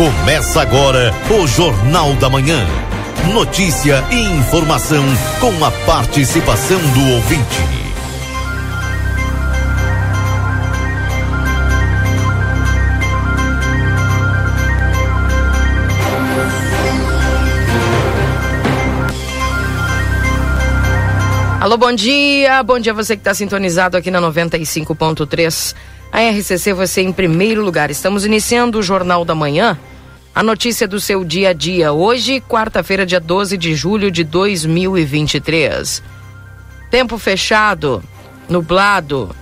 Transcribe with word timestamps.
Começa 0.00 0.62
agora 0.62 1.12
o 1.28 1.46
Jornal 1.46 2.14
da 2.14 2.30
Manhã. 2.30 2.66
Notícia 3.34 4.02
e 4.10 4.38
informação 4.38 5.04
com 5.38 5.62
a 5.62 5.70
participação 5.84 6.78
do 6.78 7.16
ouvinte. 7.16 7.44
Alô, 21.60 21.76
bom 21.76 21.92
dia. 21.92 22.62
Bom 22.62 22.78
dia 22.78 22.94
você 22.94 23.16
que 23.16 23.20
está 23.20 23.34
sintonizado 23.34 23.98
aqui 23.98 24.10
na 24.10 24.18
95.3. 24.18 25.76
A 26.10 26.20
RCC 26.30 26.72
você 26.72 27.02
em 27.02 27.12
primeiro 27.12 27.62
lugar. 27.62 27.90
Estamos 27.90 28.24
iniciando 28.24 28.78
o 28.78 28.82
Jornal 28.82 29.26
da 29.26 29.34
Manhã. 29.34 29.78
A 30.40 30.42
notícia 30.42 30.88
do 30.88 30.98
seu 30.98 31.22
dia 31.22 31.50
a 31.50 31.52
dia. 31.52 31.92
Hoje, 31.92 32.40
quarta-feira, 32.40 33.04
dia 33.04 33.20
12 33.20 33.58
de 33.58 33.74
julho 33.74 34.10
de 34.10 34.24
2023. 34.24 36.02
Tempo 36.90 37.18
fechado, 37.18 38.02
nublado, 38.48 39.36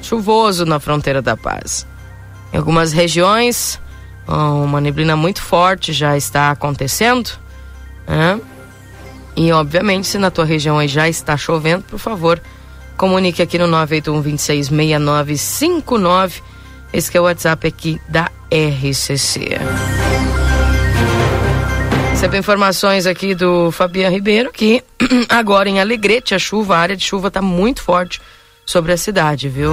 chuvoso 0.00 0.64
na 0.64 0.78
fronteira 0.78 1.20
da 1.20 1.36
paz. 1.36 1.84
Em 2.52 2.56
algumas 2.56 2.92
regiões, 2.92 3.80
uma 4.28 4.80
neblina 4.80 5.16
muito 5.16 5.42
forte 5.42 5.92
já 5.92 6.16
está 6.16 6.52
acontecendo. 6.52 7.32
Né? 8.06 8.40
E, 9.34 9.50
obviamente, 9.50 10.06
se 10.06 10.18
na 10.18 10.30
tua 10.30 10.44
região 10.44 10.86
já 10.86 11.08
está 11.08 11.36
chovendo, 11.36 11.82
por 11.82 11.98
favor, 11.98 12.40
comunique 12.96 13.42
aqui 13.42 13.58
no 13.58 13.66
981-266959. 13.66 16.42
Esse 16.92 17.16
é 17.16 17.20
o 17.20 17.24
WhatsApp 17.24 17.66
aqui 17.66 18.00
da 18.08 18.30
RCC. 18.52 19.56
Recebo 22.10 22.36
informações 22.36 23.06
aqui 23.06 23.34
do 23.34 23.72
Fabiano 23.72 24.14
Ribeiro 24.14 24.52
que 24.52 24.84
agora 25.30 25.70
em 25.70 25.80
Alegrete 25.80 26.34
a 26.34 26.38
chuva, 26.38 26.76
a 26.76 26.80
área 26.80 26.96
de 26.96 27.02
chuva 27.02 27.28
está 27.28 27.40
muito 27.40 27.80
forte 27.80 28.20
sobre 28.66 28.92
a 28.92 28.96
cidade, 28.98 29.48
viu? 29.48 29.72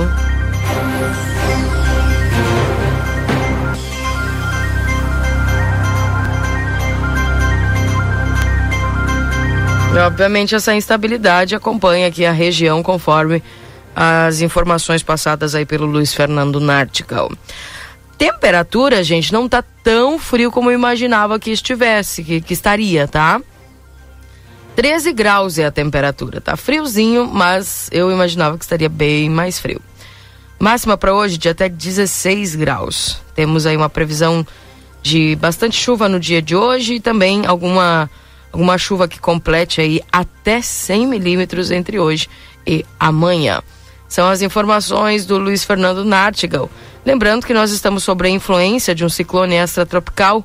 Obviamente 10.05 10.55
essa 10.55 10.73
instabilidade 10.73 11.53
acompanha 11.55 12.07
aqui 12.07 12.25
a 12.25 12.31
região 12.31 12.81
conforme 12.81 13.43
as 13.93 14.39
informações 14.39 15.03
passadas 15.03 15.53
aí 15.55 15.65
pelo 15.65 15.85
Luiz 15.85 16.13
Fernando 16.13 16.59
Nartigal. 16.61 17.29
Temperatura, 18.19 19.01
gente, 19.01 19.31
não 19.31 19.47
tá 19.47 19.63
tão 19.81 20.19
frio 20.19 20.51
como 20.51 20.69
eu 20.69 20.75
imaginava 20.75 21.39
que 21.39 21.51
estivesse, 21.51 22.21
que, 22.21 22.41
que 22.41 22.51
estaria, 22.51 23.07
tá? 23.07 23.41
13 24.75 25.13
graus 25.13 25.57
é 25.57 25.65
a 25.65 25.71
temperatura. 25.71 26.41
Tá 26.41 26.57
friozinho, 26.57 27.25
mas 27.25 27.89
eu 27.93 28.11
imaginava 28.11 28.57
que 28.57 28.65
estaria 28.65 28.89
bem 28.89 29.29
mais 29.29 29.57
frio. 29.57 29.81
Máxima 30.59 30.97
para 30.97 31.15
hoje 31.15 31.37
de 31.37 31.47
até 31.47 31.69
16 31.69 32.55
graus. 32.55 33.21
Temos 33.33 33.65
aí 33.65 33.77
uma 33.77 33.89
previsão 33.89 34.45
de 35.01 35.37
bastante 35.37 35.77
chuva 35.77 36.09
no 36.09 36.19
dia 36.19 36.41
de 36.41 36.57
hoje 36.57 36.95
e 36.95 36.99
também 36.99 37.45
alguma 37.45 38.09
alguma 38.51 38.77
chuva 38.77 39.07
que 39.07 39.17
complete 39.17 39.79
aí 39.79 40.01
até 40.11 40.61
100 40.61 41.07
milímetros 41.07 41.71
entre 41.71 41.99
hoje 41.99 42.27
e 42.67 42.85
amanhã. 42.99 43.61
São 44.09 44.27
as 44.27 44.41
informações 44.41 45.25
do 45.25 45.37
Luiz 45.37 45.63
Fernando 45.63 46.03
Nartigal. 46.03 46.69
Lembrando 47.05 47.45
que 47.45 47.53
nós 47.53 47.71
estamos 47.71 48.03
sob 48.03 48.27
a 48.27 48.29
influência 48.29 48.93
de 48.93 49.05
um 49.05 49.09
ciclone 49.09 49.55
extratropical 49.55 50.43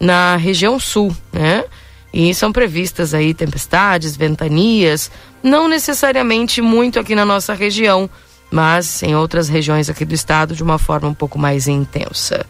na 0.00 0.36
região 0.36 0.78
sul, 0.78 1.14
né? 1.32 1.64
E 2.12 2.32
são 2.34 2.52
previstas 2.52 3.12
aí 3.12 3.34
tempestades, 3.34 4.16
ventanias, 4.16 5.10
não 5.42 5.68
necessariamente 5.68 6.62
muito 6.62 6.98
aqui 6.98 7.14
na 7.14 7.24
nossa 7.24 7.52
região, 7.52 8.08
mas 8.50 9.02
em 9.02 9.14
outras 9.14 9.48
regiões 9.48 9.90
aqui 9.90 10.04
do 10.04 10.14
estado 10.14 10.54
de 10.54 10.62
uma 10.62 10.78
forma 10.78 11.08
um 11.08 11.14
pouco 11.14 11.38
mais 11.38 11.68
intensa. 11.68 12.46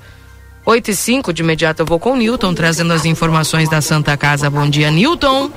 8 0.64 0.91
e 0.91 0.97
5, 0.97 1.32
de 1.32 1.42
imediato 1.42 1.82
eu 1.82 1.86
vou 1.86 1.98
com 1.98 2.12
o 2.12 2.16
Newton, 2.16 2.54
trazendo 2.54 2.92
as 2.92 3.04
informações 3.04 3.69
da 3.69 3.81
Santa 3.81 4.16
Casa. 4.16 4.50
Bom 4.50 4.69
dia, 4.69 4.91
Newton. 4.91 5.50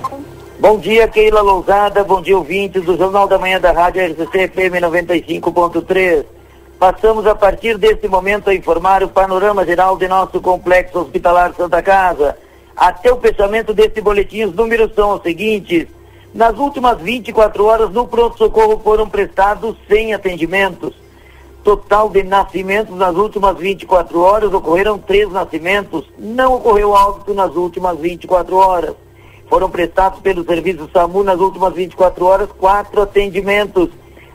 Bom 0.59 0.78
dia, 0.78 1.07
Keila 1.07 1.41
Lousada. 1.41 2.03
Bom 2.03 2.22
dia, 2.22 2.38
ouvintes 2.38 2.84
do 2.84 2.97
Jornal 2.97 3.28
da 3.28 3.38
Manhã 3.38 3.59
da 3.59 3.72
Rádio 3.72 4.06
RCC 4.06 4.47
FM 4.50 4.81
95.3. 4.81 6.38
Passamos 6.79 7.28
a 7.28 7.35
partir 7.35 7.78
deste 7.78 8.07
momento 8.07 8.50
a 8.50 8.56
informar 8.56 9.03
o 9.03 9.09
panorama 9.09 9.66
geral 9.66 9.97
de 9.97 10.07
nosso 10.07 10.40
complexo 10.40 11.00
hospitalar 11.00 11.53
Santa 11.53 11.84
Casa. 11.84 12.38
Até 12.75 13.12
o 13.12 13.19
fechamento 13.19 13.73
deste 13.73 14.00
boletim, 14.00 14.45
os 14.45 14.56
números 14.56 14.95
são 14.95 15.16
os 15.16 15.22
seguintes. 15.22 15.88
Nas 16.34 16.57
últimas 16.57 17.01
24 17.01 17.66
horas, 17.66 17.89
no 17.89 18.07
pronto-socorro 18.07 18.79
foram 18.81 19.09
prestados 19.09 19.75
100 19.89 20.13
atendimentos 20.13 20.94
total 21.63 22.09
de 22.09 22.23
nascimentos 22.23 22.95
nas 22.97 23.16
últimas 23.16 23.57
24 23.57 24.19
horas, 24.22 24.53
ocorreram 24.53 24.97
três 24.97 25.29
nascimentos, 25.29 26.06
não 26.18 26.56
ocorreu 26.56 26.91
óbito 26.91 27.34
nas 27.34 27.56
últimas 27.56 28.00
24 28.00 28.56
horas. 28.56 28.95
Foram 29.47 29.69
prestados 29.69 30.19
pelo 30.19 30.44
serviço 30.44 30.89
SAMU 30.94 31.23
nas 31.23 31.39
últimas 31.39 31.73
24 31.73 32.25
horas 32.25 32.50
quatro 32.57 33.01
atendimentos. 33.01 33.89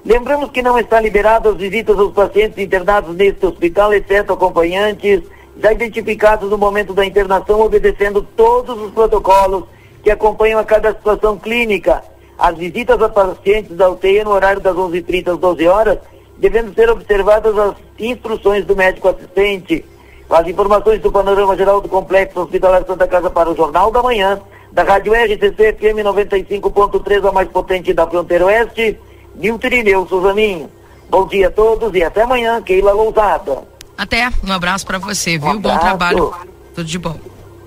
Lembramos 0.04 0.50
que 0.50 0.62
não 0.62 0.78
está 0.78 1.00
liberado 1.00 1.48
as 1.48 1.56
visitas 1.56 1.98
aos 1.98 2.12
pacientes 2.12 2.58
internados 2.58 3.16
neste 3.16 3.46
hospital, 3.46 3.92
exceto 3.94 4.34
acompanhantes, 4.34 5.22
já 5.56 5.72
identificados 5.72 6.50
no 6.50 6.58
momento 6.58 6.92
da 6.92 7.06
internação, 7.06 7.60
obedecendo 7.60 8.20
todos 8.36 8.78
os 8.80 8.90
protocolos 8.92 9.64
que 10.02 10.10
acompanham 10.10 10.60
a 10.60 10.64
cada 10.64 10.92
situação 10.92 11.38
clínica. 11.38 12.02
As 12.38 12.56
visitas 12.58 13.00
a 13.00 13.08
pacientes 13.08 13.76
da 13.76 13.88
UTI 13.88 14.24
no 14.24 14.32
horário 14.32 14.60
das 14.60 14.76
11h30 14.76 15.32
às 15.32 15.38
12 15.38 15.66
horas 15.68 15.98
devendo 16.36 16.74
ser 16.74 16.90
observadas 16.90 17.56
as 17.58 17.74
instruções 17.98 18.64
do 18.64 18.76
médico 18.76 19.08
assistente. 19.08 19.84
As 20.28 20.46
informações 20.46 21.00
do 21.00 21.12
panorama 21.12 21.56
geral 21.56 21.80
do 21.80 21.88
Complexo 21.88 22.40
Hospitalar 22.40 22.84
Santa 22.86 23.06
Casa 23.06 23.30
para 23.30 23.50
o 23.50 23.56
Jornal 23.56 23.90
da 23.90 24.02
Manhã, 24.02 24.40
da 24.72 24.82
Rádio 24.82 25.12
RCC 25.14 25.74
FM 25.74 26.02
95.3, 26.04 27.28
a 27.28 27.32
mais 27.32 27.48
potente 27.48 27.92
da 27.92 28.06
fronteira 28.06 28.46
oeste, 28.46 28.98
Nilton 29.34 29.66
Irineu 29.66 30.06
Suzaninho. 30.06 30.70
Bom 31.10 31.26
dia 31.26 31.48
a 31.48 31.50
todos 31.50 31.94
e 31.94 32.02
até 32.02 32.22
amanhã, 32.22 32.60
Keila 32.62 32.92
Lousada. 32.92 33.62
Até, 33.96 34.30
um 34.46 34.52
abraço 34.52 34.86
para 34.86 34.98
você, 34.98 35.38
viu? 35.38 35.50
Um 35.50 35.60
Bom 35.60 35.78
trabalho. 35.78 36.34
Tudo 36.74 36.86
de 36.86 36.98
bom. 36.98 37.18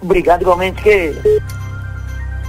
Obrigado 0.01 0.41
igualmente, 0.41 0.81
Keila. 0.81 1.21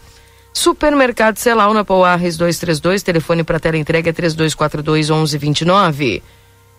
Supermercado 0.53 1.37
Celal 1.37 1.73
na 1.73 1.83
Poarres 1.83 2.37
232, 2.37 3.03
telefone 3.03 3.43
para 3.43 3.59
tela 3.59 3.77
entrega 3.77 4.09
é 4.09 4.13
3242 4.13 5.09
1129. 5.09 6.23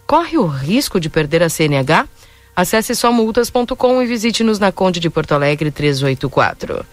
Corre 0.07 0.39
o 0.39 0.47
risco 0.47 0.99
de 0.99 1.11
perder 1.11 1.43
a 1.43 1.49
CNH? 1.49 2.09
Acesse 2.55 2.95
somultas.com 2.95 4.01
e 4.01 4.07
visite-nos 4.07 4.59
na 4.59 4.73
Conde 4.73 4.99
de 4.99 5.11
Porto 5.11 5.33
Alegre 5.33 5.71
384. 5.71 6.87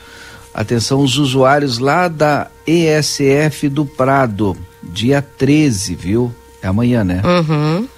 Atenção, 0.54 1.00
os 1.00 1.16
usuários 1.16 1.78
lá 1.78 2.08
da 2.08 2.50
ESF 2.66 3.68
do 3.68 3.86
Prado, 3.86 4.56
dia 4.82 5.22
13, 5.22 5.94
viu? 5.94 6.34
É 6.60 6.68
amanhã, 6.68 7.02
né? 7.02 7.22
Uhum. 7.24 7.88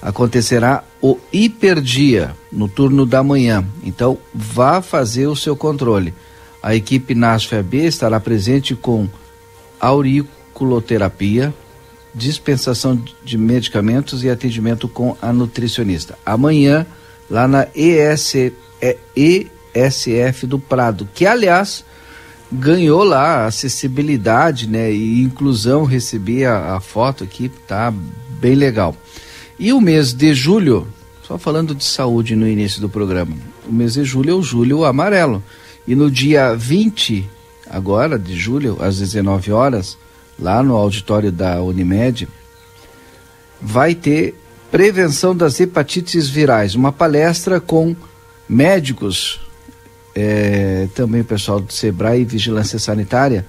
Acontecerá 0.00 0.84
o 1.00 1.18
hiperdia 1.32 2.34
no 2.50 2.68
turno 2.68 3.06
da 3.06 3.22
manhã. 3.22 3.64
Então, 3.82 4.18
vá 4.34 4.82
fazer 4.82 5.26
o 5.26 5.36
seu 5.36 5.56
controle. 5.56 6.12
A 6.62 6.74
equipe 6.74 7.14
NASFAB 7.14 7.74
estará 7.86 8.20
presente 8.20 8.74
com 8.74 9.08
auriculoterapia, 9.80 11.52
dispensação 12.14 13.02
de 13.24 13.38
medicamentos 13.38 14.22
e 14.22 14.28
atendimento 14.28 14.86
com 14.86 15.16
a 15.20 15.32
nutricionista. 15.32 16.18
Amanhã, 16.26 16.86
lá 17.28 17.48
na 17.48 17.66
ES, 17.74 18.52
é, 18.80 18.96
ESF 19.16 20.46
do 20.46 20.58
Prado, 20.58 21.08
que 21.14 21.26
aliás 21.26 21.84
ganhou 22.52 23.02
lá 23.02 23.46
acessibilidade 23.46 24.68
né, 24.68 24.92
e 24.92 25.22
inclusão. 25.22 25.84
Recebi 25.84 26.44
a, 26.44 26.76
a 26.76 26.80
foto 26.80 27.24
aqui, 27.24 27.48
tá 27.66 27.92
bem 28.40 28.54
legal. 28.54 28.94
E 29.58 29.72
o 29.72 29.80
mês 29.80 30.12
de 30.12 30.34
julho, 30.34 30.86
só 31.22 31.38
falando 31.38 31.74
de 31.74 31.84
saúde 31.84 32.36
no 32.36 32.46
início 32.46 32.80
do 32.80 32.88
programa, 32.88 33.34
o 33.66 33.72
mês 33.72 33.94
de 33.94 34.04
julho 34.04 34.30
é 34.30 34.34
o 34.34 34.42
julho 34.42 34.84
amarelo. 34.84 35.42
E 35.86 35.94
no 35.94 36.10
dia 36.10 36.54
20, 36.54 37.28
agora 37.68 38.18
de 38.18 38.36
julho, 38.36 38.76
às 38.80 38.98
19 38.98 39.50
horas, 39.52 39.96
lá 40.38 40.62
no 40.62 40.76
auditório 40.76 41.32
da 41.32 41.62
Unimed, 41.62 42.28
vai 43.60 43.94
ter 43.94 44.34
prevenção 44.70 45.36
das 45.36 45.60
hepatites 45.60 46.28
virais, 46.28 46.74
uma 46.74 46.90
palestra 46.90 47.60
com 47.60 47.94
médicos, 48.48 49.40
é, 50.14 50.88
também 50.94 51.20
o 51.20 51.24
pessoal 51.24 51.60
do 51.60 51.72
Sebrae 51.72 52.22
e 52.22 52.24
Vigilância 52.24 52.78
Sanitária, 52.78 53.44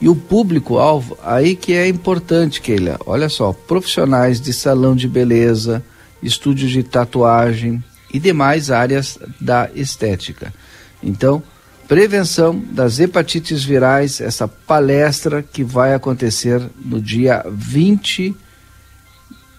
e 0.00 0.08
o 0.08 0.14
público-alvo, 0.14 1.18
aí 1.22 1.56
que 1.56 1.72
é 1.72 1.88
importante, 1.88 2.60
Keila, 2.60 2.98
olha 3.04 3.28
só, 3.28 3.52
profissionais 3.52 4.40
de 4.40 4.52
salão 4.52 4.94
de 4.94 5.08
beleza, 5.08 5.82
estúdios 6.22 6.70
de 6.70 6.82
tatuagem 6.82 7.82
e 8.12 8.20
demais 8.20 8.70
áreas 8.70 9.18
da 9.40 9.68
estética. 9.74 10.54
Então, 11.02 11.42
prevenção 11.88 12.62
das 12.70 13.00
hepatites 13.00 13.64
virais, 13.64 14.20
essa 14.20 14.46
palestra 14.46 15.42
que 15.42 15.64
vai 15.64 15.94
acontecer 15.94 16.62
no 16.84 17.00
dia 17.00 17.44
20 17.50 18.36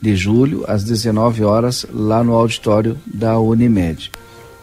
de 0.02 0.16
julho, 0.16 0.64
às 0.68 0.84
19 0.84 1.44
horas, 1.44 1.86
lá 1.92 2.24
no 2.24 2.34
auditório 2.34 2.98
da 3.06 3.38
Unimed. 3.38 4.12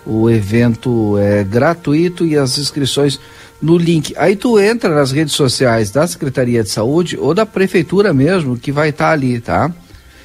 O 0.07 0.31
evento 0.31 1.19
é 1.19 1.43
gratuito 1.43 2.25
e 2.25 2.37
as 2.37 2.59
inscrições 2.59 3.19
no 3.61 3.77
link. 3.77 4.15
Aí 4.17 4.37
tu 4.37 4.59
entra 4.59 4.95
nas 4.95 5.11
redes 5.11 5.35
sociais 5.35 5.91
da 5.91 6.07
Secretaria 6.07 6.63
de 6.63 6.69
Saúde 6.71 7.17
ou 7.19 7.35
da 7.35 7.45
Prefeitura 7.45 8.15
mesmo, 8.15 8.57
que 8.57 8.71
vai 8.71 8.91
estar 8.91 9.07
tá 9.07 9.13
ali, 9.13 9.41
tá? 9.41 9.73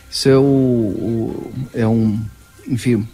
Isso 0.10 0.30
é, 0.30 0.38
o, 0.38 0.42
o, 0.42 1.52
é 1.74 1.88
um, 1.88 2.20
enfim, 2.68 3.08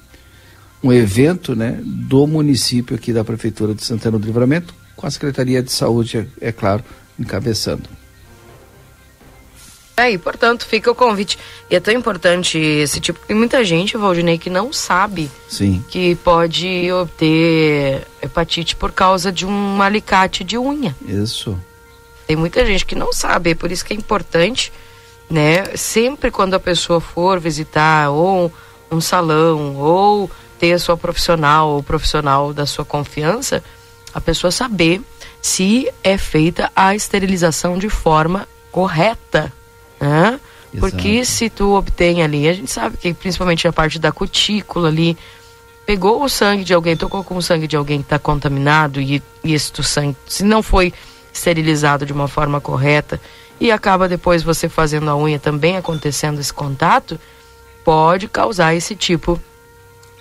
um 0.83 0.91
evento 0.91 1.55
né, 1.55 1.79
do 1.83 2.25
município 2.25 2.95
aqui 2.95 3.13
da 3.13 3.23
Prefeitura 3.23 3.73
de 3.73 3.83
Santana 3.83 4.17
do 4.17 4.25
Livramento, 4.25 4.73
com 4.95 5.05
a 5.05 5.11
Secretaria 5.11 5.61
de 5.61 5.71
Saúde, 5.71 6.27
é, 6.41 6.47
é 6.47 6.51
claro, 6.51 6.83
encabeçando. 7.19 7.87
É, 9.97 10.11
e 10.11 10.17
portanto 10.19 10.67
fica 10.67 10.91
o 10.91 10.95
convite. 10.95 11.39
E 11.67 11.75
é 11.75 11.79
tão 11.79 11.91
importante 11.91 12.55
esse 12.59 12.99
tipo, 12.99 13.17
porque 13.19 13.33
muita 13.33 13.65
gente, 13.65 13.97
Valdinei, 13.97 14.37
que 14.37 14.47
não 14.47 14.71
sabe 14.71 15.31
Sim. 15.49 15.83
que 15.89 16.13
pode 16.17 16.91
obter 16.91 18.05
hepatite 18.21 18.75
por 18.75 18.91
causa 18.91 19.31
de 19.31 19.43
um 19.43 19.81
alicate 19.81 20.43
de 20.43 20.55
unha. 20.55 20.95
Isso. 21.03 21.59
Tem 22.27 22.35
muita 22.35 22.63
gente 22.63 22.85
que 22.85 22.93
não 22.93 23.11
sabe, 23.11 23.51
é 23.51 23.55
por 23.55 23.71
isso 23.71 23.83
que 23.83 23.91
é 23.91 23.95
importante, 23.95 24.71
né? 25.27 25.75
Sempre 25.75 26.29
quando 26.29 26.53
a 26.53 26.59
pessoa 26.59 27.01
for 27.01 27.39
visitar 27.39 28.11
ou 28.11 28.53
um 28.91 29.01
salão 29.01 29.77
ou 29.77 30.29
ter 30.59 30.73
a 30.73 30.79
sua 30.79 30.95
profissional 30.95 31.69
ou 31.69 31.81
profissional 31.81 32.53
da 32.53 32.67
sua 32.67 32.85
confiança, 32.85 33.63
a 34.13 34.21
pessoa 34.21 34.51
saber 34.51 35.01
se 35.41 35.91
é 36.03 36.17
feita 36.17 36.71
a 36.75 36.93
esterilização 36.93 37.77
de 37.79 37.89
forma 37.89 38.47
correta, 38.71 39.51
né? 39.99 40.39
Porque 40.79 41.23
se 41.25 41.49
tu 41.49 41.75
obtém 41.75 42.21
ali, 42.21 42.47
a 42.47 42.53
gente 42.53 42.71
sabe 42.71 42.97
que 42.97 43.13
principalmente 43.13 43.67
a 43.67 43.73
parte 43.73 43.97
da 43.97 44.11
cutícula 44.11 44.89
ali, 44.89 45.17
pegou 45.85 46.23
o 46.23 46.29
sangue 46.29 46.63
de 46.63 46.73
alguém, 46.73 46.95
tocou 46.95 47.23
com 47.23 47.37
o 47.37 47.41
sangue 47.41 47.67
de 47.67 47.75
alguém 47.75 47.99
que 47.99 48.05
está 48.05 48.19
contaminado 48.19 48.99
e, 48.99 49.23
e 49.43 49.53
esse 49.53 49.71
sangue, 49.83 50.15
se 50.27 50.43
não 50.43 50.61
foi 50.61 50.93
esterilizado 51.33 52.05
de 52.05 52.13
uma 52.13 52.27
forma 52.27 52.59
correta 52.59 53.19
e 53.59 53.71
acaba 53.71 54.07
depois 54.07 54.43
você 54.43 54.67
fazendo 54.67 55.09
a 55.09 55.15
unha 55.15 55.39
também 55.39 55.77
acontecendo 55.77 56.39
esse 56.39 56.53
contato, 56.53 57.19
pode 57.83 58.27
causar 58.27 58.75
esse 58.75 58.95
tipo 58.95 59.39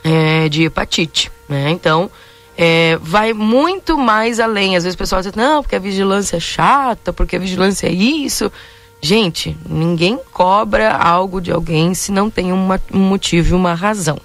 é, 0.05 0.49
de 0.49 0.65
hepatite, 0.65 1.31
né? 1.49 1.71
Então, 1.71 2.11
é, 2.57 2.97
vai 3.03 3.33
muito 3.33 3.99
mais 3.99 4.41
além. 4.41 4.77
Às 4.77 4.85
vezes 4.85 4.95
o 4.95 4.99
pessoal 4.99 5.21
diz, 5.21 5.35
não, 5.35 5.63
porque 5.63 5.77
a 5.77 5.81
vigilância 5.81 6.37
é 6.37 6.41
chata, 6.41 7.13
porque 7.13 7.37
a 7.37 7.41
vigilância 7.41 7.89
é 7.89 7.93
isso. 7.93 8.51
Gente, 9.01 9.57
ninguém 9.69 10.19
cobra 10.33 10.97
algo 10.97 11.41
de 11.41 11.53
alguém 11.53 11.95
se 11.95 12.11
não 12.11 12.31
tem 12.31 12.53
uma, 12.53 12.81
um 12.93 12.99
motivo 12.99 13.51
e 13.51 13.53
uma 13.53 13.75
razão, 13.75 14.19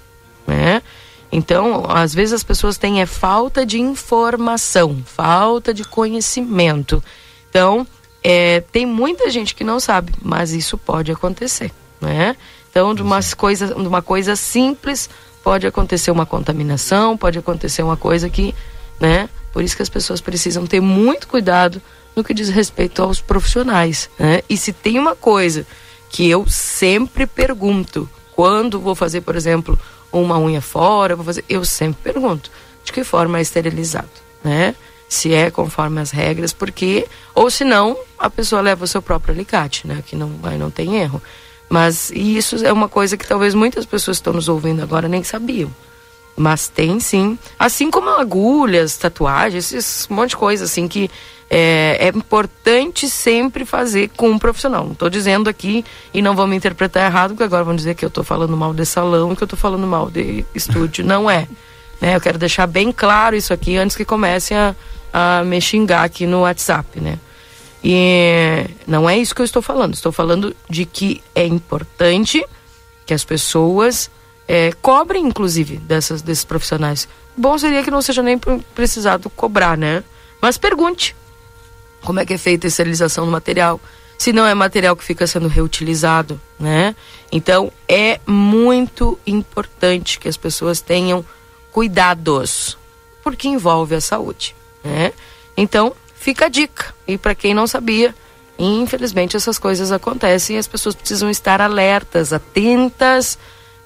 né? 0.46 0.82
Então, 1.30 1.84
às 1.88 2.14
vezes 2.14 2.34
as 2.34 2.42
pessoas 2.42 2.76
têm 2.76 3.00
é 3.00 3.06
falta 3.06 3.64
de 3.64 3.80
informação, 3.80 5.02
falta 5.04 5.72
de 5.72 5.84
conhecimento. 5.84 7.02
Então, 7.48 7.86
é, 8.22 8.60
tem 8.60 8.84
muita 8.84 9.30
gente 9.30 9.54
que 9.54 9.64
não 9.64 9.80
sabe, 9.80 10.12
mas 10.20 10.52
isso 10.52 10.76
pode 10.76 11.10
acontecer, 11.10 11.72
né? 12.00 12.36
Então, 12.70 12.94
de, 12.94 13.02
umas 13.02 13.34
coisa, 13.34 13.68
de 13.68 13.88
uma 13.88 14.02
coisa 14.02 14.36
simples 14.36 15.08
pode 15.42 15.66
acontecer 15.66 16.10
uma 16.10 16.24
contaminação, 16.24 17.16
pode 17.16 17.38
acontecer 17.38 17.82
uma 17.82 17.96
coisa 17.96 18.28
que, 18.30 18.54
né? 19.00 19.28
Por 19.52 19.62
isso 19.62 19.76
que 19.76 19.82
as 19.82 19.88
pessoas 19.88 20.20
precisam 20.20 20.66
ter 20.66 20.80
muito 20.80 21.28
cuidado 21.28 21.80
no 22.14 22.22
que 22.24 22.34
diz 22.34 22.48
respeito 22.48 23.02
aos 23.02 23.20
profissionais, 23.20 24.10
né? 24.18 24.42
E 24.48 24.56
se 24.56 24.72
tem 24.72 24.98
uma 24.98 25.14
coisa 25.14 25.66
que 26.10 26.28
eu 26.28 26.46
sempre 26.46 27.26
pergunto, 27.26 28.08
quando 28.34 28.80
vou 28.80 28.94
fazer, 28.94 29.22
por 29.22 29.34
exemplo, 29.34 29.78
uma 30.12 30.38
unha 30.38 30.60
fora, 30.60 31.16
vou 31.16 31.24
fazer, 31.24 31.44
eu 31.48 31.64
sempre 31.64 32.12
pergunto 32.12 32.50
de 32.84 32.92
que 32.92 33.04
forma 33.04 33.38
é 33.38 33.42
esterilizado, 33.42 34.10
né? 34.44 34.74
Se 35.08 35.32
é 35.32 35.50
conforme 35.50 36.00
as 36.00 36.10
regras, 36.10 36.52
porque 36.52 37.06
ou 37.34 37.50
se 37.50 37.64
não, 37.64 37.96
a 38.18 38.30
pessoa 38.30 38.62
leva 38.62 38.84
o 38.84 38.88
seu 38.88 39.02
próprio 39.02 39.34
alicate, 39.34 39.86
né? 39.86 40.02
Que 40.06 40.16
não, 40.16 40.32
aí 40.42 40.58
não 40.58 40.70
tem 40.70 40.96
erro. 40.96 41.22
Mas 41.68 42.10
isso 42.10 42.56
é 42.64 42.72
uma 42.72 42.88
coisa 42.88 43.16
que 43.16 43.26
talvez 43.26 43.54
muitas 43.54 43.86
pessoas 43.86 44.18
que 44.18 44.20
estão 44.20 44.34
nos 44.34 44.48
ouvindo 44.48 44.82
agora 44.82 45.08
nem 45.08 45.22
sabiam. 45.22 45.70
Mas 46.36 46.68
tem 46.68 46.98
sim. 46.98 47.38
Assim 47.58 47.90
como 47.90 48.08
agulhas, 48.10 48.96
tatuagens, 48.96 49.72
esse 49.72 50.12
monte 50.12 50.30
de 50.30 50.36
coisa 50.36 50.64
assim 50.64 50.88
que 50.88 51.10
é, 51.54 51.98
é 52.00 52.08
importante 52.08 53.08
sempre 53.10 53.66
fazer 53.66 54.10
com 54.16 54.30
um 54.30 54.38
profissional. 54.38 54.84
Não 54.84 54.92
estou 54.92 55.10
dizendo 55.10 55.50
aqui 55.50 55.84
e 56.14 56.22
não 56.22 56.34
vão 56.34 56.46
me 56.46 56.56
interpretar 56.56 57.04
errado, 57.10 57.30
porque 57.30 57.44
agora 57.44 57.62
vão 57.62 57.76
dizer 57.76 57.94
que 57.94 58.04
eu 58.04 58.08
estou 58.08 58.24
falando 58.24 58.56
mal 58.56 58.72
de 58.72 58.86
salão, 58.86 59.36
que 59.36 59.42
eu 59.42 59.46
estou 59.46 59.58
falando 59.58 59.86
mal 59.86 60.10
de 60.10 60.46
estúdio. 60.54 61.04
Não 61.04 61.30
é. 61.30 61.46
Né? 62.00 62.16
Eu 62.16 62.20
quero 62.22 62.38
deixar 62.38 62.66
bem 62.66 62.90
claro 62.90 63.36
isso 63.36 63.52
aqui 63.52 63.76
antes 63.76 63.94
que 63.94 64.04
comecem 64.04 64.56
a, 64.56 64.74
a 65.12 65.44
me 65.44 65.60
xingar 65.60 66.04
aqui 66.04 66.26
no 66.26 66.40
WhatsApp, 66.40 66.98
né? 66.98 67.18
E 67.84 68.64
não 68.86 69.10
é 69.10 69.18
isso 69.18 69.34
que 69.34 69.42
eu 69.42 69.44
estou 69.44 69.60
falando. 69.60 69.92
Estou 69.92 70.12
falando 70.12 70.56
de 70.70 70.86
que 70.86 71.22
é 71.34 71.44
importante 71.44 72.42
que 73.04 73.12
as 73.12 73.24
pessoas 73.24 74.10
é, 74.52 74.72
cobrem, 74.82 75.24
inclusive, 75.24 75.78
dessas, 75.78 76.20
desses 76.20 76.44
profissionais. 76.44 77.08
Bom 77.36 77.56
seria 77.56 77.82
que 77.82 77.90
não 77.90 78.02
seja 78.02 78.22
nem 78.22 78.38
precisado 78.74 79.30
cobrar, 79.30 79.78
né? 79.78 80.04
Mas 80.40 80.58
pergunte 80.58 81.16
como 82.02 82.20
é 82.20 82.26
que 82.26 82.34
é 82.34 82.38
feita 82.38 82.66
a 82.66 82.68
esterilização 82.68 83.24
do 83.24 83.32
material. 83.32 83.80
Se 84.18 84.32
não 84.32 84.46
é 84.46 84.54
material 84.54 84.94
que 84.94 85.04
fica 85.04 85.26
sendo 85.26 85.48
reutilizado, 85.48 86.38
né? 86.60 86.94
Então 87.30 87.72
é 87.88 88.20
muito 88.26 89.18
importante 89.26 90.18
que 90.18 90.28
as 90.28 90.36
pessoas 90.36 90.80
tenham 90.80 91.24
cuidados, 91.70 92.76
porque 93.24 93.48
envolve 93.48 93.94
a 93.94 94.00
saúde, 94.00 94.54
né? 94.84 95.12
Então 95.56 95.94
Fica 96.22 96.46
a 96.46 96.48
dica. 96.48 96.94
E 97.04 97.18
para 97.18 97.34
quem 97.34 97.52
não 97.52 97.66
sabia, 97.66 98.14
infelizmente 98.56 99.36
essas 99.36 99.58
coisas 99.58 99.90
acontecem 99.90 100.54
e 100.54 100.58
as 100.60 100.68
pessoas 100.68 100.94
precisam 100.94 101.28
estar 101.28 101.60
alertas, 101.60 102.32
atentas 102.32 103.36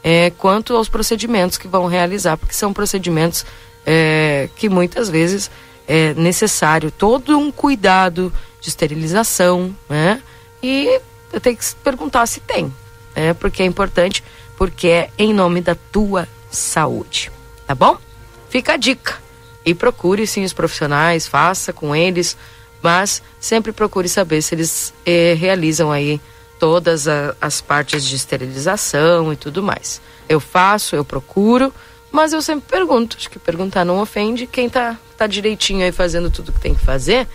é, 0.08 0.30
quanto 0.30 0.76
aos 0.76 0.88
procedimentos 0.88 1.58
que 1.58 1.66
vão 1.66 1.86
realizar, 1.86 2.36
porque 2.36 2.54
são 2.54 2.72
procedimentos 2.72 3.44
é, 3.84 4.48
que 4.54 4.68
muitas 4.68 5.10
vezes 5.10 5.50
é 5.84 6.14
necessário 6.14 6.92
todo 6.92 7.36
um 7.36 7.50
cuidado 7.50 8.32
de 8.60 8.68
esterilização, 8.68 9.74
né? 9.88 10.22
E 10.62 11.00
eu 11.32 11.40
tenho 11.40 11.56
que 11.56 11.74
perguntar 11.82 12.24
se 12.26 12.38
tem, 12.38 12.72
né? 13.16 13.34
Porque 13.34 13.64
é 13.64 13.66
importante, 13.66 14.22
porque 14.56 14.86
é 14.86 15.10
em 15.18 15.34
nome 15.34 15.60
da 15.60 15.74
tua 15.74 16.28
saúde, 16.52 17.32
tá 17.66 17.74
bom? 17.74 17.98
Fica 18.48 18.74
a 18.74 18.76
dica 18.76 19.16
e 19.64 19.74
procure 19.74 20.24
sim 20.24 20.44
os 20.44 20.52
profissionais, 20.52 21.26
faça 21.26 21.72
com 21.72 21.96
eles, 21.96 22.36
mas 22.80 23.20
sempre 23.40 23.72
procure 23.72 24.08
saber 24.08 24.40
se 24.40 24.54
eles 24.54 24.94
eh, 25.04 25.34
realizam 25.36 25.90
aí 25.90 26.20
todas 26.58 27.06
a, 27.08 27.34
as 27.40 27.60
partes 27.60 28.04
de 28.04 28.16
esterilização 28.16 29.32
e 29.32 29.36
tudo 29.36 29.62
mais. 29.62 30.00
Eu 30.28 30.40
faço, 30.40 30.96
eu 30.96 31.04
procuro, 31.04 31.72
mas 32.10 32.32
eu 32.32 32.42
sempre 32.42 32.68
pergunto, 32.68 33.16
acho 33.16 33.30
que 33.30 33.38
perguntar 33.38 33.84
não 33.84 34.00
ofende 34.00 34.46
quem 34.46 34.68
tá, 34.68 34.98
tá 35.16 35.26
direitinho 35.26 35.84
aí 35.84 35.92
fazendo 35.92 36.30
tudo 36.30 36.52
que 36.52 36.60
tem 36.60 36.74
que 36.74 36.84
fazer, 36.84 37.26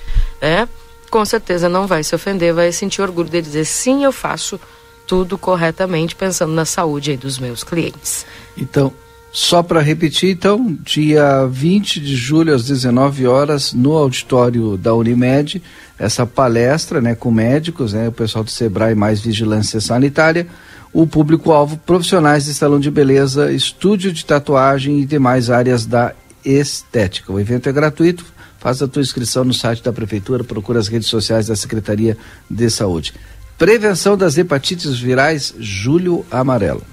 né? 0.42 0.68
Com 1.10 1.26
certeza 1.26 1.68
não 1.68 1.88
vai 1.88 2.04
se 2.04 2.16
ofender, 2.16 2.54
vai 2.54 2.72
sentir 2.72 3.02
orgulho 3.02 3.30
de 3.30 3.42
dizer 3.42 3.66
sim, 3.66 4.04
eu 4.04 4.12
faço 4.12 4.60
tudo 5.06 5.38
corretamente, 5.38 6.16
pensando 6.16 6.54
na 6.54 6.64
saúde 6.64 7.12
aí 7.12 7.18
dos 7.18 7.38
meus 7.38 7.64
clientes. 7.64 8.26
Então, 8.56 8.94
só 9.32 9.64
para 9.64 9.80
repetir, 9.80 10.32
então, 10.32 10.78
dia 10.84 11.46
20 11.46 12.02
de 12.02 12.16
julho 12.16 12.54
às 12.54 12.66
19 12.66 13.26
horas 13.26 13.72
no 13.72 13.94
auditório 13.94 14.76
da 14.76 14.94
Unimed, 14.94 15.62
essa 15.98 16.26
palestra, 16.26 17.00
né, 17.00 17.16
com 17.16 17.32
médicos, 17.32 17.94
né, 17.94 18.10
o 18.10 18.12
pessoal 18.12 18.44
do 18.44 18.52
Sebrae 18.52 18.94
mais 18.94 19.22
vigilância 19.22 19.80
sanitária, 19.80 20.48
o 20.92 21.08
público-alvo 21.08 21.78
profissionais 21.78 22.44
de 22.44 22.54
salão 22.54 22.78
de 22.78 22.92
beleza, 22.92 23.54
estúdio 23.54 24.12
de 24.12 24.26
tatuagem 24.26 25.00
e 25.00 25.06
demais 25.06 25.50
áreas 25.50 25.86
da 25.86 26.14
estética. 26.44 27.32
O 27.32 27.40
evento 27.40 27.70
é 27.70 27.72
gratuito, 27.72 28.26
faz 28.60 28.82
a 28.82 28.88
tua 28.88 29.02
inscrição 29.02 29.46
no 29.46 29.54
site 29.54 29.82
da 29.82 29.94
prefeitura, 29.94 30.44
procura 30.44 30.80
as 30.80 30.90
redes 30.90 31.08
sociais 31.08 31.48
da 31.48 31.56
Secretaria 31.56 32.18
de 32.50 32.70
Saúde. 32.70 33.14
Prevenção 33.58 34.18
das 34.18 34.38
hepatites 34.38 35.00
virais, 35.00 35.54
Julho 35.58 36.26
Amarelo. 36.30 36.84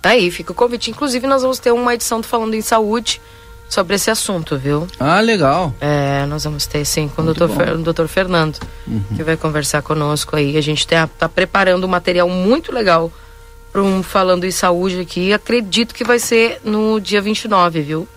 Tá 0.00 0.10
aí, 0.10 0.30
fica 0.30 0.52
o 0.52 0.54
convite. 0.54 0.90
Inclusive, 0.90 1.26
nós 1.26 1.42
vamos 1.42 1.58
ter 1.58 1.72
uma 1.72 1.94
edição 1.94 2.20
do 2.20 2.26
Falando 2.26 2.54
em 2.54 2.60
Saúde 2.60 3.20
sobre 3.68 3.96
esse 3.96 4.10
assunto, 4.10 4.56
viu? 4.56 4.86
Ah, 4.98 5.20
legal. 5.20 5.74
É, 5.80 6.24
nós 6.26 6.44
vamos 6.44 6.66
ter 6.66 6.84
sim 6.84 7.08
com 7.08 7.22
o 7.22 7.24
doutor, 7.24 7.48
Fer, 7.48 7.76
doutor 7.76 8.08
Fernando, 8.08 8.58
uhum. 8.86 9.02
que 9.16 9.22
vai 9.22 9.36
conversar 9.36 9.82
conosco 9.82 10.36
aí. 10.36 10.56
A 10.56 10.60
gente 10.60 10.80
está 10.80 11.06
tá 11.06 11.28
preparando 11.28 11.84
um 11.84 11.88
material 11.88 12.28
muito 12.28 12.72
legal 12.72 13.12
para 13.72 13.82
um 13.82 14.02
Falando 14.02 14.44
em 14.44 14.50
Saúde 14.50 15.00
aqui. 15.00 15.32
Acredito 15.32 15.94
que 15.94 16.04
vai 16.04 16.18
ser 16.18 16.60
no 16.64 17.00
dia 17.00 17.20
29, 17.20 17.82
viu? 17.82 18.08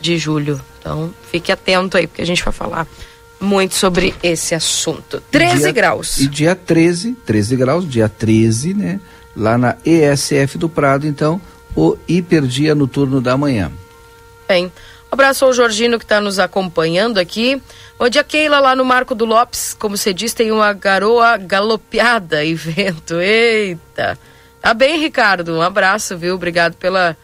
De 0.00 0.18
julho. 0.18 0.60
Então, 0.78 1.12
fique 1.30 1.50
atento 1.50 1.96
aí, 1.96 2.06
porque 2.06 2.22
a 2.22 2.26
gente 2.26 2.44
vai 2.44 2.52
falar 2.52 2.86
muito 3.40 3.74
sobre 3.74 4.14
esse 4.22 4.54
assunto. 4.54 5.22
13 5.30 5.62
dia, 5.62 5.72
graus. 5.72 6.18
E 6.18 6.28
dia 6.28 6.54
13, 6.54 7.12
13 7.24 7.56
graus, 7.56 7.88
dia 7.88 8.08
13, 8.08 8.74
né? 8.74 9.00
Lá 9.36 9.58
na 9.58 9.76
ESF 9.84 10.56
do 10.58 10.68
Prado, 10.68 11.06
então, 11.06 11.40
o 11.74 11.96
hiperdia 12.06 12.74
noturno 12.74 13.20
da 13.20 13.36
manhã. 13.36 13.70
Bem, 14.46 14.72
abraço 15.10 15.44
ao 15.44 15.52
Jorginho 15.52 15.98
que 15.98 16.04
está 16.04 16.20
nos 16.20 16.38
acompanhando 16.38 17.18
aqui. 17.18 17.60
Bom 17.98 18.08
dia, 18.08 18.22
Keila, 18.22 18.60
lá 18.60 18.76
no 18.76 18.84
Marco 18.84 19.14
do 19.14 19.24
Lopes. 19.24 19.74
Como 19.78 19.96
você 19.96 20.12
diz, 20.12 20.34
tem 20.34 20.52
uma 20.52 20.72
garoa 20.72 21.36
galopeada 21.36 22.44
e 22.44 22.54
vento. 22.54 23.20
Eita! 23.20 24.18
Tá 24.60 24.72
bem, 24.72 24.98
Ricardo. 24.98 25.52
Um 25.54 25.62
abraço, 25.62 26.16
viu? 26.16 26.34
Obrigado 26.34 26.74
pela, 26.74 27.16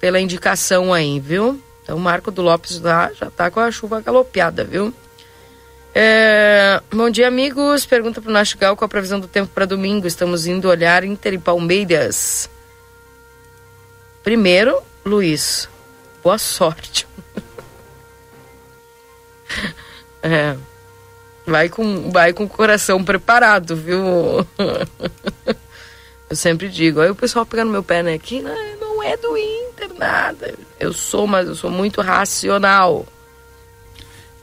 pela 0.00 0.20
indicação 0.20 0.92
aí, 0.92 1.20
viu? 1.20 1.60
Então, 1.82 1.98
Marco 1.98 2.30
do 2.30 2.42
Lopes 2.42 2.80
lá 2.80 3.12
já 3.12 3.30
tá 3.30 3.50
com 3.50 3.60
a 3.60 3.70
chuva 3.70 4.00
galopeada, 4.00 4.64
viu? 4.64 4.92
É, 5.98 6.78
bom 6.92 7.08
dia, 7.08 7.26
amigos. 7.26 7.86
Pergunta 7.86 8.20
para 8.20 8.28
o 8.28 8.32
Nastigal 8.34 8.76
qual 8.76 8.84
a 8.84 8.88
previsão 8.88 9.18
do 9.18 9.26
tempo 9.26 9.50
para 9.54 9.64
domingo. 9.64 10.06
Estamos 10.06 10.46
indo 10.46 10.68
olhar 10.68 11.02
Inter 11.02 11.32
e 11.32 11.38
Palmeiras. 11.38 12.50
Primeiro, 14.22 14.78
Luiz, 15.06 15.66
boa 16.22 16.36
sorte. 16.36 17.08
é, 20.22 20.54
vai 21.46 21.70
com, 21.70 22.10
vai 22.10 22.34
com 22.34 22.44
o 22.44 22.48
coração 22.48 23.02
preparado, 23.02 23.74
viu? 23.74 24.46
Eu 26.28 26.36
sempre 26.36 26.68
digo, 26.68 27.00
aí 27.00 27.08
o 27.08 27.14
pessoal 27.14 27.46
pegando 27.46 27.72
meu 27.72 27.82
pé, 27.82 28.02
né? 28.02 28.18
Que 28.18 28.42
não 28.42 29.02
é 29.02 29.16
do 29.16 29.34
Inter 29.34 29.94
nada. 29.96 30.54
Eu 30.78 30.92
sou, 30.92 31.26
mas 31.26 31.48
eu 31.48 31.54
sou 31.54 31.70
muito 31.70 32.02
racional. 32.02 33.06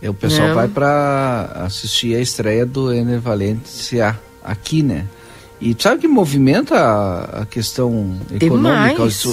E 0.03 0.09
o 0.09 0.13
pessoal 0.13 0.49
é. 0.49 0.53
vai 0.53 0.67
para 0.67 1.63
assistir 1.65 2.13
a 2.13 2.19
estreia 2.19 2.65
do 2.65 2.91
Ener 2.91 3.21
Valencia 3.21 4.19
aqui, 4.43 4.83
né? 4.83 5.07
E 5.61 5.73
sabe 5.79 6.01
que 6.01 6.09
movimenta 6.09 6.75
a, 6.75 7.41
a 7.43 7.45
questão 7.45 8.19
econômica, 8.29 9.01
os, 9.01 9.23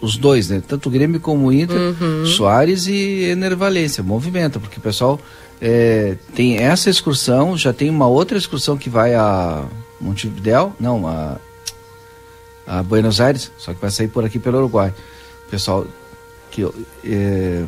os, 0.00 0.16
dois, 0.16 0.48
né? 0.48 0.60
Tanto 0.66 0.88
o 0.88 0.90
Grêmio 0.90 1.20
como 1.20 1.46
o 1.46 1.52
Inter, 1.52 1.94
uhum. 2.00 2.26
Soares 2.26 2.88
e 2.88 3.26
Ener 3.30 3.56
Valência. 3.56 4.02
Movimenta, 4.02 4.58
porque 4.58 4.78
o 4.78 4.82
pessoal 4.82 5.20
é, 5.62 6.16
tem 6.34 6.56
essa 6.56 6.90
excursão, 6.90 7.56
já 7.56 7.72
tem 7.72 7.88
uma 7.88 8.08
outra 8.08 8.36
excursão 8.36 8.76
que 8.76 8.90
vai 8.90 9.14
a 9.14 9.66
Montevidéu, 10.00 10.74
não, 10.80 11.06
a, 11.06 11.36
a 12.66 12.82
Buenos 12.82 13.20
Aires, 13.20 13.52
só 13.56 13.72
que 13.72 13.80
vai 13.80 13.92
sair 13.92 14.08
por 14.08 14.24
aqui 14.24 14.40
pelo 14.40 14.58
Uruguai. 14.58 14.92
Pessoal 15.48 15.86
que 16.50 16.66
é, 17.04 17.64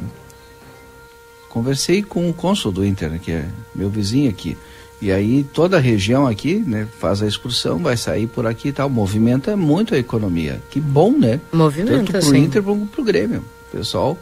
conversei 1.50 2.02
com 2.02 2.30
o 2.30 2.32
cônsul 2.32 2.72
do 2.72 2.84
Inter, 2.84 3.10
né, 3.10 3.20
que 3.22 3.32
é 3.32 3.44
meu 3.74 3.90
vizinho 3.90 4.30
aqui. 4.30 4.56
E 5.02 5.10
aí 5.10 5.44
toda 5.44 5.78
a 5.78 5.80
região 5.80 6.26
aqui, 6.26 6.56
né, 6.56 6.86
faz 6.98 7.22
a 7.22 7.26
excursão, 7.26 7.78
vai 7.78 7.96
sair 7.96 8.26
por 8.26 8.46
aqui 8.46 8.68
e 8.68 8.72
tal. 8.72 8.88
Movimenta 8.88 9.56
muito 9.56 9.94
a 9.94 9.98
economia. 9.98 10.62
Que 10.70 10.80
bom, 10.80 11.10
né? 11.12 11.40
Movimenta, 11.52 11.96
Tanto 11.96 12.12
pro 12.12 12.22
sim. 12.22 12.38
Inter 12.38 12.62
como 12.62 12.86
pro 12.86 13.04
Grêmio. 13.04 13.44
O 13.68 13.76
pessoal 13.76 14.16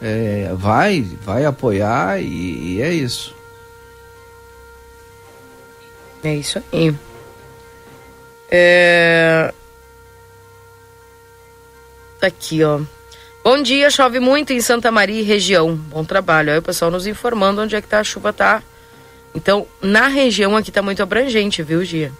é, 0.00 0.52
vai, 0.54 1.02
vai 1.24 1.44
apoiar 1.44 2.20
e, 2.20 2.76
e, 2.76 2.82
é 2.82 2.92
isso. 2.92 3.34
É 6.22 6.34
isso 6.34 6.62
aí. 6.72 6.94
É... 8.50 9.52
Aqui, 12.20 12.64
ó. 12.64 12.80
Bom 13.50 13.62
dia, 13.62 13.90
chove 13.90 14.20
muito 14.20 14.52
em 14.52 14.60
Santa 14.60 14.92
Maria 14.92 15.22
e 15.22 15.24
região. 15.24 15.74
Bom 15.74 16.04
trabalho. 16.04 16.52
Aí 16.52 16.58
o 16.58 16.62
pessoal 16.62 16.90
nos 16.90 17.06
informando 17.06 17.62
onde 17.62 17.74
é 17.74 17.80
que 17.80 17.88
tá 17.88 17.98
a 17.98 18.04
chuva 18.04 18.30
tá. 18.30 18.62
Então, 19.34 19.66
na 19.80 20.06
região 20.06 20.54
aqui 20.54 20.70
tá 20.70 20.82
muito 20.82 21.02
abrangente, 21.02 21.62
viu, 21.62 21.82
Gia? 21.82 22.12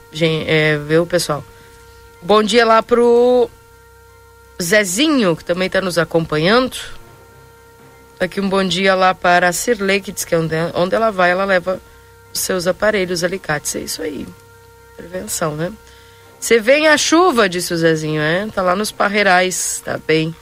É, 0.47 0.79
viu, 0.79 1.05
pessoal? 1.05 1.45
Bom 2.23 2.43
dia 2.43 2.65
lá 2.65 2.83
pro 2.83 3.51
Zezinho, 4.61 5.37
que 5.37 5.45
também 5.45 5.69
tá 5.69 5.83
nos 5.83 5.99
acompanhando. 5.99 6.79
Aqui 8.19 8.41
um 8.41 8.49
bom 8.49 8.65
dia 8.65 8.95
lá 8.95 9.15
para 9.15 9.49
a 9.49 9.53
Cirlei, 9.53 10.01
que 10.01 10.11
diz 10.11 10.25
que 10.25 10.35
onde, 10.35 10.55
onde 10.73 10.95
ela 10.95 11.11
vai, 11.11 11.33
ela 11.33 11.45
leva 11.45 11.79
os 12.33 12.41
seus 12.41 12.67
aparelhos, 12.67 13.23
alicates. 13.23 13.77
É 13.77 13.81
isso 13.81 14.01
aí. 14.01 14.27
Prevenção, 14.97 15.55
né? 15.55 15.75
Você 16.41 16.59
vem 16.59 16.89
a 16.89 16.97
chuva, 16.97 17.51
disse 17.51 17.75
o 17.75 17.77
Zezinho, 17.77 18.23
é? 18.23 18.47
Tá 18.47 18.63
lá 18.63 18.75
nos 18.75 18.91
parreirais, 18.91 19.83
tá 19.85 20.01
bem. 20.07 20.35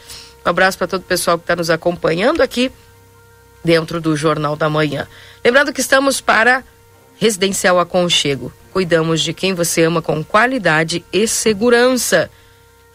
Um 0.47 0.51
abraço 0.51 0.79
para 0.79 0.87
todo 0.87 1.01
o 1.01 1.05
pessoal 1.05 1.37
que 1.37 1.43
está 1.43 1.57
nos 1.57 1.71
acompanhando 1.71 2.41
aqui 2.41 2.71
dentro 3.65 4.01
do 4.01 4.17
Jornal 4.17 4.55
da 4.55 4.71
Manhã. 4.71 5.09
Lembrando 5.45 5.73
que 5.73 5.81
estamos 5.81 6.21
para 6.21 6.63
Residencial 7.19 7.81
Aconchego. 7.81 8.53
Cuidamos 8.73 9.23
de 9.23 9.33
quem 9.33 9.55
você 9.55 9.83
ama 9.83 10.01
com 10.01 10.23
qualidade 10.23 11.05
e 11.13 11.27
segurança. 11.27 12.31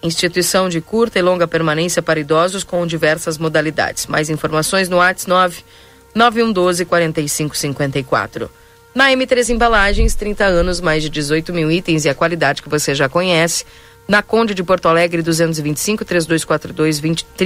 Instituição 0.02 0.70
de 0.70 0.80
curta 0.80 1.20
e 1.20 1.22
longa 1.22 1.46
permanência 1.46 2.02
para 2.02 2.22
idosos 2.22 2.64
com 2.64 2.88
diversas 2.88 3.38
modalidades. 3.38 4.08
Mais 4.08 4.30
informações 4.30 4.88
no 4.88 4.98
WhatsApp 4.98 5.30
9 5.30 5.64
9112 6.16 6.86
4554. 6.86 8.50
Na 8.96 9.10
M3 9.12 9.50
Embalagens, 9.50 10.16
30 10.16 10.46
anos, 10.46 10.80
mais 10.80 11.04
de 11.04 11.10
18 11.10 11.54
mil 11.54 11.70
itens 11.70 12.06
e 12.06 12.10
a 12.10 12.16
qualidade 12.16 12.62
que 12.62 12.70
você 12.70 12.96
já 12.96 13.10
conhece 13.10 13.66
na 14.12 14.22
Conde 14.22 14.54
de 14.54 14.62
Porto 14.62 14.90
Alegre 14.90 15.22
225 15.22 16.04
3242 16.04 17.00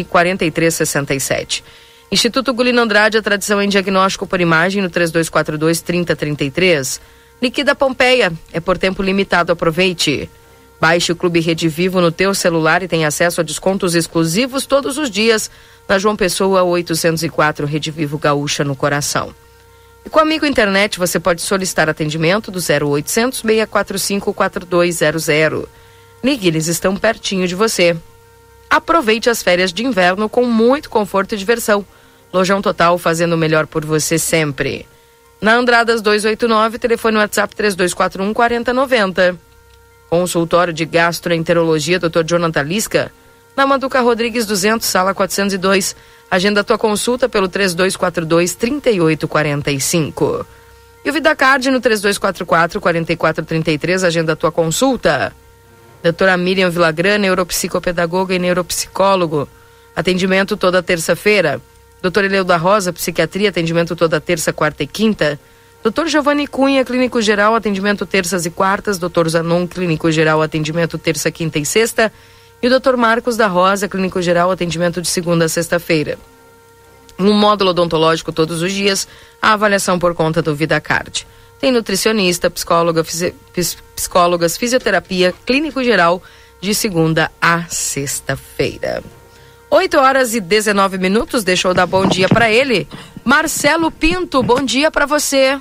4367. 0.09 1.63
Instituto 2.11 2.51
Gulino 2.55 2.81
Andrade, 2.81 3.19
a 3.19 3.21
tradição 3.21 3.61
em 3.61 3.69
diagnóstico 3.69 4.25
por 4.25 4.41
imagem 4.41 4.81
no 4.81 4.89
3242 4.89 5.81
3033. 5.81 6.99
Liquida 7.39 7.75
Pompeia, 7.75 8.33
é 8.51 8.59
por 8.59 8.79
tempo 8.79 9.03
limitado, 9.03 9.51
aproveite. 9.51 10.27
Baixe 10.81 11.11
o 11.11 11.15
Clube 11.15 11.39
Rede 11.39 11.67
Vivo 11.67 12.01
no 12.01 12.11
teu 12.11 12.33
celular 12.33 12.81
e 12.81 12.87
tenha 12.87 13.09
acesso 13.09 13.41
a 13.41 13.43
descontos 13.43 13.93
exclusivos 13.93 14.65
todos 14.65 14.97
os 14.97 15.11
dias 15.11 15.51
na 15.87 15.99
João 15.99 16.15
Pessoa 16.15 16.63
804 16.63 17.67
Rede 17.67 17.91
Vivo 17.91 18.17
Gaúcha 18.17 18.63
no 18.63 18.75
coração. 18.75 19.35
E 20.03 20.09
com 20.09 20.19
Amigo 20.19 20.47
Internet 20.47 20.97
você 20.97 21.19
pode 21.19 21.43
solicitar 21.43 21.87
atendimento 21.87 22.49
do 22.49 22.57
0800 22.57 23.41
645 23.41 24.33
4200. 24.33 25.84
Eles 26.27 26.67
estão 26.67 26.95
pertinho 26.95 27.47
de 27.47 27.55
você. 27.55 27.95
Aproveite 28.69 29.29
as 29.29 29.43
férias 29.43 29.71
de 29.71 29.85
inverno 29.85 30.27
com 30.27 30.45
muito 30.45 30.89
conforto 30.89 31.35
e 31.35 31.37
diversão. 31.37 31.85
Lojão 32.33 32.61
Total 32.61 32.97
fazendo 32.97 33.33
o 33.33 33.37
melhor 33.37 33.67
por 33.67 33.85
você 33.85 34.17
sempre. 34.17 34.87
Na 35.39 35.53
Andradas 35.55 36.01
289, 36.01 36.79
telefone 36.79 37.17
WhatsApp 37.17 37.55
3241 37.55 38.33
4090. 38.33 39.37
Consultório 40.09 40.73
de 40.73 40.85
Gastroenterologia 40.85 41.99
Dr. 41.99 42.23
Jonathan 42.25 42.63
Lisca, 42.63 43.11
na 43.55 43.65
Manduca 43.65 44.01
Rodrigues 44.01 44.45
200, 44.45 44.85
sala 44.85 45.13
402. 45.13 45.95
Agenda 46.29 46.63
tua 46.63 46.77
consulta 46.77 47.29
pelo 47.29 47.47
3242 47.47 48.55
3845. 48.55 50.45
E 51.05 51.09
o 51.09 51.13
VidaCard 51.13 51.69
no 51.69 51.79
3244 51.79 52.81
4433, 52.81 54.03
agenda 54.03 54.35
tua 54.35 54.51
consulta. 54.51 55.31
Doutora 56.05 56.37
Miriam 56.37 56.69
Villagrana, 56.69 57.17
neuropsicopedagoga 57.17 58.35
e 58.35 58.37
neuropsicólogo. 58.37 59.49
Atendimento 59.95 60.55
toda 60.55 60.83
terça-feira. 60.83 61.59
Doutor 61.99 62.25
Eleu 62.25 62.43
da 62.43 62.57
Rosa, 62.57 62.93
psiquiatria, 62.93 63.49
atendimento 63.49 63.95
toda 63.95 64.21
terça, 64.21 64.53
quarta 64.53 64.83
e 64.83 64.87
quinta. 64.87 65.39
Doutor 65.81 66.07
Giovanni 66.07 66.45
Cunha, 66.45 66.85
clínico 66.85 67.19
geral, 67.23 67.55
atendimento 67.55 68.05
terças 68.05 68.45
e 68.45 68.51
quartas. 68.51 68.99
Doutor 68.99 69.27
Zanon, 69.27 69.65
clínico 69.65 70.11
geral, 70.11 70.43
atendimento 70.43 70.95
terça, 70.99 71.31
quinta 71.31 71.57
e 71.57 71.65
sexta. 71.65 72.13
E 72.61 72.67
o 72.67 72.79
Dr. 72.79 72.95
Marcos 72.97 73.35
da 73.35 73.47
Rosa, 73.47 73.87
clínico 73.87 74.21
geral, 74.21 74.51
atendimento 74.51 75.01
de 75.01 75.07
segunda 75.07 75.45
a 75.45 75.49
sexta-feira. 75.49 76.19
Um 77.17 77.33
módulo 77.33 77.71
odontológico 77.71 78.31
todos 78.31 78.61
os 78.61 78.71
dias, 78.71 79.07
a 79.41 79.53
avaliação 79.53 79.97
por 79.97 80.13
conta 80.13 80.39
do 80.39 80.53
VidaCard. 80.53 81.25
Tem 81.59 81.71
nutricionista, 81.71 82.49
psicóloga, 82.49 83.03
fisi 83.03 83.33
psicólogas, 83.95 84.57
fisioterapia, 84.57 85.33
clínico 85.45 85.83
geral, 85.83 86.21
de 86.59 86.75
segunda 86.75 87.31
a 87.41 87.65
sexta-feira. 87.69 89.03
8 89.69 89.97
horas 89.97 90.33
e 90.35 90.39
19 90.39 90.97
minutos, 90.97 91.43
deixa 91.43 91.67
eu 91.67 91.73
dar 91.73 91.85
bom 91.85 92.05
dia 92.05 92.27
para 92.27 92.51
ele. 92.51 92.87
Marcelo 93.23 93.89
Pinto, 93.89 94.43
bom 94.43 94.61
dia 94.61 94.91
para 94.91 95.05
você. 95.05 95.59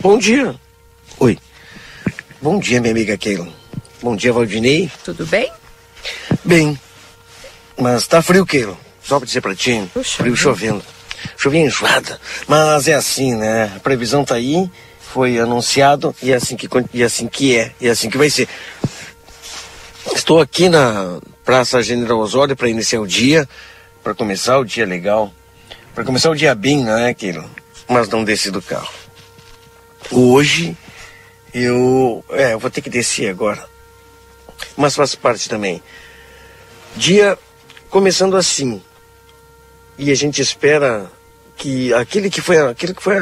Bom 0.00 0.18
dia. 0.18 0.54
Oi. 1.18 1.38
Bom 2.40 2.58
dia, 2.58 2.80
minha 2.80 2.92
amiga 2.92 3.16
Keila. 3.18 3.48
Bom 4.02 4.16
dia, 4.16 4.32
Valdinei. 4.32 4.90
Tudo 5.04 5.26
bem? 5.26 5.52
Bem, 6.44 6.78
mas 7.78 8.06
tá 8.06 8.22
frio, 8.22 8.46
Keilo. 8.46 8.78
Só 9.02 9.18
pra 9.18 9.26
dizer 9.26 9.40
pra 9.40 9.54
ti, 9.54 9.82
Puxa, 9.92 10.16
frio 10.18 10.36
chovendo. 10.36 10.82
Chovia 11.36 11.60
enjoada. 11.60 12.20
Mas 12.46 12.88
é 12.88 12.94
assim, 12.94 13.34
né? 13.34 13.72
A 13.76 13.80
previsão 13.80 14.24
tá 14.24 14.36
aí, 14.36 14.70
foi 15.12 15.38
anunciado 15.38 16.14
e 16.22 16.32
é 16.32 16.36
assim 16.36 16.56
que, 16.56 16.68
e 16.92 17.02
é 17.02 17.06
assim 17.06 17.26
que 17.26 17.56
é, 17.56 17.72
e 17.80 17.88
é 17.88 17.90
assim 17.90 18.08
que 18.08 18.18
vai 18.18 18.30
ser. 18.30 18.48
Estou 20.14 20.40
aqui 20.40 20.68
na 20.68 21.18
Praça 21.44 21.82
General 21.82 22.18
Osório 22.18 22.56
para 22.56 22.68
iniciar 22.68 23.00
o 23.00 23.06
dia, 23.06 23.48
para 24.02 24.14
começar 24.14 24.58
o 24.58 24.64
dia 24.64 24.86
legal, 24.86 25.32
para 25.94 26.04
começar 26.04 26.30
o 26.30 26.34
dia 26.34 26.54
bem, 26.54 26.84
não 26.84 26.96
é, 26.96 27.12
Keilo? 27.12 27.48
Mas 27.88 28.08
não 28.08 28.24
desci 28.24 28.50
do 28.50 28.62
carro. 28.62 28.92
Hoje 30.10 30.76
eu, 31.52 32.24
é, 32.30 32.52
eu 32.54 32.58
vou 32.58 32.70
ter 32.70 32.80
que 32.80 32.90
descer 32.90 33.28
agora 33.28 33.70
mas 34.76 34.96
faz 34.96 35.14
parte 35.14 35.48
também. 35.48 35.82
Dia 36.96 37.38
começando 37.88 38.36
assim. 38.36 38.82
E 39.98 40.10
a 40.10 40.14
gente 40.14 40.40
espera 40.40 41.10
que 41.56 41.92
aquele 41.92 42.30
que 42.30 42.40
foi, 42.40 42.58
aquele 42.58 42.94
que 42.94 43.02
foi 43.02 43.16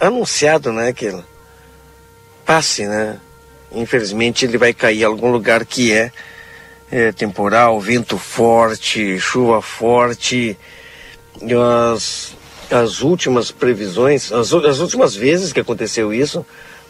anunciado, 0.00 0.72
né, 0.72 0.88
aquele 0.88 1.22
passe, 2.44 2.86
né? 2.86 3.18
Infelizmente 3.70 4.44
ele 4.44 4.56
vai 4.56 4.72
cair 4.72 5.02
em 5.02 5.04
algum 5.04 5.30
lugar 5.30 5.64
que 5.66 5.92
é, 5.92 6.10
é 6.90 7.12
temporal, 7.12 7.78
vento 7.80 8.16
forte, 8.16 9.18
chuva 9.18 9.60
forte. 9.60 10.56
As, 11.92 12.34
as 12.70 13.02
últimas 13.02 13.50
previsões, 13.50 14.32
as, 14.32 14.52
as 14.52 14.78
últimas 14.80 15.14
vezes 15.14 15.52
que 15.52 15.60
aconteceu 15.60 16.12
isso, 16.12 16.44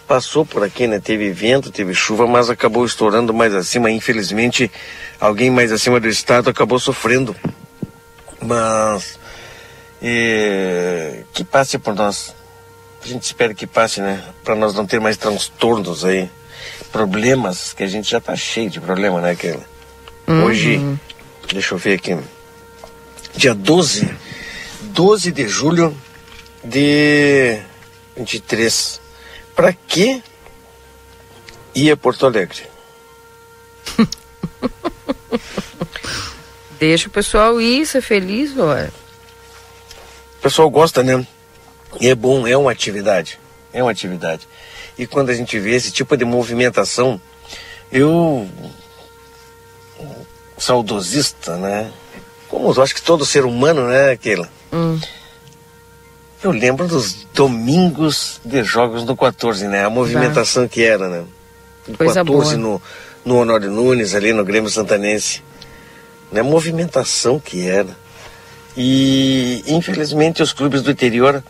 passou 0.07 0.47
por 0.47 0.62
aqui, 0.62 0.87
né? 0.87 1.01
Teve 1.01 1.31
vento, 1.33 1.73
teve 1.73 1.92
chuva, 1.92 2.27
mas 2.27 2.49
acabou 2.49 2.87
estourando 2.87 3.35
mais 3.35 3.55
acima. 3.55 3.90
Infelizmente, 3.90 4.71
alguém 5.21 5.51
mais 5.51 5.73
acima 5.73 5.99
do 5.99 6.09
estado 6.09 6.49
acabou 6.49 6.79
sofrendo. 6.79 7.35
Mas 8.40 9.18
que 11.33 11.44
passe 11.44 11.79
por 11.79 11.94
nós. 11.94 12.38
A 13.09 13.11
gente 13.11 13.23
espera 13.23 13.55
que 13.55 13.66
passe, 13.66 14.03
né? 14.03 14.23
Para 14.44 14.55
nós 14.55 14.75
não 14.75 14.85
ter 14.85 15.01
mais 15.01 15.16
transtornos 15.16 16.05
aí, 16.05 16.31
problemas 16.92 17.73
que 17.73 17.83
a 17.83 17.87
gente 17.87 18.11
já 18.11 18.21
tá 18.21 18.37
cheio 18.37 18.68
de 18.68 18.79
problema, 18.79 19.18
né? 19.18 19.35
Que 19.35 19.59
uhum. 20.27 20.44
hoje, 20.44 20.79
deixa 21.51 21.75
eu 21.75 21.79
ver 21.79 21.94
aqui, 21.94 22.18
dia 23.35 23.55
12, 23.55 24.14
12 24.83 25.33
de 25.33 25.49
julho 25.49 25.97
de 26.62 27.59
23 28.14 29.01
para 29.57 29.73
que 29.73 30.23
ir 31.75 31.90
a 31.90 31.97
Porto 31.97 32.27
Alegre? 32.27 32.64
Deixa 36.79 37.09
o 37.09 37.11
pessoal 37.11 37.59
ir, 37.59 37.87
ser 37.87 38.03
feliz, 38.03 38.55
ué. 38.55 38.90
O 40.38 40.42
pessoal 40.42 40.68
gosta, 40.68 41.03
né? 41.03 41.27
E 42.01 42.09
é 42.09 42.14
bom, 42.14 42.46
é 42.46 42.57
uma 42.57 42.70
atividade. 42.70 43.38
É 43.72 43.83
uma 43.83 43.90
atividade. 43.90 44.46
E 44.98 45.07
quando 45.07 45.31
a 45.31 45.35
gente 45.35 45.59
vê 45.59 45.74
esse 45.74 45.90
tipo 45.90 46.16
de 46.16 46.24
movimentação, 46.24 47.20
eu. 47.90 48.48
saudosista, 50.57 51.57
né? 51.57 51.90
Como 52.48 52.72
eu 52.72 52.83
acho 52.83 52.94
que 52.94 53.03
todo 53.03 53.24
ser 53.24 53.44
humano, 53.44 53.87
né, 53.87 54.16
Keila? 54.16 54.48
Hum. 54.72 54.98
Eu 56.42 56.51
lembro 56.51 56.87
dos 56.87 57.27
domingos 57.35 58.40
de 58.44 58.62
jogos 58.62 59.05
do 59.05 59.16
14, 59.16 59.66
né? 59.66 59.85
A 59.85 59.90
movimentação 59.90 60.68
que 60.68 60.83
era, 60.83 61.09
né? 61.09 61.24
Do 61.87 61.98
Coisa 61.98 62.24
14 62.24 62.57
boa. 62.57 62.57
no, 62.57 62.83
no 63.24 63.40
Honório 63.40 63.70
Nunes, 63.70 64.14
ali 64.14 64.33
no 64.33 64.44
Grêmio 64.44 64.70
Santanense. 64.70 65.42
Né? 66.31 66.40
A 66.40 66.44
movimentação 66.44 67.40
que 67.40 67.68
era. 67.68 67.96
E, 68.77 69.64
infelizmente, 69.66 70.42
os 70.42 70.53
clubes 70.53 70.83
do 70.83 70.90
interior 70.90 71.42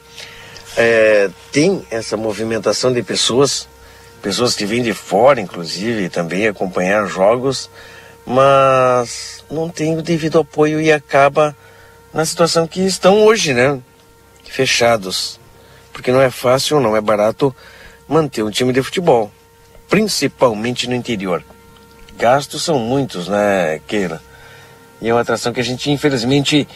é, 0.78 1.28
têm 1.50 1.84
essa 1.90 2.16
movimentação 2.16 2.92
de 2.92 3.02
pessoas, 3.02 3.68
pessoas 4.22 4.54
que 4.54 4.64
vêm 4.64 4.80
de 4.80 4.94
fora, 4.94 5.40
inclusive, 5.40 6.08
também 6.08 6.46
acompanhar 6.46 7.04
jogos, 7.06 7.68
mas 8.24 9.44
não 9.50 9.68
tem 9.68 9.98
o 9.98 10.02
devido 10.02 10.38
apoio 10.38 10.80
e 10.80 10.92
acaba 10.92 11.56
na 12.14 12.24
situação 12.24 12.66
que 12.66 12.80
estão 12.80 13.24
hoje, 13.24 13.52
né? 13.52 13.80
fechados, 14.48 15.38
porque 15.92 16.12
não 16.12 16.22
é 16.22 16.30
fácil, 16.30 16.80
não 16.80 16.96
é 16.96 17.00
barato 17.00 17.54
manter 18.06 18.42
um 18.42 18.50
time 18.50 18.72
de 18.72 18.82
futebol, 18.82 19.30
principalmente 19.88 20.88
no 20.88 20.94
interior. 20.94 21.44
Gastos 22.16 22.62
são 22.62 22.78
muitos, 22.78 23.28
né, 23.28 23.80
Keira? 23.86 24.22
E 25.00 25.08
é 25.08 25.12
uma 25.12 25.20
atração 25.20 25.52
que 25.52 25.60
a 25.60 25.64
gente, 25.64 25.90
infelizmente, 25.90 26.66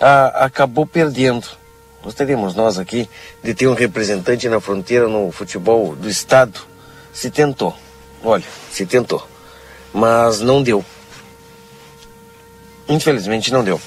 a, 0.00 0.44
acabou 0.44 0.86
perdendo. 0.86 1.59
Gostaríamos 2.02 2.54
nós 2.54 2.78
aqui 2.78 3.08
de 3.42 3.54
ter 3.54 3.68
um 3.68 3.74
representante 3.74 4.48
na 4.48 4.60
fronteira 4.60 5.06
no 5.06 5.30
futebol 5.30 5.94
do 5.94 6.08
estado. 6.08 6.60
Se 7.12 7.30
tentou, 7.30 7.76
olha, 8.24 8.44
se 8.70 8.86
tentou, 8.86 9.26
mas 9.92 10.40
não 10.40 10.62
deu. 10.62 10.84
Infelizmente 12.88 13.52
não 13.52 13.62
deu. 13.62 13.80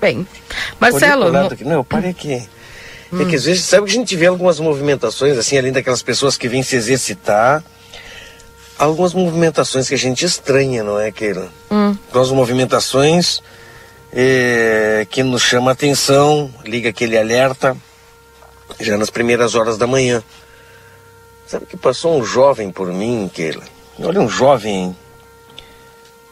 Bem, 0.00 0.26
Marcelo. 0.78 1.32
Não, 1.32 1.72
eu 1.72 1.84
parei 1.84 2.10
aqui. 2.10 2.48
Hum. 3.12 3.22
É 3.22 3.24
que 3.24 3.36
às 3.36 3.44
vezes, 3.44 3.64
sabe 3.64 3.86
que 3.86 3.92
a 3.92 3.94
gente 3.94 4.14
vê 4.14 4.26
algumas 4.26 4.60
movimentações, 4.60 5.36
assim, 5.36 5.58
além 5.58 5.72
daquelas 5.72 6.02
pessoas 6.02 6.36
que 6.36 6.48
vêm 6.48 6.62
se 6.62 6.76
exercitar, 6.76 7.64
algumas 8.78 9.12
movimentações 9.12 9.88
que 9.88 9.94
a 9.94 9.98
gente 9.98 10.24
estranha, 10.24 10.84
não 10.84 10.98
é, 10.98 11.10
Keila? 11.10 11.48
Hum. 11.70 11.96
Algumas 12.06 12.30
movimentações 12.30 13.42
é, 14.12 15.06
que 15.10 15.22
nos 15.22 15.42
chama 15.42 15.70
a 15.70 15.72
atenção, 15.72 16.50
liga 16.64 16.90
aquele 16.90 17.18
alerta, 17.18 17.76
já 18.78 18.96
nas 18.96 19.10
primeiras 19.10 19.54
horas 19.54 19.76
da 19.76 19.86
manhã. 19.86 20.22
Sabe 21.46 21.66
que 21.66 21.76
passou 21.76 22.18
um 22.18 22.24
jovem 22.24 22.70
por 22.70 22.92
mim, 22.92 23.28
Keila? 23.32 23.64
Olha, 24.00 24.20
um 24.20 24.28
jovem, 24.28 24.74
hein? 24.74 24.96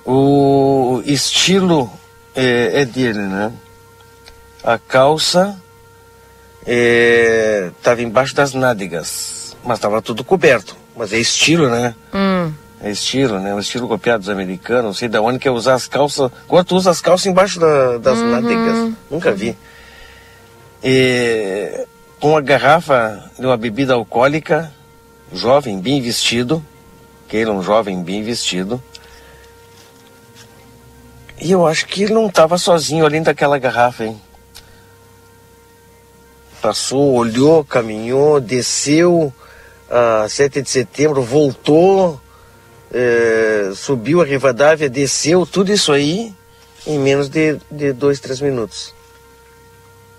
O 0.04 1.02
estilo 1.04 1.90
é, 2.34 2.82
é 2.82 2.84
dele, 2.84 3.22
né? 3.22 3.52
A 4.62 4.78
calça 4.78 5.60
estava 6.60 8.00
é, 8.00 8.04
embaixo 8.04 8.34
das 8.34 8.54
nádegas, 8.54 9.56
mas 9.64 9.78
estava 9.78 10.00
tudo 10.00 10.22
coberto. 10.22 10.76
Mas 10.96 11.12
é 11.12 11.18
estilo, 11.18 11.68
né? 11.68 11.94
Hum. 12.14 12.50
é 12.80 12.90
estilo, 12.90 13.38
né? 13.38 13.54
O 13.54 13.58
estilo 13.58 13.86
copiado 13.86 14.20
dos 14.20 14.30
americanos, 14.30 14.84
não 14.84 14.94
sei 14.94 15.08
da 15.08 15.20
onde 15.20 15.38
que 15.38 15.46
é 15.46 15.50
usar 15.50 15.74
as 15.74 15.86
calças. 15.86 16.30
Agora 16.48 16.64
tu 16.64 16.74
usa 16.74 16.90
as 16.90 17.02
calças 17.02 17.26
embaixo 17.26 17.60
da, 17.60 17.98
das 17.98 18.18
uhum. 18.18 18.30
nádegas. 18.30 18.92
Nunca 19.10 19.32
vi. 19.32 19.56
E, 20.82 21.86
com 22.18 22.30
uma 22.30 22.40
garrafa 22.40 23.30
de 23.38 23.44
uma 23.44 23.58
bebida 23.58 23.92
alcoólica, 23.92 24.72
jovem, 25.30 25.78
bem 25.78 26.00
vestido, 26.00 26.64
que 27.28 27.36
ele 27.36 27.50
é 27.50 27.52
um 27.52 27.62
jovem 27.62 28.02
bem 28.02 28.22
vestido. 28.22 28.82
E 31.38 31.52
eu 31.52 31.66
acho 31.66 31.86
que 31.86 32.04
ele 32.04 32.14
não 32.14 32.28
estava 32.28 32.56
sozinho 32.56 33.04
além 33.04 33.22
daquela 33.22 33.58
garrafa, 33.58 34.06
hein? 34.06 34.18
Passou, 36.62 37.12
olhou, 37.12 37.62
caminhou, 37.62 38.40
desceu 38.40 39.30
a 39.90 40.24
uh, 40.26 40.28
7 40.28 40.62
de 40.62 40.70
setembro, 40.70 41.22
voltou, 41.22 42.20
é, 42.92 43.72
subiu 43.74 44.20
a 44.20 44.24
Rivadavia, 44.24 44.88
desceu, 44.88 45.44
tudo 45.44 45.72
isso 45.72 45.92
aí 45.92 46.34
em 46.86 46.98
menos 46.98 47.28
de, 47.28 47.58
de 47.70 47.92
dois, 47.92 48.20
três 48.20 48.40
minutos. 48.40 48.94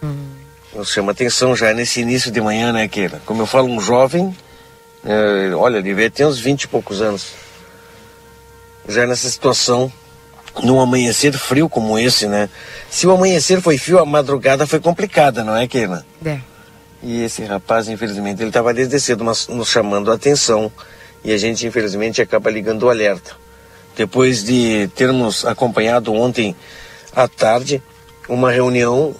Hum. 0.03 0.27
Nos 0.75 0.89
chama 0.89 1.11
atenção 1.11 1.55
já 1.55 1.73
nesse 1.73 2.01
início 2.01 2.29
de 2.29 2.41
manhã, 2.41 2.71
né, 2.73 2.87
Keila? 2.87 3.21
Como 3.25 3.41
eu 3.41 3.47
falo, 3.47 3.67
um 3.67 3.79
jovem, 3.79 4.35
é, 5.03 5.55
olha, 5.55 5.77
ele 5.77 6.09
tem 6.09 6.25
uns 6.25 6.39
20 6.39 6.63
e 6.63 6.67
poucos 6.67 7.01
anos. 7.01 7.31
Já 8.87 9.07
nessa 9.07 9.29
situação, 9.29 9.91
num 10.61 10.79
amanhecer 10.79 11.33
frio 11.33 11.69
como 11.69 11.97
esse, 11.97 12.27
né? 12.27 12.49
Se 12.89 13.07
o 13.07 13.11
amanhecer 13.11 13.61
foi 13.61 13.77
frio, 13.77 13.99
a 13.99 14.05
madrugada 14.05 14.67
foi 14.67 14.79
complicada, 14.79 15.43
não 15.43 15.55
é, 15.55 15.67
Keila? 15.67 16.05
É. 16.25 16.39
E 17.01 17.23
esse 17.23 17.43
rapaz, 17.43 17.87
infelizmente, 17.87 18.41
ele 18.41 18.49
estava 18.49 18.73
desde 18.73 18.99
cedo 18.99 19.23
nos 19.23 19.67
chamando 19.67 20.11
a 20.11 20.15
atenção 20.15 20.71
e 21.23 21.31
a 21.31 21.37
gente 21.37 21.65
infelizmente 21.65 22.21
acaba 22.21 22.49
ligando 22.49 22.83
o 22.83 22.89
alerta. 22.89 23.35
Depois 23.95 24.43
de 24.43 24.89
termos 24.95 25.45
acompanhado 25.45 26.13
ontem 26.13 26.55
à 27.15 27.27
tarde 27.27 27.81
uma 28.29 28.51
reunião 28.51 29.15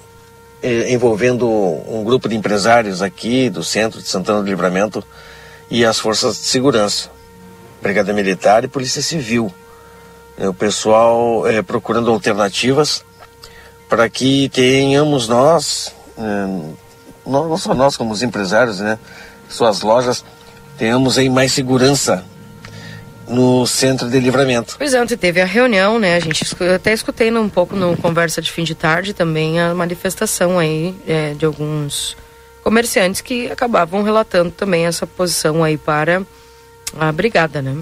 eh, 0.61 0.91
envolvendo 0.91 1.47
um 1.47 2.03
grupo 2.03 2.27
de 2.27 2.35
empresários 2.35 3.01
aqui 3.01 3.49
do 3.49 3.63
centro 3.63 4.01
de 4.01 4.07
Santana 4.07 4.41
do 4.41 4.47
Livramento 4.47 5.03
e 5.69 5.85
as 5.85 5.99
forças 5.99 6.37
de 6.37 6.45
segurança, 6.45 7.09
Brigada 7.81 8.13
Militar 8.13 8.63
e 8.63 8.67
Polícia 8.67 9.01
Civil. 9.01 9.53
O 10.37 10.53
pessoal 10.53 11.47
eh, 11.47 11.61
procurando 11.61 12.11
alternativas 12.11 13.03
para 13.89 14.07
que 14.09 14.49
tenhamos 14.49 15.27
nós, 15.27 15.93
eh, 16.17 16.73
não 17.27 17.57
só 17.57 17.73
nós 17.73 17.97
como 17.97 18.13
os 18.13 18.23
empresários, 18.23 18.79
né, 18.79 18.97
suas 19.49 19.81
lojas, 19.81 20.23
tenhamos 20.77 21.17
aí 21.17 21.29
mais 21.29 21.51
segurança 21.51 22.23
no 23.27 23.67
centro 23.67 24.09
de 24.09 24.19
livramento. 24.19 24.75
Pois 24.77 24.93
é, 24.93 25.01
ontem 25.01 25.17
teve 25.17 25.41
a 25.41 25.45
reunião, 25.45 25.99
né? 25.99 26.15
A 26.15 26.19
gente 26.19 26.45
até 26.73 26.93
escutei 26.93 27.29
um 27.31 27.49
pouco 27.49 27.75
no 27.75 27.97
conversa 27.97 28.41
de 28.41 28.51
fim 28.51 28.63
de 28.63 28.73
tarde 28.73 29.13
também 29.13 29.59
a 29.59 29.73
manifestação 29.73 30.57
aí 30.57 30.95
é, 31.05 31.33
de 31.33 31.45
alguns 31.45 32.15
comerciantes 32.63 33.21
que 33.21 33.51
acabavam 33.51 34.01
relatando 34.01 34.51
também 34.51 34.85
essa 34.85 35.05
posição 35.05 35.63
aí 35.63 35.77
para 35.77 36.21
a 36.97 37.11
brigada, 37.11 37.61
né? 37.61 37.77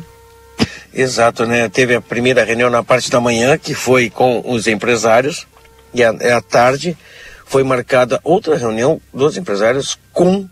Exato, 0.93 1.45
né? 1.45 1.69
Teve 1.69 1.95
a 1.95 2.01
primeira 2.01 2.43
reunião 2.43 2.69
na 2.69 2.83
parte 2.83 3.11
da 3.11 3.19
manhã 3.19 3.57
que 3.57 3.75
foi 3.75 4.09
com 4.09 4.41
os 4.45 4.65
empresários 4.65 5.45
e 5.93 6.03
à 6.03 6.41
tarde 6.41 6.97
foi 7.45 7.63
marcada 7.63 8.19
outra 8.23 8.57
reunião 8.57 8.99
dos 9.13 9.37
empresários 9.37 9.97
com 10.11 10.47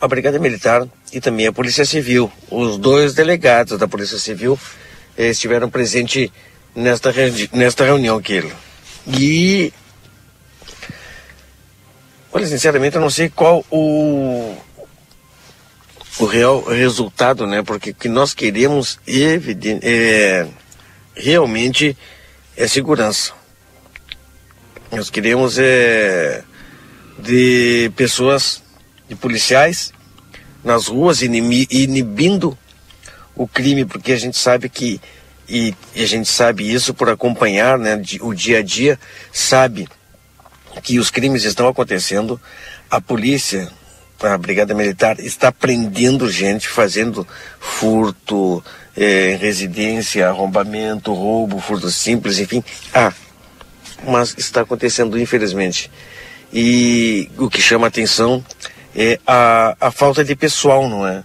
a 0.00 0.08
Brigada 0.08 0.38
Militar 0.38 0.86
e 1.12 1.20
também 1.20 1.46
a 1.46 1.52
Polícia 1.52 1.84
Civil. 1.84 2.30
Os 2.50 2.76
dois 2.76 3.14
delegados 3.14 3.78
da 3.78 3.86
Polícia 3.86 4.18
Civil 4.18 4.58
eh, 5.16 5.28
estiveram 5.28 5.70
presentes 5.70 6.28
nesta, 6.74 7.12
nesta 7.52 7.84
reunião, 7.84 8.20
Kilo. 8.20 8.50
E. 9.06 9.72
Olha, 12.32 12.46
sinceramente, 12.46 12.96
eu 12.96 13.00
não 13.00 13.10
sei 13.10 13.28
qual 13.28 13.64
o, 13.70 14.56
o 16.18 16.24
real 16.24 16.64
resultado, 16.64 17.46
né? 17.46 17.62
Porque 17.62 17.90
o 17.90 17.94
que 17.94 18.08
nós 18.08 18.32
queremos 18.32 18.98
é, 19.06 20.46
realmente 21.14 21.96
é 22.56 22.66
segurança. 22.66 23.34
Nós 24.92 25.08
queremos 25.08 25.58
é, 25.58 26.42
de 27.18 27.90
pessoas 27.96 28.62
de 29.08 29.16
policiais 29.16 29.90
nas 30.62 30.86
ruas 30.86 31.22
inibindo 31.22 32.56
o 33.34 33.48
crime, 33.48 33.86
porque 33.86 34.12
a 34.12 34.18
gente 34.18 34.36
sabe 34.36 34.68
que 34.68 35.00
e, 35.48 35.74
e 35.94 36.02
a 36.02 36.06
gente 36.06 36.28
sabe 36.28 36.70
isso 36.70 36.92
por 36.92 37.08
acompanhar 37.08 37.78
né, 37.78 38.00
o 38.20 38.34
dia 38.34 38.58
a 38.58 38.62
dia, 38.62 38.98
sabe 39.32 39.88
que 40.82 40.98
os 40.98 41.10
crimes 41.10 41.44
estão 41.44 41.68
acontecendo, 41.68 42.40
a 42.90 43.00
polícia, 43.00 43.70
a 44.20 44.36
Brigada 44.36 44.74
Militar 44.74 45.18
está 45.20 45.50
prendendo 45.50 46.30
gente, 46.30 46.68
fazendo 46.68 47.26
furto, 47.58 48.62
é, 48.96 49.36
residência, 49.40 50.28
arrombamento, 50.28 51.12
roubo, 51.12 51.60
furto 51.60 51.90
simples, 51.90 52.38
enfim. 52.38 52.62
Ah, 52.94 53.12
mas 54.06 54.34
está 54.38 54.62
acontecendo 54.62 55.18
infelizmente. 55.18 55.90
E 56.52 57.30
o 57.38 57.48
que 57.48 57.62
chama 57.62 57.86
atenção 57.86 58.44
é 58.94 59.18
a, 59.26 59.76
a 59.80 59.90
falta 59.90 60.24
de 60.24 60.36
pessoal, 60.36 60.88
não 60.88 61.06
é? 61.06 61.24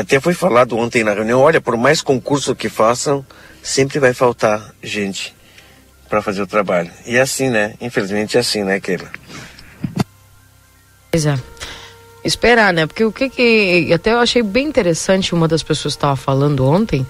Até 0.00 0.18
foi 0.18 0.34
falado 0.34 0.76
ontem 0.76 1.04
na 1.04 1.12
reunião, 1.12 1.40
olha, 1.40 1.60
por 1.60 1.76
mais 1.76 2.02
concurso 2.02 2.54
que 2.54 2.68
façam, 2.68 3.24
sempre 3.62 4.00
vai 4.00 4.12
faltar 4.12 4.74
gente 4.82 5.34
para 6.08 6.20
fazer 6.20 6.42
o 6.42 6.46
trabalho. 6.46 6.90
E 7.06 7.16
é 7.16 7.20
assim, 7.20 7.48
né? 7.48 7.74
Infelizmente 7.80 8.36
é 8.36 8.40
assim, 8.40 8.64
né, 8.64 8.80
Keila? 8.80 9.08
Pois 11.10 11.26
é. 11.26 11.38
Esperar, 12.24 12.72
né? 12.72 12.86
Porque 12.86 13.04
o 13.04 13.12
que 13.12 13.28
que. 13.30 13.92
Até 13.92 14.12
eu 14.12 14.18
achei 14.18 14.42
bem 14.42 14.66
interessante 14.66 15.34
uma 15.34 15.46
das 15.46 15.62
pessoas 15.62 15.94
estava 15.94 16.16
falando 16.16 16.66
ontem, 16.66 17.06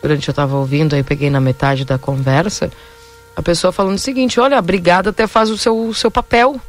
durante 0.00 0.28
eu 0.28 0.32
estava 0.32 0.56
ouvindo, 0.56 0.94
aí 0.94 1.02
peguei 1.02 1.28
na 1.28 1.40
metade 1.40 1.84
da 1.84 1.98
conversa, 1.98 2.70
a 3.34 3.42
pessoa 3.42 3.72
falando 3.72 3.96
o 3.96 4.00
seguinte: 4.00 4.38
olha, 4.38 4.58
a 4.58 4.62
brigada 4.62 5.10
até 5.10 5.26
faz 5.26 5.50
o 5.50 5.58
seu, 5.58 5.88
o 5.88 5.94
seu 5.94 6.10
papel 6.10 6.60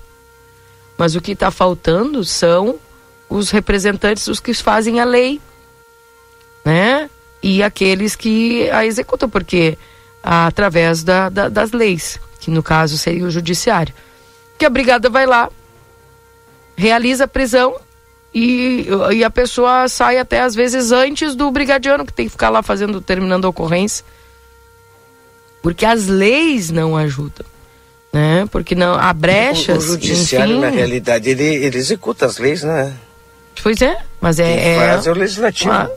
mas 0.97 1.15
o 1.15 1.21
que 1.21 1.31
está 1.31 1.51
faltando 1.51 2.23
são 2.23 2.79
os 3.29 3.49
representantes, 3.49 4.27
os 4.27 4.39
que 4.39 4.53
fazem 4.53 4.99
a 4.99 5.05
lei, 5.05 5.41
né? 6.63 7.09
E 7.41 7.63
aqueles 7.63 8.15
que 8.15 8.69
a 8.69 8.85
executam, 8.85 9.29
porque 9.29 9.77
através 10.21 11.03
da, 11.03 11.29
da, 11.29 11.49
das 11.49 11.71
leis, 11.71 12.19
que 12.39 12.49
no 12.51 12.63
caso 12.63 12.97
seria 12.97 13.25
o 13.25 13.31
judiciário. 13.31 13.93
Que 14.57 14.65
a 14.65 14.69
brigada 14.69 15.09
vai 15.09 15.25
lá, 15.25 15.49
realiza 16.77 17.25
a 17.25 17.27
prisão 17.27 17.75
e, 18.33 18.87
e 19.13 19.23
a 19.23 19.29
pessoa 19.29 19.87
sai 19.89 20.17
até 20.17 20.41
às 20.41 20.55
vezes 20.55 20.91
antes 20.91 21.35
do 21.35 21.51
brigadiano, 21.51 22.05
que 22.05 22.13
tem 22.13 22.27
que 22.27 22.31
ficar 22.31 22.49
lá 22.49 22.61
fazendo, 22.61 23.01
terminando 23.01 23.45
a 23.45 23.49
ocorrência. 23.49 24.05
Porque 25.63 25.85
as 25.85 26.05
leis 26.05 26.69
não 26.69 26.95
ajudam 26.95 27.45
né? 28.13 28.47
Porque 28.51 28.75
não 28.75 28.93
há 28.93 29.11
brechas. 29.11 29.85
O, 29.85 29.87
o 29.87 29.91
judiciário, 29.93 30.57
enfim... 30.57 30.61
na 30.61 30.69
realidade, 30.69 31.31
ele, 31.31 31.43
ele 31.43 31.77
executa 31.77 32.27
as 32.27 32.37
leis, 32.37 32.61
né? 32.61 32.93
Pois 33.61 33.81
é, 33.81 33.97
mas 34.21 34.39
é. 34.39 34.55
Quem 34.55 34.71
é, 34.71 34.75
faz 34.77 35.07
é 35.07 35.11
o 35.11 35.15
legislativo. 35.15 35.71
Ah, 35.71 35.89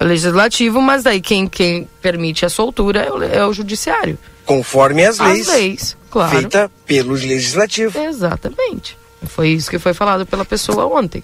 o 0.00 0.04
legislativo, 0.04 0.80
mas 0.80 1.04
aí 1.04 1.20
quem, 1.20 1.46
quem 1.46 1.86
permite 2.00 2.46
a 2.46 2.48
soltura 2.48 3.00
é 3.00 3.12
o, 3.12 3.22
é 3.22 3.46
o 3.46 3.52
judiciário. 3.52 4.18
Conforme 4.46 5.04
as 5.04 5.18
leis. 5.18 5.48
As 5.48 5.54
leis, 5.54 5.96
claro. 6.10 6.38
Feita 6.38 6.70
pelo 6.86 7.12
legislativo. 7.12 7.98
Exatamente. 8.00 8.96
Foi 9.26 9.48
isso 9.48 9.68
que 9.68 9.78
foi 9.78 9.92
falado 9.92 10.24
pela 10.24 10.44
pessoa 10.44 10.86
ontem. 10.86 11.22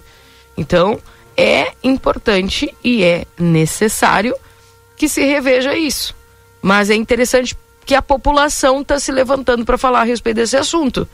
Então, 0.55 0.99
é 1.35 1.71
importante 1.83 2.73
e 2.83 3.03
é 3.03 3.25
necessário 3.39 4.35
que 4.95 5.09
se 5.09 5.23
reveja 5.25 5.75
isso. 5.75 6.15
Mas 6.61 6.89
é 6.89 6.95
interessante 6.95 7.55
que 7.85 7.95
a 7.95 8.01
população 8.01 8.81
está 8.81 8.99
se 8.99 9.11
levantando 9.11 9.63
para 9.63 9.77
falar 9.77 10.01
a 10.01 10.03
respeito 10.03 10.37
desse 10.37 10.57
assunto. 10.57 11.07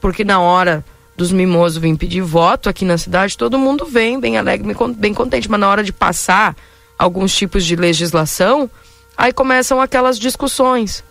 Porque 0.00 0.24
na 0.24 0.40
hora 0.40 0.84
dos 1.16 1.32
mimosos 1.32 1.78
vir 1.78 1.96
pedir 1.96 2.22
voto 2.22 2.68
aqui 2.68 2.84
na 2.84 2.98
cidade, 2.98 3.36
todo 3.36 3.58
mundo 3.58 3.86
vem 3.86 4.18
bem 4.20 4.38
alegre, 4.38 4.74
bem 4.96 5.14
contente. 5.14 5.50
Mas 5.50 5.60
na 5.60 5.68
hora 5.68 5.84
de 5.84 5.92
passar 5.92 6.56
alguns 6.98 7.34
tipos 7.34 7.64
de 7.64 7.76
legislação, 7.76 8.70
aí 9.16 9.32
começam 9.32 9.80
aquelas 9.80 10.18
discussões. 10.18 11.04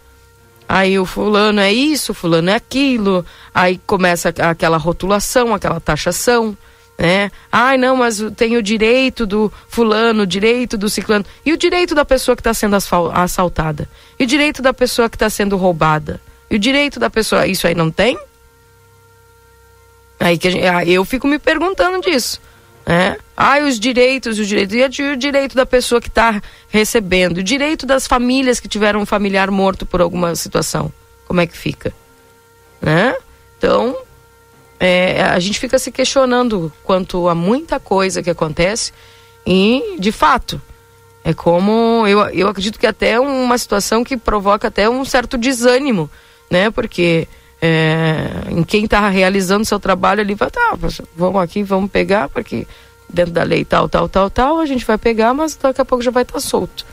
Aí 0.68 0.98
o 0.98 1.06
fulano 1.06 1.60
é 1.60 1.72
isso, 1.72 2.12
o 2.12 2.15
fulano 2.15 2.50
é 2.50 2.56
aquilo, 2.56 3.24
aí 3.54 3.80
começa 3.86 4.30
aquela 4.30 4.78
rotulação, 4.78 5.54
aquela 5.54 5.80
taxação 5.80 6.58
né? 6.97 7.29
Ai, 7.51 7.77
não, 7.77 7.97
mas 7.97 8.23
tem 8.38 8.55
o 8.55 8.63
direito 8.63 9.25
do 9.25 9.51
fulano, 9.67 10.23
o 10.23 10.27
direito 10.27 10.77
do 10.77 10.89
ciclano. 10.89 11.25
E 11.45 11.51
o 11.51 11.58
direito 11.58 11.93
da 11.93 12.05
pessoa 12.05 12.36
que 12.36 12.41
está 12.41 12.53
sendo 12.53 12.75
assaltada? 13.13 13.89
E 14.17 14.23
o 14.23 14.27
direito 14.27 14.62
da 14.62 14.73
pessoa 14.73 15.10
que 15.10 15.15
está 15.15 15.29
sendo 15.29 15.58
roubada? 15.58 16.21
E 16.49 16.55
o 16.55 16.60
direito 16.60 16.99
da 16.99 17.10
pessoa. 17.10 17.47
Isso 17.47 17.67
aí 17.67 17.75
não 17.75 17.91
tem? 17.91 18.17
Aí 20.19 20.38
que 20.38 20.49
gente, 20.49 20.65
eu 20.89 21.03
fico 21.03 21.27
me 21.27 21.38
perguntando 21.38 21.99
disso. 21.99 22.39
né? 22.86 23.17
Ai, 23.36 23.63
os 23.63 23.77
direitos, 23.77 24.39
os 24.39 24.47
direitos. 24.47 24.97
E 24.97 25.03
o 25.03 25.17
direito 25.17 25.55
da 25.55 25.65
pessoa 25.65 25.99
que 25.99 26.08
está 26.08 26.41
recebendo, 26.69 27.39
o 27.39 27.43
direito 27.43 27.86
das 27.86 28.08
famílias 28.08 28.62
que 28.62 28.69
tiveram 28.69 29.01
um 29.01 29.05
familiar 29.05 29.51
morto 29.51 29.86
por 29.86 29.99
alguma 29.99 30.34
situação. 30.36 30.93
Como 31.27 31.41
é 31.41 31.47
que 31.47 31.58
fica? 31.58 31.93
Né? 32.81 33.15
Então, 33.58 33.97
é, 34.86 35.24
a 35.24 35.39
gente 35.39 35.60
fica 35.60 35.80
se 35.80 35.91
questionando 35.91 36.71
quanto 36.84 37.28
a 37.28 37.34
muita 37.34 37.80
coisa 37.80 38.21
que 38.21 38.30
acontece 38.30 38.91
e, 39.43 39.95
de 39.98 40.12
fato, 40.12 40.62
é 41.24 41.34
como 41.34 42.06
eu, 42.06 42.19
eu 42.30 42.48
acredito 42.48 42.78
que 42.78 42.86
até 42.86 43.19
uma 43.19 43.58
situação 43.58 44.04
que 44.04 44.15
provoca 44.15 44.67
até 44.67 44.88
um 44.88 45.04
certo 45.04 45.39
desânimo, 45.39 46.08
né? 46.52 46.69
Porque 46.69 47.28
é, 47.60 48.30
em 48.52 48.63
quem 48.63 48.86
está 48.86 49.10
realizando 49.10 49.65
seu 49.65 49.80
trabalho 49.80 50.21
ali 50.21 50.36
vai 50.36 50.52
tá, 50.52 50.78
vamos 51.15 51.41
aqui, 51.41 51.63
vamos 51.63 51.89
pegar, 51.89 52.30
porque 52.30 52.67
dentro 53.10 53.34
da 53.34 53.41
lei 53.41 53.65
tal, 53.65 53.89
tal, 53.89 54.08
tal, 54.08 54.30
tal, 54.30 54.60
a 54.60 54.67
gente 54.67 54.86
vai 54.86 55.00
pegar, 55.00 55.34
mas 55.34 55.56
daqui 55.56 55.82
a 55.82 55.86
pouco 55.86 56.04
já 56.04 56.12
vai 56.12 56.21
estar 56.21 56.36
tá 56.36 56.39
solto. 56.39 56.86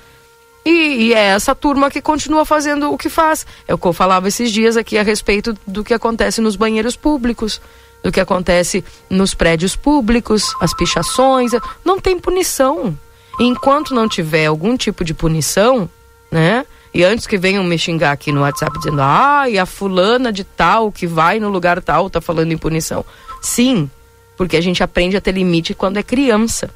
E, 0.64 1.09
e, 1.09 1.14
é 1.14 1.18
essa 1.18 1.55
turma 1.55 1.90
que 1.90 2.01
continua 2.01 2.44
fazendo 2.44 2.92
o 2.92 2.98
que 2.98 3.09
faz. 3.09 3.46
É 3.66 3.75
o 3.75 3.79
que 3.79 3.87
eu 3.87 3.92
falava 3.92 4.29
esses 4.29 4.53
dias 4.53 4.77
aqui 4.77 4.96
a 4.96 5.03
respeito 5.03 5.57
do 5.66 5.83
que 5.83 5.92
acontece 5.92 6.40
nos 6.40 6.55
banheiros 6.55 6.94
públicos, 6.94 7.61
do 8.03 8.12
que 8.12 8.20
acontece 8.20 8.85
nos 9.11 9.35
prédios 9.35 9.75
públicos, 9.75 10.55
as 10.61 10.75
pichações. 10.75 11.53
Não 11.85 11.98
tem 11.98 12.18
punição. 12.18 12.96
Enquanto 13.40 13.94
não 13.94 14.09
tiver 14.09 14.46
algum 14.46 14.77
tipo 14.77 15.05
de 15.05 15.14
punição, 15.14 15.90
né? 16.31 16.64
E 16.94 17.03
antes 17.03 17.27
que 17.27 17.38
venham 17.38 17.64
me 17.64 17.79
xingar 17.79 18.12
aqui 18.12 18.31
no 18.31 18.42
WhatsApp 18.42 18.79
dizendo, 18.79 19.01
ah, 19.01 19.48
e 19.48 19.59
a 19.59 19.64
fulana 19.64 20.31
de 20.31 20.44
tal 20.44 20.92
que 20.92 21.07
vai 21.07 21.40
no 21.40 21.48
lugar 21.48 21.81
tal 21.81 22.11
tá 22.11 22.20
falando 22.20 22.53
em 22.53 22.59
punição. 22.59 23.05
Sim, 23.40 23.90
porque 24.37 24.57
a 24.57 24.61
gente 24.61 24.83
aprende 24.83 25.16
a 25.16 25.20
ter 25.20 25.33
limite 25.33 25.75
quando 25.75 25.96
é 25.96 26.03
criança. 26.03 26.70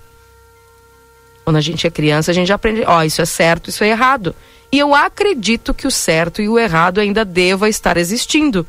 Quando 1.46 1.58
a 1.58 1.60
gente 1.60 1.86
é 1.86 1.90
criança, 1.92 2.32
a 2.32 2.34
gente 2.34 2.52
aprende, 2.52 2.82
ó, 2.84 2.98
oh, 2.98 3.02
isso 3.04 3.22
é 3.22 3.24
certo, 3.24 3.70
isso 3.70 3.84
é 3.84 3.88
errado. 3.90 4.34
E 4.72 4.80
eu 4.80 4.92
acredito 4.92 5.72
que 5.72 5.86
o 5.86 5.92
certo 5.92 6.42
e 6.42 6.48
o 6.48 6.58
errado 6.58 6.98
ainda 6.98 7.24
deva 7.24 7.68
estar 7.68 7.96
existindo. 7.96 8.66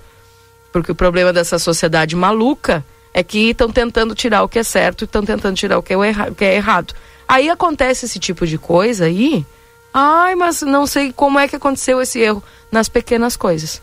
Porque 0.72 0.92
o 0.92 0.96
problema 0.96 1.34
dessa 1.34 1.58
sociedade 1.58 2.16
maluca 2.16 2.86
é 3.16 3.24
que 3.24 3.50
estão 3.50 3.72
tentando 3.72 4.14
tirar 4.14 4.44
o 4.44 4.48
que 4.48 4.60
é 4.60 4.64
certo 4.64 5.02
e 5.02 5.06
estão 5.06 5.26
tentando 5.26 5.56
tirar 5.56 5.80
o 5.80 5.82
que 5.82 5.92
é, 5.92 5.98
o 6.30 6.36
que 6.36 6.46
é 6.46 6.54
errado. 6.54 6.94
Aí 7.28 7.50
acontece 7.50 8.06
esse 8.06 8.20
tipo 8.20 8.46
de 8.46 8.60
coisa 8.60 9.06
aí. 9.06 9.44
Ai, 9.92 10.36
mas 10.36 10.62
não 10.62 10.86
sei 10.86 11.12
como 11.12 11.40
é 11.40 11.48
que 11.48 11.56
aconteceu 11.56 12.00
esse 12.00 12.20
erro 12.20 12.44
nas 12.72 12.88
pequenas 12.88 13.36
coisas, 13.36 13.82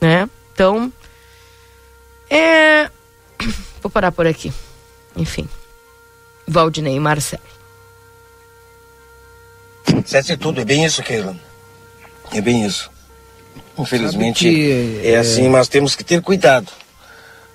né? 0.00 0.30
Então, 0.54 0.92
é... 2.30 2.88
vou 3.82 3.90
parar 3.90 4.12
por 4.12 4.28
aqui. 4.28 4.52
Enfim, 5.16 5.48
Valdinei 6.46 7.00
Marcelo. 7.00 7.61
Certo 10.04 10.32
e 10.32 10.36
tudo, 10.36 10.60
é 10.60 10.64
bem 10.64 10.84
isso, 10.84 11.02
Keila. 11.02 11.36
É 12.32 12.40
bem 12.40 12.64
isso. 12.64 12.90
Infelizmente 13.78 14.48
que, 14.48 15.00
é, 15.04 15.12
é 15.12 15.16
assim, 15.16 15.48
mas 15.48 15.68
temos 15.68 15.94
que 15.94 16.04
ter 16.04 16.20
cuidado. 16.20 16.70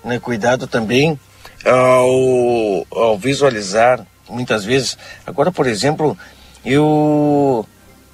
Né? 0.04 0.20
Cuidado 0.20 0.68
também 0.68 1.20
ao, 1.66 2.88
ao 2.92 3.18
visualizar 3.18 4.06
muitas 4.30 4.66
vezes. 4.66 4.98
Agora, 5.26 5.52
por 5.52 5.68
exemplo, 5.68 6.18
eu 6.66 7.66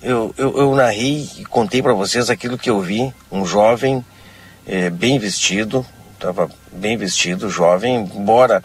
eu, 0.03 0.35
eu, 0.37 0.57
eu 0.57 0.75
narrei 0.75 1.29
e 1.37 1.45
contei 1.45 1.81
para 1.81 1.93
vocês 1.93 2.29
aquilo 2.29 2.57
que 2.57 2.69
eu 2.69 2.81
vi, 2.81 3.13
um 3.31 3.45
jovem 3.45 4.03
é, 4.67 4.89
bem 4.89 5.17
vestido, 5.17 5.85
estava 6.13 6.49
bem 6.73 6.97
vestido, 6.97 7.49
jovem, 7.49 8.09
embora 8.13 8.61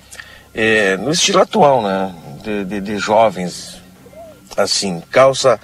é, 0.52 0.96
no 0.96 1.12
estilo 1.12 1.40
atual, 1.40 1.80
né, 1.80 2.12
de, 2.42 2.64
de, 2.64 2.80
de 2.80 2.98
jovens, 2.98 3.77
assim, 4.62 5.02
calça 5.10 5.58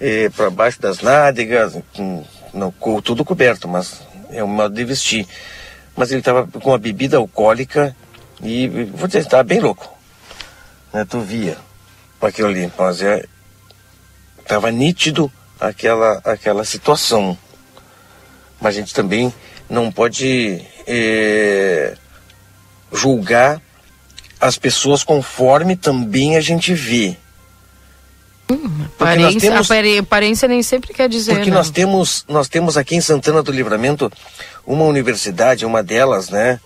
é, 0.00 0.28
para 0.30 0.50
baixo 0.50 0.80
das 0.80 1.00
nádegas, 1.00 1.76
não, 2.54 2.72
tudo 3.02 3.24
coberto, 3.24 3.68
mas 3.68 4.00
é 4.30 4.42
um 4.42 4.48
modo 4.48 4.74
de 4.74 4.84
vestir. 4.84 5.26
Mas 5.94 6.10
ele 6.10 6.20
estava 6.20 6.46
com 6.46 6.70
uma 6.70 6.78
bebida 6.78 7.16
alcoólica 7.16 7.94
e, 8.42 8.68
vou 8.94 9.06
dizer, 9.06 9.20
estava 9.20 9.42
bem 9.42 9.60
louco 9.60 9.96
né? 10.96 11.04
Tu 11.04 11.20
via 11.20 11.58
com 12.18 12.26
aquilo 12.26 12.48
ali, 12.48 12.72
mas 12.78 13.02
é, 13.02 13.24
tava 14.46 14.70
nítido 14.70 15.30
aquela, 15.60 16.22
aquela 16.24 16.64
situação. 16.64 17.36
Mas 18.58 18.76
a 18.76 18.80
gente 18.80 18.94
também 18.94 19.32
não 19.68 19.92
pode 19.92 20.64
é, 20.86 21.94
julgar 22.90 23.60
as 24.40 24.56
pessoas 24.56 25.04
conforme 25.04 25.76
também 25.76 26.36
a 26.36 26.40
gente 26.40 26.72
vê. 26.72 27.16
Hum, 28.50 28.84
aparência, 28.94 29.40
temos, 29.40 29.68
aparência 30.00 30.46
nem 30.46 30.62
sempre 30.62 30.94
quer 30.94 31.08
dizer. 31.08 31.34
Porque 31.34 31.50
não. 31.50 31.56
nós 31.56 31.70
temos, 31.70 32.24
nós 32.28 32.48
temos 32.48 32.76
aqui 32.76 32.94
em 32.94 33.00
Santana 33.00 33.42
do 33.42 33.50
Livramento 33.50 34.10
uma 34.64 34.84
universidade, 34.84 35.66
uma 35.66 35.82
delas, 35.82 36.30
né, 36.30 36.60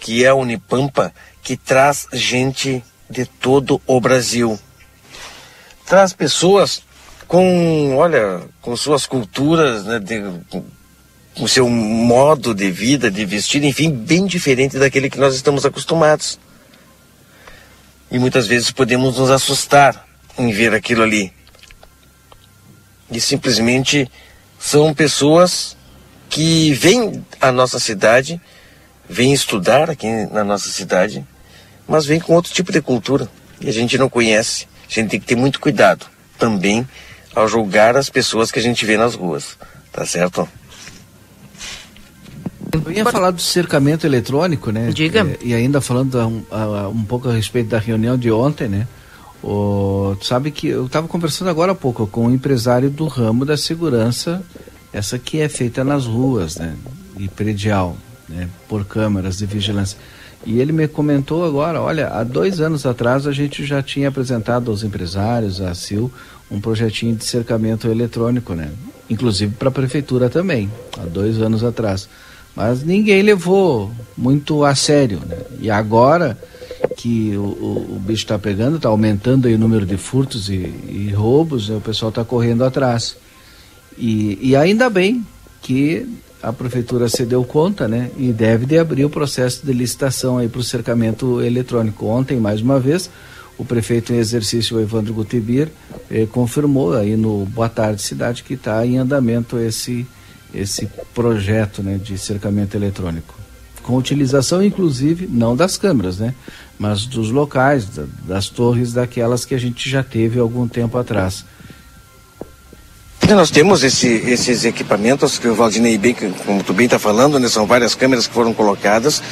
que 0.00 0.24
é 0.24 0.28
a 0.28 0.34
Unipampa, 0.34 1.12
que 1.42 1.56
traz 1.56 2.06
gente 2.12 2.82
de 3.08 3.26
todo 3.26 3.80
o 3.86 4.00
Brasil. 4.00 4.58
Traz 5.84 6.12
pessoas 6.12 6.82
com, 7.28 7.96
olha, 7.96 8.42
com 8.62 8.76
suas 8.76 9.04
culturas, 9.06 9.84
né, 9.84 9.98
de, 9.98 10.22
com 11.36 11.46
seu 11.46 11.68
modo 11.68 12.54
de 12.54 12.70
vida, 12.70 13.10
de 13.10 13.24
vestir, 13.26 13.62
enfim, 13.62 13.90
bem 13.90 14.26
diferente 14.26 14.78
daquele 14.78 15.10
que 15.10 15.18
nós 15.18 15.34
estamos 15.34 15.66
acostumados. 15.66 16.38
E 18.10 18.18
muitas 18.18 18.46
vezes 18.46 18.70
podemos 18.70 19.18
nos 19.18 19.30
assustar 19.30 20.05
em 20.38 20.50
ver 20.52 20.74
aquilo 20.74 21.02
ali. 21.02 21.32
E 23.10 23.20
simplesmente 23.20 24.10
são 24.58 24.92
pessoas 24.92 25.76
que 26.28 26.72
vêm 26.72 27.24
à 27.40 27.52
nossa 27.52 27.78
cidade, 27.78 28.40
vêm 29.08 29.32
estudar 29.32 29.88
aqui 29.88 30.08
na 30.32 30.42
nossa 30.42 30.68
cidade, 30.68 31.24
mas 31.86 32.04
vem 32.04 32.18
com 32.18 32.34
outro 32.34 32.52
tipo 32.52 32.72
de 32.72 32.82
cultura 32.82 33.28
e 33.60 33.68
a 33.68 33.72
gente 33.72 33.96
não 33.96 34.08
conhece. 34.08 34.66
A 34.88 34.92
gente 34.92 35.10
tem 35.10 35.20
que 35.20 35.26
ter 35.26 35.36
muito 35.36 35.60
cuidado 35.60 36.06
também 36.38 36.86
ao 37.34 37.46
julgar 37.46 37.96
as 37.96 38.10
pessoas 38.10 38.50
que 38.50 38.58
a 38.58 38.62
gente 38.62 38.84
vê 38.84 38.96
nas 38.96 39.14
ruas, 39.14 39.56
tá 39.92 40.04
certo? 40.04 40.48
Eu 42.72 42.92
ia 42.92 43.04
falar 43.04 43.30
do 43.30 43.40
cercamento 43.40 44.06
eletrônico, 44.06 44.70
né? 44.70 44.90
Diga. 44.92 45.20
É, 45.20 45.38
e 45.42 45.54
ainda 45.54 45.80
falando 45.80 46.18
um, 46.18 46.44
um, 46.90 47.04
pouco 47.04 47.28
a 47.28 47.32
respeito 47.32 47.68
da 47.68 47.78
reunião 47.78 48.18
de 48.18 48.30
ontem, 48.30 48.68
né? 48.68 48.86
O, 49.48 50.16
sabe 50.22 50.50
que 50.50 50.66
eu 50.66 50.86
estava 50.86 51.06
conversando 51.06 51.48
agora 51.48 51.70
há 51.70 51.74
pouco 51.74 52.04
com 52.04 52.26
um 52.26 52.34
empresário 52.34 52.90
do 52.90 53.06
ramo 53.06 53.44
da 53.44 53.56
segurança, 53.56 54.42
essa 54.92 55.20
que 55.20 55.38
é 55.38 55.48
feita 55.48 55.84
nas 55.84 56.04
ruas, 56.04 56.56
né? 56.56 56.74
E 57.16 57.28
predial, 57.28 57.96
né? 58.28 58.48
Por 58.68 58.84
câmeras 58.84 59.38
de 59.38 59.46
vigilância. 59.46 59.96
E 60.44 60.58
ele 60.58 60.72
me 60.72 60.88
comentou 60.88 61.44
agora, 61.44 61.80
olha, 61.80 62.08
há 62.08 62.24
dois 62.24 62.60
anos 62.60 62.84
atrás 62.84 63.24
a 63.24 63.30
gente 63.30 63.64
já 63.64 63.80
tinha 63.80 64.08
apresentado 64.08 64.68
aos 64.68 64.82
empresários, 64.82 65.60
à 65.60 65.72
CIL, 65.76 66.10
um 66.50 66.60
projetinho 66.60 67.14
de 67.14 67.24
cercamento 67.24 67.86
eletrônico, 67.86 68.52
né? 68.52 68.72
Inclusive 69.08 69.54
para 69.54 69.68
a 69.68 69.72
prefeitura 69.72 70.28
também, 70.28 70.68
há 70.98 71.06
dois 71.06 71.40
anos 71.40 71.62
atrás. 71.62 72.08
Mas 72.56 72.82
ninguém 72.82 73.22
levou 73.22 73.92
muito 74.18 74.64
a 74.64 74.74
sério, 74.74 75.20
né? 75.24 75.38
E 75.60 75.70
agora 75.70 76.36
que 76.96 77.36
o, 77.36 77.42
o, 77.42 77.96
o 77.96 77.98
bicho 78.00 78.24
está 78.24 78.38
pegando, 78.38 78.76
está 78.76 78.88
aumentando 78.88 79.48
o 79.48 79.58
número 79.58 79.86
de 79.86 79.96
furtos 79.96 80.48
e, 80.48 80.54
e 80.88 81.12
roubos, 81.14 81.68
né? 81.68 81.76
o 81.76 81.80
pessoal 81.80 82.10
está 82.10 82.24
correndo 82.24 82.64
atrás. 82.64 83.16
E, 83.98 84.38
e 84.40 84.56
ainda 84.56 84.90
bem 84.90 85.24
que 85.62 86.06
a 86.42 86.52
prefeitura 86.52 87.08
se 87.08 87.24
deu 87.24 87.42
conta, 87.44 87.88
né, 87.88 88.10
e 88.16 88.32
deve 88.32 88.66
de 88.66 88.78
abrir 88.78 89.04
o 89.04 89.10
processo 89.10 89.64
de 89.64 89.72
licitação 89.72 90.38
aí 90.38 90.48
para 90.48 90.60
o 90.60 90.64
cercamento 90.64 91.42
eletrônico. 91.42 92.06
Ontem, 92.06 92.38
mais 92.38 92.60
uma 92.60 92.78
vez, 92.78 93.10
o 93.58 93.64
prefeito 93.64 94.12
em 94.12 94.16
exercício, 94.16 94.78
Evandro 94.78 95.14
Gutibir, 95.14 95.68
eh, 96.10 96.26
confirmou 96.30 96.94
aí 96.94 97.16
no 97.16 97.46
Boa 97.46 97.68
Tarde 97.68 98.02
Cidade 98.02 98.44
que 98.44 98.54
está 98.54 98.86
em 98.86 98.98
andamento 98.98 99.58
esse 99.58 100.06
esse 100.54 100.88
projeto, 101.12 101.82
né, 101.82 101.98
de 102.02 102.16
cercamento 102.16 102.76
eletrônico, 102.76 103.34
com 103.86 103.96
utilização 103.96 104.62
inclusive 104.62 105.28
não 105.30 105.54
das 105.54 105.78
câmeras, 105.78 106.18
né, 106.18 106.34
mas 106.78 107.06
dos 107.06 107.30
locais, 107.30 107.86
da, 107.86 108.04
das 108.24 108.48
torres 108.48 108.92
daquelas 108.92 109.44
que 109.44 109.54
a 109.54 109.58
gente 109.58 109.88
já 109.88 110.02
teve 110.02 110.38
algum 110.38 110.66
tempo 110.66 110.98
atrás. 110.98 111.44
Nós 113.28 113.50
temos 113.50 113.82
esse, 113.82 114.08
esses 114.08 114.64
equipamentos 114.64 115.38
que 115.38 115.48
o 115.48 115.54
Valdinei 115.54 115.96
bem, 115.98 116.14
como 116.44 116.62
tu 116.62 116.72
bem 116.72 116.86
está 116.86 116.98
falando, 116.98 117.38
né, 117.38 117.48
são 117.48 117.66
várias 117.66 117.94
câmeras 117.94 118.26
que 118.26 118.34
foram 118.34 118.52
colocadas 118.52 119.22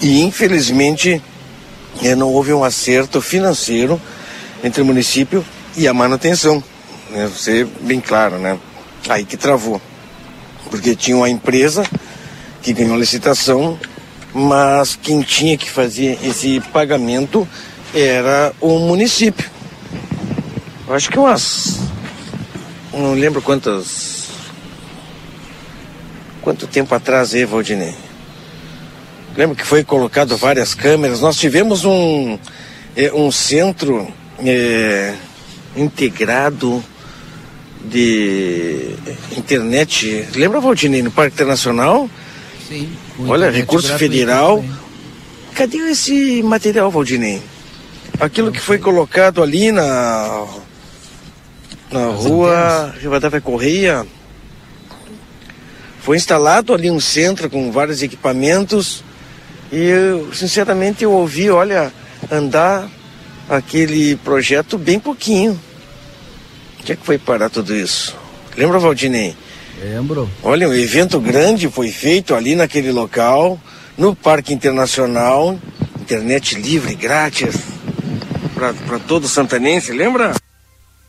e 0.00 0.22
infelizmente 0.22 1.20
é, 2.02 2.14
não 2.14 2.28
houve 2.28 2.52
um 2.52 2.62
acerto 2.62 3.20
financeiro 3.20 4.00
entre 4.62 4.82
o 4.82 4.84
município 4.84 5.44
e 5.76 5.88
a 5.88 5.94
manutenção. 5.94 6.62
Né, 7.10 7.30
ser 7.34 7.66
bem 7.80 8.00
claro, 8.00 8.38
né? 8.38 8.58
Aí 9.08 9.24
que 9.24 9.36
travou. 9.36 9.80
Porque 10.70 10.94
tinha 10.94 11.16
uma 11.16 11.28
empresa 11.28 11.84
que 12.68 12.74
ganhou 12.74 12.96
a 12.96 12.98
licitação, 12.98 13.78
mas 14.34 14.94
quem 14.94 15.22
tinha 15.22 15.56
que 15.56 15.70
fazer 15.70 16.18
esse 16.22 16.60
pagamento 16.70 17.48
era 17.94 18.52
o 18.60 18.78
município. 18.78 19.48
Acho 20.90 21.10
que 21.10 21.18
umas. 21.18 21.78
Não 22.92 23.14
lembro 23.14 23.40
quantas. 23.40 24.28
Quanto 26.42 26.66
tempo 26.66 26.94
atrás 26.94 27.32
aí, 27.32 27.46
Valdinei? 27.46 27.94
Lembro 29.34 29.56
que 29.56 29.64
foi 29.64 29.82
colocado 29.82 30.36
várias 30.36 30.74
câmeras. 30.74 31.22
Nós 31.22 31.38
tivemos 31.38 31.86
um, 31.86 32.38
é, 32.94 33.10
um 33.14 33.32
centro 33.32 34.12
é, 34.44 35.14
integrado 35.74 36.84
de 37.82 38.94
internet. 39.34 40.28
Lembra, 40.34 40.60
Valdinei, 40.60 41.02
no 41.02 41.10
Parque 41.10 41.32
Internacional? 41.32 42.10
Sim. 42.68 42.92
Olha, 43.26 43.50
recurso 43.50 43.96
federal. 43.96 44.62
Cadê 45.54 45.78
esse 45.90 46.42
material, 46.42 46.90
Valdinei? 46.90 47.42
Aquilo 48.20 48.52
que 48.52 48.60
foi 48.60 48.78
colocado 48.78 49.42
ali 49.42 49.72
na 49.72 50.46
na 51.90 52.06
rua 52.08 52.94
Rivadavia 53.00 53.40
Correia 53.40 54.06
foi 56.00 56.18
instalado 56.18 56.74
ali 56.74 56.90
um 56.90 57.00
centro 57.00 57.48
com 57.48 57.72
vários 57.72 58.02
equipamentos 58.02 59.02
e 59.72 59.76
eu, 59.76 60.34
sinceramente 60.34 61.04
eu 61.04 61.12
ouvi, 61.12 61.50
olha, 61.50 61.92
andar 62.30 62.88
aquele 63.48 64.16
projeto 64.16 64.78
bem 64.78 64.98
pouquinho. 64.98 65.58
O 66.80 66.82
que 66.84 66.92
é 66.92 66.96
que 66.96 67.04
foi 67.04 67.18
parar 67.18 67.50
tudo 67.50 67.74
isso? 67.74 68.16
Lembra, 68.56 68.78
Valdinei? 68.78 69.36
Lembro. 69.80 70.28
Olha, 70.42 70.68
um 70.68 70.74
evento 70.74 71.20
grande 71.20 71.68
foi 71.68 71.90
feito 71.90 72.34
ali 72.34 72.54
naquele 72.56 72.90
local, 72.90 73.60
no 73.96 74.14
Parque 74.14 74.52
Internacional, 74.52 75.58
internet 76.00 76.56
livre, 76.56 76.94
grátis, 76.94 77.56
para 78.54 78.98
todo 78.98 79.28
santanense, 79.28 79.92
lembra? 79.92 80.34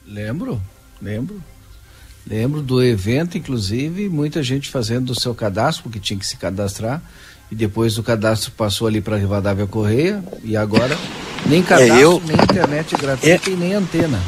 Lembro, 0.06 0.62
lembro. 1.02 1.42
Lembro 2.28 2.62
do 2.62 2.84
evento, 2.84 3.38
inclusive, 3.38 4.08
muita 4.08 4.44
gente 4.44 4.70
fazendo 4.70 5.12
o 5.12 5.20
seu 5.20 5.34
cadastro, 5.34 5.84
porque 5.84 6.00
tinha 6.00 6.20
que 6.20 6.26
se 6.26 6.38
cadastrar, 6.38 7.02
e 7.52 7.56
depois 7.56 7.98
o 7.98 8.04
cadastro 8.04 8.52
passou 8.52 8.88
ali 8.88 9.02
para 9.02 9.18
Rivadavia 9.18 9.66
Correia, 9.66 10.24
e 10.44 10.56
agora 10.56 10.96
nem 11.48 11.64
cadastro, 11.64 11.98
é, 11.98 12.04
eu... 12.04 12.22
nem 12.24 12.36
internet 12.36 12.96
gratuita 12.96 13.50
é... 13.50 13.54
e 13.54 13.56
nem 13.56 13.74
antena. 13.74 14.22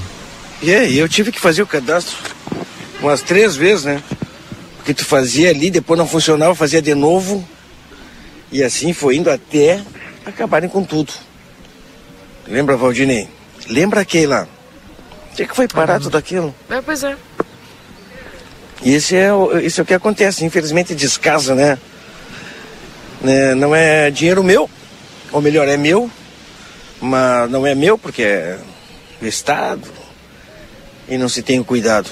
É, 0.63 0.89
e 0.89 0.97
eu 0.97 1.07
tive 1.07 1.31
que 1.31 1.39
fazer 1.39 1.61
o 1.61 1.67
cadastro 1.67 2.17
umas 3.01 3.21
três 3.21 3.55
vezes, 3.55 3.85
né? 3.85 4.01
Porque 4.81 4.95
tu 4.95 5.05
fazia 5.05 5.51
ali, 5.51 5.69
depois 5.69 5.95
não 5.95 6.07
funcionava, 6.07 6.55
fazia 6.55 6.81
de 6.81 6.95
novo. 6.95 7.47
E 8.51 8.63
assim 8.63 8.93
foi 8.93 9.15
indo 9.15 9.29
até 9.29 9.79
acabarem 10.25 10.67
com 10.67 10.83
tudo. 10.83 11.13
Lembra, 12.47 12.75
Valdinei? 12.75 13.29
Lembra 13.69 14.01
aquela? 14.01 14.49
O 15.31 15.35
que, 15.35 15.43
é 15.43 15.45
que 15.45 15.55
foi 15.55 15.67
parar 15.67 15.99
tudo 15.99 16.17
aquilo? 16.17 16.53
É, 16.67 16.81
pois 16.81 17.03
é. 17.03 17.15
E 18.81 18.95
esse 18.95 19.15
é, 19.15 19.31
o, 19.31 19.55
esse 19.59 19.79
é 19.79 19.83
o 19.83 19.85
que 19.85 19.93
acontece, 19.93 20.43
infelizmente 20.43 20.95
descaso, 20.95 21.53
né? 21.53 21.77
né? 23.21 23.53
Não 23.53 23.75
é 23.75 24.09
dinheiro 24.09 24.43
meu, 24.43 24.67
ou 25.31 25.41
melhor, 25.41 25.67
é 25.67 25.77
meu, 25.77 26.09
mas 26.99 27.51
não 27.51 27.67
é 27.67 27.75
meu 27.75 27.99
porque 27.99 28.23
é 28.23 28.57
do 29.19 29.27
Estado 29.27 29.87
e 31.07 31.19
não 31.19 31.29
se 31.29 31.43
tem 31.43 31.59
o 31.59 31.63
cuidado. 31.63 32.09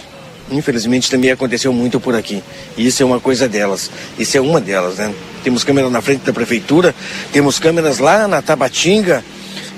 Infelizmente 0.51 1.11
também 1.11 1.31
aconteceu 1.31 1.71
muito 1.71 1.99
por 1.99 2.15
aqui. 2.15 2.43
E 2.75 2.87
isso 2.87 3.03
é 3.03 3.05
uma 3.05 3.19
coisa 3.19 3.47
delas. 3.47 3.91
Isso 4.17 4.37
é 4.37 4.41
uma 4.41 4.59
delas, 4.59 4.97
né? 4.97 5.13
Temos 5.43 5.63
câmeras 5.63 5.91
na 5.91 6.01
frente 6.01 6.25
da 6.25 6.33
prefeitura, 6.33 6.93
temos 7.31 7.59
câmeras 7.59 7.99
lá 7.99 8.27
na 8.27 8.41
Tabatinga, 8.41 9.23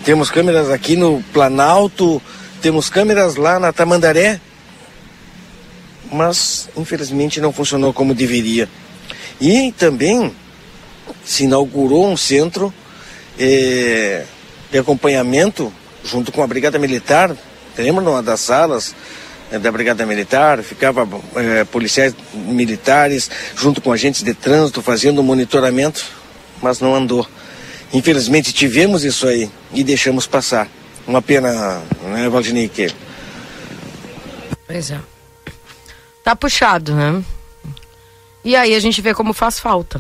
temos 0.03 0.31
câmeras 0.31 0.69
aqui 0.69 0.95
no 0.95 1.21
Planalto, 1.34 2.21
temos 2.62 2.89
câmeras 2.89 3.36
lá 3.36 3.60
na 3.60 3.73
Tamandaré. 3.73 4.39
Mas 6.12 6.69
infelizmente 6.75 7.39
não 7.39 7.53
funcionou 7.53 7.93
como 7.93 8.13
deveria. 8.13 8.67
E 9.39 9.71
também 9.73 10.34
se 11.23 11.45
inaugurou 11.45 12.07
um 12.07 12.17
centro 12.17 12.73
eh, 13.39 14.23
de 14.71 14.77
acompanhamento 14.77 15.71
junto 16.03 16.31
com 16.31 16.41
a 16.43 16.47
Brigada 16.47 16.79
Militar. 16.79 17.36
Lembra 17.77 18.03
numa 18.03 18.21
das 18.23 18.41
salas 18.41 18.93
da 19.60 19.72
Brigada 19.72 20.06
Militar, 20.06 20.64
ficava 20.64 21.08
eh, 21.36 21.66
policiais 21.66 22.16
militares 22.34 23.30
junto 23.56 23.82
com 23.82 23.92
agentes 23.92 24.24
de 24.24 24.34
trânsito 24.34 24.82
fazendo 24.82 25.22
monitoramento, 25.22 26.06
mas 26.62 26.80
não 26.80 26.96
andou. 26.96 27.28
Infelizmente 27.94 28.54
tivemos 28.54 29.04
isso 29.04 29.28
aí 29.28 29.52
e 29.74 29.84
deixamos 29.84 30.26
passar. 30.26 30.70
Uma 31.06 31.22
pena, 31.22 31.82
né, 32.04 32.30
Valdinei? 32.30 32.70
Que... 32.70 32.94
Pois 34.66 34.92
é. 34.92 35.00
Tá 36.24 36.36
puxado, 36.36 36.96
né? 36.96 37.24
E 38.44 38.56
aí 38.56 38.74
a 38.74 38.80
gente 38.80 39.02
vê 39.02 39.14
como 39.14 39.34
faz 39.34 39.60
falta. 39.60 40.00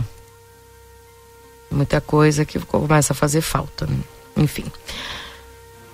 Muita 1.69 1.99
coisa 1.99 2.45
que 2.45 2.59
começa 2.59 3.13
a 3.13 3.15
fazer 3.15 3.41
falta, 3.41 3.85
né? 3.85 3.97
Enfim. 4.37 4.65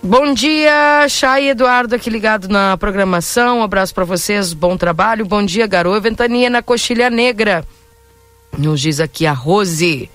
Bom 0.01 0.31
dia, 0.31 1.07
Chay 1.09 1.49
Eduardo 1.49 1.95
aqui 1.95 2.09
ligado 2.09 2.47
na 2.47 2.77
programação. 2.77 3.59
Um 3.59 3.63
abraço 3.63 3.93
para 3.95 4.05
vocês, 4.05 4.53
bom 4.53 4.77
trabalho. 4.77 5.25
Bom 5.25 5.43
dia, 5.43 5.65
garoa. 5.65 5.99
Ventania 5.99 6.49
na 6.49 6.61
Coxilha 6.61 7.09
Negra. 7.09 7.65
Nos 8.55 8.79
diz 8.79 8.99
aqui 8.99 9.25
a 9.25 9.33
Rose. 9.33 10.09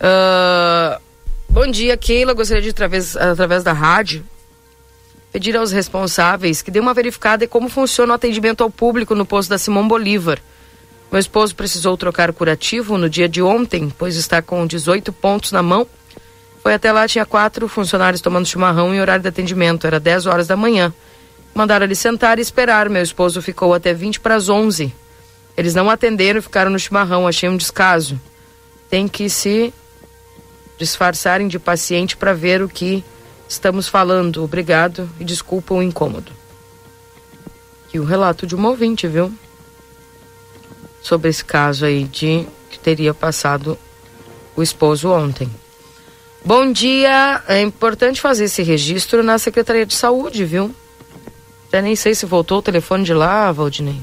Uh, 0.00 1.00
bom 1.48 1.70
dia, 1.70 1.96
Keila. 1.98 2.32
Gostaria 2.32 2.62
de, 2.62 2.70
através, 2.70 3.14
através 3.14 3.62
da 3.62 3.74
rádio, 3.74 4.24
pedir 5.30 5.54
aos 5.54 5.70
responsáveis 5.70 6.62
que 6.62 6.70
dê 6.70 6.80
uma 6.80 6.94
verificada 6.94 7.44
em 7.44 7.48
como 7.48 7.68
funciona 7.68 8.12
o 8.12 8.16
atendimento 8.16 8.64
ao 8.64 8.70
público 8.70 9.14
no 9.14 9.26
posto 9.26 9.50
da 9.50 9.58
Simão 9.58 9.86
Bolívar. 9.86 10.38
Meu 11.12 11.20
esposo 11.20 11.54
precisou 11.54 11.96
trocar 11.96 12.30
o 12.30 12.34
curativo 12.34 12.96
no 12.96 13.08
dia 13.08 13.28
de 13.28 13.42
ontem, 13.42 13.92
pois 13.96 14.16
está 14.16 14.40
com 14.40 14.66
18 14.66 15.12
pontos 15.12 15.52
na 15.52 15.62
mão 15.62 15.86
foi 16.68 16.74
até 16.74 16.92
lá, 16.92 17.08
tinha 17.08 17.24
quatro 17.24 17.66
funcionários 17.66 18.20
tomando 18.20 18.44
chimarrão 18.44 18.94
em 18.94 19.00
horário 19.00 19.22
de 19.22 19.28
atendimento. 19.28 19.86
Era 19.86 19.98
10 19.98 20.26
horas 20.26 20.46
da 20.46 20.54
manhã. 20.54 20.92
Mandaram 21.54 21.86
ele 21.86 21.94
sentar 21.94 22.38
e 22.38 22.42
esperar. 22.42 22.90
Meu 22.90 23.02
esposo 23.02 23.40
ficou 23.40 23.72
até 23.72 23.94
20 23.94 24.20
para 24.20 24.34
as 24.34 24.50
11. 24.50 24.94
Eles 25.56 25.74
não 25.74 25.88
atenderam 25.88 26.40
e 26.40 26.42
ficaram 26.42 26.70
no 26.70 26.78
chimarrão. 26.78 27.26
Achei 27.26 27.48
um 27.48 27.56
descaso. 27.56 28.20
Tem 28.90 29.08
que 29.08 29.30
se 29.30 29.72
disfarçarem 30.76 31.48
de 31.48 31.58
paciente 31.58 32.18
para 32.18 32.34
ver 32.34 32.60
o 32.60 32.68
que 32.68 33.02
estamos 33.48 33.88
falando. 33.88 34.44
Obrigado 34.44 35.08
e 35.18 35.24
desculpa 35.24 35.72
o 35.72 35.82
incômodo. 35.82 36.32
E 37.94 37.98
o 37.98 38.04
relato 38.04 38.46
de 38.46 38.54
um 38.54 38.66
ouvinte, 38.66 39.08
viu? 39.08 39.32
Sobre 41.00 41.30
esse 41.30 41.42
caso 41.42 41.86
aí 41.86 42.04
de 42.04 42.46
que 42.68 42.78
teria 42.78 43.14
passado 43.14 43.78
o 44.54 44.62
esposo 44.62 45.08
ontem. 45.08 45.50
Bom 46.44 46.72
dia. 46.72 47.42
É 47.48 47.60
importante 47.60 48.20
fazer 48.20 48.44
esse 48.44 48.62
registro 48.62 49.22
na 49.22 49.38
Secretaria 49.38 49.84
de 49.84 49.94
Saúde, 49.94 50.44
viu? 50.44 50.74
Já 51.72 51.82
nem 51.82 51.94
sei 51.94 52.14
se 52.14 52.24
voltou 52.24 52.58
o 52.58 52.62
telefone 52.62 53.04
de 53.04 53.12
lá, 53.12 53.50
Valdinei. 53.52 54.00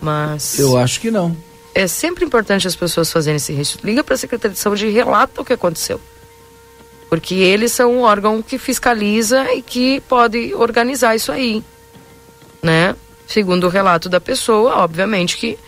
Mas. 0.00 0.58
Eu 0.58 0.76
acho 0.76 1.00
que 1.00 1.10
não. 1.10 1.36
É 1.74 1.86
sempre 1.86 2.24
importante 2.24 2.66
as 2.66 2.76
pessoas 2.76 3.10
fazerem 3.10 3.36
esse 3.36 3.52
registro. 3.52 3.86
Liga 3.86 4.02
para 4.02 4.14
a 4.14 4.18
Secretaria 4.18 4.52
de 4.52 4.58
Saúde 4.58 4.86
e 4.86 4.90
relata 4.90 5.40
o 5.40 5.44
que 5.44 5.52
aconteceu. 5.52 6.00
Porque 7.08 7.34
eles 7.34 7.72
são 7.72 7.92
um 7.92 8.02
órgão 8.02 8.42
que 8.42 8.58
fiscaliza 8.58 9.52
e 9.54 9.62
que 9.62 10.00
pode 10.02 10.54
organizar 10.54 11.14
isso 11.14 11.30
aí. 11.30 11.62
Né? 12.62 12.96
Segundo 13.26 13.64
o 13.64 13.70
relato 13.70 14.08
da 14.08 14.20
pessoa, 14.20 14.78
obviamente 14.78 15.36
que 15.36 15.58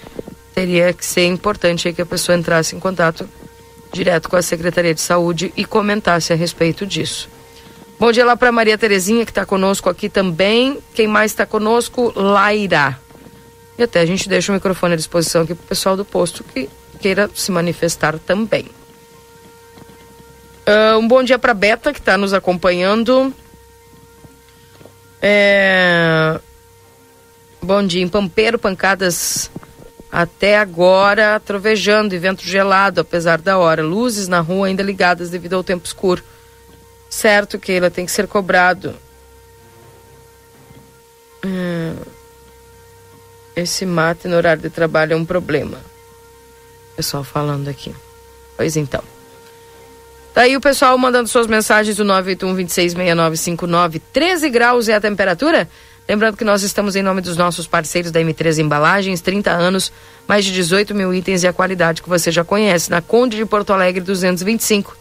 teria 0.55 0.93
que 0.93 1.05
ser 1.05 1.27
importante 1.27 1.93
que 1.93 2.03
a 2.03 2.07
pessoa 2.07 2.37
entrasse 2.37 2.77
em 2.77 2.81
contato 2.81 3.29
direto 3.95 4.29
com 4.29 4.37
a 4.37 4.43
Secretaria 4.43 4.93
de 4.93 5.01
Saúde 5.01 5.53
e 5.57 5.65
comentasse 5.65 6.33
a 6.33 6.37
respeito 6.37 6.85
disso. 6.85 7.29
Bom 7.99 8.11
dia 8.11 8.27
lá 8.27 8.37
para 8.37 8.51
Maria 8.51 8.77
Terezinha, 8.77 9.25
que 9.25 9.31
está 9.31 9.47
conosco 9.47 9.89
aqui 9.89 10.09
também. 10.09 10.79
Quem 10.93 11.07
mais 11.07 11.31
está 11.31 11.47
conosco? 11.47 12.13
Laira. 12.15 12.99
E 13.79 13.83
até 13.83 14.01
a 14.01 14.07
gente 14.07 14.29
deixa 14.29 14.53
o 14.53 14.55
microfone 14.55 14.95
à 14.95 14.97
disposição 14.97 15.43
aqui 15.43 15.55
para 15.55 15.65
o 15.65 15.69
pessoal 15.69 15.97
do 15.97 16.05
posto 16.05 16.45
que 16.45 16.69
queira 17.01 17.31
se 17.35 17.51
manifestar 17.51 18.19
também. 18.19 18.67
Uh, 20.67 20.99
um 20.99 21.07
bom 21.07 21.23
dia 21.23 21.39
para 21.39 21.55
Beta, 21.55 21.93
que 21.93 22.01
está 22.01 22.19
nos 22.19 22.33
acompanhando. 22.33 23.33
É... 25.23 26.39
Bom 27.63 27.87
dia, 27.87 28.03
em 28.03 28.09
Pampeiro, 28.09 28.59
pancadas 28.59 29.51
até 30.15 30.57
agora, 30.57 31.41
trovejando 31.41 32.15
e 32.15 32.19
vento 32.19 32.45
gelado, 32.45 33.01
apesar 33.01 33.41
da 33.41 33.59
hora. 33.59 33.83
Luzes 33.83 34.29
na 34.29 34.39
rua 34.39 34.69
ainda 34.69 34.81
ligadas 34.81 35.29
devido 35.29 35.55
ao 35.55 35.65
tempo 35.65 35.85
escuro. 35.85 36.23
Certo 37.11 37.59
que 37.59 37.73
ela 37.73 37.91
tem 37.91 38.07
que 38.07 38.13
ser 38.13 38.29
cobrado. 38.29 38.95
Hum. 41.45 41.97
Esse 43.57 43.85
mate 43.85 44.29
no 44.29 44.37
horário 44.37 44.63
de 44.63 44.71
trabalho 44.71 45.15
é 45.15 45.17
um 45.17 45.25
problema. 45.25 45.79
Pessoal 46.95 47.25
falando 47.25 47.67
aqui. 47.67 47.93
Pois 48.57 48.77
então. 48.77 49.03
Daí 50.33 50.57
o 50.57 50.61
pessoal 50.61 50.97
mandando 50.97 51.29
suas 51.29 51.49
mensagens 51.49 51.97
do 51.97 52.05
981 52.05 52.55
266959. 52.55 53.99
13 54.13 54.49
graus 54.49 54.89
é 54.89 54.95
a 54.95 55.01
temperatura? 55.01 55.69
Lembrando 56.09 56.37
que 56.37 56.45
nós 56.45 56.63
estamos 56.63 56.97
em 56.97 57.03
nome 57.03 57.23
dos 57.23 57.37
nossos 57.37 57.67
parceiros 57.67 58.11
da 58.11 58.21
M3 58.21 58.59
Embalagens, 58.59 59.23
30 59.23 59.51
anos, 59.51 59.91
mais 60.29 60.45
de 60.45 60.53
18 60.53 60.95
mil 60.95 61.15
itens 61.15 61.43
e 61.43 61.47
a 61.47 61.53
qualidade 61.53 62.03
que 62.03 62.09
você 62.09 62.31
já 62.31 62.45
conhece, 62.45 62.91
na 62.91 63.01
Conde 63.01 63.39
de 63.39 63.47
Porto 63.47 63.73
Alegre 63.73 64.03
225, 64.03 64.95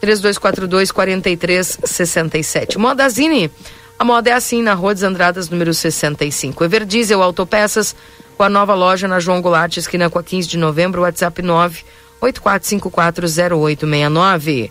3242 0.00 0.90
4367. 0.90 2.78
Modazine, 2.78 3.50
a 3.98 4.04
moda 4.04 4.30
é 4.30 4.32
assim, 4.32 4.62
na 4.62 4.72
Rua 4.72 4.94
dos 4.94 5.02
Andradas, 5.02 5.50
número 5.50 5.74
65. 5.74 6.64
Everdiesel 6.64 7.22
Autopeças, 7.22 7.94
com 8.36 8.42
a 8.42 8.48
nova 8.48 8.74
loja 8.74 9.06
na 9.06 9.20
João 9.20 9.42
Goulart, 9.42 9.76
esquina 9.76 10.08
com 10.08 10.18
a 10.18 10.22
15 10.22 10.48
de 10.48 10.56
novembro, 10.56 11.02
WhatsApp 11.02 11.42
9 11.42 11.84
84540869. 12.22 14.70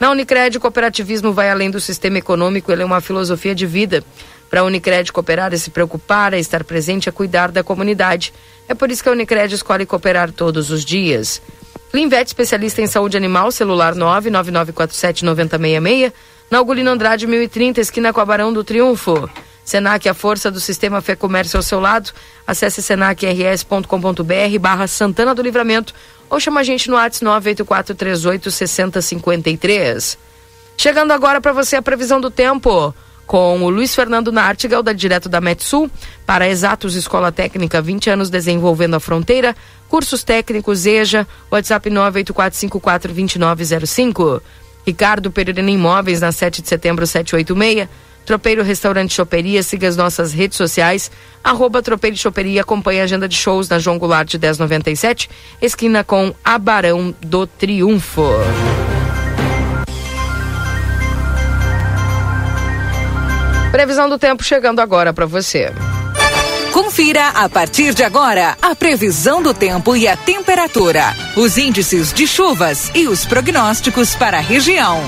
Na 0.00 0.10
Unicred, 0.10 0.58
cooperativismo 0.60 1.32
vai 1.32 1.50
além 1.50 1.70
do 1.70 1.80
sistema 1.80 2.18
econômico, 2.18 2.70
ele 2.70 2.82
é 2.82 2.86
uma 2.86 3.00
filosofia 3.00 3.54
de 3.54 3.66
vida. 3.66 4.04
Para 4.48 4.60
a 4.60 4.64
Unicred 4.64 5.12
cooperar 5.12 5.52
é 5.52 5.56
se 5.56 5.70
preocupar, 5.70 6.34
é 6.34 6.38
estar 6.38 6.64
presente, 6.64 7.08
é 7.08 7.12
cuidar 7.12 7.50
da 7.50 7.62
comunidade. 7.62 8.32
É 8.68 8.74
por 8.74 8.90
isso 8.90 9.02
que 9.02 9.08
a 9.08 9.12
Unicred 9.12 9.54
escolhe 9.54 9.86
cooperar 9.86 10.32
todos 10.32 10.70
os 10.70 10.84
dias. 10.84 11.40
Clinvet, 11.90 12.26
especialista 12.26 12.82
em 12.82 12.86
saúde 12.86 13.16
animal, 13.16 13.50
celular 13.50 13.94
999479066, 13.94 16.12
na 16.50 16.60
Ugolino 16.60 16.90
Andrade 16.90 17.26
1030, 17.26 17.80
esquina 17.80 18.12
com 18.12 18.22
Barão 18.24 18.52
do 18.52 18.64
Triunfo. 18.64 19.28
Senac, 19.64 20.08
a 20.08 20.14
força 20.14 20.50
do 20.50 20.60
sistema 20.60 21.02
Fé 21.02 21.14
Comércio 21.14 21.58
ao 21.58 21.62
seu 21.62 21.78
lado. 21.78 22.10
Acesse 22.46 22.82
senacrs.com.br 22.82 24.58
barra 24.58 24.86
Santana 24.86 25.34
do 25.34 25.42
Livramento 25.42 25.94
ou 26.30 26.40
chama 26.40 26.60
a 26.60 26.62
gente 26.62 26.88
no 26.88 26.96
WhatsApp 26.96 27.24
98438 27.24 28.50
6053. 28.50 30.18
Chegando 30.76 31.12
agora 31.12 31.40
para 31.40 31.52
você 31.52 31.76
a 31.76 31.82
previsão 31.82 32.18
do 32.18 32.30
tempo 32.30 32.94
com 33.28 33.62
o 33.62 33.68
Luiz 33.68 33.94
Fernando 33.94 34.32
Nartigal, 34.32 34.82
da 34.82 34.94
direto 34.94 35.28
da 35.28 35.40
Metsul, 35.40 35.88
para 36.26 36.48
Exatos 36.48 36.96
Escola 36.96 37.30
Técnica, 37.30 37.80
20 37.80 38.08
anos 38.08 38.30
desenvolvendo 38.30 38.96
a 38.96 39.00
fronteira, 39.00 39.54
cursos 39.86 40.24
técnicos 40.24 40.86
EJA, 40.86 41.28
WhatsApp 41.50 41.90
984542905. 41.90 44.40
Ricardo 44.86 45.30
Pereira 45.30 45.60
Imóveis, 45.60 46.22
na 46.22 46.32
7 46.32 46.62
de 46.62 46.68
setembro, 46.68 47.06
786. 47.06 47.86
Tropeiro 48.24 48.62
Restaurante 48.62 49.12
Choperia, 49.14 49.62
siga 49.62 49.86
as 49.88 49.96
nossas 49.96 50.32
redes 50.32 50.56
sociais, 50.56 51.10
arroba 51.42 51.82
Tropeiro 51.82 52.16
Choperia, 52.16 52.60
acompanhe 52.60 53.00
a 53.00 53.04
agenda 53.04 53.26
de 53.26 53.34
shows 53.34 53.70
na 53.70 53.78
João 53.78 53.98
Goulart 53.98 54.28
de 54.28 54.38
1097, 54.38 55.30
esquina 55.62 56.04
com 56.04 56.34
Abarão 56.44 57.14
do 57.22 57.46
Triunfo. 57.46 58.28
Previsão 63.70 64.08
do 64.08 64.18
tempo 64.18 64.42
chegando 64.42 64.80
agora 64.80 65.12
para 65.12 65.26
você. 65.26 65.72
Confira 66.72 67.28
a 67.28 67.48
partir 67.48 67.92
de 67.92 68.02
agora 68.02 68.56
a 68.62 68.74
previsão 68.74 69.42
do 69.42 69.52
tempo 69.52 69.94
e 69.94 70.08
a 70.08 70.16
temperatura, 70.16 71.14
os 71.36 71.58
índices 71.58 72.12
de 72.12 72.26
chuvas 72.26 72.90
e 72.94 73.06
os 73.06 73.26
prognósticos 73.26 74.14
para 74.14 74.38
a 74.38 74.40
região. 74.40 74.98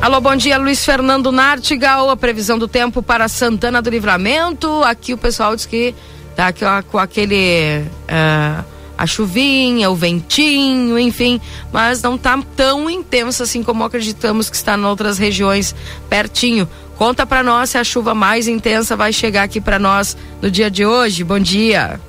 Alô, 0.00 0.20
bom 0.20 0.36
dia, 0.36 0.58
Luiz 0.58 0.84
Fernando 0.84 1.32
Nartigal. 1.32 2.10
A 2.10 2.16
previsão 2.16 2.58
do 2.58 2.68
tempo 2.68 3.02
para 3.02 3.28
Santana 3.28 3.82
do 3.82 3.90
Livramento. 3.90 4.82
Aqui 4.82 5.14
o 5.14 5.18
pessoal 5.18 5.56
diz 5.56 5.66
que 5.66 5.94
tá 6.36 6.52
com 6.82 6.98
aquele. 6.98 7.84
Uh, 8.08 8.73
a 8.96 9.06
chuvinha, 9.06 9.90
o 9.90 9.94
ventinho, 9.94 10.98
enfim, 10.98 11.40
mas 11.72 12.02
não 12.02 12.14
está 12.14 12.38
tão 12.56 12.88
intenso 12.88 13.42
assim 13.42 13.62
como 13.62 13.84
acreditamos 13.84 14.48
que 14.48 14.56
está 14.56 14.76
em 14.76 14.84
outras 14.84 15.18
regiões 15.18 15.74
pertinho. 16.08 16.68
Conta 16.96 17.26
para 17.26 17.42
nós 17.42 17.70
se 17.70 17.78
a 17.78 17.84
chuva 17.84 18.14
mais 18.14 18.46
intensa 18.46 18.96
vai 18.96 19.12
chegar 19.12 19.42
aqui 19.42 19.60
para 19.60 19.78
nós 19.78 20.16
no 20.40 20.50
dia 20.50 20.70
de 20.70 20.86
hoje. 20.86 21.24
Bom 21.24 21.40
dia. 21.40 22.00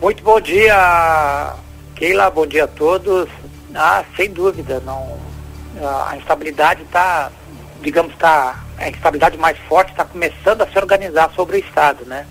Muito 0.00 0.22
bom 0.22 0.40
dia, 0.40 1.54
Keila. 1.94 2.30
Bom 2.30 2.46
dia 2.46 2.64
a 2.64 2.68
todos. 2.68 3.28
Ah, 3.74 4.02
sem 4.16 4.30
dúvida, 4.30 4.82
não. 4.84 5.18
A 6.08 6.16
instabilidade 6.16 6.82
está, 6.82 7.30
digamos, 7.82 8.12
está 8.12 8.62
a 8.78 8.88
instabilidade 8.88 9.38
mais 9.38 9.56
forte 9.68 9.90
está 9.92 10.04
começando 10.04 10.62
a 10.62 10.66
se 10.66 10.76
organizar 10.78 11.30
sobre 11.34 11.56
o 11.56 11.60
estado, 11.60 12.04
né? 12.04 12.26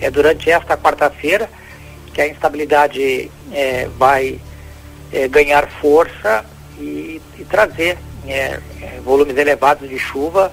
É 0.00 0.10
durante 0.10 0.50
esta 0.50 0.76
quarta-feira 0.76 1.48
que 2.12 2.20
a 2.20 2.28
instabilidade 2.28 3.30
é, 3.52 3.88
vai 3.98 4.40
é, 5.12 5.28
ganhar 5.28 5.68
força 5.80 6.44
e, 6.78 7.20
e 7.38 7.44
trazer 7.44 7.98
é, 8.26 8.60
é 8.80 9.00
volumes 9.04 9.36
elevados 9.36 9.88
de 9.88 9.98
chuva, 9.98 10.52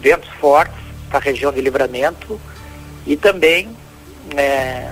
ventos 0.00 0.28
fortes 0.40 0.76
para 1.08 1.18
a 1.18 1.22
região 1.22 1.52
de 1.52 1.60
livramento 1.60 2.40
e 3.06 3.16
também 3.16 3.68
é, 4.36 4.90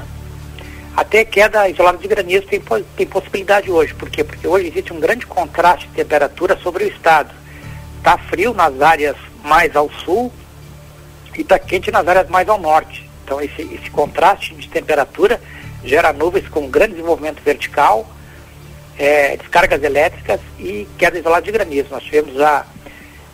até 0.96 1.24
queda 1.24 1.68
isolada 1.68 1.98
de 1.98 2.06
granizo 2.06 2.46
tem, 2.46 2.62
tem 2.96 3.06
possibilidade 3.06 3.70
hoje. 3.70 3.92
Por 3.94 4.08
quê? 4.08 4.22
Porque 4.22 4.46
hoje 4.46 4.68
existe 4.68 4.92
um 4.92 5.00
grande 5.00 5.26
contraste 5.26 5.88
de 5.88 5.94
temperatura 5.94 6.56
sobre 6.62 6.84
o 6.84 6.88
estado. 6.88 7.34
Está 7.98 8.16
frio 8.16 8.54
nas 8.54 8.80
áreas 8.80 9.16
mais 9.42 9.74
ao 9.74 9.90
sul 9.90 10.32
e 11.36 11.40
está 11.40 11.58
quente 11.58 11.90
nas 11.90 12.06
áreas 12.06 12.28
mais 12.28 12.48
ao 12.48 12.60
norte. 12.60 13.10
Então 13.24 13.40
esse, 13.40 13.62
esse 13.62 13.90
contraste 13.90 14.54
de 14.54 14.68
temperatura 14.68 15.40
gera 15.84 16.12
nuvens 16.12 16.48
com 16.48 16.68
grande 16.68 16.94
desenvolvimento 16.94 17.42
vertical, 17.42 18.08
é, 18.98 19.36
descargas 19.36 19.82
elétricas 19.82 20.40
e 20.58 20.86
queda 20.96 21.18
isolada 21.18 21.42
de 21.42 21.52
granizo. 21.52 21.88
Nós 21.90 22.02
tivemos 22.02 22.40
a 22.40 22.66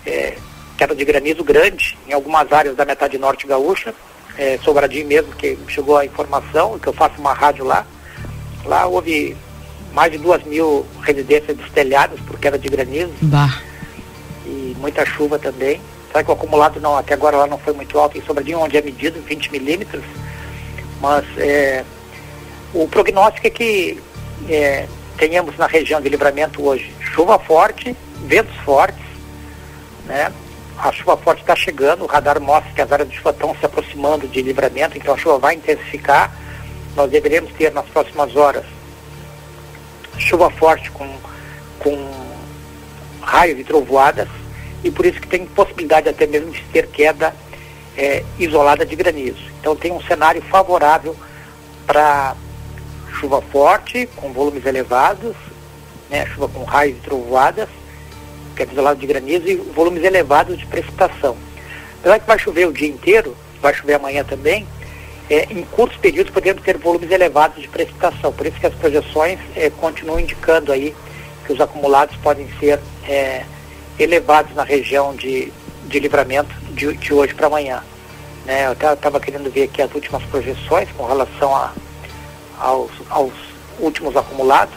é, 0.06 0.36
queda 0.76 0.94
de 0.94 1.04
granizo 1.04 1.44
grande 1.44 1.98
em 2.08 2.12
algumas 2.12 2.50
áreas 2.52 2.74
da 2.76 2.84
metade 2.84 3.18
norte 3.18 3.46
gaúcha, 3.46 3.94
é, 4.38 4.58
Sobradinho 4.64 5.06
mesmo, 5.06 5.32
que 5.32 5.58
chegou 5.68 5.98
a 5.98 6.04
informação, 6.04 6.78
que 6.78 6.86
eu 6.86 6.92
faço 6.92 7.20
uma 7.20 7.34
rádio 7.34 7.64
lá. 7.64 7.84
Lá 8.64 8.86
houve 8.86 9.36
mais 9.92 10.10
de 10.12 10.18
duas 10.18 10.42
mil 10.44 10.86
residências 11.02 11.56
destelhadas 11.56 12.18
por 12.20 12.38
queda 12.38 12.58
de 12.58 12.68
granizo. 12.68 13.12
Bah. 13.22 13.60
E 14.46 14.74
muita 14.78 15.04
chuva 15.04 15.38
também. 15.38 15.80
Sabe 16.12 16.24
que 16.24 16.30
o 16.30 16.34
acumulado 16.34 16.80
não, 16.80 16.96
até 16.96 17.14
agora 17.14 17.36
lá 17.36 17.46
não 17.46 17.58
foi 17.58 17.72
muito 17.72 17.98
alto 17.98 18.18
em 18.18 18.22
Sobradinho, 18.22 18.60
onde 18.60 18.76
é 18.76 18.82
medido 18.82 19.20
20 19.20 19.52
milímetros. 19.52 20.02
Mas 21.00 21.24
é, 21.36 21.84
o 22.72 22.88
prognóstico 22.88 23.46
é 23.46 23.50
que 23.50 24.00
é, 24.48 24.86
tenhamos 25.16 25.56
na 25.56 25.66
região 25.66 26.00
de 26.00 26.08
livramento 26.08 26.64
hoje 26.64 26.92
chuva 27.00 27.38
forte, 27.38 27.96
ventos 28.24 28.56
fortes, 28.58 29.04
né? 30.06 30.32
A 30.78 30.90
chuva 30.92 31.16
forte 31.16 31.40
está 31.42 31.54
chegando, 31.54 32.04
o 32.04 32.06
radar 32.06 32.40
mostra 32.40 32.72
que 32.72 32.80
as 32.80 32.90
áreas 32.90 33.10
de 33.10 33.16
chuva 33.16 33.30
estão 33.30 33.54
se 33.54 33.66
aproximando 33.66 34.26
de 34.26 34.40
livramento, 34.40 34.96
então 34.96 35.12
a 35.12 35.18
chuva 35.18 35.38
vai 35.38 35.54
intensificar. 35.54 36.34
Nós 36.96 37.10
deveremos 37.10 37.52
ter 37.52 37.70
nas 37.72 37.84
próximas 37.86 38.34
horas 38.34 38.64
chuva 40.18 40.50
forte 40.50 40.90
com, 40.90 41.08
com 41.78 42.10
raios 43.20 43.58
e 43.58 43.64
trovoadas, 43.64 44.28
e 44.82 44.90
por 44.90 45.04
isso 45.04 45.20
que 45.20 45.28
tem 45.28 45.44
possibilidade 45.44 46.08
até 46.08 46.26
mesmo 46.26 46.50
de 46.50 46.62
ter 46.72 46.86
queda 46.86 47.34
é, 47.96 48.24
isolada 48.38 48.86
de 48.86 48.96
granizo. 48.96 49.42
Então 49.60 49.76
tem 49.76 49.92
um 49.92 50.02
cenário 50.02 50.40
favorável 50.42 51.14
para 51.86 52.34
chuva 53.10 53.40
forte, 53.40 54.08
com 54.16 54.32
volumes 54.32 54.64
elevados, 54.66 55.34
né, 56.08 56.26
chuva 56.26 56.48
com 56.48 56.64
raios 56.64 56.98
e 56.98 57.00
trovoadas, 57.00 57.68
que 58.56 58.62
é 58.62 58.68
isolado 58.70 59.00
de 59.00 59.06
granizo, 59.06 59.48
e 59.48 59.56
volumes 59.56 60.02
elevados 60.04 60.58
de 60.58 60.66
precipitação. 60.66 61.36
Apesar 62.00 62.18
que 62.18 62.26
vai 62.26 62.38
chover 62.38 62.66
o 62.66 62.72
dia 62.72 62.88
inteiro, 62.88 63.36
vai 63.60 63.74
chover 63.74 63.94
amanhã 63.94 64.24
também, 64.24 64.66
é, 65.30 65.46
em 65.48 65.62
curtos 65.62 65.96
períodos 65.98 66.32
podemos 66.32 66.62
ter 66.62 66.76
volumes 66.76 67.10
elevados 67.10 67.62
de 67.62 67.68
precipitação. 67.68 68.32
Por 68.32 68.46
isso 68.46 68.58
que 68.58 68.66
as 68.66 68.74
projeções 68.74 69.38
é, 69.54 69.70
continuam 69.70 70.18
indicando 70.18 70.72
aí 70.72 70.94
que 71.46 71.52
os 71.52 71.60
acumulados 71.60 72.16
podem 72.16 72.48
ser 72.58 72.80
é, 73.08 73.44
elevados 73.96 74.54
na 74.56 74.64
região 74.64 75.14
de, 75.14 75.52
de 75.84 76.00
livramento 76.00 76.52
de, 76.72 76.96
de 76.96 77.14
hoje 77.14 77.32
para 77.32 77.46
amanhã. 77.46 77.82
Né, 78.44 78.66
eu 78.66 78.72
estava 78.72 79.20
querendo 79.20 79.50
ver 79.52 79.64
aqui 79.64 79.80
as 79.80 79.94
últimas 79.94 80.22
projeções 80.24 80.88
com 80.96 81.06
relação 81.06 81.54
a 81.54 81.72
aos, 82.60 82.90
aos 83.08 83.32
últimos 83.78 84.16
acumulados. 84.16 84.74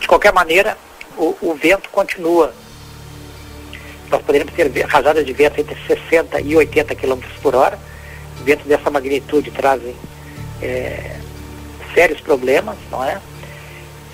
De 0.00 0.06
qualquer 0.06 0.32
maneira, 0.32 0.76
o, 1.16 1.36
o 1.40 1.54
vento 1.54 1.88
continua. 1.90 2.52
Nós 4.10 4.22
poderíamos 4.22 4.54
ter 4.54 4.68
rajadas 4.86 5.24
de 5.24 5.32
vento 5.32 5.60
entre 5.60 5.76
60 5.86 6.40
e 6.40 6.56
80 6.56 6.94
km 6.94 7.20
por 7.42 7.54
hora. 7.54 7.78
Ventos 8.44 8.66
dessa 8.66 8.90
magnitude 8.90 9.50
trazem 9.50 9.94
é, 10.62 11.16
sérios 11.94 12.20
problemas, 12.20 12.76
não 12.90 13.04
é? 13.04 13.20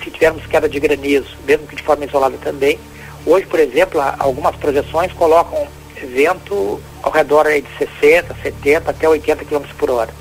Se 0.03 0.11
tivermos 0.11 0.45
queda 0.47 0.69
de 0.69 0.81
granizo, 0.81 1.37
mesmo 1.47 1.67
que 1.67 1.77
de 1.77 1.83
forma 1.83 2.05
isolada 2.05 2.37
também. 2.39 2.79
Hoje, 3.27 3.47
por 3.47 3.59
exemplo, 3.59 4.01
algumas 4.19 4.55
projeções 4.57 5.13
colocam 5.13 5.67
vento 6.05 6.81
ao 7.03 7.11
redor 7.11 7.47
de 7.47 7.67
60, 7.79 8.37
70 8.43 8.91
até 8.91 9.09
80 9.09 9.45
km 9.45 9.65
por 9.79 9.91
hora. 9.91 10.13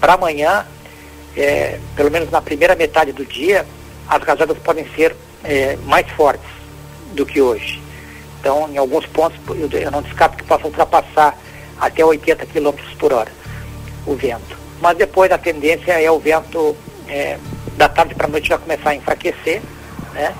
Para 0.00 0.14
amanhã, 0.14 0.66
é, 1.36 1.78
pelo 1.96 2.10
menos 2.10 2.30
na 2.30 2.40
primeira 2.40 2.74
metade 2.74 3.12
do 3.12 3.24
dia, 3.24 3.66
as 4.08 4.22
rajadas 4.22 4.58
podem 4.58 4.86
ser 4.94 5.14
é, 5.44 5.76
mais 5.84 6.08
fortes 6.10 6.48
do 7.12 7.24
que 7.24 7.40
hoje. 7.40 7.80
Então, 8.40 8.68
em 8.72 8.78
alguns 8.78 9.06
pontos, 9.06 9.38
eu, 9.48 9.68
eu 9.78 9.90
não 9.90 10.02
descarto 10.02 10.36
que 10.36 10.44
possa 10.44 10.66
ultrapassar 10.66 11.36
até 11.78 12.04
80 12.04 12.46
km 12.46 12.72
por 12.98 13.12
hora 13.12 13.30
o 14.06 14.14
vento. 14.14 14.58
Mas 14.80 14.96
depois 14.96 15.30
a 15.30 15.38
tendência 15.38 15.92
é 15.92 16.10
o 16.10 16.18
vento 16.18 16.74
é, 17.08 17.38
da 17.76 17.88
tarde 17.88 18.14
para 18.14 18.26
a 18.26 18.30
noite 18.30 18.48
já 18.48 18.58
começar 18.58 18.90
a 18.90 18.94
enfraquecer, 18.94 19.60
né? 20.14 20.34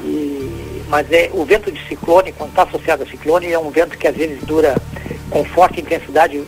E, 0.00 0.82
mas 0.88 1.10
é, 1.12 1.30
o 1.32 1.44
vento 1.44 1.70
de 1.70 1.86
ciclone, 1.86 2.32
quando 2.32 2.50
está 2.50 2.62
associado 2.62 3.02
a 3.02 3.06
ciclone, 3.06 3.52
é 3.52 3.58
um 3.58 3.70
vento 3.70 3.98
que 3.98 4.06
às 4.06 4.16
vezes 4.16 4.42
dura 4.44 4.76
com 5.30 5.44
forte 5.44 5.80
intensidade 5.80 6.42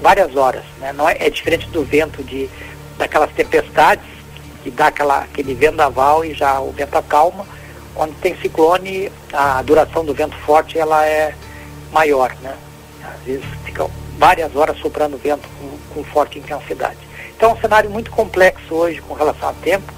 várias 0.00 0.34
horas. 0.36 0.64
Né? 0.78 0.92
Não 0.92 1.08
é, 1.08 1.16
é 1.18 1.30
diferente 1.30 1.68
do 1.68 1.84
vento 1.84 2.22
de, 2.22 2.48
daquelas 3.00 3.32
tempestades 3.32 4.04
que 4.62 4.70
dá 4.70 4.88
aquela, 4.88 5.20
aquele 5.20 5.54
vendaval 5.54 6.24
e 6.24 6.34
já 6.34 6.60
o 6.60 6.70
vento 6.70 6.96
acalma. 6.96 7.46
Quando 7.94 8.14
tem 8.20 8.36
ciclone, 8.36 9.10
a 9.32 9.60
duração 9.62 10.04
do 10.04 10.14
vento 10.14 10.36
forte 10.38 10.78
ela 10.78 11.04
é 11.06 11.34
maior. 11.90 12.34
Né? 12.42 12.54
Às 13.02 13.20
vezes 13.24 13.44
ficam 13.64 13.90
várias 14.18 14.54
horas 14.54 14.78
soprando 14.78 15.16
vento 15.16 15.48
com, 15.58 15.94
com 15.94 16.04
forte 16.04 16.38
intensidade. 16.38 16.98
Então 17.34 17.50
é 17.50 17.54
um 17.54 17.60
cenário 17.60 17.90
muito 17.90 18.10
complexo 18.10 18.74
hoje 18.74 19.00
com 19.00 19.14
relação 19.14 19.48
ao 19.48 19.54
tempo. 19.54 19.92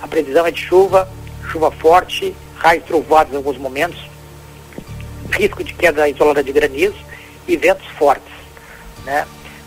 A 0.00 0.06
previsão 0.06 0.46
é 0.46 0.52
de 0.52 0.60
chuva, 0.60 1.08
chuva 1.50 1.70
forte, 1.72 2.34
raios 2.54 2.84
trovoados 2.84 3.32
em 3.32 3.36
alguns 3.36 3.58
momentos, 3.58 3.98
risco 5.32 5.64
de 5.64 5.74
queda 5.74 6.08
isolada 6.08 6.44
de 6.44 6.52
granizo 6.52 6.96
e 7.48 7.56
ventos 7.56 7.86
fortes. 7.98 8.32
Né? 9.04 9.26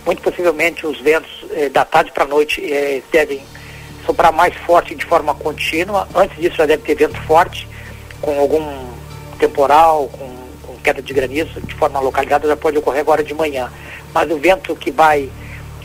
Muito 0.10 0.24
possivelmente 0.24 0.88
os 0.88 1.00
ventos 1.00 1.46
eh, 1.52 1.70
da 1.70 1.86
tarde 1.86 2.12
para 2.12 2.24
a 2.24 2.28
noite 2.28 2.60
eh, 2.66 3.04
devem 3.12 3.44
soprar 4.04 4.32
mais 4.32 4.56
forte 4.56 4.96
de 4.96 5.06
forma 5.06 5.36
contínua. 5.36 6.10
Antes 6.16 6.36
disso 6.36 6.56
já 6.56 6.66
deve 6.66 6.82
ter 6.82 6.96
vento 6.96 7.22
forte, 7.28 7.68
com 8.20 8.40
algum 8.40 8.88
temporal, 9.38 10.08
com, 10.08 10.36
com 10.64 10.78
queda 10.82 11.00
de 11.00 11.14
granizo 11.14 11.62
de 11.62 11.76
forma 11.76 12.00
localizada, 12.00 12.48
já 12.48 12.58
pode 12.58 12.80
ocorrer 12.80 13.02
agora 13.02 13.24
de 13.24 13.36
manhã. 13.36 13.72
Mas 14.12 14.32
o 14.32 14.40
vento 14.40 14.76
que 14.76 14.90
vai 14.90 15.30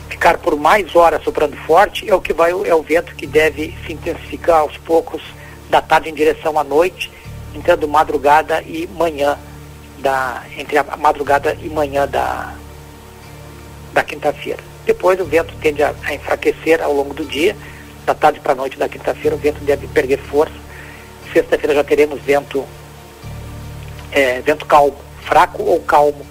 ficar 0.09 0.39
por 0.39 0.57
mais 0.57 0.95
horas 0.95 1.23
soprando 1.23 1.55
forte 1.57 2.09
é 2.09 2.15
o 2.15 2.19
que 2.19 2.33
vai 2.33 2.49
é 2.49 2.73
o 2.73 2.81
vento 2.81 3.13
que 3.13 3.27
deve 3.27 3.77
se 3.85 3.93
intensificar 3.93 4.61
aos 4.61 4.75
poucos 4.77 5.21
da 5.69 5.83
tarde 5.83 6.09
em 6.09 6.15
direção 6.15 6.57
à 6.57 6.63
noite, 6.63 7.11
entrando 7.53 7.87
madrugada 7.87 8.63
e 8.63 8.87
manhã 8.87 9.37
da 9.99 10.41
entre 10.57 10.79
a 10.79 10.97
madrugada 10.97 11.55
e 11.61 11.69
manhã 11.69 12.07
da 12.07 12.55
da 13.95 14.03
quinta-feira. 14.03 14.59
Depois 14.85 15.19
o 15.19 15.25
vento 15.25 15.53
tende 15.61 15.81
a, 15.81 15.95
a, 16.03 16.13
enfraquecer 16.13 16.83
ao 16.83 16.91
longo 16.91 17.13
do 17.13 17.25
dia, 17.25 17.55
da 18.05 18.13
tarde 18.13 18.41
para 18.41 18.51
a 18.51 18.55
noite 18.55 18.77
da 18.77 18.89
quinta-feira 18.89 19.35
o 19.35 19.39
vento 19.39 19.63
deve 19.63 19.87
perder 19.87 20.19
força. 20.19 20.53
Sexta-feira 21.31 21.73
já 21.73 21.83
teremos 21.83 22.21
vento 22.21 22.65
é, 24.11 24.41
vento 24.41 24.65
calmo, 24.65 24.97
fraco 25.21 25.63
ou 25.63 25.79
calmo 25.79 26.25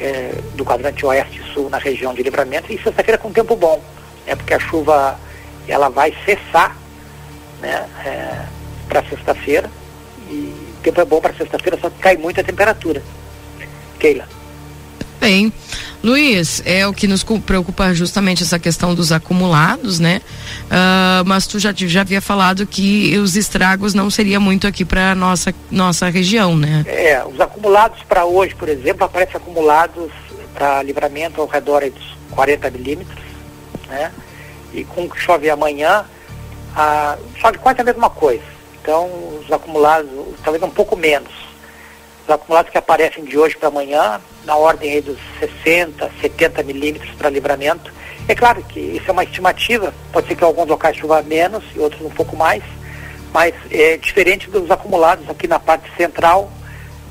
é, 0.00 0.32
do 0.54 0.64
quadrante 0.64 1.04
oeste 1.04 1.40
e 1.40 1.52
sul 1.52 1.68
na 1.68 1.78
região 1.78 2.14
de 2.14 2.22
livramento 2.22 2.72
e 2.72 2.82
sexta-feira 2.82 3.18
com 3.18 3.30
tempo 3.30 3.54
bom, 3.54 3.82
né, 4.26 4.34
porque 4.34 4.54
a 4.54 4.58
chuva 4.58 5.18
ela 5.68 5.90
vai 5.90 6.14
cessar 6.24 6.76
né, 7.60 7.86
é, 8.04 8.46
para 8.88 9.04
sexta-feira 9.04 9.70
e 10.28 10.54
o 10.78 10.82
tempo 10.82 11.00
é 11.00 11.04
bom 11.04 11.20
para 11.20 11.34
sexta-feira, 11.34 11.78
só 11.80 11.90
que 11.90 11.98
cai 11.98 12.16
muito 12.16 12.40
a 12.40 12.44
temperatura. 12.44 13.02
Keila. 13.98 14.26
Bem, 15.20 15.52
Luiz, 16.02 16.62
é 16.66 16.86
o 16.86 16.92
que 16.92 17.06
nos 17.06 17.24
preocupa 17.24 17.94
justamente 17.94 18.42
essa 18.42 18.58
questão 18.58 18.94
dos 18.94 19.10
acumulados, 19.10 19.98
né? 19.98 20.20
Uh, 20.64 21.24
mas 21.24 21.46
tu 21.46 21.58
já, 21.58 21.72
já 21.74 22.02
havia 22.02 22.20
falado 22.20 22.66
que 22.66 23.16
os 23.18 23.36
estragos 23.36 23.94
não 23.94 24.10
seria 24.10 24.38
muito 24.38 24.66
aqui 24.66 24.84
para 24.84 25.14
nossa 25.14 25.54
nossa 25.70 26.08
região, 26.08 26.56
né? 26.56 26.84
É, 26.86 27.24
os 27.24 27.40
acumulados 27.40 28.02
para 28.02 28.24
hoje, 28.24 28.54
por 28.54 28.68
exemplo, 28.68 29.04
aparecem 29.04 29.36
acumulados 29.36 30.10
para 30.54 30.82
livramento 30.82 31.40
ao 31.40 31.46
redor 31.46 31.82
dos 31.90 32.16
40 32.30 32.70
milímetros, 32.70 33.24
né? 33.88 34.12
E 34.72 34.84
com 34.84 35.08
que 35.08 35.18
chove 35.18 35.48
amanhã, 35.48 36.04
ah, 36.76 37.16
chove 37.36 37.58
quase 37.58 37.80
a 37.80 37.84
mesma 37.84 38.10
coisa. 38.10 38.42
Então, 38.82 39.08
os 39.40 39.50
acumulados, 39.50 40.10
talvez 40.44 40.62
um 40.62 40.70
pouco 40.70 40.96
menos. 40.96 41.32
Os 42.24 42.30
acumulados 42.30 42.70
que 42.70 42.78
aparecem 42.78 43.24
de 43.24 43.38
hoje 43.38 43.56
para 43.56 43.68
amanhã, 43.68 44.20
na 44.44 44.56
ordem 44.56 45.00
dos 45.02 45.18
60, 45.38 46.10
70 46.20 46.62
milímetros 46.62 47.10
para 47.16 47.28
livramento. 47.28 47.92
É 48.26 48.34
claro 48.34 48.62
que 48.62 48.80
isso 48.80 49.04
é 49.08 49.12
uma 49.12 49.24
estimativa, 49.24 49.92
pode 50.10 50.28
ser 50.28 50.34
que 50.34 50.42
alguns 50.42 50.66
locais 50.66 50.96
chova 50.96 51.22
menos 51.22 51.62
e 51.74 51.78
outros 51.78 52.00
um 52.00 52.10
pouco 52.10 52.34
mais, 52.34 52.62
mas 53.32 53.54
é 53.70 53.98
diferente 53.98 54.48
dos 54.48 54.70
acumulados 54.70 55.28
aqui 55.28 55.46
na 55.46 55.58
parte 55.58 55.94
central, 55.96 56.50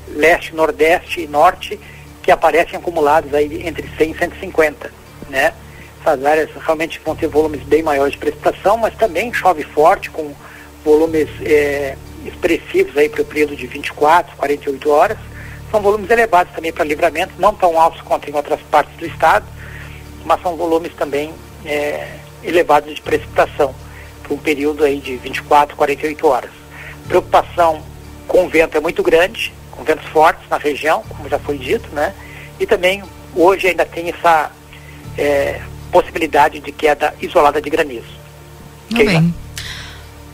leste, 0.08 0.54
nordeste 0.54 1.20
e 1.20 1.28
norte, 1.28 1.78
que 2.20 2.32
aparecem 2.32 2.76
acumulados 2.76 3.32
aí 3.32 3.66
entre 3.66 3.88
100 3.96 4.10
e 4.10 4.18
150, 4.18 4.90
né? 5.28 5.52
Essas 6.00 6.24
áreas 6.24 6.50
realmente 6.64 7.00
vão 7.04 7.14
ter 7.14 7.28
volumes 7.28 7.62
bem 7.62 7.82
maiores 7.82 8.12
de 8.12 8.18
precipitação, 8.18 8.76
mas 8.76 8.94
também 8.96 9.32
chove 9.32 9.62
forte, 9.62 10.10
com 10.10 10.34
volumes 10.84 11.28
é, 11.42 11.96
expressivos 12.24 12.96
aí 12.96 13.08
para 13.08 13.22
o 13.22 13.24
período 13.24 13.56
de 13.56 13.66
24, 13.66 14.36
48 14.36 14.90
horas, 14.90 15.18
são 15.70 15.80
volumes 15.80 16.08
elevados 16.10 16.54
também 16.54 16.72
para 16.72 16.84
livramento, 16.84 17.32
não 17.38 17.54
tão 17.54 17.80
altos 17.80 18.00
quanto 18.02 18.30
em 18.30 18.34
outras 18.34 18.60
partes 18.70 18.96
do 18.96 19.06
estado, 19.06 19.44
mas 20.24 20.40
são 20.40 20.56
volumes 20.56 20.92
também 20.94 21.32
é, 21.64 22.08
elevados 22.42 22.94
de 22.94 23.02
precipitação, 23.02 23.74
por 24.22 24.34
um 24.34 24.38
período 24.38 24.84
aí 24.84 24.98
de 25.00 25.16
24, 25.16 25.76
48 25.76 26.26
horas. 26.26 26.50
Preocupação 27.08 27.82
com 28.28 28.46
o 28.46 28.48
vento 28.48 28.76
é 28.76 28.80
muito 28.80 29.02
grande, 29.02 29.52
com 29.70 29.82
ventos 29.82 30.06
fortes 30.06 30.48
na 30.48 30.56
região, 30.56 31.02
como 31.08 31.28
já 31.28 31.38
foi 31.38 31.58
dito, 31.58 31.88
né? 31.92 32.14
E 32.58 32.66
também 32.66 33.02
hoje 33.34 33.66
ainda 33.66 33.84
tem 33.84 34.08
essa 34.10 34.50
é, 35.18 35.60
possibilidade 35.90 36.60
de 36.60 36.72
queda 36.72 37.14
isolada 37.20 37.60
de 37.60 37.68
granizo. 37.68 38.14
Tá 38.90 38.98
bem. 38.98 39.34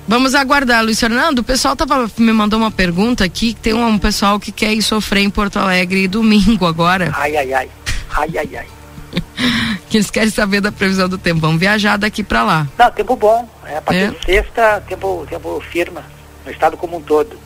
Vamos 0.06 0.34
aguardar, 0.34 0.82
Luiz 0.84 0.98
Fernando. 0.98 1.40
O 1.40 1.44
pessoal 1.44 1.76
tava, 1.76 2.10
me 2.18 2.32
mandou 2.32 2.58
uma 2.58 2.70
pergunta 2.70 3.24
aqui, 3.24 3.54
que 3.54 3.60
tem 3.60 3.74
um, 3.74 3.86
um 3.86 3.98
pessoal 3.98 4.40
que 4.40 4.50
quer 4.50 4.72
ir 4.72 4.82
sofrer 4.82 5.22
em 5.22 5.30
Porto 5.30 5.58
Alegre 5.58 6.08
domingo 6.08 6.66
agora. 6.66 7.12
Ai, 7.14 7.36
ai, 7.36 7.52
ai. 7.52 7.70
Ai, 8.16 8.30
ai, 8.36 8.56
ai. 8.56 8.66
que 9.88 9.96
eles 9.96 10.10
querem 10.10 10.30
saber 10.30 10.60
da 10.60 10.72
previsão 10.72 11.08
do 11.08 11.18
tempo. 11.18 11.40
Vamos 11.40 11.60
viajar 11.60 11.96
daqui 11.96 12.22
para 12.22 12.42
lá. 12.42 12.66
Não, 12.76 12.90
tempo 12.90 13.16
bom. 13.16 13.48
É, 13.64 13.76
a 13.76 13.82
partir 13.82 14.02
é. 14.02 14.10
de 14.10 14.24
sexta, 14.24 14.82
tempo, 14.88 15.26
tempo 15.28 15.60
firme 15.70 16.00
no 16.44 16.50
estado 16.50 16.76
como 16.76 16.96
um 16.96 17.02
todo. 17.02 17.38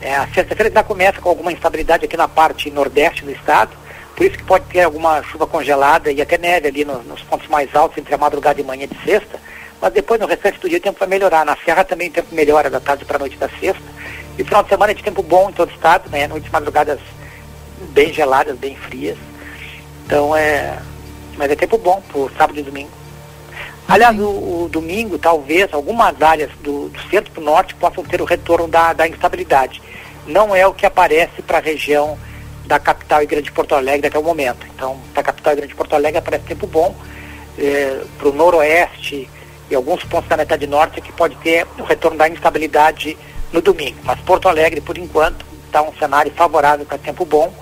É, 0.00 0.16
a 0.16 0.26
sexta-feira 0.28 0.72
já 0.72 0.82
começa 0.82 1.20
com 1.20 1.28
alguma 1.28 1.52
instabilidade 1.52 2.06
aqui 2.06 2.16
na 2.16 2.26
parte 2.26 2.70
nordeste 2.70 3.22
do 3.22 3.30
estado, 3.30 3.70
por 4.16 4.24
isso 4.24 4.38
que 4.38 4.44
pode 4.44 4.64
ter 4.66 4.80
alguma 4.80 5.22
chuva 5.22 5.46
congelada 5.46 6.10
e 6.10 6.22
até 6.22 6.38
neve 6.38 6.68
ali 6.68 6.84
no, 6.86 7.02
nos 7.02 7.20
pontos 7.22 7.48
mais 7.48 7.74
altos 7.74 7.98
entre 7.98 8.14
a 8.14 8.18
madrugada 8.18 8.58
e 8.58 8.64
manhã 8.64 8.86
de 8.86 8.96
sexta 9.04 9.38
mas 9.80 9.92
depois 9.92 10.20
no 10.20 10.26
restante 10.26 10.58
do 10.58 10.68
dia 10.68 10.78
o 10.78 10.82
tempo 10.82 10.98
vai 10.98 11.08
melhorar. 11.08 11.44
Na 11.44 11.56
Serra 11.64 11.84
também 11.84 12.08
o 12.08 12.12
tempo 12.12 12.34
melhora 12.34 12.68
da 12.68 12.80
tarde 12.80 13.04
para 13.04 13.16
a 13.16 13.20
noite 13.20 13.36
da 13.36 13.48
sexta. 13.48 13.82
E 14.38 14.44
final 14.44 14.62
de 14.62 14.68
semana 14.68 14.92
é 14.92 14.94
de 14.94 15.02
tempo 15.02 15.22
bom 15.22 15.50
em 15.50 15.52
todo 15.52 15.70
o 15.70 15.74
estado, 15.74 16.08
né? 16.10 16.26
Noites 16.26 16.50
madrugadas 16.50 17.00
bem 17.90 18.12
geladas, 18.12 18.56
bem 18.58 18.76
frias. 18.76 19.18
Então 20.04 20.36
é. 20.36 20.78
Mas 21.36 21.50
é 21.50 21.56
tempo 21.56 21.78
bom 21.78 22.02
por 22.10 22.30
sábado 22.32 22.58
e 22.58 22.62
domingo. 22.62 22.90
Aliás, 23.88 24.16
o, 24.18 24.64
o 24.64 24.68
domingo, 24.70 25.18
talvez, 25.18 25.72
algumas 25.72 26.20
áreas 26.22 26.50
do, 26.62 26.88
do 26.90 27.00
centro 27.10 27.32
para 27.32 27.40
o 27.40 27.44
norte 27.44 27.74
possam 27.74 28.04
ter 28.04 28.20
o 28.20 28.24
retorno 28.24 28.68
da, 28.68 28.92
da 28.92 29.08
instabilidade. 29.08 29.82
Não 30.26 30.54
é 30.54 30.66
o 30.66 30.72
que 30.72 30.86
aparece 30.86 31.42
para 31.42 31.58
a 31.58 31.60
região 31.60 32.16
da 32.66 32.78
capital 32.78 33.22
e 33.22 33.26
Grande 33.26 33.50
Porto 33.50 33.74
Alegre 33.74 34.06
até 34.06 34.18
o 34.18 34.22
momento. 34.22 34.64
Então, 34.74 35.00
da 35.12 35.22
capital 35.22 35.54
e 35.54 35.56
Grande 35.56 35.74
Porto 35.74 35.94
Alegre 35.94 36.18
aparece 36.18 36.44
tempo 36.44 36.66
bom. 36.66 36.94
É, 37.58 38.02
para 38.16 38.28
o 38.28 38.32
noroeste, 38.32 39.28
e 39.70 39.74
alguns 39.74 40.02
pontos 40.04 40.28
da 40.28 40.36
metade 40.36 40.66
norte 40.66 41.00
que 41.00 41.12
pode 41.12 41.36
ter 41.36 41.66
o 41.78 41.84
retorno 41.84 42.18
da 42.18 42.28
instabilidade 42.28 43.16
no 43.52 43.62
domingo. 43.62 43.98
Mas 44.02 44.20
Porto 44.20 44.48
Alegre, 44.48 44.80
por 44.80 44.98
enquanto, 44.98 45.44
está 45.66 45.80
um 45.82 45.92
cenário 45.94 46.32
favorável 46.32 46.84
para 46.84 46.98
tempo 46.98 47.24
bom. 47.24 47.52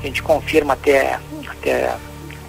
A 0.00 0.06
gente 0.06 0.22
confirma 0.22 0.74
até, 0.74 1.18
até, 1.48 1.96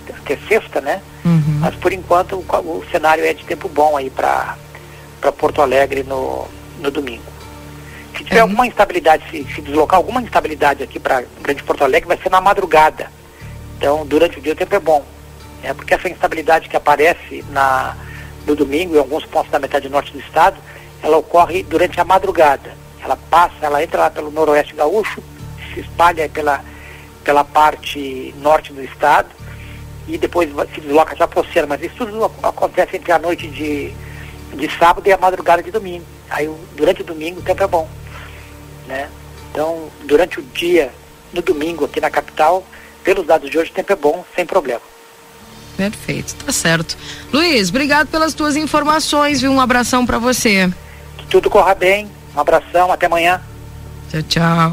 até 0.09 0.37
sexta, 0.47 0.79
né? 0.79 1.01
Uhum. 1.25 1.57
Mas 1.59 1.75
por 1.75 1.91
enquanto 1.91 2.33
o, 2.33 2.55
o, 2.55 2.85
cenário 2.91 3.25
é 3.25 3.33
de 3.33 3.43
tempo 3.43 3.67
bom 3.67 3.97
aí 3.97 4.09
para 4.09 4.55
Porto 5.37 5.61
Alegre 5.61 6.03
no, 6.03 6.47
no 6.79 6.91
domingo. 6.91 7.23
Se 8.15 8.23
tiver 8.23 8.43
uhum. 8.43 8.49
alguma 8.49 8.67
instabilidade, 8.67 9.23
se, 9.31 9.43
se 9.55 9.61
deslocar 9.61 9.97
alguma 9.97 10.21
instabilidade 10.21 10.83
aqui 10.83 10.99
para 10.99 11.23
Grande 11.41 11.63
Porto 11.63 11.83
Alegre, 11.83 12.07
vai 12.07 12.17
ser 12.17 12.29
na 12.29 12.39
madrugada. 12.39 13.11
Então, 13.77 14.05
durante 14.05 14.37
o 14.37 14.41
dia 14.41 14.53
o 14.53 14.55
tempo 14.55 14.75
é 14.75 14.79
bom. 14.79 15.03
É, 15.63 15.73
porque 15.73 15.93
essa 15.93 16.07
instabilidade 16.07 16.69
que 16.69 16.77
aparece 16.77 17.43
na, 17.49 17.95
no 18.49 18.55
domingo, 18.55 18.95
em 18.95 18.99
alguns 18.99 19.25
pontos 19.25 19.51
da 19.51 19.59
metade 19.59 19.87
norte 19.87 20.11
do 20.11 20.19
estado, 20.19 20.57
ela 21.03 21.17
ocorre 21.17 21.61
durante 21.61 22.01
a 22.01 22.03
madrugada. 22.03 22.73
Ela 23.01 23.15
passa, 23.15 23.53
ela 23.61 23.83
entra 23.83 24.01
lá 24.01 24.09
pelo 24.09 24.31
noroeste 24.31 24.73
gaúcho, 24.73 25.23
se 25.71 25.81
espalha 25.81 26.27
pela, 26.27 26.63
pela 27.23 27.43
parte 27.43 28.33
norte 28.39 28.73
do 28.73 28.83
estado 28.83 29.29
e 30.07 30.17
depois 30.17 30.49
se 30.73 30.81
desloca 30.81 31.15
já 31.15 31.27
para 31.27 31.39
o 31.39 31.43
oceano, 31.43 31.67
mas 31.67 31.81
isso 31.81 31.95
tudo 31.95 32.31
acontece 32.41 32.97
entre 32.97 33.11
a 33.11 33.19
noite 33.19 33.47
de, 33.47 33.93
de 34.55 34.77
sábado 34.77 35.07
e 35.07 35.13
a 35.13 35.17
madrugada 35.17 35.61
de 35.61 35.69
domingo. 35.69 36.05
Aí 36.29 36.49
durante 36.75 37.01
o 37.01 37.05
domingo 37.05 37.39
o 37.39 37.43
tempo 37.43 37.63
é 37.63 37.67
bom. 37.67 37.87
Né? 38.87 39.09
Então, 39.51 39.89
durante 40.05 40.39
o 40.39 40.41
dia, 40.41 40.91
no 41.31 41.43
domingo, 41.43 41.85
aqui 41.85 42.01
na 42.01 42.09
capital, 42.09 42.63
pelos 43.03 43.25
dados 43.27 43.49
de 43.49 43.57
hoje, 43.59 43.69
o 43.69 43.73
tempo 43.73 43.93
é 43.93 43.95
bom, 43.95 44.25
sem 44.35 44.45
problema. 44.45 44.81
Perfeito, 45.79 46.35
tá 46.35 46.51
certo. 46.51 46.97
Luiz, 47.31 47.69
obrigado 47.69 48.07
pelas 48.07 48.33
tuas 48.33 48.57
informações, 48.57 49.39
viu? 49.39 49.49
Um 49.49 49.61
abração 49.61 50.05
para 50.05 50.19
você. 50.19 50.69
Que 51.17 51.25
tudo 51.27 51.49
corra 51.49 51.73
bem. 51.73 52.11
Um 52.35 52.39
abração, 52.41 52.91
até 52.91 53.05
amanhã. 53.05 53.39
Tchau, 54.11 54.21
tchau. 54.23 54.71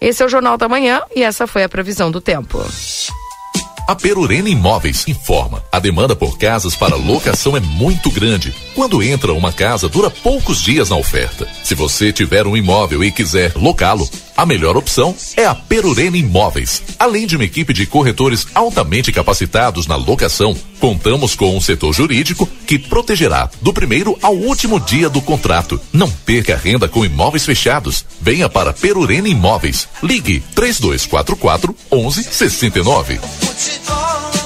Esse 0.00 0.22
é 0.22 0.26
o 0.26 0.28
Jornal 0.28 0.56
da 0.56 0.70
Manhã 0.70 1.02
e 1.14 1.22
essa 1.22 1.46
foi 1.46 1.64
a 1.64 1.68
previsão 1.68 2.10
do 2.10 2.22
tempo. 2.22 2.64
A 3.86 3.94
Perurena 3.94 4.48
Imóveis 4.48 5.06
informa. 5.06 5.62
A 5.70 5.78
demanda 5.78 6.16
por 6.16 6.36
casas 6.36 6.74
para 6.74 6.96
locação 6.96 7.56
é 7.56 7.60
muito 7.60 8.10
grande. 8.10 8.52
Quando 8.74 9.00
entra 9.00 9.32
uma 9.32 9.52
casa, 9.52 9.88
dura 9.88 10.10
poucos 10.10 10.60
dias 10.60 10.90
na 10.90 10.96
oferta. 10.96 11.46
Se 11.62 11.72
você 11.72 12.12
tiver 12.12 12.48
um 12.48 12.56
imóvel 12.56 13.04
e 13.04 13.12
quiser 13.12 13.52
locá-lo, 13.54 14.08
a 14.36 14.44
melhor 14.44 14.76
opção 14.76 15.14
é 15.36 15.46
a 15.46 15.54
Perurena 15.54 16.16
Imóveis. 16.16 16.82
Além 16.98 17.26
de 17.26 17.36
uma 17.36 17.44
equipe 17.44 17.72
de 17.72 17.86
corretores 17.86 18.46
altamente 18.54 19.10
capacitados 19.10 19.86
na 19.86 19.96
locação, 19.96 20.56
contamos 20.78 21.34
com 21.34 21.56
um 21.56 21.60
setor 21.60 21.92
jurídico 21.92 22.46
que 22.66 22.78
protegerá 22.78 23.50
do 23.62 23.72
primeiro 23.72 24.16
ao 24.20 24.34
último 24.34 24.78
dia 24.78 25.08
do 25.08 25.22
contrato. 25.22 25.80
Não 25.92 26.10
perca 26.10 26.56
renda 26.56 26.88
com 26.88 27.04
imóveis 27.04 27.44
fechados. 27.44 28.04
Venha 28.20 28.48
para 28.48 28.72
Perurena 28.72 29.28
Imóveis. 29.28 29.88
Ligue 30.02 30.40
3244 30.54 31.74
1169. 31.90 34.45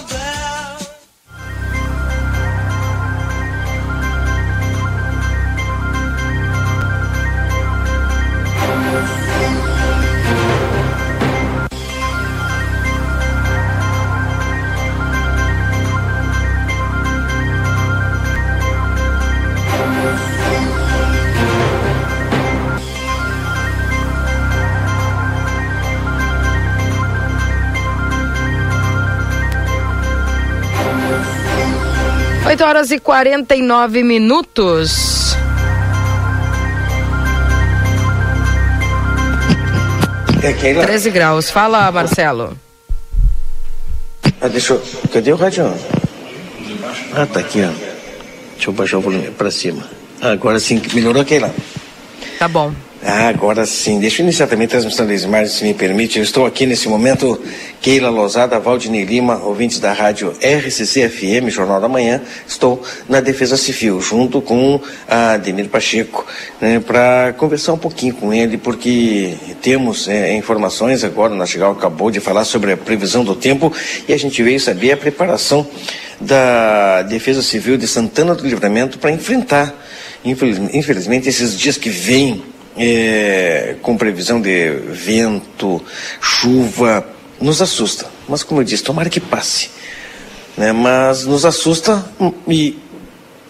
8 32.60 32.64
horas 32.64 32.90
e 32.90 32.98
49 32.98 34.02
minutos. 34.02 35.34
É, 40.42 40.52
Keila. 40.52 40.84
13 40.84 41.10
graus. 41.10 41.50
Fala, 41.50 41.90
Marcelo. 41.90 42.54
Ah, 44.42 44.48
deixa 44.48 44.74
eu... 44.74 44.82
Cadê 45.10 45.32
o 45.32 45.36
rádio? 45.36 45.72
Ah, 47.14 47.24
tá 47.24 47.40
aqui, 47.40 47.62
ó. 47.62 47.70
Deixa 48.52 48.68
eu 48.68 48.74
baixar 48.74 48.98
o 48.98 49.00
volume 49.00 49.30
pra 49.30 49.50
cima. 49.50 49.82
Agora 50.20 50.60
sim, 50.60 50.82
melhorou, 50.92 51.24
Keila? 51.24 51.54
Tá 52.38 52.46
bom. 52.46 52.74
Ah, 53.02 53.28
agora 53.28 53.64
sim. 53.64 53.98
Deixa 53.98 54.20
eu 54.20 54.24
iniciar 54.24 54.46
também 54.46 54.66
a 54.66 54.68
transmissão 54.68 55.06
da 55.06 55.14
Smart, 55.14 55.48
se 55.48 55.64
me 55.64 55.72
permite. 55.72 56.18
Eu 56.18 56.22
estou 56.22 56.44
aqui 56.44 56.66
nesse 56.66 56.86
momento, 56.86 57.40
Keila 57.80 58.10
Lozada, 58.10 58.60
Valdinei 58.60 59.04
Lima, 59.04 59.36
ouvintes 59.42 59.80
da 59.80 59.90
rádio 59.90 60.34
RCC 60.42 61.08
FM, 61.08 61.48
Jornal 61.48 61.80
da 61.80 61.88
Manhã. 61.88 62.20
Estou 62.46 62.82
na 63.08 63.22
Defesa 63.22 63.56
Civil, 63.56 64.02
junto 64.02 64.42
com 64.42 64.78
a 65.08 65.32
Ademir 65.32 65.70
Pacheco, 65.70 66.26
né, 66.60 66.78
para 66.78 67.32
conversar 67.38 67.72
um 67.72 67.78
pouquinho 67.78 68.14
com 68.14 68.34
ele, 68.34 68.58
porque 68.58 69.34
temos 69.62 70.06
é, 70.06 70.34
informações 70.34 71.02
agora, 71.02 71.32
o 71.32 71.36
Nastigal 71.36 71.72
acabou 71.72 72.10
de 72.10 72.20
falar 72.20 72.44
sobre 72.44 72.72
a 72.72 72.76
previsão 72.76 73.24
do 73.24 73.34
tempo 73.34 73.72
e 74.06 74.12
a 74.12 74.18
gente 74.18 74.42
veio 74.42 74.60
saber 74.60 74.92
a 74.92 74.96
preparação 74.98 75.66
da 76.20 77.00
Defesa 77.00 77.42
Civil 77.42 77.78
de 77.78 77.88
Santana 77.88 78.34
do 78.34 78.46
Livramento 78.46 78.98
para 78.98 79.10
enfrentar, 79.10 79.74
infelizmente, 80.22 81.30
esses 81.30 81.58
dias 81.58 81.78
que 81.78 81.88
vêm 81.88 82.42
é, 82.76 83.76
com 83.82 83.96
previsão 83.96 84.40
de 84.40 84.70
vento, 84.70 85.82
chuva, 86.20 87.06
nos 87.40 87.60
assusta. 87.62 88.06
Mas 88.28 88.42
como 88.42 88.60
eu 88.60 88.64
disse, 88.64 88.82
tomara 88.82 89.10
que 89.10 89.20
passe. 89.20 89.70
Né? 90.56 90.72
Mas 90.72 91.24
nos 91.24 91.44
assusta 91.44 92.04
e 92.46 92.78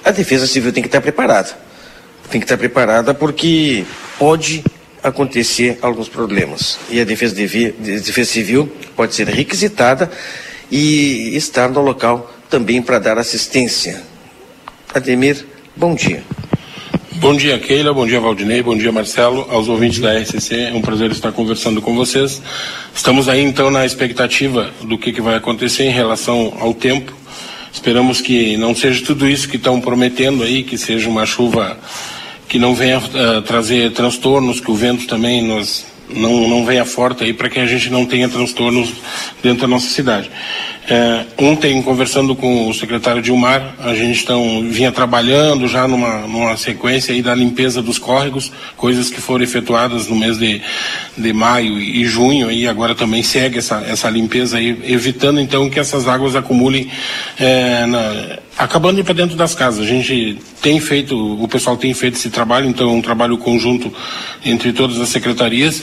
a 0.05 0.11
defesa 0.11 0.47
civil 0.47 0.73
tem 0.73 0.83
que 0.83 0.89
estar 0.89 1.01
preparada. 1.01 1.51
Tem 2.31 2.41
que 2.41 2.45
estar 2.45 2.57
preparada 2.57 3.13
porque 3.13 3.85
pode 4.19 4.65
acontecer 5.03 5.79
alguns 5.83 6.09
problemas. 6.09 6.79
E 6.91 7.01
a 7.01 7.05
defesa, 7.05 7.35
de, 7.35 7.73
defesa 7.73 8.31
civil 8.31 8.71
pode 8.95 9.15
ser 9.15 9.29
requisitada 9.29 10.11
e 10.71 11.37
estar 11.37 11.69
no 11.69 11.81
local 11.81 12.33
também 12.49 12.81
para 12.81 12.99
dar 12.99 13.19
assistência. 13.19 14.03
Ademir, 14.95 15.45
bom 15.77 15.95
dia. 15.95 16.23
Bom 17.21 17.37
dia, 17.37 17.59
Keila. 17.59 17.93
Bom 17.93 18.07
dia, 18.07 18.19
Valdinei. 18.19 18.63
Bom 18.63 18.75
dia, 18.75 18.91
Marcelo. 18.91 19.47
Aos 19.51 19.69
ouvintes 19.69 19.99
da 19.99 20.19
RCC, 20.19 20.71
é 20.71 20.73
um 20.73 20.81
prazer 20.81 21.11
estar 21.11 21.31
conversando 21.31 21.83
com 21.83 21.95
vocês. 21.95 22.41
Estamos 22.95 23.29
aí, 23.29 23.43
então, 23.43 23.71
na 23.71 23.85
expectativa 23.85 24.71
do 24.81 24.97
que, 24.97 25.13
que 25.13 25.21
vai 25.21 25.35
acontecer 25.35 25.85
em 25.85 25.91
relação 25.91 26.57
ao 26.59 26.73
tempo. 26.73 27.13
Esperamos 27.71 28.23
que 28.23 28.57
não 28.57 28.75
seja 28.75 29.05
tudo 29.05 29.29
isso 29.29 29.51
que 29.51 29.57
estão 29.57 29.83
prometendo 29.83 30.43
aí, 30.43 30.63
que 30.63 30.79
seja 30.79 31.11
uma 31.11 31.27
chuva 31.27 31.79
que 32.49 32.59
não 32.59 32.75
venha 32.75 32.99
uh, 32.99 33.43
trazer 33.43 33.93
transtornos, 33.93 34.59
que 34.59 34.71
o 34.71 34.75
vento 34.75 35.07
também 35.07 35.43
nos, 35.43 35.85
não, 36.09 36.49
não 36.49 36.65
venha 36.65 36.87
forte 36.87 37.23
aí 37.23 37.35
para 37.35 37.51
que 37.51 37.61
a 37.61 37.67
gente 37.67 37.91
não 37.91 38.07
tenha 38.07 38.31
transtornos 38.31 38.95
dentro 39.43 39.61
da 39.61 39.69
nossa 39.69 39.91
cidade. 39.91 40.31
É, 40.93 41.25
ontem, 41.39 41.81
conversando 41.83 42.35
com 42.35 42.69
o 42.69 42.75
secretário 42.75 43.23
Dilmar, 43.23 43.77
a 43.79 43.95
gente 43.95 44.25
tão, 44.25 44.69
vinha 44.69 44.91
trabalhando 44.91 45.69
já 45.69 45.87
numa, 45.87 46.27
numa 46.27 46.57
sequência 46.57 47.15
aí 47.15 47.23
da 47.23 47.33
limpeza 47.33 47.81
dos 47.81 47.97
córregos, 47.97 48.51
coisas 48.77 49.09
que 49.09 49.21
foram 49.21 49.45
efetuadas 49.45 50.09
no 50.09 50.17
mês 50.17 50.37
de, 50.37 50.61
de 51.17 51.33
maio 51.33 51.79
e 51.79 52.05
junho, 52.07 52.51
e 52.51 52.67
agora 52.67 52.93
também 52.93 53.23
segue 53.23 53.59
essa, 53.59 53.85
essa 53.89 54.11
limpeza 54.11 54.59
aí, 54.59 54.77
evitando 54.83 55.39
então 55.39 55.71
que 55.71 55.79
essas 55.79 56.09
águas 56.09 56.35
acumulem, 56.35 56.91
é, 57.39 57.87
na, 57.87 58.39
acabando 58.59 59.05
para 59.05 59.15
dentro 59.15 59.37
das 59.37 59.55
casas. 59.55 59.85
A 59.85 59.89
gente 59.89 60.39
tem 60.61 60.81
feito, 60.81 61.17
o 61.41 61.47
pessoal 61.47 61.77
tem 61.77 61.95
feito 61.95 62.15
esse 62.15 62.31
trabalho, 62.31 62.69
então 62.69 62.91
é 62.91 62.93
um 62.93 63.01
trabalho 63.01 63.39
conjunto 63.39 63.93
entre 64.45 64.73
todas 64.73 64.99
as 64.99 65.09
secretarias. 65.09 65.83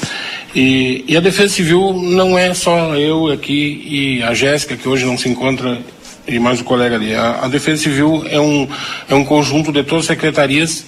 E, 0.55 1.03
e, 1.07 1.17
a 1.17 1.19
Defesa 1.19 1.53
Civil 1.53 1.93
não 1.93 2.37
é 2.37 2.53
só 2.53 2.95
eu 2.95 3.31
aqui 3.31 3.83
e 3.85 4.23
a 4.23 4.33
Jéssica, 4.33 4.75
que 4.75 4.87
hoje 4.87 4.96
não 5.03 5.17
se 5.17 5.29
encontra, 5.29 5.79
e 6.27 6.39
mais 6.39 6.59
o 6.59 6.63
colega 6.63 6.95
ali. 6.95 7.15
A, 7.15 7.45
a, 7.45 7.47
Defesa 7.47 7.83
Civil 7.83 8.25
é 8.29 8.39
um, 8.39 8.67
é 9.09 9.15
um 9.15 9.23
conjunto 9.23 9.71
de 9.71 9.81
todas 9.83 10.03
as 10.03 10.07
secretarias 10.07 10.85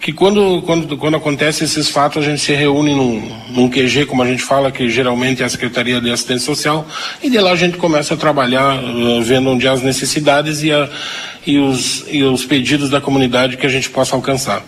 que 0.00 0.12
quando, 0.12 0.60
quando, 0.62 0.96
quando 0.96 1.16
acontecem 1.16 1.64
esses 1.64 1.88
fatos 1.88 2.22
a 2.22 2.26
gente 2.28 2.42
se 2.42 2.52
reúne 2.52 2.94
num, 2.94 3.32
num 3.50 3.70
QG, 3.70 4.06
como 4.06 4.22
a 4.22 4.26
gente 4.26 4.42
fala, 4.42 4.70
que 4.70 4.88
geralmente 4.90 5.42
é 5.42 5.46
a 5.46 5.48
Secretaria 5.48 6.00
de 6.00 6.10
Assistência 6.10 6.44
Social, 6.44 6.86
e 7.22 7.30
de 7.30 7.38
lá 7.38 7.52
a 7.52 7.56
gente 7.56 7.78
começa 7.78 8.14
a 8.14 8.16
trabalhar 8.16 8.82
uh, 8.82 9.22
vendo 9.22 9.50
onde 9.50 9.66
há 9.66 9.72
as 9.72 9.82
necessidades 9.82 10.62
e, 10.62 10.72
a, 10.72 10.88
e, 11.46 11.58
os, 11.58 12.04
e 12.08 12.22
os 12.22 12.44
pedidos 12.44 12.90
da 12.90 13.00
comunidade 13.00 13.56
que 13.56 13.66
a 13.66 13.70
gente 13.70 13.88
possa 13.88 14.14
alcançar. 14.14 14.62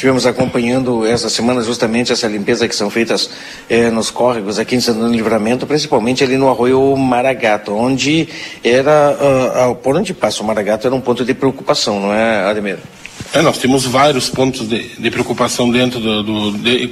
Estivemos 0.00 0.24
acompanhando 0.24 1.04
essa 1.04 1.28
semana 1.28 1.60
justamente 1.62 2.10
essa 2.10 2.26
limpeza 2.26 2.66
que 2.66 2.74
são 2.74 2.88
feitas 2.88 3.28
eh, 3.68 3.90
nos 3.90 4.10
córregos 4.10 4.58
aqui 4.58 4.74
em 4.74 4.80
Santana 4.80 5.08
do 5.08 5.12
Livramento, 5.12 5.66
principalmente 5.66 6.24
ali 6.24 6.38
no 6.38 6.48
arroio 6.48 6.96
Maragato, 6.96 7.74
onde 7.74 8.26
era, 8.64 9.14
uh, 9.68 9.74
por 9.74 9.94
onde 9.94 10.14
passa 10.14 10.42
o 10.42 10.46
Maragato 10.46 10.86
era 10.86 10.96
um 10.96 11.02
ponto 11.02 11.22
de 11.22 11.34
preocupação, 11.34 12.00
não 12.00 12.14
é, 12.14 12.46
Ademir? 12.46 12.78
É, 13.34 13.42
nós 13.42 13.58
temos 13.58 13.84
vários 13.84 14.30
pontos 14.30 14.66
de, 14.66 14.88
de 14.88 15.10
preocupação 15.10 15.70
dentro 15.70 16.00
do, 16.00 16.22
do 16.22 16.52
de, 16.52 16.90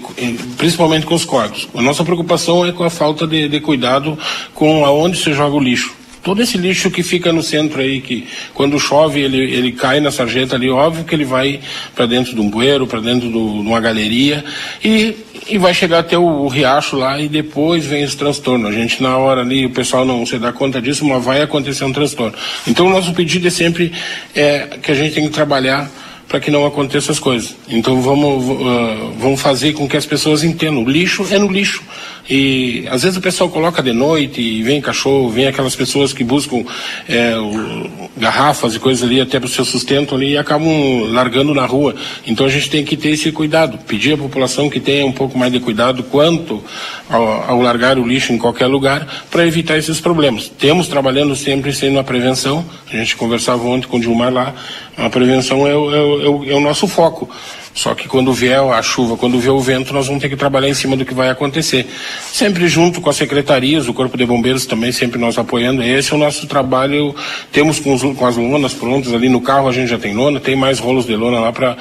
principalmente 0.58 1.06
com 1.06 1.14
os 1.14 1.24
córregos. 1.24 1.66
A 1.74 1.80
nossa 1.80 2.04
preocupação 2.04 2.66
é 2.66 2.72
com 2.72 2.84
a 2.84 2.90
falta 2.90 3.26
de, 3.26 3.48
de 3.48 3.58
cuidado 3.58 4.18
com 4.52 4.84
aonde 4.84 5.16
se 5.16 5.32
joga 5.32 5.56
o 5.56 5.60
lixo 5.60 5.96
todo 6.28 6.42
esse 6.42 6.58
lixo 6.58 6.90
que 6.90 7.02
fica 7.02 7.32
no 7.32 7.42
centro 7.42 7.80
aí, 7.80 8.02
que 8.02 8.26
quando 8.52 8.78
chove 8.78 9.18
ele, 9.18 9.38
ele 9.38 9.72
cai 9.72 9.98
na 9.98 10.10
sarjeta 10.10 10.56
ali, 10.56 10.68
óbvio 10.68 11.02
que 11.02 11.14
ele 11.14 11.24
vai 11.24 11.58
para 11.94 12.04
dentro 12.04 12.34
de 12.34 12.40
um 12.42 12.50
bueiro, 12.50 12.86
para 12.86 13.00
dentro 13.00 13.30
do, 13.30 13.62
de 13.62 13.66
uma 13.66 13.80
galeria 13.80 14.44
e, 14.84 15.16
e 15.48 15.56
vai 15.56 15.72
chegar 15.72 16.00
até 16.00 16.18
o, 16.18 16.22
o, 16.22 16.46
riacho 16.46 16.96
lá 16.96 17.18
e 17.18 17.30
depois 17.30 17.86
vem 17.86 18.02
esse 18.02 18.14
transtorno. 18.14 18.68
A 18.68 18.72
gente 18.72 19.02
na 19.02 19.16
hora 19.16 19.40
ali, 19.40 19.64
o 19.64 19.70
pessoal 19.70 20.04
não 20.04 20.26
se 20.26 20.38
dá 20.38 20.52
conta 20.52 20.82
disso, 20.82 21.02
mas 21.06 21.24
vai 21.24 21.40
acontecer 21.40 21.86
um 21.86 21.94
transtorno. 21.94 22.36
Então 22.66 22.88
o 22.88 22.90
nosso 22.90 23.14
pedido 23.14 23.48
é 23.48 23.50
sempre 23.50 23.90
é, 24.34 24.68
que 24.82 24.92
a 24.92 24.94
gente 24.94 25.14
tem 25.14 25.24
que 25.24 25.32
trabalhar 25.32 25.90
para 26.28 26.40
que 26.40 26.50
não 26.50 26.66
aconteça 26.66 27.10
as 27.10 27.18
coisas. 27.18 27.56
Então 27.66 28.02
vamos, 28.02 28.44
uh, 28.44 29.14
vamos 29.18 29.40
fazer 29.40 29.72
com 29.72 29.88
que 29.88 29.96
as 29.96 30.04
pessoas 30.04 30.44
entendam. 30.44 30.84
O 30.84 30.90
lixo 30.90 31.26
é 31.30 31.38
no 31.38 31.50
lixo. 31.50 31.82
E 32.28 32.86
às 32.90 33.02
vezes 33.02 33.16
o 33.16 33.22
pessoal 33.22 33.48
coloca 33.48 33.82
de 33.82 33.92
noite 33.92 34.40
e 34.40 34.62
vem 34.62 34.80
cachorro, 34.80 35.30
vem 35.30 35.46
aquelas 35.46 35.74
pessoas 35.74 36.12
que 36.12 36.22
buscam 36.22 36.62
é, 37.08 37.36
o, 37.38 38.08
garrafas 38.18 38.74
e 38.74 38.78
coisas 38.78 39.02
ali 39.02 39.20
até 39.20 39.38
para 39.38 39.46
o 39.46 39.50
seu 39.50 39.64
sustento 39.64 40.14
ali 40.14 40.32
e 40.32 40.36
acabam 40.36 41.10
largando 41.10 41.54
na 41.54 41.64
rua. 41.64 41.94
Então 42.26 42.44
a 42.44 42.48
gente 42.50 42.68
tem 42.68 42.84
que 42.84 42.96
ter 42.96 43.10
esse 43.10 43.32
cuidado, 43.32 43.78
pedir 43.78 44.14
à 44.14 44.18
população 44.18 44.68
que 44.68 44.80
tenha 44.80 45.06
um 45.06 45.12
pouco 45.12 45.38
mais 45.38 45.52
de 45.52 45.60
cuidado 45.60 46.02
quanto 46.02 46.62
ao, 47.08 47.50
ao 47.50 47.62
largar 47.62 47.98
o 47.98 48.06
lixo 48.06 48.32
em 48.32 48.38
qualquer 48.38 48.66
lugar 48.66 49.06
para 49.30 49.46
evitar 49.46 49.78
esses 49.78 50.00
problemas. 50.00 50.48
Temos 50.48 50.88
trabalhando 50.88 51.34
sempre 51.34 51.72
sendo 51.72 51.98
a 51.98 52.04
prevenção, 52.04 52.64
a 52.92 52.96
gente 52.96 53.16
conversava 53.16 53.64
ontem 53.64 53.86
com 53.86 53.96
o 53.96 54.00
Dilmar 54.00 54.32
lá, 54.32 54.54
a 54.96 55.08
prevenção 55.08 55.66
é 55.66 55.70
é 55.70 55.76
o, 55.76 56.44
é 56.50 56.54
o 56.54 56.60
nosso 56.60 56.86
foco. 56.86 57.28
Só 57.74 57.94
que 57.94 58.08
quando 58.08 58.32
vier 58.32 58.60
a 58.60 58.82
chuva, 58.82 59.16
quando 59.16 59.38
vier 59.38 59.52
o 59.52 59.60
vento, 59.60 59.92
nós 59.92 60.06
vamos 60.06 60.20
ter 60.20 60.28
que 60.28 60.36
trabalhar 60.36 60.68
em 60.68 60.74
cima 60.74 60.96
do 60.96 61.04
que 61.04 61.14
vai 61.14 61.28
acontecer. 61.28 61.86
Sempre 62.32 62.66
junto 62.66 63.00
com 63.00 63.08
as 63.08 63.16
secretarias, 63.16 63.88
o 63.88 63.94
Corpo 63.94 64.16
de 64.16 64.26
Bombeiros 64.26 64.66
também, 64.66 64.90
sempre 64.90 65.18
nós 65.18 65.38
apoiando. 65.38 65.82
Esse 65.82 66.12
é 66.12 66.16
o 66.16 66.18
nosso 66.18 66.46
trabalho. 66.46 67.14
Temos 67.52 67.78
com, 67.78 67.94
os, 67.94 68.02
com 68.02 68.26
as 68.26 68.36
lonas 68.36 68.74
prontas 68.74 69.14
ali 69.14 69.28
no 69.28 69.40
carro, 69.40 69.68
a 69.68 69.72
gente 69.72 69.88
já 69.88 69.98
tem 69.98 70.14
lona, 70.14 70.40
tem 70.40 70.56
mais 70.56 70.78
rolos 70.78 71.06
de 71.06 71.14
lona 71.14 71.40
lá 71.40 71.52
para 71.52 71.76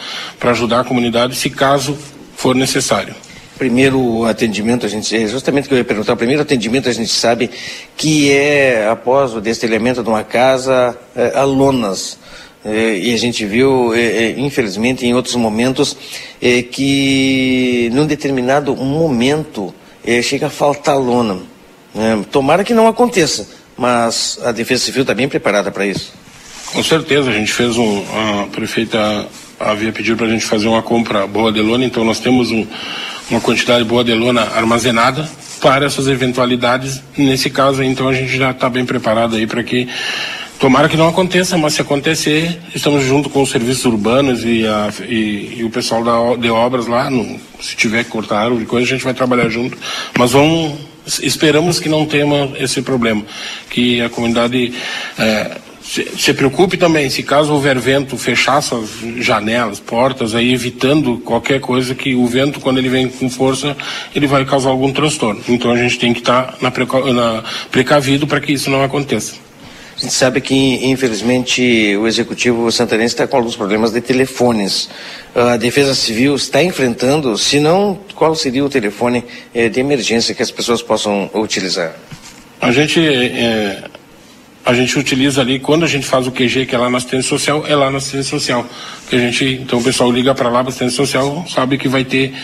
ajudar 0.51 0.81
a 0.81 0.83
comunidade, 0.83 1.35
se 1.35 1.49
caso 1.49 1.97
for 2.35 2.55
necessário. 2.55 3.15
Primeiro 3.57 4.23
atendimento, 4.25 4.85
a 4.85 4.89
gente, 4.89 5.15
é 5.15 5.27
justamente 5.27 5.67
que 5.67 5.73
eu 5.73 5.79
ia 5.79 5.83
perguntar, 5.83 6.13
o 6.13 6.17
primeiro 6.17 6.43
atendimento 6.43 6.87
a 6.87 6.93
gente 6.93 7.09
sabe 7.09 7.49
que 7.95 8.31
é 8.31 8.87
após 8.87 9.33
o 9.33 9.41
destelhamento 9.41 10.03
de 10.03 10.09
uma 10.09 10.23
casa, 10.23 10.95
é, 11.15 11.31
a 11.35 11.43
lonas. 11.43 12.19
É, 12.23 12.26
e 12.67 13.13
a 13.13 13.17
gente 13.17 13.45
viu, 13.45 13.93
é, 13.93 14.01
é, 14.01 14.39
infelizmente, 14.39 15.05
em 15.05 15.13
outros 15.13 15.35
momentos, 15.35 15.95
que 16.71 17.89
num 17.93 18.05
determinado 18.05 18.75
momento 18.75 19.73
chega 20.23 20.47
a 20.47 20.49
faltar 20.49 20.97
lona. 20.97 21.39
tomara 22.31 22.63
que 22.63 22.73
não 22.73 22.87
aconteça, 22.87 23.47
mas 23.77 24.39
a 24.43 24.51
Defesa 24.51 24.85
Civil 24.85 25.01
está 25.01 25.13
bem 25.13 25.27
preparada 25.27 25.71
para 25.71 25.85
isso. 25.85 26.13
Com 26.73 26.83
certeza, 26.83 27.29
a 27.29 27.33
gente 27.33 27.51
fez 27.51 27.77
um. 27.77 28.03
A 28.13 28.47
prefeita 28.47 29.25
havia 29.59 29.91
pedido 29.91 30.17
para 30.17 30.27
a 30.27 30.29
gente 30.29 30.45
fazer 30.45 30.67
uma 30.67 30.81
compra 30.81 31.25
boa 31.25 31.51
de 31.51 31.61
lona, 31.61 31.85
então 31.85 32.03
nós 32.03 32.19
temos 32.19 32.51
um, 32.51 32.65
uma 33.29 33.41
quantidade 33.41 33.83
boa 33.83 34.03
de 34.03 34.13
lona 34.13 34.41
armazenada 34.41 35.27
para 35.61 35.85
essas 35.85 36.07
eventualidades. 36.07 37.01
Nesse 37.17 37.49
caso, 37.49 37.83
então, 37.83 38.07
a 38.07 38.13
gente 38.13 38.35
já 38.37 38.51
está 38.51 38.69
bem 38.69 38.85
preparado 38.85 39.35
aí 39.35 39.47
para 39.47 39.63
que 39.63 39.87
Tomara 40.59 40.89
que 40.89 40.97
não 40.97 41.07
aconteça, 41.07 41.55
mas 41.55 41.73
se 41.73 41.81
acontecer, 41.81 42.59
estamos 42.73 43.03
junto 43.03 43.29
com 43.29 43.43
os 43.43 43.51
serviços 43.51 43.85
urbanos 43.85 44.43
e, 44.43 44.65
a, 44.65 44.89
e, 45.07 45.57
e 45.59 45.63
o 45.63 45.69
pessoal 45.69 46.03
da, 46.03 46.35
de 46.35 46.49
obras 46.49 46.87
lá. 46.87 47.11
No, 47.11 47.39
se 47.61 47.75
tiver 47.75 48.03
que 48.03 48.09
cortar 48.09 48.39
árvore, 48.39 48.65
coisa, 48.65 48.87
a 48.87 48.89
gente 48.89 49.03
vai 49.03 49.13
trabalhar 49.13 49.49
junto. 49.49 49.77
Mas 50.17 50.31
vamos, 50.31 50.73
esperamos 51.21 51.79
que 51.79 51.87
não 51.87 52.07
tenha 52.07 52.51
esse 52.59 52.81
problema, 52.81 53.23
que 53.69 54.01
a 54.01 54.09
comunidade 54.09 54.73
é, 55.19 55.57
se, 55.79 56.07
se, 56.17 56.33
preocupe 56.33 56.75
também, 56.75 57.07
se 57.07 57.21
caso 57.21 57.53
houver 57.53 57.77
vento, 57.77 58.17
fechar 58.17 58.57
essas 58.57 58.89
janelas, 59.19 59.79
portas, 59.79 60.33
aí 60.33 60.51
evitando 60.51 61.19
qualquer 61.19 61.61
coisa 61.61 61.93
que 61.93 62.15
o 62.15 62.25
vento, 62.25 62.59
quando 62.59 62.79
ele 62.79 62.89
vem 62.89 63.07
com 63.07 63.29
força, 63.29 63.77
ele 64.13 64.25
vai 64.25 64.43
causar 64.43 64.69
algum 64.69 64.91
transtorno. 64.91 65.39
Então 65.47 65.69
a 65.69 65.77
gente 65.77 65.99
tem 65.99 66.13
que 66.13 66.19
estar 66.19 66.53
tá 66.53 66.57
na, 66.59 67.13
na 67.13 67.43
precavido 67.69 68.25
para 68.25 68.41
que 68.41 68.53
isso 68.53 68.71
não 68.71 68.83
aconteça. 68.83 69.46
A 69.97 69.99
gente 69.99 70.13
sabe 70.13 70.39
que, 70.41 70.53
infelizmente, 70.85 71.97
o 71.97 72.05
executivo 72.05 72.71
santanense 72.71 73.15
está 73.15 73.25
com 73.25 73.35
alguns 73.35 73.55
problemas 73.55 73.91
de 73.91 73.99
telefones. 73.99 74.87
A 75.33 75.57
Defesa 75.57 75.95
Civil 75.95 76.35
está 76.35 76.61
enfrentando, 76.61 77.35
se 77.35 77.59
não, 77.59 77.99
qual 78.13 78.35
seria 78.35 78.63
o 78.63 78.69
telefone 78.69 79.23
eh, 79.55 79.69
de 79.69 79.79
emergência 79.79 80.35
que 80.35 80.43
as 80.43 80.51
pessoas 80.51 80.83
possam 80.83 81.27
utilizar? 81.33 81.95
A 82.61 82.71
gente, 82.71 82.99
é, 82.99 83.85
a 84.63 84.71
gente 84.75 84.99
utiliza 84.99 85.41
ali, 85.41 85.57
quando 85.57 85.83
a 85.83 85.87
gente 85.87 86.05
faz 86.05 86.27
o 86.27 86.31
QG, 86.31 86.67
que 86.67 86.75
é 86.75 86.77
lá 86.77 86.91
na 86.91 86.99
assistência 86.99 87.29
social, 87.29 87.65
é 87.67 87.75
lá 87.75 87.89
na 87.89 87.97
assistência 87.97 88.29
social. 88.29 88.67
Que 89.09 89.15
a 89.15 89.19
gente, 89.19 89.45
então 89.45 89.79
o 89.79 89.83
pessoal 89.83 90.11
liga 90.11 90.35
para 90.35 90.47
lá, 90.47 90.59
para 90.59 90.69
assistência 90.69 90.95
social, 90.95 91.43
sabe 91.49 91.75
que 91.75 91.87
vai 91.87 92.03
ter, 92.03 92.35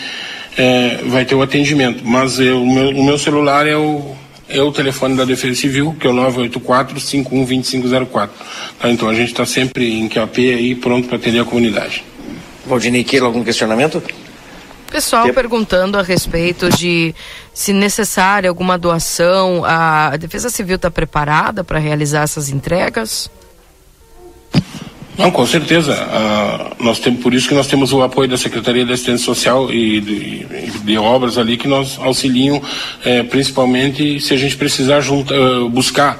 é, 0.58 0.98
vai 1.06 1.24
ter 1.24 1.36
o 1.36 1.42
atendimento. 1.42 2.04
Mas 2.04 2.40
eu, 2.40 2.60
o, 2.60 2.66
meu, 2.66 2.90
o 2.90 3.04
meu 3.04 3.16
celular 3.16 3.64
é 3.68 3.76
o 3.76 4.16
é 4.58 4.62
o 4.62 4.72
telefone 4.72 5.16
da 5.16 5.24
Defesa 5.24 5.60
Civil, 5.60 5.96
que 5.98 6.06
é 6.06 6.10
o 6.10 6.14
984-512504. 6.14 8.30
Tá, 8.78 8.90
então 8.90 9.08
a 9.08 9.14
gente 9.14 9.32
está 9.32 9.44
sempre 9.44 10.00
em 10.00 10.08
QAP 10.08 10.38
aí, 10.38 10.74
pronto 10.74 11.08
para 11.08 11.16
atender 11.16 11.40
a 11.40 11.44
comunidade. 11.44 12.02
Valdinei 12.66 13.04
Queiro, 13.04 13.26
algum 13.26 13.44
questionamento? 13.44 14.02
Pessoal 14.90 15.30
perguntando 15.32 15.98
a 15.98 16.02
respeito 16.02 16.70
de 16.70 17.14
se 17.52 17.72
necessária 17.72 18.48
alguma 18.48 18.78
doação, 18.78 19.64
a 19.64 20.16
Defesa 20.16 20.48
Civil 20.48 20.76
está 20.76 20.88
preparada 20.90 21.64
para 21.64 21.80
realizar 21.80 22.22
essas 22.22 22.48
entregas? 22.48 23.28
Não, 25.16 25.30
com 25.30 25.46
certeza. 25.46 25.94
Uh, 25.94 26.84
nós 26.84 26.98
temos, 26.98 27.22
por 27.22 27.32
isso 27.32 27.48
que 27.48 27.54
nós 27.54 27.66
temos 27.66 27.92
o 27.92 28.02
apoio 28.02 28.28
da 28.28 28.36
Secretaria 28.36 28.84
de 28.84 28.92
Assistência 28.92 29.24
Social 29.24 29.72
e 29.72 30.00
de, 30.00 30.70
de 30.84 30.98
obras 30.98 31.38
ali 31.38 31.56
que 31.56 31.68
nós 31.68 31.98
auxiliam, 32.00 32.60
eh, 33.04 33.22
principalmente 33.22 34.20
se 34.20 34.34
a 34.34 34.36
gente 34.36 34.56
precisar 34.56 35.00
junta, 35.00 35.34
uh, 35.34 35.68
buscar. 35.68 36.18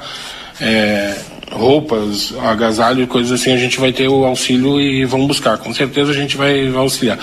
Eh, 0.61 1.15
roupas, 1.51 2.33
agasalho, 2.43 3.07
coisas 3.07 3.39
assim, 3.39 3.51
a 3.51 3.57
gente 3.57 3.79
vai 3.79 3.91
ter 3.91 4.07
o 4.07 4.25
auxílio 4.25 4.79
e 4.79 5.05
vamos 5.05 5.27
buscar. 5.27 5.57
Com 5.57 5.73
certeza 5.73 6.11
a 6.11 6.13
gente 6.13 6.35
vai, 6.35 6.69
vai 6.69 6.81
auxiliar. 6.81 7.19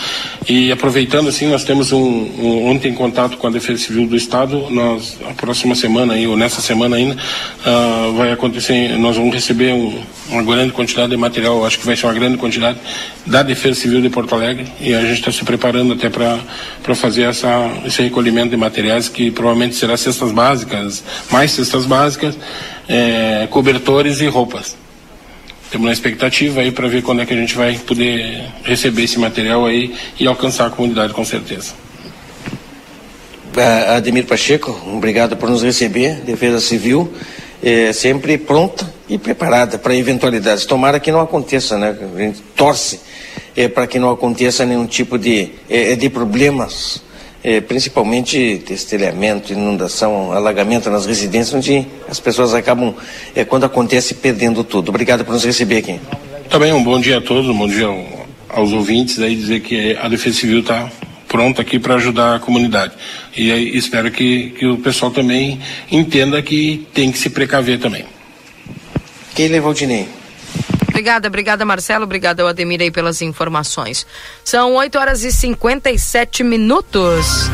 E 0.48 0.70
aproveitando 0.70 1.28
assim, 1.28 1.48
nós 1.48 1.64
temos 1.64 1.92
um, 1.92 1.98
um, 1.98 2.70
ontem 2.70 2.94
contato 2.94 3.36
com 3.36 3.46
a 3.46 3.50
Defesa 3.50 3.82
Civil 3.82 4.06
do 4.06 4.16
Estado, 4.16 4.66
nós 4.70 5.18
a 5.28 5.32
próxima 5.32 5.74
semana 5.74 6.14
aí, 6.14 6.26
ou 6.26 6.36
nessa 6.36 6.60
semana 6.60 6.96
ainda, 6.96 7.14
uh, 7.14 8.12
vai 8.14 8.32
acontecer, 8.32 8.96
nós 8.98 9.16
vamos 9.16 9.34
receber 9.34 9.72
um, 9.72 10.02
uma 10.28 10.42
grande 10.42 10.72
quantidade 10.72 11.10
de 11.10 11.16
material, 11.16 11.64
acho 11.64 11.78
que 11.78 11.86
vai 11.86 11.96
ser 11.96 12.06
uma 12.06 12.14
grande 12.14 12.38
quantidade 12.38 12.78
da 13.26 13.42
Defesa 13.42 13.80
Civil 13.80 14.00
de 14.00 14.08
Porto 14.08 14.34
Alegre 14.34 14.66
e 14.80 14.94
a 14.94 15.00
gente 15.00 15.18
está 15.18 15.32
se 15.32 15.44
preparando 15.44 15.92
até 15.92 16.08
para 16.08 16.94
fazer 16.94 17.22
essa, 17.22 17.70
esse 17.84 18.02
recolhimento 18.02 18.50
de 18.50 18.56
materiais 18.56 19.08
que 19.08 19.30
provavelmente 19.30 19.74
será 19.74 19.96
cestas 19.96 20.32
básicas, 20.32 21.02
mais 21.30 21.50
cestas 21.50 21.86
básicas 21.86 22.36
é, 22.88 23.46
cobertores 23.50 24.20
e 24.20 24.26
roupas. 24.26 24.76
Temos 25.70 25.86
uma 25.86 25.92
expectativa 25.92 26.60
aí 26.60 26.70
para 26.70 26.86
ver 26.86 27.02
quando 27.02 27.22
é 27.22 27.26
que 27.26 27.32
a 27.32 27.36
gente 27.36 27.54
vai 27.54 27.78
poder 27.78 28.44
receber 28.62 29.04
esse 29.04 29.18
material 29.18 29.64
aí 29.64 29.94
e 30.20 30.26
alcançar 30.26 30.66
a 30.66 30.70
comunidade 30.70 31.14
com 31.14 31.24
certeza. 31.24 31.72
Ademir 33.96 34.26
Pacheco, 34.26 34.78
obrigado 34.94 35.36
por 35.36 35.48
nos 35.48 35.62
receber, 35.62 36.16
Defesa 36.22 36.60
Civil, 36.60 37.12
é, 37.62 37.92
sempre 37.92 38.38
pronta 38.38 38.92
e 39.08 39.18
preparada 39.18 39.78
para 39.78 39.94
eventualidades. 39.94 40.64
Tomara 40.64 40.98
que 40.98 41.12
não 41.12 41.20
aconteça, 41.20 41.76
né? 41.78 41.96
A 42.14 42.18
gente 42.18 42.42
torce 42.56 43.00
é, 43.56 43.68
para 43.68 43.86
que 43.86 43.98
não 43.98 44.10
aconteça 44.10 44.64
nenhum 44.64 44.86
tipo 44.86 45.18
de, 45.18 45.50
é, 45.68 45.94
de 45.94 46.08
problemas 46.08 47.02
é, 47.42 47.60
principalmente 47.60 48.58
destelhamento, 48.58 49.52
inundação, 49.52 50.32
alagamento 50.32 50.88
nas 50.90 51.06
residências, 51.06 51.54
onde 51.54 51.86
as 52.08 52.20
pessoas 52.20 52.54
acabam, 52.54 52.94
é, 53.34 53.44
quando 53.44 53.64
acontece, 53.64 54.14
perdendo 54.14 54.62
tudo. 54.62 54.90
Obrigado 54.90 55.24
por 55.24 55.32
nos 55.32 55.44
receber 55.44 55.78
aqui. 55.78 56.00
Também 56.48 56.72
um 56.72 56.82
bom 56.82 57.00
dia 57.00 57.18
a 57.18 57.20
todos, 57.20 57.48
um 57.48 57.56
bom 57.56 57.66
dia 57.66 57.86
aos 58.48 58.72
ouvintes, 58.72 59.18
aí 59.18 59.34
dizer 59.34 59.60
que 59.60 59.96
a 59.96 60.08
Defesa 60.08 60.38
Civil 60.38 60.60
está 60.60 60.90
pronta 61.26 61.62
aqui 61.62 61.78
para 61.78 61.94
ajudar 61.94 62.36
a 62.36 62.38
comunidade. 62.38 62.92
E 63.34 63.50
espero 63.76 64.10
que, 64.10 64.50
que 64.50 64.66
o 64.66 64.76
pessoal 64.76 65.10
também 65.10 65.58
entenda 65.90 66.40
que 66.42 66.86
tem 66.92 67.10
que 67.10 67.18
se 67.18 67.30
precaver 67.30 67.78
também. 67.80 68.04
Quem 69.34 69.48
levou 69.48 69.70
o 69.70 69.74
Dinei? 69.74 70.06
Obrigada, 70.92 71.26
obrigada 71.26 71.64
Marcelo, 71.64 72.04
obrigada 72.04 72.42
ao 72.42 72.48
Ademir 72.50 72.82
aí 72.82 72.90
pelas 72.90 73.22
informações. 73.22 74.06
São 74.44 74.74
8 74.74 74.98
horas 74.98 75.24
e 75.24 75.32
57 75.32 76.44
minutos. 76.44 77.48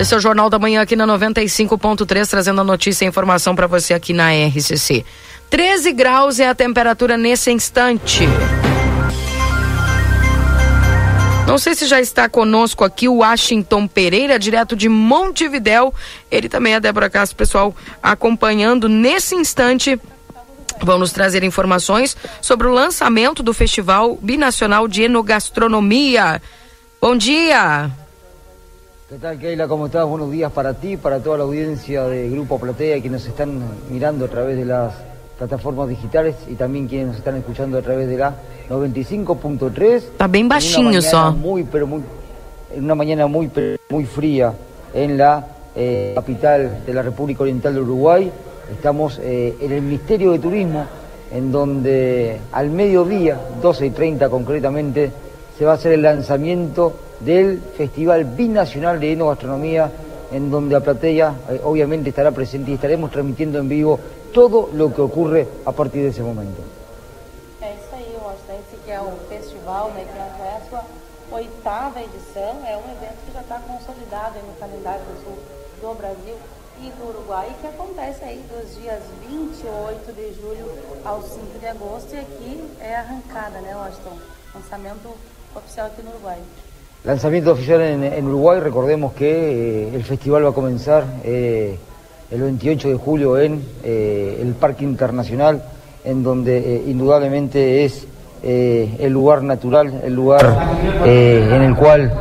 Esse 0.00 0.14
é 0.14 0.16
o 0.16 0.20
Jornal 0.20 0.48
da 0.48 0.58
Manhã 0.58 0.80
aqui 0.80 0.96
na 0.96 1.06
95.3, 1.06 2.26
trazendo 2.26 2.62
a 2.62 2.64
notícia 2.64 3.04
e 3.04 3.08
informação 3.08 3.54
para 3.54 3.66
você 3.66 3.92
aqui 3.92 4.14
na 4.14 4.30
RCC. 4.32 5.04
13 5.50 5.92
graus 5.92 6.40
é 6.40 6.48
a 6.48 6.54
temperatura 6.54 7.18
nesse 7.18 7.50
instante. 7.50 8.26
Não 11.46 11.58
sei 11.58 11.74
se 11.74 11.86
já 11.86 12.00
está 12.00 12.26
conosco 12.26 12.84
aqui 12.84 13.06
o 13.06 13.16
Washington 13.16 13.86
Pereira, 13.86 14.38
direto 14.38 14.74
de 14.74 14.88
Montevidéu. 14.88 15.92
Ele 16.30 16.48
também 16.48 16.74
é 16.74 16.80
Débora 16.80 17.10
Castro, 17.10 17.36
pessoal, 17.36 17.76
acompanhando 18.02 18.88
nesse 18.88 19.34
instante. 19.34 20.00
Vão 20.80 20.98
nos 20.98 21.12
trazer 21.12 21.42
informações 21.44 22.16
sobre 22.40 22.66
o 22.66 22.72
lançamento 22.72 23.42
do 23.42 23.52
Festival 23.52 24.16
Binacional 24.20 24.86
de 24.88 25.02
Enogastronomia. 25.02 26.40
Bom 27.00 27.16
dia! 27.16 27.90
¿Qué 29.08 29.16
tal, 29.16 29.38
Keila? 29.38 29.66
¿Cómo 29.66 29.86
estás? 29.86 30.04
Buenos 30.06 30.30
días 30.30 30.52
para 30.52 30.74
ti, 30.74 30.98
para 30.98 31.18
toda 31.18 31.38
la 31.38 31.44
audiencia 31.44 32.04
de 32.04 32.28
Grupo 32.28 32.58
Platea 32.58 33.00
que 33.00 33.08
nos 33.08 33.24
están 33.24 33.62
mirando 33.90 34.26
a 34.26 34.28
través 34.28 34.58
de 34.58 34.66
las 34.66 34.92
plataformas 35.38 35.88
digitales 35.88 36.34
y 36.46 36.56
también 36.56 36.86
quienes 36.88 37.08
nos 37.08 37.16
están 37.16 37.36
escuchando 37.36 37.78
a 37.78 37.82
través 37.82 38.08
de 38.08 38.18
la 38.18 38.34
95.3. 38.68 39.94
Está 39.94 40.26
bem 40.26 40.46
baixinho 40.46 41.00
só. 41.00 41.32
Muy, 41.32 41.64
pero 41.64 41.86
muy, 41.86 42.02
en 42.74 42.84
una 42.84 42.94
mañana 42.94 43.26
muy, 43.26 43.50
muy 43.88 44.04
fría 44.04 44.52
en 44.92 45.16
la 45.16 45.46
eh, 45.74 46.12
capital 46.14 46.82
de 46.84 46.92
la 46.92 47.02
República 47.02 47.44
Oriental 47.44 47.74
de 47.74 47.80
Uruguay. 47.80 48.30
Estamos 48.70 49.18
eh, 49.22 49.56
en 49.60 49.72
el 49.72 49.82
Ministerio 49.82 50.32
de 50.32 50.38
Turismo, 50.38 50.84
en 51.32 51.50
donde 51.50 52.38
al 52.52 52.70
mediodía, 52.70 53.38
12 53.62 53.86
y 53.86 53.90
30 53.90 54.28
concretamente, 54.28 55.10
se 55.56 55.64
va 55.64 55.72
a 55.72 55.74
hacer 55.74 55.92
el 55.92 56.02
lanzamiento 56.02 56.92
del 57.20 57.60
Festival 57.76 58.24
Binacional 58.24 59.00
de 59.00 59.12
Enogastronomía, 59.12 59.90
en 60.30 60.50
donde 60.50 60.76
a 60.76 60.80
Platea 60.80 61.34
eh, 61.50 61.60
obviamente 61.64 62.10
estará 62.10 62.30
presente 62.30 62.70
y 62.70 62.74
estaremos 62.74 63.10
transmitiendo 63.10 63.58
en 63.58 63.68
vivo 63.68 63.98
todo 64.32 64.68
lo 64.74 64.92
que 64.94 65.00
ocurre 65.00 65.48
a 65.64 65.72
partir 65.72 66.02
de 66.02 66.08
esse 66.08 66.22
momento. 66.22 66.62
Festival, 69.28 69.90
né, 69.90 70.04
que 70.04 70.16
já 70.16 70.24
é 70.46 70.56
a 70.56 70.60
sua 70.68 70.84
oitava 71.30 72.00
edição, 72.00 72.56
é 72.66 72.74
um 72.74 72.88
evento 72.96 73.18
que 73.26 73.32
já 73.34 73.40
está 73.40 73.60
consolidado 73.60 74.36
no 74.46 74.54
calendário 74.58 75.04
do 75.04 75.58
do 75.80 75.94
Brasil 75.94 76.34
e 76.82 76.90
do 76.98 77.08
Uruguai, 77.08 77.48
que 77.60 77.66
acontece 77.66 78.24
aí 78.24 78.40
dos 78.50 78.80
dias 78.80 79.02
28 79.28 80.12
de 80.12 80.34
julho 80.40 80.70
ao 81.04 81.22
5 81.22 81.58
de 81.58 81.66
agosto, 81.66 82.14
e 82.14 82.18
aqui 82.18 82.64
é 82.80 82.96
arrancada, 82.96 83.60
né, 83.60 83.74
Washington? 83.74 84.16
Lançamento 84.54 85.08
oficial 85.54 85.86
aqui 85.86 86.02
no 86.02 86.10
Uruguai. 86.10 86.38
Lanzamiento 87.04 87.52
oficial 87.52 87.80
en, 87.80 88.02
en 88.04 88.26
Uruguay, 88.26 88.60
recordemos 88.60 89.12
que 89.12 89.26
eh, 89.26 89.90
el 89.94 90.04
festival 90.04 90.44
va 90.44 90.50
a 90.50 90.52
comenzar 90.52 91.04
eh, 91.24 91.78
el 92.30 92.42
28 92.42 92.88
de 92.88 92.94
julio 92.96 93.38
en 93.38 93.62
eh, 93.84 94.38
el 94.40 94.54
Parque 94.54 94.84
Internacional, 94.84 95.62
en 96.04 96.22
donde 96.22 96.58
eh, 96.58 96.84
indudablemente 96.86 97.84
es 97.84 98.06
eh, 98.42 98.96
el 98.98 99.12
lugar 99.12 99.42
natural, 99.42 100.00
el 100.04 100.14
lugar 100.14 100.68
eh, 101.04 101.50
en 101.52 101.62
el 101.62 101.76
cual 101.76 102.12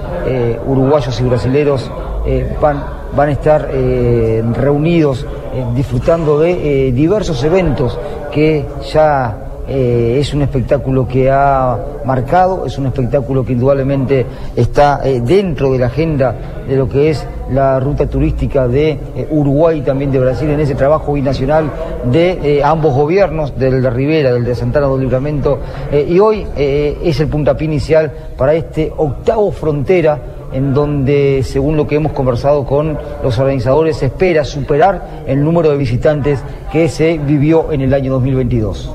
uruguayos 0.68 1.18
y 1.22 1.24
brasileros 1.24 1.90
eh, 2.28 2.46
van, 2.62 2.84
van 3.16 3.30
a 3.30 3.32
estar 3.32 3.70
eh, 3.72 4.44
reunidos 4.54 5.26
eh, 5.56 5.64
disfrutando 5.74 6.40
de 6.40 6.92
diversos 6.92 7.42
eventos 7.42 7.98
que 8.34 8.66
ya 8.92 9.44
es 9.70 10.34
un 10.34 10.44
espectáculo 10.44 11.06
que 11.06 11.30
ha 11.30 11.78
marcado, 12.06 12.66
es 12.66 12.78
un 12.78 12.86
espectáculo 12.86 13.46
que 13.46 13.52
indudablemente 13.52 14.26
está 14.56 15.02
dentro 15.26 15.74
de 15.74 15.80
la 15.80 15.88
agenda 15.88 16.34
de 16.66 16.78
lo 16.78 16.88
que 16.88 17.10
es 17.10 17.28
la 17.52 17.78
ruta 17.78 18.08
turística 18.08 18.66
de 18.66 18.98
Uruguay 19.30 19.80
y 19.80 19.82
también 19.82 20.10
de 20.10 20.20
Brasil 20.20 20.50
en 20.50 20.62
ese 20.62 20.74
trabajo 20.74 21.12
binacional 21.12 21.70
de 22.06 22.62
ambos 22.64 22.94
gobiernos, 22.94 23.60
del 23.60 23.82
de 23.82 23.90
Rivera, 23.90 24.32
del 24.32 24.46
de 24.46 24.56
Santana 24.56 24.88
do 24.88 24.98
Livramento, 24.98 25.60
eh, 25.92 26.06
y 26.08 26.18
hoy 26.18 26.46
es 26.56 27.20
el 27.20 27.28
puntapié 27.28 27.66
inicial 27.66 28.10
para 28.38 28.54
este 28.54 28.94
octavo 28.96 29.52
frontera 29.52 30.37
en 30.58 30.74
donde, 30.74 31.44
según 31.44 31.78
lo 31.78 31.86
que 31.86 31.96
hemos 31.96 32.14
conversado 32.14 32.66
con 32.66 32.98
los 33.22 33.38
organizadores, 33.38 33.98
se 33.98 34.08
espera 34.08 34.44
superar 34.44 35.24
el 35.28 35.44
número 35.44 35.70
de 35.70 35.78
visitantes 35.78 36.44
que 36.72 36.90
se 36.90 37.20
vivió 37.20 37.72
en 37.72 37.82
el 37.82 37.94
año 37.94 38.12
2022. 38.14 38.90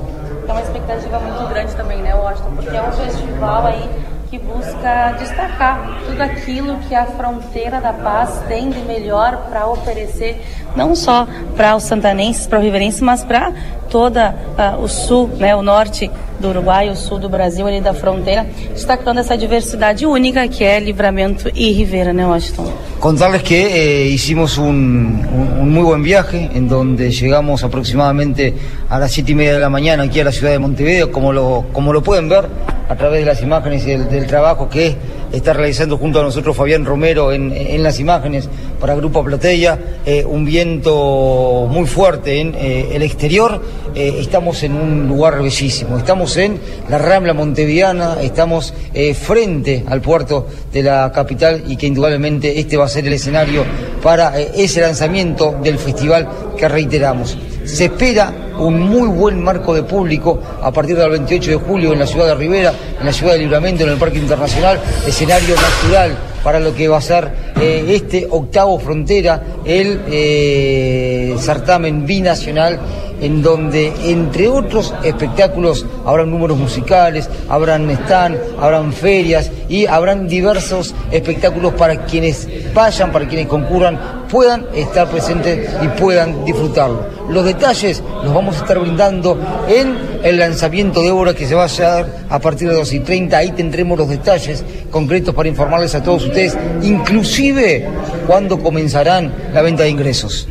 É 0.49 0.53
uma 0.53 0.61
expectativa 0.61 1.21
muito 1.21 1.49
grande 1.49 1.73
também, 1.77 2.03
né, 2.03 2.13
Washington? 2.15 2.51
Porque 2.57 2.77
é 2.77 2.83
um 2.83 2.93
festival 2.93 3.67
aí 3.67 3.89
que 4.29 4.39
busca 4.41 5.15
destacar 5.21 6.01
tudo 6.05 6.21
aquilo 6.21 6.79
que 6.89 6.95
a 6.95 7.05
fronteira 7.05 7.81
da 7.81 7.93
paz 7.93 8.43
tem 8.49 8.71
de 8.71 8.81
melhor 8.81 9.47
para 9.49 9.69
oferecer, 9.69 10.43
não 10.77 10.95
só 10.97 11.27
para 11.57 11.77
os 11.77 11.83
santanenses, 11.85 12.47
para 12.47 12.59
o 12.59 12.63
riverense, 12.63 13.03
mas 13.03 13.23
para 13.25 13.53
toda 13.91 14.35
uh, 14.59 14.83
o 14.83 14.89
sul, 14.89 15.29
né, 15.39 15.55
o 15.55 15.61
norte 15.63 16.11
do 16.41 16.49
Uruguai, 16.49 16.89
o 16.89 16.97
sul 16.97 17.19
do 17.19 17.29
Brasil, 17.29 17.67
ali 17.67 17.81
da 17.81 17.93
fronteira, 17.93 18.47
destacando 18.73 19.19
essa 19.21 19.37
diversidade 19.37 20.07
única 20.07 20.49
que 20.49 20.65
é 20.65 20.81
Livramento 20.81 21.51
e 21.55 21.71
Rivera, 21.73 22.13
né, 22.13 22.27
Washington? 22.27 22.73
Contarles 22.99 23.43
que 23.43 23.55
eh, 23.55 24.07
hicimos 24.09 24.57
un, 24.59 24.67
un- 24.67 25.61
un 25.61 25.71
muy 25.71 25.83
buen 25.83 26.03
viaje 26.03 26.51
en 26.55 26.69
donde 26.69 27.11
llegamos 27.11 27.63
aproximadamente 27.65 28.55
a 28.89 28.99
las 28.99 29.13
siete 29.13 29.33
y 29.33 29.35
media 29.35 29.53
de 29.55 29.61
la 29.61 29.69
mañana 29.69 30.05
aquí 30.05 30.21
a 30.21 30.25
la 30.25 30.33
ciudad 30.33 30.53
de 30.53 30.59
Montevideo, 30.59 31.13
como 31.13 31.33
lo, 31.33 31.67
como 31.73 31.93
lo 31.93 32.03
pueden 32.03 32.29
ver 32.29 32.47
a 32.89 32.97
través 32.97 33.21
de 33.21 33.27
las 33.27 33.43
imágenes 33.43 33.85
y 33.87 33.91
del, 33.91 34.09
del 34.09 34.27
trabajo 34.27 34.69
que 34.69 34.97
está 35.33 35.53
realizando 35.53 35.97
junto 35.99 36.21
a 36.21 36.23
nosotros 36.23 36.57
Fabián 36.57 36.85
Romero 36.85 37.33
en, 37.33 37.53
en 37.53 37.83
las 37.83 37.99
imágenes 38.01 38.49
para 38.83 38.97
Grupo 38.97 39.23
Platea, 39.23 39.79
eh, 40.05 40.25
un 40.25 40.45
viento 40.45 41.69
muy 41.71 41.87
fuerte 41.87 42.41
en 42.41 42.53
eh, 42.57 42.89
el 42.93 43.03
exterior, 43.03 43.63
eh, 43.95 44.17
estamos 44.19 44.61
en 44.65 44.75
un 44.75 45.07
lugar 45.07 45.41
bellísimo, 45.41 45.97
estamos 45.97 46.37
en 46.37 46.59
la 46.89 46.99
Rambla 46.99 47.33
Montevideana, 47.33 48.17
estamos 48.21 48.75
eh, 48.93 49.15
frente 49.15 49.85
al 49.89 50.01
puerto 50.01 50.49
de 50.73 50.83
la 50.83 51.13
capital 51.13 51.63
y 51.69 51.77
que 51.77 51.87
indudablemente 51.87 52.59
este 52.59 52.77
va 52.77 52.87
a 52.87 52.89
ser 52.89 53.07
el 53.07 53.13
escenario 53.13 53.65
para 54.03 54.37
ese 54.41 54.81
lanzamiento 54.81 55.55
del 55.63 55.79
festival 55.79 56.29
que 56.59 56.67
reiteramos. 56.67 57.39
Se 57.65 57.85
espera 57.85 58.35
un 58.59 58.81
muy 58.81 59.07
buen 59.07 59.41
marco 59.41 59.77
de 59.77 59.85
público 59.85 60.41
a 60.61 60.73
partir 60.73 60.97
del 60.97 61.09
28 61.09 61.51
de 61.53 61.57
julio 61.57 61.93
en 61.93 62.01
la 62.01 62.07
ciudad 62.09 62.27
de 62.27 62.35
Rivera, 62.35 62.75
en 62.99 63.07
la 63.07 63.13
ciudad 63.13 63.35
de 63.35 63.39
Libramento, 63.39 63.85
en 63.85 63.91
el 63.91 63.97
Parque 63.97 64.19
Internacional, 64.19 64.81
escenario 65.07 65.55
natural 65.55 66.32
para 66.43 66.61
lo 66.61 66.75
que 66.75 66.89
va 66.89 66.99
a 66.99 67.01
ser 67.01 67.29
eh, 67.61 67.85
este 67.89 68.27
octavo 68.29 68.79
frontera, 68.79 69.43
el 69.65 70.01
eh, 70.09 71.35
certamen 71.39 72.07
binacional 72.07 72.79
en 73.23 73.41
donde, 73.41 73.93
entre 74.11 74.49
otros 74.49 74.93
espectáculos, 75.05 75.87
habrán 76.05 76.31
números 76.31 76.59
musicales, 76.59 77.31
habrán 77.49 77.89
stand, 77.89 78.37
habrán 78.61 78.93
ferias 78.93 79.51
y 79.69 79.87
habrán 79.87 80.27
diversos 80.27 80.93
espectáculos 81.13 81.73
para 81.75 82.05
quienes 82.05 82.49
vayan, 82.75 83.13
para 83.13 83.29
quienes 83.29 83.47
concurran, 83.47 84.27
puedan 84.29 84.67
estar 84.75 85.09
presentes 85.09 85.71
y 85.83 85.89
puedan 86.01 86.45
disfrutarlo. 86.45 87.07
Los 87.29 87.45
detalles 87.45 88.03
los 88.25 88.35
vamos 88.35 88.57
a 88.57 88.59
estar 88.59 88.79
brindando 88.79 89.39
en 89.69 89.97
el 90.25 90.39
lanzamiento 90.39 91.01
de 91.03 91.13
obra 91.13 91.33
que 91.33 91.47
se 91.47 91.55
va 91.55 91.63
a 91.63 91.67
hacer 91.67 92.07
a 92.29 92.39
partir 92.41 92.69
de 92.69 92.75
2 92.75 92.93
y 92.93 93.01
30. 93.01 93.37
Ahí 93.37 93.53
tendremos 93.53 93.97
los 93.97 94.09
detalles 94.09 94.65
concretos 94.91 95.33
para 95.33 95.49
informarles 95.49 95.95
a 95.95 96.03
todos 96.03 96.25
ustedes, 96.25 96.59
inclusive 96.83 97.87
cuándo 98.27 98.59
comenzarán 98.59 99.33
la 99.55 99.63
venta 99.63 99.85
de 99.85 99.91
ingresos. 99.91 100.49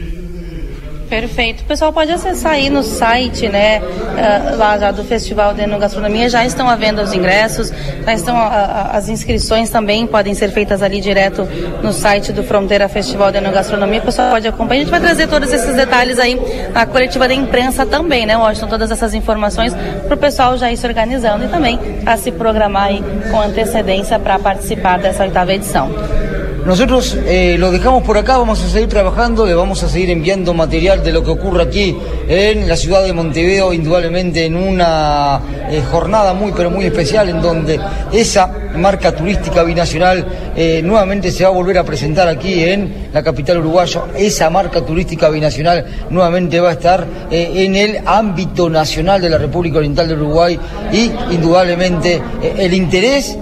Perfeito. 1.11 1.59
O 1.63 1.65
pessoal 1.65 1.91
pode 1.91 2.09
acessar 2.09 2.53
aí 2.53 2.69
no 2.69 2.81
site, 2.83 3.49
né, 3.49 3.81
eh, 4.17 4.55
lá 4.55 4.77
já 4.79 4.91
do 4.91 5.03
Festival 5.03 5.53
de 5.53 5.61
Enogastronomia, 5.61 6.29
já 6.29 6.45
estão 6.45 6.69
à 6.69 6.75
venda 6.77 7.03
os 7.03 7.11
ingressos, 7.13 7.69
já 8.05 8.13
estão 8.13 8.37
a- 8.37 8.47
a- 8.47 8.91
as 8.97 9.09
inscrições 9.09 9.69
também 9.69 10.07
podem 10.07 10.33
ser 10.33 10.51
feitas 10.51 10.81
ali 10.81 11.01
direto 11.01 11.45
no 11.83 11.91
site 11.91 12.31
do 12.31 12.45
Fronteira 12.45 12.87
Festival 12.87 13.29
de 13.29 13.39
Enogastronomia. 13.39 13.99
O 13.99 14.03
pessoal 14.03 14.29
pode 14.31 14.47
acompanhar. 14.47 14.79
A 14.79 14.83
gente 14.85 14.89
vai 14.91 15.01
trazer 15.01 15.27
todos 15.27 15.51
esses 15.51 15.75
detalhes 15.75 16.17
aí 16.17 16.39
na 16.73 16.85
coletiva 16.85 17.27
da 17.27 17.33
imprensa 17.33 17.85
também, 17.85 18.25
né, 18.25 18.37
Washington? 18.37 18.67
Todas 18.69 18.89
essas 18.89 19.13
informações 19.13 19.73
para 20.07 20.15
o 20.15 20.17
pessoal 20.17 20.55
já 20.57 20.71
ir 20.71 20.77
se 20.77 20.87
organizando 20.87 21.43
e 21.43 21.49
também 21.49 21.77
a 22.05 22.15
se 22.15 22.31
programar 22.31 22.83
aí 22.85 23.03
com 23.29 23.41
antecedência 23.41 24.17
para 24.17 24.39
participar 24.39 24.97
dessa 24.97 25.23
oitava 25.23 25.51
edição. 25.53 25.91
Nosotros 26.65 27.17
eh, 27.25 27.55
lo 27.57 27.71
dejamos 27.71 28.03
por 28.03 28.17
acá, 28.17 28.37
vamos 28.37 28.63
a 28.63 28.69
seguir 28.69 28.87
trabajando, 28.87 29.45
le 29.45 29.55
vamos 29.55 29.81
a 29.83 29.89
seguir 29.89 30.11
enviando 30.11 30.53
material 30.53 31.03
de 31.03 31.11
lo 31.11 31.23
que 31.23 31.31
ocurre 31.31 31.63
aquí 31.63 31.97
en 32.27 32.69
la 32.69 32.75
ciudad 32.75 33.03
de 33.03 33.13
Montevideo, 33.13 33.73
indudablemente 33.73 34.45
en 34.45 34.55
una 34.55 35.41
eh, 35.69 35.81
jornada 35.91 36.33
muy 36.33 36.51
pero 36.55 36.69
muy 36.69 36.85
especial 36.85 37.29
en 37.29 37.41
donde 37.41 37.79
esa 38.11 38.61
marca 38.77 39.15
turística 39.15 39.63
binacional 39.63 40.25
eh, 40.55 40.81
nuevamente 40.83 41.31
se 41.31 41.43
va 41.43 41.49
a 41.49 41.53
volver 41.53 41.77
a 41.77 41.83
presentar 41.83 42.27
aquí 42.27 42.63
en 42.63 43.09
la 43.13 43.23
capital 43.23 43.59
uruguaya. 43.59 44.03
Esa 44.17 44.49
marca 44.49 44.85
turística 44.85 45.29
binacional 45.29 45.85
nuevamente 46.09 46.59
va 46.59 46.69
a 46.69 46.73
estar 46.73 47.05
eh, 47.29 47.65
en 47.65 47.75
el 47.75 47.99
ámbito 48.05 48.69
nacional 48.69 49.21
de 49.21 49.29
la 49.29 49.37
República 49.37 49.77
Oriental 49.77 50.07
del 50.07 50.21
Uruguay 50.21 50.59
y 50.91 51.11
indudablemente 51.33 52.21
eh, 52.41 52.53
el 52.57 52.73
interés 52.73 53.37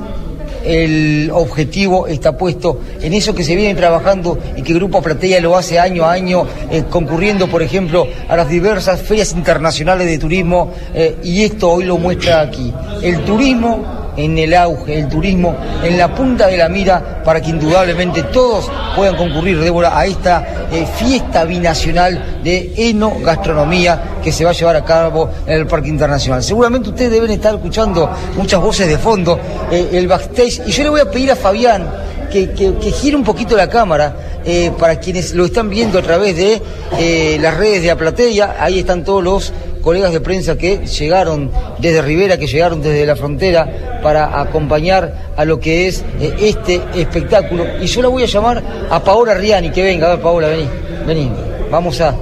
el 0.63 1.31
objetivo 1.33 2.07
está 2.07 2.37
puesto 2.37 2.81
en 3.01 3.13
eso 3.13 3.33
que 3.33 3.43
se 3.43 3.55
viene 3.55 3.75
trabajando 3.75 4.37
y 4.55 4.61
que 4.61 4.73
Grupo 4.73 5.01
Platea 5.01 5.39
lo 5.41 5.57
hace 5.57 5.79
año 5.79 6.05
a 6.05 6.13
año, 6.13 6.45
eh, 6.71 6.83
concurriendo, 6.89 7.47
por 7.47 7.61
ejemplo, 7.61 8.07
a 8.27 8.35
las 8.35 8.49
diversas 8.49 9.01
ferias 9.01 9.33
internacionales 9.33 10.07
de 10.07 10.17
turismo, 10.17 10.73
eh, 10.93 11.17
y 11.23 11.43
esto 11.43 11.71
hoy 11.71 11.85
lo 11.85 11.97
muestra 11.97 12.41
aquí. 12.41 12.73
El 13.01 13.23
turismo 13.23 13.98
en 14.19 14.37
el 14.37 14.53
auge 14.53 14.97
del 14.97 15.07
turismo, 15.07 15.55
en 15.83 15.97
la 15.97 16.13
punta 16.13 16.47
de 16.47 16.57
la 16.57 16.67
mira, 16.67 17.23
para 17.23 17.41
que 17.41 17.49
indudablemente 17.49 18.23
todos 18.23 18.69
puedan 18.95 19.15
concurrir, 19.15 19.59
Débora, 19.59 19.97
a 19.97 20.05
esta 20.05 20.67
eh, 20.71 20.85
fiesta 20.97 21.45
binacional 21.45 22.41
de 22.43 22.73
enogastronomía 22.75 24.19
que 24.23 24.31
se 24.31 24.43
va 24.43 24.51
a 24.51 24.53
llevar 24.53 24.75
a 24.75 24.83
cabo 24.83 25.29
en 25.45 25.53
el 25.53 25.67
Parque 25.67 25.87
Internacional. 25.87 26.43
Seguramente 26.43 26.89
ustedes 26.89 27.11
deben 27.11 27.31
estar 27.31 27.55
escuchando 27.55 28.09
muchas 28.35 28.61
voces 28.61 28.87
de 28.87 28.97
fondo, 28.97 29.39
eh, 29.71 29.89
el 29.93 30.07
backstage, 30.07 30.61
y 30.67 30.71
yo 30.71 30.83
le 30.83 30.89
voy 30.89 31.01
a 31.01 31.09
pedir 31.09 31.31
a 31.31 31.35
Fabián 31.35 31.87
que, 32.29 32.51
que, 32.51 32.91
gire 32.91 33.15
un 33.15 33.23
poquito 33.23 33.57
la 33.57 33.67
cámara 33.67 34.41
eh, 34.45 34.71
para 34.77 34.99
quienes 34.99 35.33
lo 35.33 35.45
están 35.45 35.67
viendo 35.67 35.97
a 35.97 36.01
través 36.03 36.37
de 36.37 37.39
las 37.39 37.57
redes 37.57 37.81
de 37.81 37.89
Aplatea, 37.89 38.57
ahí 38.59 38.79
están 38.79 39.03
todos 39.03 39.23
los 39.23 39.53
colegas 39.81 40.13
de 40.13 40.21
prensa 40.21 40.57
que 40.57 40.85
llegaron 40.85 41.51
desde 41.79 42.01
Rivera, 42.01 42.37
que 42.37 42.47
llegaron 42.47 42.81
desde 42.81 43.05
la 43.05 43.15
frontera 43.15 43.99
para 44.03 44.41
acompañar 44.41 45.31
a 45.35 45.45
lo 45.45 45.59
que 45.59 45.87
es 45.87 46.03
eh, 46.19 46.33
este 46.39 46.81
espectáculo. 46.95 47.65
Y 47.81 47.85
yo 47.85 48.01
la 48.01 48.07
voy 48.07 48.23
a 48.23 48.27
llamar 48.27 48.63
a 48.89 49.03
Paola 49.03 49.33
Riani, 49.33 49.71
que 49.71 49.83
venga, 49.83 50.07
a 50.07 50.15
ver 50.15 50.21
Paola, 50.21 50.47
vení, 50.47 50.67
vení, 51.05 51.31
vamos 51.71 52.01
a, 52.01 52.15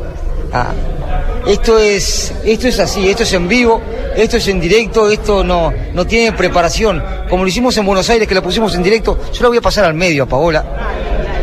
Esto 1.48 1.80
es, 1.80 2.34
esto 2.44 2.68
es 2.68 2.80
así, 2.80 3.08
esto 3.08 3.24
es 3.24 3.34
en 3.34 3.48
vivo, 3.48 3.82
esto 4.16 4.38
es 4.38 4.48
en 4.48 4.60
directo, 4.60 5.10
esto 5.10 5.44
no, 5.44 5.74
no 5.94 6.06
tiene 6.06 6.34
preparación. 6.34 7.02
Como 7.30 7.44
lo 7.44 7.50
hicimos 7.50 7.78
en 7.78 7.86
Buenos 7.86 8.10
Aires, 8.10 8.28
que 8.28 8.36
la 8.36 8.42
pusimos 8.42 8.76
en 8.76 8.84
directo, 8.84 9.18
yo 9.32 9.44
la 9.44 9.48
voy 9.50 9.58
a 9.58 9.62
pasar 9.62 9.86
al 9.86 9.94
medio 9.94 10.24
a 10.24 10.26
Paola 10.26 10.66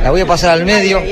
la 0.05 0.11
voy 0.11 0.21
a 0.21 0.27
pasar 0.27 0.51
al 0.51 0.67
medio. 0.67 1.03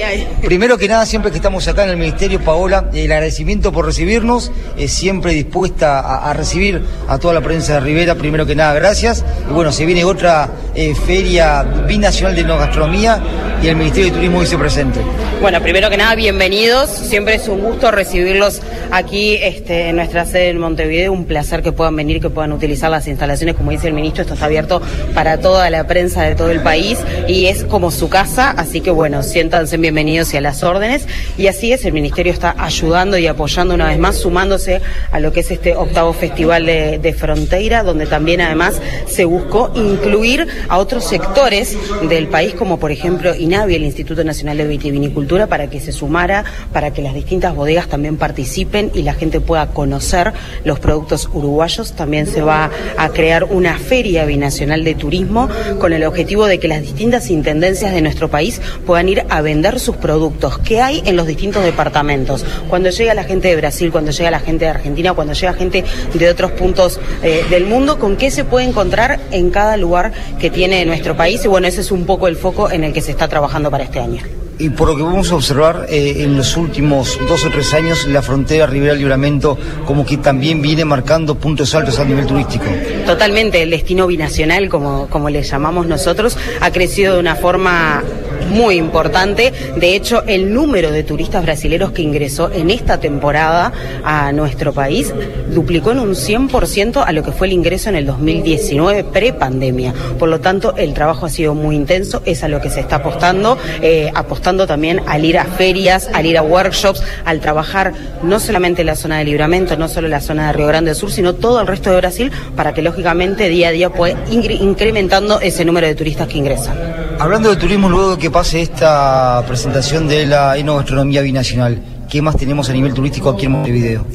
Primero 0.42 0.76
que 0.76 0.86
nada, 0.86 1.06
siempre 1.06 1.30
que 1.30 1.38
estamos 1.38 1.66
acá 1.66 1.84
en 1.84 1.90
el 1.90 1.96
Ministerio, 1.96 2.38
Paola, 2.44 2.90
el 2.92 3.10
agradecimiento 3.10 3.72
por 3.72 3.86
recibirnos, 3.86 4.52
es 4.76 4.92
siempre 4.92 5.32
dispuesta 5.32 6.00
a, 6.00 6.30
recibir 6.34 6.82
a 7.08 7.16
toda 7.16 7.32
la 7.32 7.40
prensa 7.40 7.72
de 7.72 7.80
Rivera, 7.80 8.16
primero 8.16 8.44
que 8.44 8.54
nada, 8.54 8.74
gracias. 8.74 9.24
Y 9.48 9.52
bueno, 9.54 9.72
se 9.72 9.86
viene 9.86 10.04
otra 10.04 10.50
eh, 10.74 10.94
feria 10.94 11.62
binacional 11.62 12.36
de 12.36 12.44
no 12.44 12.58
gastronomía 12.58 13.18
y 13.62 13.68
el 13.68 13.76
Ministerio 13.76 14.10
de 14.10 14.16
Turismo 14.16 14.40
dice 14.40 14.58
presente. 14.58 15.00
Bueno, 15.40 15.60
primero 15.62 15.88
que 15.88 15.96
nada, 15.96 16.16
bienvenidos. 16.16 16.90
Siempre 16.90 17.36
es 17.36 17.46
un 17.46 17.60
gusto 17.62 17.92
recibirlos 17.92 18.60
aquí 18.90 19.36
este, 19.40 19.88
en 19.88 19.96
nuestra 19.96 20.24
sede 20.24 20.48
en 20.48 20.58
Montevideo. 20.58 21.12
Un 21.12 21.26
placer 21.26 21.62
que 21.62 21.70
puedan 21.70 21.94
venir, 21.94 22.20
que 22.20 22.28
puedan 22.28 22.52
utilizar 22.52 22.90
las 22.90 23.06
instalaciones. 23.06 23.54
Como 23.54 23.70
dice 23.70 23.86
el 23.86 23.94
ministro, 23.94 24.22
esto 24.22 24.34
está 24.34 24.46
abierto 24.46 24.82
para 25.14 25.38
toda 25.38 25.70
la 25.70 25.86
prensa 25.86 26.22
de 26.22 26.34
todo 26.34 26.50
el 26.50 26.60
país 26.60 26.98
y 27.28 27.46
es 27.46 27.62
como 27.64 27.92
su 27.92 28.08
casa. 28.08 28.50
Así 28.50 28.80
que 28.80 28.90
bueno, 28.90 29.22
siéntanse 29.22 29.76
bienvenidos 29.76 30.34
y 30.34 30.38
a 30.38 30.40
las 30.40 30.64
órdenes. 30.64 31.06
Y 31.38 31.46
así 31.46 31.72
es, 31.72 31.84
el 31.84 31.92
ministerio 31.92 32.32
está 32.32 32.56
ayudando 32.58 33.16
y 33.16 33.28
apoyando 33.28 33.74
una 33.74 33.86
vez 33.86 33.98
más, 33.98 34.16
sumándose 34.16 34.80
a 35.12 35.20
lo 35.20 35.32
que 35.32 35.40
es 35.40 35.50
este 35.52 35.76
octavo 35.76 36.12
festival 36.12 36.66
de, 36.66 36.98
de 36.98 37.12
frontera, 37.12 37.84
donde 37.84 38.06
también 38.06 38.40
además 38.40 38.80
se 39.06 39.24
buscó 39.24 39.70
incluir 39.74 40.48
a 40.68 40.78
otros 40.78 41.04
sectores 41.04 41.76
del 42.08 42.26
país, 42.26 42.54
como 42.54 42.80
por 42.80 42.90
ejemplo 42.90 43.34
INAVI, 43.52 43.74
el 43.74 43.84
Instituto 43.84 44.24
Nacional 44.24 44.56
de 44.56 44.66
Vitivinicultura, 44.66 45.46
para 45.46 45.68
que 45.68 45.78
se 45.78 45.92
sumara, 45.92 46.42
para 46.72 46.94
que 46.94 47.02
las 47.02 47.12
distintas 47.12 47.54
bodegas 47.54 47.86
también 47.86 48.16
participen 48.16 48.90
y 48.94 49.02
la 49.02 49.12
gente 49.12 49.40
pueda 49.40 49.66
conocer 49.66 50.32
los 50.64 50.80
productos 50.80 51.28
uruguayos. 51.34 51.92
También 51.92 52.26
se 52.26 52.40
va 52.40 52.70
a 52.96 53.08
crear 53.10 53.44
una 53.44 53.76
feria 53.76 54.24
binacional 54.24 54.84
de 54.84 54.94
turismo 54.94 55.50
con 55.78 55.92
el 55.92 56.04
objetivo 56.04 56.46
de 56.46 56.58
que 56.58 56.66
las 56.66 56.80
distintas 56.80 57.28
intendencias 57.28 57.92
de 57.92 58.00
nuestro 58.00 58.30
país 58.30 58.62
puedan 58.86 59.10
ir 59.10 59.22
a 59.28 59.42
vender 59.42 59.78
sus 59.78 59.96
productos 59.96 60.56
que 60.56 60.80
hay 60.80 61.02
en 61.04 61.16
los 61.16 61.26
distintos 61.26 61.62
departamentos. 61.62 62.46
Cuando 62.70 62.88
llega 62.88 63.12
la 63.12 63.24
gente 63.24 63.48
de 63.48 63.56
Brasil, 63.56 63.92
cuando 63.92 64.12
llega 64.12 64.30
la 64.30 64.40
gente 64.40 64.64
de 64.64 64.70
Argentina, 64.70 65.12
cuando 65.12 65.34
llega 65.34 65.52
gente 65.52 65.84
de 66.14 66.28
otros 66.30 66.52
puntos 66.52 66.98
eh, 67.22 67.44
del 67.50 67.66
mundo, 67.66 67.98
con 67.98 68.16
qué 68.16 68.30
se 68.30 68.44
puede 68.44 68.66
encontrar 68.66 69.20
en 69.30 69.50
cada 69.50 69.76
lugar 69.76 70.12
que 70.40 70.48
tiene 70.48 70.86
nuestro 70.86 71.14
país. 71.18 71.44
Y 71.44 71.48
bueno, 71.48 71.66
ese 71.66 71.82
es 71.82 71.92
un 71.92 72.06
poco 72.06 72.28
el 72.28 72.36
foco 72.36 72.70
en 72.70 72.84
el 72.84 72.94
que 72.94 73.02
se 73.02 73.10
está 73.10 73.28
trabajando 73.28 73.41
para 73.70 73.84
este 73.84 73.98
año 73.98 74.22
y 74.58 74.70
por 74.70 74.88
lo 74.88 74.96
que 74.96 75.02
a 75.02 75.34
observar 75.34 75.86
eh, 75.88 76.22
en 76.22 76.36
los 76.36 76.56
últimos 76.56 77.18
dos 77.28 77.44
o 77.44 77.50
tres 77.50 77.72
años, 77.74 78.06
la 78.06 78.22
frontera 78.22 78.66
Rivera 78.66 78.94
Libramento 78.94 79.58
como 79.86 80.04
que 80.04 80.16
también 80.16 80.62
viene 80.62 80.84
marcando 80.84 81.34
puntos 81.34 81.74
altos 81.74 81.98
a 81.98 82.04
nivel 82.04 82.26
turístico. 82.26 82.64
Totalmente, 83.06 83.62
el 83.62 83.70
destino 83.70 84.06
binacional, 84.06 84.68
como, 84.68 85.08
como 85.08 85.30
le 85.30 85.42
llamamos 85.42 85.86
nosotros, 85.86 86.36
ha 86.60 86.70
crecido 86.70 87.14
de 87.14 87.20
una 87.20 87.36
forma 87.36 88.02
muy 88.50 88.76
importante. 88.76 89.52
De 89.76 89.94
hecho, 89.94 90.22
el 90.26 90.52
número 90.52 90.90
de 90.90 91.02
turistas 91.02 91.42
brasileños 91.42 91.92
que 91.92 92.02
ingresó 92.02 92.50
en 92.52 92.70
esta 92.70 92.98
temporada 93.00 93.72
a 94.04 94.32
nuestro 94.32 94.72
país 94.72 95.12
duplicó 95.52 95.92
en 95.92 96.00
un 96.00 96.10
100% 96.10 97.04
a 97.06 97.12
lo 97.12 97.22
que 97.22 97.32
fue 97.32 97.46
el 97.46 97.54
ingreso 97.54 97.88
en 97.88 97.96
el 97.96 98.06
2019 98.06 99.04
pre-pandemia. 99.04 99.94
Por 100.18 100.28
lo 100.28 100.40
tanto, 100.40 100.74
el 100.76 100.92
trabajo 100.92 101.26
ha 101.26 101.30
sido 101.30 101.54
muy 101.54 101.76
intenso, 101.76 102.22
es 102.24 102.42
a 102.44 102.48
lo 102.48 102.60
que 102.60 102.70
se 102.70 102.80
está 102.80 102.96
apostando, 102.96 103.56
eh, 103.80 104.10
apostando 104.14 104.41
también 104.66 105.00
al 105.06 105.24
ir 105.24 105.38
a 105.38 105.44
ferias, 105.44 106.10
al 106.12 106.26
ir 106.26 106.36
a 106.36 106.42
workshops, 106.42 107.02
al 107.24 107.40
trabajar 107.40 107.92
no 108.22 108.38
solamente 108.38 108.82
en 108.82 108.86
la 108.86 108.96
zona 108.96 109.18
de 109.18 109.24
Libramento, 109.24 109.76
no 109.76 109.88
solo 109.88 110.06
en 110.06 110.12
la 110.12 110.20
zona 110.20 110.48
de 110.48 110.52
Río 110.52 110.66
Grande 110.66 110.90
del 110.90 110.96
Sur, 110.96 111.10
sino 111.10 111.34
todo 111.34 111.60
el 111.60 111.66
resto 111.66 111.90
de 111.90 111.96
Brasil 111.96 112.32
para 112.54 112.74
que 112.74 112.82
lógicamente 112.82 113.48
día 113.48 113.68
a 113.68 113.70
día 113.70 113.90
pueda 113.90 114.18
incrementando 114.30 115.40
ese 115.40 115.64
número 115.64 115.86
de 115.86 115.94
turistas 115.94 116.28
que 116.28 116.38
ingresan. 116.38 116.76
Hablando 117.18 117.50
de 117.50 117.56
turismo, 117.56 117.88
luego 117.88 118.18
que 118.18 118.30
pase 118.30 118.60
esta 118.62 119.42
presentación 119.46 120.08
de 120.08 120.26
la 120.26 120.56
enogastronomía 120.56 121.22
binacional, 121.22 121.80
¿qué 122.10 122.20
más 122.20 122.36
tenemos 122.36 122.68
a 122.68 122.72
nivel 122.72 122.92
turístico 122.92 123.30
aquí 123.30 123.46
en 123.46 123.52
Montevideo? 123.52 124.06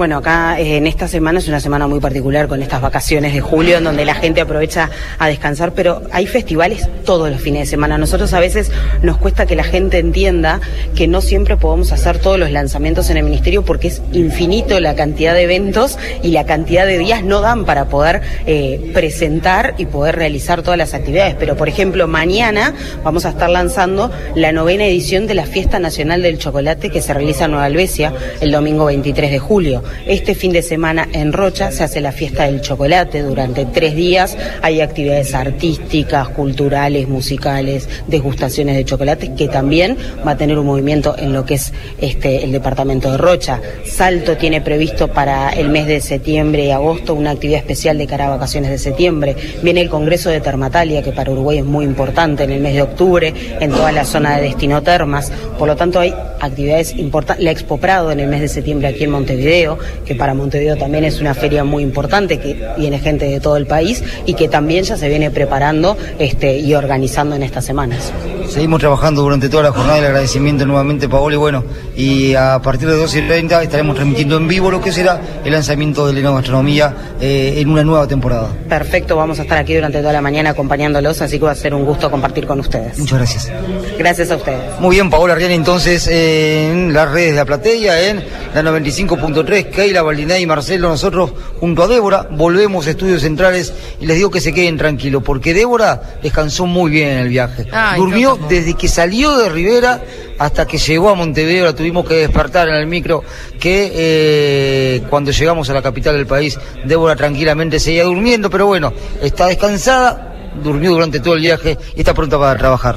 Bueno, 0.00 0.16
acá 0.16 0.58
eh, 0.58 0.78
en 0.78 0.86
esta 0.86 1.08
semana 1.08 1.40
es 1.40 1.48
una 1.48 1.60
semana 1.60 1.86
muy 1.86 2.00
particular 2.00 2.48
con 2.48 2.62
estas 2.62 2.80
vacaciones 2.80 3.34
de 3.34 3.42
julio 3.42 3.76
en 3.76 3.84
donde 3.84 4.06
la 4.06 4.14
gente 4.14 4.40
aprovecha 4.40 4.88
a 5.18 5.28
descansar, 5.28 5.74
pero 5.74 6.00
hay 6.10 6.26
festivales 6.26 6.88
todos 7.04 7.30
los 7.30 7.38
fines 7.38 7.60
de 7.60 7.66
semana. 7.66 7.98
nosotros 7.98 8.32
a 8.32 8.40
veces 8.40 8.72
nos 9.02 9.18
cuesta 9.18 9.44
que 9.44 9.56
la 9.56 9.62
gente 9.62 9.98
entienda 9.98 10.62
que 10.96 11.06
no 11.06 11.20
siempre 11.20 11.58
podemos 11.58 11.92
hacer 11.92 12.18
todos 12.18 12.38
los 12.38 12.50
lanzamientos 12.50 13.10
en 13.10 13.18
el 13.18 13.24
ministerio 13.24 13.62
porque 13.62 13.88
es 13.88 14.00
infinito 14.14 14.80
la 14.80 14.94
cantidad 14.94 15.34
de 15.34 15.42
eventos 15.42 15.98
y 16.22 16.28
la 16.28 16.46
cantidad 16.46 16.86
de 16.86 16.96
días 16.96 17.22
no 17.22 17.42
dan 17.42 17.66
para 17.66 17.90
poder 17.90 18.22
eh, 18.46 18.90
presentar 18.94 19.74
y 19.76 19.84
poder 19.84 20.16
realizar 20.16 20.62
todas 20.62 20.78
las 20.78 20.94
actividades. 20.94 21.36
Pero, 21.38 21.58
por 21.58 21.68
ejemplo, 21.68 22.08
mañana 22.08 22.72
vamos 23.04 23.26
a 23.26 23.28
estar 23.28 23.50
lanzando 23.50 24.10
la 24.34 24.50
novena 24.50 24.86
edición 24.86 25.26
de 25.26 25.34
la 25.34 25.44
Fiesta 25.44 25.78
Nacional 25.78 26.22
del 26.22 26.38
Chocolate 26.38 26.88
que 26.88 27.02
se 27.02 27.12
realiza 27.12 27.44
en 27.44 27.50
Nueva 27.50 27.66
Albesia 27.66 28.14
el 28.40 28.50
domingo 28.50 28.86
23 28.86 29.30
de 29.30 29.38
julio. 29.38 29.82
Este 30.06 30.34
fin 30.34 30.52
de 30.52 30.62
semana 30.62 31.08
en 31.12 31.32
Rocha 31.32 31.70
se 31.70 31.84
hace 31.84 32.00
la 32.00 32.12
fiesta 32.12 32.44
del 32.44 32.60
chocolate 32.60 33.22
durante 33.22 33.64
tres 33.66 33.94
días. 33.94 34.36
Hay 34.62 34.80
actividades 34.80 35.34
artísticas, 35.34 36.28
culturales, 36.30 37.08
musicales, 37.08 37.88
degustaciones 38.06 38.76
de 38.76 38.84
chocolates, 38.84 39.30
que 39.30 39.48
también 39.48 39.96
va 40.26 40.32
a 40.32 40.36
tener 40.36 40.58
un 40.58 40.66
movimiento 40.66 41.16
en 41.18 41.32
lo 41.32 41.44
que 41.44 41.54
es 41.54 41.72
este 42.00 42.44
el 42.44 42.52
departamento 42.52 43.10
de 43.10 43.18
Rocha. 43.18 43.60
Salto 43.84 44.36
tiene 44.36 44.60
previsto 44.60 45.08
para 45.08 45.50
el 45.50 45.68
mes 45.68 45.86
de 45.86 46.00
septiembre 46.00 46.64
y 46.64 46.70
agosto 46.70 47.14
una 47.14 47.32
actividad 47.32 47.58
especial 47.58 47.98
de 47.98 48.06
cara 48.06 48.26
a 48.26 48.30
vacaciones 48.30 48.70
de 48.70 48.78
septiembre. 48.78 49.36
Viene 49.62 49.80
el 49.80 49.90
Congreso 49.90 50.30
de 50.30 50.40
Termatalia, 50.40 51.02
que 51.02 51.12
para 51.12 51.30
Uruguay 51.30 51.58
es 51.58 51.64
muy 51.64 51.84
importante 51.84 52.44
en 52.44 52.50
el 52.50 52.60
mes 52.60 52.74
de 52.74 52.82
octubre, 52.82 53.34
en 53.60 53.70
toda 53.70 53.92
la 53.92 54.04
zona 54.04 54.36
de 54.36 54.42
Destino 54.42 54.82
Termas. 54.82 55.32
Por 55.58 55.68
lo 55.68 55.76
tanto, 55.76 56.00
hay 56.00 56.14
actividades 56.40 56.96
importantes. 56.96 57.44
La 57.44 57.50
Expo 57.50 57.78
Prado 57.78 58.10
en 58.10 58.20
el 58.20 58.28
mes 58.28 58.40
de 58.40 58.48
septiembre 58.48 58.88
aquí 58.88 59.04
en 59.04 59.10
Montevideo 59.10 59.78
que 60.04 60.14
para 60.14 60.34
Montevideo 60.34 60.76
también 60.76 61.04
es 61.04 61.20
una 61.20 61.34
feria 61.34 61.64
muy 61.64 61.82
importante, 61.82 62.38
que 62.38 62.68
viene 62.78 62.98
gente 62.98 63.26
de 63.26 63.40
todo 63.40 63.56
el 63.56 63.66
país 63.66 64.02
y 64.26 64.34
que 64.34 64.48
también 64.48 64.84
ya 64.84 64.96
se 64.96 65.08
viene 65.08 65.30
preparando 65.30 65.96
este, 66.18 66.58
y 66.58 66.74
organizando 66.74 67.36
en 67.36 67.42
estas 67.42 67.64
semanas. 67.64 68.12
Seguimos 68.48 68.80
trabajando 68.80 69.22
durante 69.22 69.48
toda 69.48 69.62
la 69.64 69.72
jornada, 69.72 69.98
el 69.98 70.06
agradecimiento 70.06 70.66
nuevamente, 70.66 71.08
Paolo, 71.08 71.34
y 71.34 71.38
bueno, 71.38 71.64
y 71.96 72.34
a 72.34 72.60
partir 72.60 72.88
de 72.88 72.96
12 72.96 73.20
y 73.20 73.22
30 73.28 73.62
estaremos 73.62 73.94
transmitiendo 73.94 74.36
en 74.36 74.48
vivo 74.48 74.70
lo 74.72 74.80
que 74.80 74.90
será 74.90 75.20
el 75.44 75.52
lanzamiento 75.52 76.06
de 76.06 76.20
la 76.20 76.30
Gastronomía 76.32 76.94
eh, 77.20 77.54
en 77.58 77.68
una 77.70 77.84
nueva 77.84 78.08
temporada. 78.08 78.48
Perfecto, 78.68 79.14
vamos 79.14 79.38
a 79.38 79.42
estar 79.42 79.56
aquí 79.58 79.74
durante 79.74 80.00
toda 80.00 80.12
la 80.12 80.20
mañana 80.20 80.50
acompañándolos, 80.50 81.22
así 81.22 81.38
que 81.38 81.44
va 81.44 81.52
a 81.52 81.54
ser 81.54 81.74
un 81.74 81.84
gusto 81.84 82.10
compartir 82.10 82.46
con 82.46 82.58
ustedes. 82.58 82.98
Muchas 82.98 83.18
gracias. 83.18 83.52
Gracias 83.98 84.30
a 84.32 84.36
ustedes. 84.36 84.80
Muy 84.80 84.96
bien, 84.96 85.10
Paola 85.10 85.36
Riani, 85.36 85.54
entonces 85.54 86.08
en 86.08 86.92
las 86.92 87.10
redes 87.10 87.30
de 87.30 87.36
la 87.36 87.44
Platea, 87.44 88.10
en 88.10 88.24
la 88.54 88.62
95.3, 88.62 89.59
Keila, 89.66 90.02
Valdinay 90.02 90.42
y 90.42 90.46
Marcelo, 90.46 90.88
nosotros 90.88 91.32
junto 91.58 91.82
a 91.82 91.88
Débora 91.88 92.28
volvemos 92.30 92.86
a 92.86 92.90
Estudios 92.90 93.22
Centrales 93.22 93.72
y 94.00 94.06
les 94.06 94.16
digo 94.16 94.30
que 94.30 94.40
se 94.40 94.52
queden 94.52 94.76
tranquilos, 94.76 95.22
porque 95.22 95.54
Débora 95.54 96.18
descansó 96.22 96.66
muy 96.66 96.90
bien 96.90 97.08
en 97.08 97.18
el 97.18 97.28
viaje. 97.28 97.66
Durmió 97.96 98.38
desde 98.48 98.74
que 98.74 98.88
salió 98.88 99.36
de 99.36 99.48
Rivera 99.48 100.02
hasta 100.38 100.66
que 100.66 100.78
llegó 100.78 101.10
a 101.10 101.14
Montevideo, 101.14 101.66
la 101.66 101.74
tuvimos 101.74 102.06
que 102.08 102.14
despertar 102.14 102.68
en 102.68 102.74
el 102.74 102.86
micro, 102.86 103.22
que 103.58 103.90
eh, 103.94 105.02
cuando 105.10 105.30
llegamos 105.30 105.68
a 105.68 105.74
la 105.74 105.82
capital 105.82 106.16
del 106.16 106.26
país, 106.26 106.58
Débora 106.84 107.14
tranquilamente 107.14 107.78
seguía 107.78 108.04
durmiendo, 108.04 108.48
pero 108.48 108.66
bueno, 108.66 108.92
está 109.20 109.46
descansada, 109.46 110.52
durmió 110.62 110.92
durante 110.92 111.20
todo 111.20 111.34
el 111.34 111.40
viaje 111.40 111.76
y 111.94 112.00
está 112.00 112.14
pronta 112.14 112.38
para 112.38 112.58
trabajar. 112.58 112.96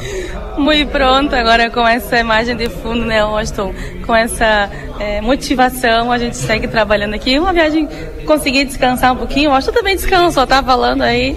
Muito 0.58 0.92
pronto, 0.92 1.36
agora 1.36 1.70
com 1.70 1.86
essa 1.88 2.20
imagem 2.20 2.56
de 2.56 2.70
fundo, 2.70 3.06
né, 3.06 3.24
Washington, 3.24 3.74
com 4.06 4.16
essa 4.16 4.70
é, 5.00 5.20
motivação, 5.20 6.12
a 6.12 6.18
gente 6.18 6.38
segue 6.38 6.68
trabalhando 6.68 7.16
aqui. 7.16 7.40
Uma 7.40 7.52
viagem, 7.52 7.88
consegui 8.26 8.64
descansar 8.64 9.14
um 9.14 9.18
pouquinho, 9.18 9.50
o 9.50 9.54
Washington 9.54 9.78
também 9.78 9.96
descansou, 9.96 10.46
tá 10.46 10.62
falando 10.62 11.02
aí, 11.02 11.36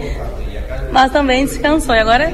mas 0.92 1.10
também 1.10 1.44
descansou. 1.46 1.94
E 1.94 1.98
agora. 1.98 2.32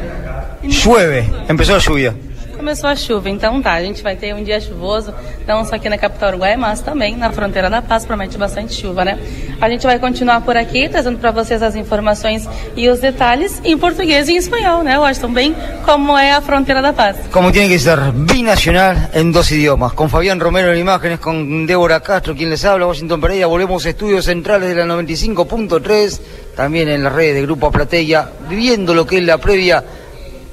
Llueve, 0.84 1.28
empezó 1.48 1.76
a 1.76 1.80
lluvia. 1.88 2.31
Começou 2.62 2.88
a 2.88 2.94
chuva, 2.94 3.28
então 3.28 3.60
tá, 3.60 3.72
a 3.72 3.82
gente 3.82 4.04
vai 4.04 4.14
ter 4.14 4.32
um 4.32 4.44
dia 4.44 4.60
chuvoso, 4.60 5.12
não 5.48 5.64
só 5.64 5.74
aqui 5.74 5.88
na 5.88 5.98
capital 5.98 6.28
uruguaia, 6.28 6.56
mas 6.56 6.80
também 6.80 7.16
na 7.16 7.32
fronteira 7.32 7.68
da 7.68 7.82
Paz, 7.82 8.06
promete 8.06 8.38
bastante 8.38 8.72
chuva, 8.72 9.04
né? 9.04 9.18
A 9.60 9.68
gente 9.68 9.84
vai 9.84 9.98
continuar 9.98 10.42
por 10.42 10.56
aqui, 10.56 10.88
trazendo 10.88 11.18
para 11.18 11.32
vocês 11.32 11.60
as 11.60 11.74
informações 11.74 12.48
e 12.76 12.88
os 12.88 13.00
detalhes 13.00 13.60
em 13.64 13.76
português 13.76 14.28
e 14.28 14.34
em 14.34 14.36
espanhol, 14.36 14.84
né, 14.84 14.96
Washington? 14.96 15.32
Bem 15.32 15.56
como 15.84 16.16
é 16.16 16.30
a 16.30 16.40
fronteira 16.40 16.80
da 16.80 16.92
Paz. 16.92 17.16
Como 17.32 17.50
tiene 17.50 17.68
que 17.68 17.80
ser, 17.80 17.98
binacional 18.12 19.10
en 19.12 19.32
dos 19.32 19.50
idiomas. 19.50 19.94
Con 19.94 20.08
Fabián 20.08 20.38
Romero 20.38 20.72
en 20.72 20.78
imágenes, 20.78 21.18
con 21.18 21.66
Débora 21.66 21.98
Castro, 21.98 22.36
quien 22.36 22.48
les 22.48 22.64
habla, 22.64 22.86
Washington 22.86 23.20
Pereira. 23.20 23.48
Volvemos 23.48 23.84
a 23.86 23.88
estudios 23.88 24.26
centrales 24.26 24.68
de 24.68 24.76
la 24.76 24.94
95.3, 24.94 26.20
también 26.54 26.88
en 26.88 27.02
las 27.02 27.12
redes 27.12 27.34
de 27.34 27.42
Grupo 27.42 27.72
Plateya, 27.72 28.28
viviendo 28.48 28.94
lo 28.94 29.04
que 29.04 29.18
es 29.18 29.24
la 29.24 29.38
previa 29.38 29.82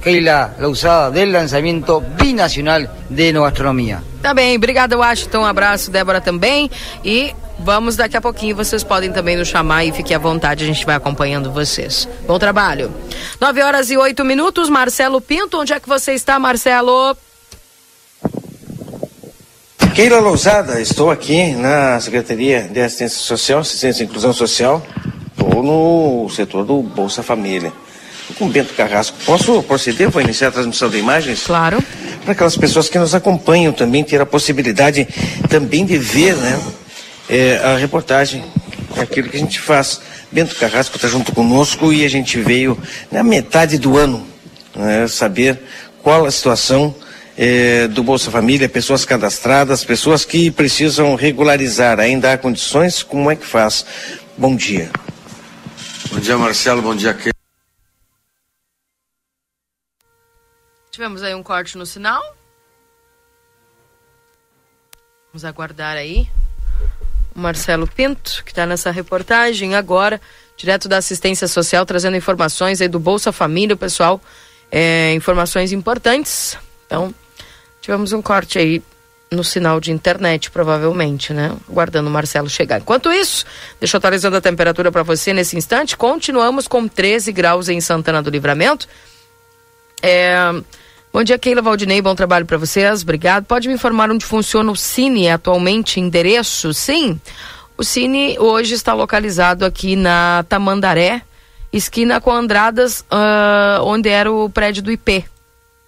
Keila 0.02 0.56
Lausada 0.58 1.10
del 1.10 1.30
lançamento 1.30 2.00
binacional 2.00 2.88
de 3.08 3.28
enogastronomia. 3.28 4.02
Tá 4.22 4.32
bem, 4.32 4.56
obrigada 4.56 4.96
Washington, 4.96 5.40
um 5.40 5.44
abraço, 5.44 5.90
Débora 5.90 6.20
também. 6.20 6.70
E 7.04 7.34
vamos 7.58 7.96
daqui 7.96 8.16
a 8.16 8.20
pouquinho, 8.20 8.56
vocês 8.56 8.82
podem 8.82 9.12
também 9.12 9.36
nos 9.36 9.48
chamar 9.48 9.84
e 9.84 9.92
fiquem 9.92 10.16
à 10.16 10.18
vontade, 10.18 10.64
a 10.64 10.66
gente 10.66 10.86
vai 10.86 10.96
acompanhando 10.96 11.52
vocês. 11.52 12.08
Bom 12.26 12.38
trabalho. 12.38 12.90
9 13.38 13.62
horas 13.62 13.90
e 13.90 13.96
8 13.96 14.24
minutos, 14.24 14.70
Marcelo 14.70 15.20
Pinto, 15.20 15.60
onde 15.60 15.74
é 15.74 15.80
que 15.80 15.88
você 15.88 16.12
está, 16.12 16.38
Marcelo? 16.38 17.16
Keila 19.94 20.20
Lousada, 20.20 20.80
estou 20.80 21.10
aqui 21.10 21.52
na 21.52 22.00
Secretaria 22.00 22.62
de 22.62 22.80
Assistência 22.80 23.18
Social, 23.18 23.60
Assistência 23.60 24.02
e 24.02 24.06
Inclusão 24.06 24.32
Social, 24.32 24.82
estou 25.30 25.62
no 25.62 26.28
setor 26.30 26.64
do 26.64 26.80
Bolsa 26.82 27.22
Família 27.22 27.70
com 28.34 28.48
Bento 28.48 28.74
Carrasco. 28.74 29.16
Posso 29.24 29.62
proceder? 29.62 30.08
Vou 30.08 30.22
iniciar 30.22 30.48
a 30.48 30.52
transmissão 30.52 30.88
de 30.88 30.98
imagens? 30.98 31.44
Claro. 31.44 31.82
Para 32.22 32.32
aquelas 32.32 32.56
pessoas 32.56 32.88
que 32.88 32.98
nos 32.98 33.14
acompanham 33.14 33.72
também 33.72 34.04
ter 34.04 34.20
a 34.20 34.26
possibilidade 34.26 35.06
também 35.48 35.84
de 35.84 35.98
ver 35.98 36.36
né, 36.36 36.60
é, 37.28 37.56
a 37.64 37.76
reportagem, 37.76 38.44
aquilo 38.98 39.28
que 39.28 39.36
a 39.36 39.40
gente 39.40 39.60
faz. 39.60 40.00
Bento 40.30 40.54
Carrasco 40.56 40.96
está 40.96 41.08
junto 41.08 41.32
conosco 41.32 41.92
e 41.92 42.04
a 42.04 42.08
gente 42.08 42.38
veio 42.38 42.78
na 43.10 43.22
metade 43.22 43.78
do 43.78 43.96
ano 43.96 44.26
né, 44.76 45.08
saber 45.08 45.58
qual 46.02 46.24
a 46.24 46.30
situação 46.30 46.94
é, 47.36 47.88
do 47.88 48.02
Bolsa 48.02 48.30
Família, 48.30 48.68
pessoas 48.68 49.04
cadastradas, 49.04 49.84
pessoas 49.84 50.24
que 50.24 50.50
precisam 50.50 51.14
regularizar. 51.14 51.98
Ainda 51.98 52.32
há 52.32 52.38
condições? 52.38 53.02
Como 53.02 53.30
é 53.30 53.36
que 53.36 53.46
faz? 53.46 53.84
Bom 54.36 54.54
dia. 54.54 54.90
Bom 56.12 56.18
dia, 56.18 56.36
Marcelo. 56.36 56.82
Bom 56.82 56.94
dia, 56.94 57.14
Kê. 57.14 57.29
Tivemos 60.90 61.22
aí 61.22 61.34
um 61.34 61.42
corte 61.42 61.78
no 61.78 61.86
sinal. 61.86 62.22
Vamos 65.32 65.44
aguardar 65.44 65.96
aí. 65.96 66.28
O 67.34 67.38
Marcelo 67.38 67.86
Pinto, 67.86 68.42
que 68.44 68.50
está 68.50 68.66
nessa 68.66 68.90
reportagem 68.90 69.76
agora, 69.76 70.20
direto 70.56 70.88
da 70.88 70.96
assistência 70.96 71.46
social, 71.46 71.86
trazendo 71.86 72.16
informações 72.16 72.80
aí 72.80 72.88
do 72.88 72.98
Bolsa 72.98 73.30
Família, 73.30 73.76
pessoal. 73.76 74.20
É, 74.70 75.14
informações 75.14 75.70
importantes. 75.70 76.58
Então, 76.86 77.14
tivemos 77.80 78.12
um 78.12 78.20
corte 78.20 78.58
aí 78.58 78.82
no 79.30 79.44
sinal 79.44 79.78
de 79.78 79.92
internet, 79.92 80.50
provavelmente, 80.50 81.32
né? 81.32 81.56
Aguardando 81.68 82.08
o 82.08 82.12
Marcelo 82.12 82.50
chegar. 82.50 82.80
Enquanto 82.80 83.12
isso, 83.12 83.46
deixa 83.78 83.96
eu 83.96 83.98
atualizando 83.98 84.36
a 84.36 84.40
temperatura 84.40 84.90
para 84.90 85.04
você 85.04 85.32
nesse 85.32 85.56
instante. 85.56 85.96
Continuamos 85.96 86.66
com 86.66 86.88
13 86.88 87.30
graus 87.30 87.68
em 87.68 87.80
Santana 87.80 88.20
do 88.20 88.28
Livramento. 88.28 88.88
É, 90.02 90.62
Bom 91.12 91.24
dia, 91.24 91.36
Keila 91.36 91.60
Valdinei, 91.60 92.00
bom 92.00 92.14
trabalho 92.14 92.46
para 92.46 92.56
vocês, 92.56 93.02
obrigado. 93.02 93.44
Pode 93.44 93.66
me 93.66 93.74
informar 93.74 94.08
onde 94.12 94.24
funciona 94.24 94.70
o 94.70 94.76
Cine 94.76 95.28
atualmente, 95.28 95.98
endereço? 95.98 96.72
Sim, 96.72 97.20
o 97.76 97.82
Cine 97.82 98.38
hoje 98.38 98.74
está 98.74 98.94
localizado 98.94 99.64
aqui 99.64 99.96
na 99.96 100.44
Tamandaré, 100.48 101.22
esquina 101.72 102.20
com 102.20 102.30
Andradas, 102.30 103.00
uh, 103.10 103.82
onde 103.82 104.08
era 104.08 104.30
o 104.30 104.48
prédio 104.48 104.84
do 104.84 104.92
IP, 104.92 105.24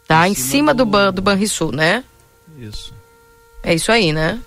tá? 0.08 0.26
Em, 0.26 0.32
em 0.32 0.34
cima, 0.34 0.72
cima 0.72 0.74
do, 0.74 0.84
do, 0.84 1.12
do 1.12 1.22
Banrisul, 1.22 1.70
né? 1.70 2.02
Isso. 2.58 2.92
É 3.62 3.72
isso 3.72 3.92
aí, 3.92 4.12
né? 4.12 4.40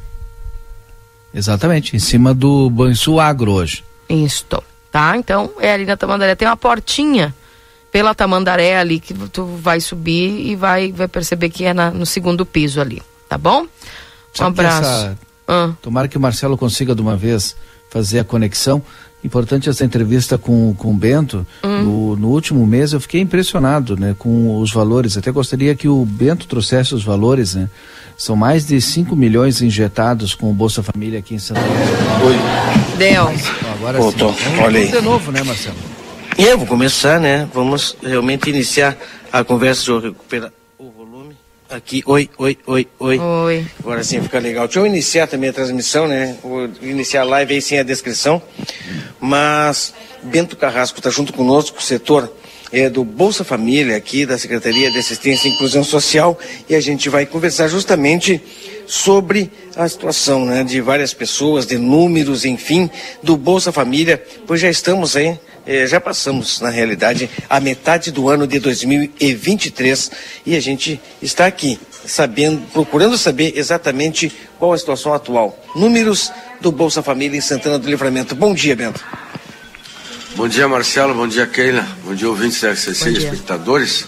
Exatamente, 1.33 1.95
em 1.95 1.99
cima 1.99 2.33
do 2.33 2.69
Banrisul 2.69 3.21
Agro 3.21 3.53
hoje. 3.53 3.81
Isso, 4.09 4.45
tá? 4.91 5.15
Então, 5.15 5.51
é 5.57 5.71
ali 5.71 5.85
na 5.85 5.95
Tamandaré, 5.95 6.35
tem 6.35 6.49
uma 6.49 6.57
portinha 6.57 7.33
pela 7.95 8.13
Tamandaré 8.13 8.77
ali 8.77 8.99
que 8.99 9.13
tu 9.29 9.45
vai 9.45 9.79
subir 9.79 10.45
e 10.45 10.53
vai, 10.53 10.91
vai 10.91 11.07
perceber 11.07 11.49
que 11.49 11.63
é 11.63 11.73
na, 11.73 11.91
no 11.91 12.05
segundo 12.05 12.45
piso 12.45 12.81
ali, 12.81 13.01
tá 13.29 13.37
bom? 13.37 13.61
Um 13.61 13.67
Sabe 14.33 14.49
abraço. 14.49 14.81
Essa... 14.81 15.17
Ah. 15.47 15.71
Tomara 15.81 16.09
que 16.09 16.17
o 16.17 16.19
Marcelo 16.19 16.57
consiga 16.57 16.93
de 16.93 17.01
uma 17.01 17.15
vez 17.15 17.55
fazer 17.89 18.19
a 18.19 18.25
conexão. 18.25 18.83
Importante 19.23 19.69
essa 19.69 19.85
entrevista 19.85 20.37
com, 20.37 20.75
com 20.77 20.91
o 20.91 20.93
Bento. 20.93 21.47
Hum. 21.63 21.83
No, 21.83 22.15
no, 22.17 22.27
último 22.31 22.67
mês 22.67 22.91
eu 22.91 22.99
fiquei 22.99 23.21
impressionado 23.21 23.95
né, 23.95 24.13
com 24.19 24.59
os 24.59 24.73
valores. 24.73 25.15
Até 25.17 25.31
gostaria 25.31 25.73
que 25.73 25.87
o 25.87 26.05
Bento 26.05 26.47
trouxesse 26.47 26.93
os 26.93 27.01
valores. 27.01 27.55
Né? 27.55 27.69
São 28.17 28.35
mais 28.35 28.67
de 28.67 28.81
5 28.81 29.15
milhões 29.15 29.61
injetados 29.61 30.35
com 30.35 30.51
o 30.51 30.53
Bolsa 30.53 30.83
Família 30.83 31.19
aqui 31.19 31.33
em 31.33 31.39
Santa. 31.39 31.61
Oi. 31.61 32.35
Deu. 32.97 33.31
Então, 33.31 33.71
agora 33.73 34.01
sim. 34.01 34.61
Olha 34.61 34.81
aí. 34.81 34.91
de 34.91 34.99
novo, 34.99 35.31
né, 35.31 35.41
Marcelo? 35.43 35.77
E 36.37 36.43
eu 36.43 36.57
vou 36.57 36.67
começar, 36.67 37.17
né? 37.17 37.47
Vamos 37.53 37.95
realmente 38.03 38.49
iniciar 38.49 38.97
a 39.31 39.41
conversa. 39.41 39.85
Deixa 39.85 39.91
eu 39.91 40.11
recuperar 40.11 40.51
o 40.77 40.89
volume. 40.89 41.33
Aqui, 41.69 42.03
oi, 42.05 42.29
oi, 42.37 42.57
oi, 42.67 42.87
oi. 42.99 43.19
Oi. 43.19 43.65
Agora 43.79 44.03
sim 44.03 44.21
fica 44.21 44.37
legal. 44.39 44.67
Deixa 44.67 44.81
eu 44.81 44.85
iniciar 44.85 45.27
também 45.27 45.49
a 45.49 45.53
transmissão, 45.53 46.09
né? 46.09 46.35
Vou 46.43 46.69
iniciar 46.81 47.21
a 47.21 47.23
live 47.23 47.53
aí 47.53 47.61
sem 47.61 47.79
a 47.79 47.83
descrição. 47.83 48.41
Mas 49.17 49.93
Bento 50.23 50.57
Carrasco 50.57 50.99
está 50.99 51.09
junto 51.09 51.31
conosco, 51.31 51.81
setor 51.81 52.29
é, 52.69 52.89
do 52.89 53.05
Bolsa 53.05 53.45
Família 53.45 53.95
aqui 53.95 54.25
da 54.25 54.37
Secretaria 54.37 54.91
de 54.91 54.97
Assistência 54.97 55.47
e 55.47 55.51
Inclusão 55.51 55.85
Social 55.85 56.37
e 56.67 56.75
a 56.75 56.81
gente 56.81 57.07
vai 57.07 57.25
conversar 57.25 57.69
justamente 57.69 58.41
sobre 58.85 59.49
a 59.73 59.87
situação 59.87 60.45
né, 60.45 60.65
de 60.65 60.81
várias 60.81 61.13
pessoas, 61.13 61.65
de 61.65 61.77
números, 61.77 62.43
enfim, 62.43 62.89
do 63.23 63.37
Bolsa 63.37 63.71
Família, 63.71 64.21
pois 64.45 64.59
já 64.59 64.69
estamos 64.69 65.15
aí 65.15 65.39
eh, 65.65 65.87
já 65.87 65.99
passamos, 65.99 66.61
na 66.61 66.69
realidade, 66.69 67.29
a 67.49 67.59
metade 67.59 68.11
do 68.11 68.29
ano 68.29 68.45
de 68.45 68.59
2023 68.59 70.11
e 70.45 70.55
a 70.55 70.59
gente 70.59 70.99
está 71.21 71.47
aqui 71.47 71.79
sabendo, 72.05 72.61
procurando 72.71 73.17
saber 73.17 73.53
exatamente 73.55 74.31
qual 74.59 74.73
a 74.73 74.77
situação 74.77 75.13
atual. 75.13 75.57
Números 75.75 76.31
do 76.61 76.71
Bolsa 76.71 77.01
Família 77.01 77.37
em 77.37 77.41
Santana 77.41 77.79
do 77.79 77.89
Livramento. 77.89 78.35
Bom 78.35 78.53
dia, 78.53 78.75
Bento. 78.75 79.03
Bom 80.35 80.47
dia, 80.47 80.67
Marcelo. 80.67 81.13
Bom 81.13 81.27
dia, 81.27 81.47
Keila. 81.47 81.87
Bom 82.03 82.13
dia, 82.13 82.29
ouvintes 82.29 82.61
da 82.61 82.71
RCC 82.71 83.09
e 83.09 83.17
espectadores. 83.17 84.05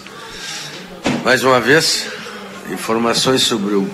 Mais 1.24 1.42
uma 1.42 1.60
vez, 1.60 2.06
informações 2.70 3.42
sobre 3.42 3.74
o 3.74 3.88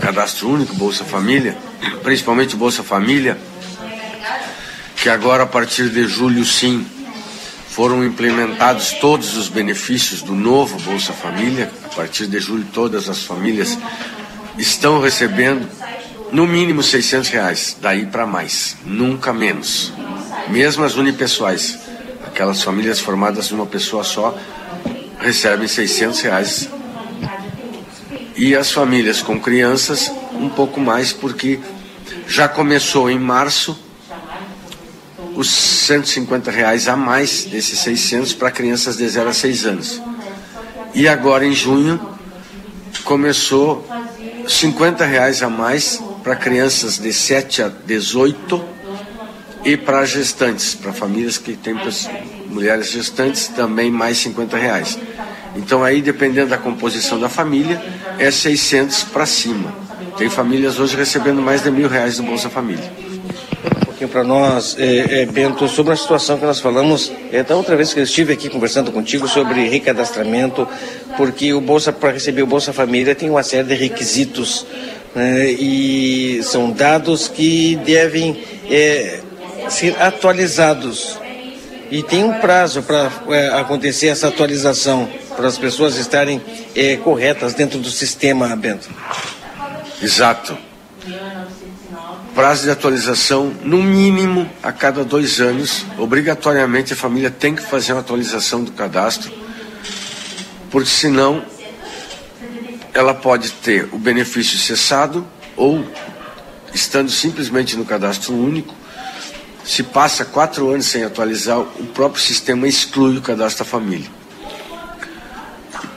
cadastro 0.00 0.48
único 0.48 0.74
Bolsa 0.74 1.04
Família, 1.04 1.56
principalmente 2.02 2.56
Bolsa 2.56 2.82
Família 2.82 3.36
que 5.02 5.10
agora 5.10 5.42
a 5.42 5.46
partir 5.46 5.88
de 5.88 6.06
julho 6.06 6.44
sim 6.44 6.86
foram 7.70 8.04
implementados 8.04 8.92
todos 9.00 9.36
os 9.36 9.48
benefícios 9.48 10.22
do 10.22 10.32
novo 10.32 10.78
Bolsa 10.78 11.12
Família. 11.12 11.72
A 11.84 11.88
partir 11.88 12.28
de 12.28 12.38
julho 12.38 12.64
todas 12.72 13.08
as 13.08 13.24
famílias 13.24 13.76
estão 14.56 15.00
recebendo 15.00 15.68
no 16.30 16.46
mínimo 16.46 16.84
600 16.84 17.30
reais, 17.30 17.76
daí 17.82 18.06
para 18.06 18.28
mais, 18.28 18.76
nunca 18.86 19.32
menos. 19.32 19.92
Mesmo 20.46 20.84
as 20.84 20.94
unipessoais, 20.94 21.80
aquelas 22.24 22.62
famílias 22.62 23.00
formadas 23.00 23.48
de 23.48 23.54
uma 23.54 23.66
pessoa 23.66 24.04
só, 24.04 24.38
recebem 25.18 25.66
600 25.66 26.20
reais. 26.20 26.68
E 28.36 28.54
as 28.54 28.70
famílias 28.70 29.20
com 29.20 29.40
crianças, 29.40 30.12
um 30.32 30.48
pouco 30.48 30.80
mais, 30.80 31.12
porque 31.12 31.58
já 32.28 32.46
começou 32.46 33.10
em 33.10 33.18
março 33.18 33.76
os 35.34 35.50
150 35.50 36.50
reais 36.50 36.88
a 36.88 36.96
mais 36.96 37.44
desses 37.44 37.78
600 37.80 38.32
para 38.34 38.50
crianças 38.50 38.96
de 38.96 39.08
0 39.08 39.30
a 39.30 39.32
6 39.32 39.66
anos. 39.66 40.02
E 40.94 41.08
agora 41.08 41.46
em 41.46 41.52
junho 41.52 42.00
começou 43.04 43.86
50 44.46 45.04
reais 45.04 45.42
a 45.42 45.48
mais 45.48 46.02
para 46.22 46.36
crianças 46.36 46.98
de 46.98 47.12
7 47.12 47.62
a 47.62 47.68
18 47.68 48.62
e 49.64 49.76
para 49.76 50.04
gestantes, 50.04 50.74
para 50.74 50.92
famílias 50.92 51.38
que 51.38 51.56
têm 51.56 51.74
mulheres 52.48 52.90
gestantes, 52.90 53.48
também 53.48 53.90
mais 53.90 54.18
50 54.18 54.56
reais. 54.56 54.98
Então 55.54 55.84
aí, 55.84 56.02
dependendo 56.02 56.50
da 56.50 56.58
composição 56.58 57.18
da 57.18 57.28
família, 57.28 57.80
é 58.18 58.30
600 58.30 59.04
para 59.04 59.26
cima. 59.26 59.72
Tem 60.18 60.28
famílias 60.28 60.78
hoje 60.78 60.96
recebendo 60.96 61.40
mais 61.40 61.62
de 61.62 61.70
mil 61.70 61.88
reais 61.88 62.16
do 62.16 62.22
Bolsa 62.22 62.50
Família 62.50 63.11
pouquinho 64.02 64.08
para 64.08 64.24
nós, 64.24 64.76
é, 64.78 65.22
é, 65.22 65.26
Bento, 65.26 65.68
sobre 65.68 65.92
a 65.92 65.96
situação 65.96 66.38
que 66.38 66.44
nós 66.44 66.60
falamos 66.60 67.12
é, 67.32 67.42
da 67.42 67.54
outra 67.54 67.76
vez 67.76 67.92
que 67.92 68.00
eu 68.00 68.04
estive 68.04 68.32
aqui 68.32 68.48
conversando 68.48 68.90
contigo 68.90 69.28
sobre 69.28 69.68
recadastramento, 69.68 70.66
porque 71.16 71.52
o 71.52 71.60
Bolsa, 71.60 71.92
para 71.92 72.10
receber 72.10 72.42
o 72.42 72.46
Bolsa 72.46 72.72
Família, 72.72 73.14
tem 73.14 73.30
uma 73.30 73.42
série 73.42 73.68
de 73.68 73.74
requisitos 73.74 74.66
né, 75.14 75.50
e 75.50 76.42
são 76.42 76.70
dados 76.70 77.28
que 77.28 77.76
devem 77.84 78.42
é, 78.70 79.20
ser 79.68 80.00
atualizados. 80.00 81.18
E 81.90 82.02
tem 82.02 82.24
um 82.24 82.32
prazo 82.34 82.82
para 82.82 83.10
é, 83.28 83.48
acontecer 83.48 84.08
essa 84.08 84.28
atualização, 84.28 85.08
para 85.36 85.46
as 85.46 85.58
pessoas 85.58 85.96
estarem 85.96 86.40
é, 86.74 86.96
corretas 86.96 87.54
dentro 87.54 87.78
do 87.78 87.90
sistema, 87.90 88.56
Bento. 88.56 88.88
Exato. 90.02 90.56
Prazo 92.34 92.62
de 92.62 92.70
atualização, 92.70 93.52
no 93.62 93.82
mínimo, 93.82 94.50
a 94.62 94.72
cada 94.72 95.04
dois 95.04 95.38
anos. 95.38 95.84
Obrigatoriamente 95.98 96.94
a 96.94 96.96
família 96.96 97.30
tem 97.30 97.54
que 97.54 97.62
fazer 97.62 97.92
uma 97.92 98.00
atualização 98.00 98.64
do 98.64 98.72
cadastro, 98.72 99.30
porque 100.70 100.88
senão 100.88 101.44
ela 102.94 103.12
pode 103.12 103.50
ter 103.50 103.88
o 103.92 103.98
benefício 103.98 104.58
cessado 104.58 105.26
ou, 105.56 105.84
estando 106.72 107.10
simplesmente 107.10 107.76
no 107.76 107.84
cadastro 107.84 108.34
único, 108.34 108.74
se 109.64 109.82
passa 109.82 110.24
quatro 110.24 110.70
anos 110.70 110.86
sem 110.86 111.04
atualizar, 111.04 111.58
o 111.58 111.86
próprio 111.94 112.22
sistema 112.22 112.66
exclui 112.66 113.18
o 113.18 113.22
cadastro 113.22 113.64
da 113.64 113.70
família. 113.70 114.10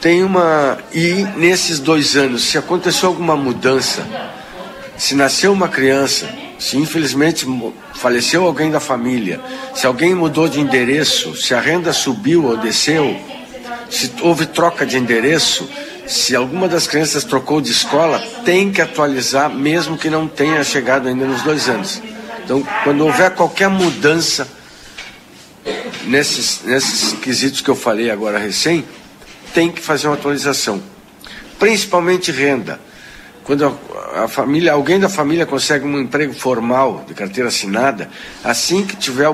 Tem 0.02 0.24
uma. 0.24 0.78
E 0.94 1.26
nesses 1.38 1.80
dois 1.80 2.16
anos, 2.16 2.44
se 2.44 2.58
aconteceu 2.58 3.10
alguma 3.10 3.36
mudança, 3.36 4.06
se 4.98 5.16
nasceu 5.16 5.52
uma 5.52 5.68
criança, 5.68 6.28
se 6.58 6.78
infelizmente 6.78 7.46
faleceu 7.94 8.46
alguém 8.46 8.72
da 8.72 8.80
família, 8.80 9.42
se 9.74 9.86
alguém 9.86 10.16
mudou 10.16 10.48
de 10.48 10.60
endereço, 10.60 11.36
se 11.36 11.54
a 11.54 11.60
renda 11.60 11.92
subiu 11.92 12.46
ou 12.46 12.58
desceu, 12.58 13.20
se 13.90 14.12
houve 14.22 14.46
troca 14.46 14.86
de 14.86 14.98
endereço, 14.98 15.70
se 16.08 16.36
alguma 16.36 16.68
das 16.68 16.88
crianças 16.88 17.24
trocou 17.24 17.60
de 17.60 17.72
escola, 17.72 18.20
tem 18.44 18.72
que 18.72 18.82
atualizar, 18.82 19.50
mesmo 19.50 19.98
que 19.98 20.10
não 20.10 20.28
tenha 20.28 20.64
chegado 20.64 21.08
ainda 21.08 21.26
nos 21.26 21.42
dois 21.42 21.68
anos. 21.68 22.02
Então, 22.44 22.66
quando 22.84 23.06
houver 23.06 23.32
qualquer 23.32 23.70
mudança 23.70 24.48
nesses, 26.06 26.62
nesses 26.64 27.14
quesitos 27.14 27.62
que 27.62 27.70
eu 27.70 27.76
falei 27.76 28.12
agora 28.12 28.38
recém, 28.38 28.86
tem 29.54 29.72
que 29.72 29.82
fazer 29.82 30.08
uma 30.08 30.14
atualização. 30.14 30.82
Principalmente 31.58 32.32
renda. 32.32 32.80
Quando 33.46 33.78
a, 34.16 34.28
família, 34.28 34.74
alguém 34.74 35.00
da 35.00 35.08
família 35.08 35.46
consegue 35.46 35.86
um 35.86 36.00
emprego 36.00 36.34
formal 36.34 37.06
de 37.08 37.14
carteira 37.14 37.48
assinada, 37.48 38.10
assim 38.44 38.86
que 38.86 38.98
tiver 38.98 39.34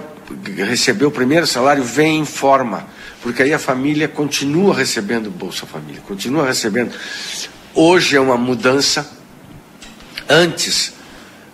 receber 0.58 1.06
o 1.06 1.12
primeiro 1.12 1.48
salário, 1.48 1.84
vem 1.84 2.20
em 2.20 2.26
forma, 2.26 2.86
porque 3.24 3.42
aí 3.42 3.54
a 3.54 3.60
família 3.60 4.08
continua 4.08 4.76
recebendo 4.76 5.32
Bolsa 5.32 5.66
Família, 5.66 6.02
continua 6.08 6.46
recebendo. 6.46 6.94
Hoje 7.74 8.16
é 8.16 8.20
uma 8.20 8.38
mudança. 8.38 9.10
Antes 10.30 10.94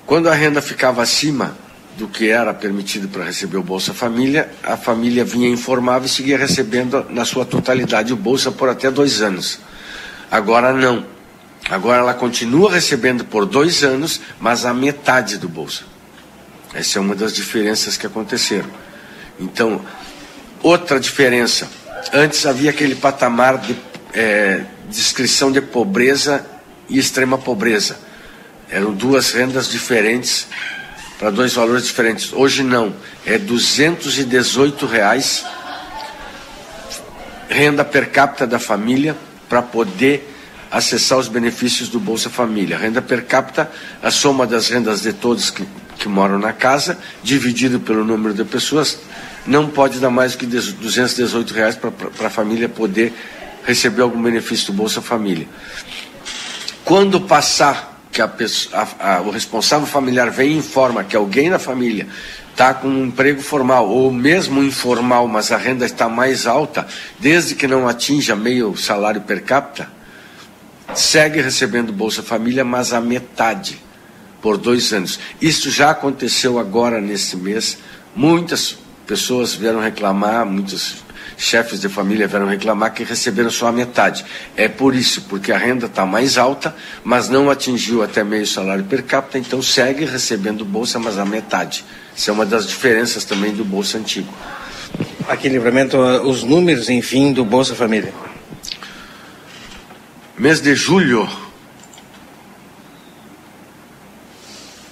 quando 0.08 0.30
a 0.30 0.34
renda 0.34 0.62
ficava 0.62 1.02
acima 1.02 1.58
do 1.98 2.08
que 2.08 2.30
era 2.30 2.54
permitido 2.54 3.10
para 3.10 3.26
receber 3.26 3.58
o 3.58 3.64
Bolsa 3.64 3.94
Família, 3.94 4.50
a 4.64 4.78
família 4.78 5.26
vinha 5.26 5.50
informava 5.50 6.06
e 6.06 6.10
seguia 6.10 6.38
recebendo 6.38 7.06
na 7.10 7.26
sua 7.26 7.44
totalidade 7.44 8.14
o 8.14 8.16
Bolsa 8.16 8.50
por 8.50 8.70
até 8.70 8.90
dois 8.90 9.22
anos. 9.22 9.60
Agora 10.32 10.72
não. 10.72 11.17
Agora 11.70 12.00
ela 12.00 12.14
continua 12.14 12.72
recebendo 12.72 13.26
por 13.26 13.46
dois 13.46 13.84
anos, 13.84 14.22
mas 14.40 14.66
a 14.66 14.74
metade 14.74 15.38
do 15.38 15.50
Bolsa. 15.50 15.84
Essa 16.74 17.00
é 17.00 17.02
uma 17.02 17.16
das 17.16 17.34
diferenças 17.34 17.98
que 17.98 18.06
aconteceram. 18.06 18.70
Então, 19.40 19.82
outra 20.64 21.00
diferença. 21.00 21.68
Antes 22.14 22.46
havia 22.46 22.70
aquele 22.70 22.96
patamar 22.96 23.58
de 23.58 23.76
é, 24.14 24.64
descrição 24.90 25.52
de 25.52 25.62
pobreza 25.62 26.46
e 26.90 26.98
extrema 26.98 27.38
pobreza. 27.38 27.98
Eram 28.70 28.94
duas 28.94 29.32
rendas 29.32 29.70
diferentes 29.70 30.48
para 31.20 31.30
dois 31.30 31.54
valores 31.54 31.86
diferentes. 31.86 32.32
Hoje 32.32 32.64
não, 32.64 32.96
é 33.26 33.38
218 33.38 34.86
reais 34.86 35.44
renda 37.50 37.84
per 37.84 38.12
capita 38.12 38.46
da 38.46 38.60
família 38.60 39.16
para 39.48 39.62
poder 39.62 40.37
acessar 40.72 41.18
os 41.18 41.28
benefícios 41.28 41.90
do 41.90 42.00
Bolsa 42.00 42.30
Família. 42.30 42.78
Renda 42.78 43.02
per 43.02 43.26
capita, 43.26 43.70
a 44.02 44.12
soma 44.12 44.46
das 44.46 44.70
rendas 44.70 45.02
de 45.02 45.14
todos 45.14 45.50
que, 45.50 45.66
que 45.98 46.08
moram 46.08 46.38
na 46.38 46.54
casa, 46.54 46.98
dividido 47.24 47.80
pelo 47.80 48.04
número 48.04 48.34
de 48.34 48.44
pessoas, 48.44 49.00
não 49.46 49.70
pode 49.70 50.00
dar 50.00 50.10
mais 50.10 50.34
do 50.34 50.40
que 50.40 50.46
218 50.46 51.54
reais 51.54 51.76
para 51.76 52.28
a 52.28 52.30
família 52.30 52.68
poder 52.68 53.14
receber 53.66 54.02
algum 54.02 54.22
benefício 54.22 54.68
do 54.68 54.74
Bolsa 54.74 55.02
Família. 55.02 55.48
Quando 56.84 57.22
passar 57.22 57.96
que 58.12 58.22
a 58.22 58.32
a, 58.74 59.18
a, 59.18 59.22
o 59.22 59.30
responsável 59.30 59.86
familiar 59.86 60.32
vem 60.32 60.54
e 60.54 60.58
informa 60.58 61.04
que 61.04 61.16
alguém 61.16 61.50
na 61.50 61.60
família 61.60 62.08
está 62.50 62.74
com 62.74 62.88
um 62.88 63.06
emprego 63.06 63.42
formal 63.42 63.88
ou 63.88 64.12
mesmo 64.12 64.64
informal, 64.64 65.28
mas 65.28 65.52
a 65.52 65.58
renda 65.58 65.86
está 65.86 66.10
mais 66.10 66.48
alta, 66.48 66.88
desde 67.20 67.54
que 67.54 67.68
não 67.68 67.88
atinja 67.88 68.36
meio 68.36 68.76
salário 68.76 69.22
per 69.22 69.44
capita, 69.44 69.88
segue 70.94 71.42
recebendo 71.42 71.92
Bolsa 71.92 72.24
Família, 72.24 72.64
mas 72.64 72.94
a 72.94 73.02
metade 73.02 73.82
por 74.42 74.58
dois 74.58 74.94
anos. 74.94 75.20
Isso 75.42 75.70
já 75.70 75.92
aconteceu 75.92 76.60
agora 76.60 77.02
nesse 77.02 77.36
mês. 77.36 77.78
Muitas 78.16 78.78
pessoas 79.06 79.54
vieram 79.54 79.80
reclamar, 79.80 80.46
muitas 80.46 81.08
chefes 81.38 81.80
de 81.80 81.88
família 81.88 82.28
vieram 82.28 82.48
reclamar 82.48 82.94
que 82.94 83.04
receberam 83.04 83.50
só 83.50 83.68
a 83.68 83.72
metade. 83.72 84.26
É 84.56 84.68
por 84.68 84.96
isso, 84.96 85.22
porque 85.24 85.52
a 85.52 85.58
renda 85.58 85.86
está 85.86 86.06
mais 86.06 86.38
alta, 86.38 86.76
mas 87.04 87.30
não 87.30 87.50
atingiu 87.50 88.02
até 88.02 88.24
meio 88.24 88.48
salário 88.48 88.84
per 88.84 89.04
capita, 89.04 89.38
então 89.38 89.62
segue 89.62 90.04
recebendo 90.04 90.66
bolsa, 90.66 90.98
mas 90.98 91.18
a 91.18 91.26
metade. 91.26 91.86
Isso 92.16 92.30
é 92.30 92.34
uma 92.34 92.46
das 92.46 92.68
diferenças 92.68 93.24
também 93.24 93.54
do 93.54 93.64
Bolsa 93.64 94.00
Antigo. 94.00 94.34
Aqui, 95.30 95.48
livramento, 95.48 95.98
os 95.98 96.44
números, 96.44 96.90
enfim, 96.90 97.32
do 97.32 97.46
Bolsa 97.46 97.76
Família. 97.76 98.14
Mês 100.38 100.62
de 100.62 100.76
julho. 100.76 101.28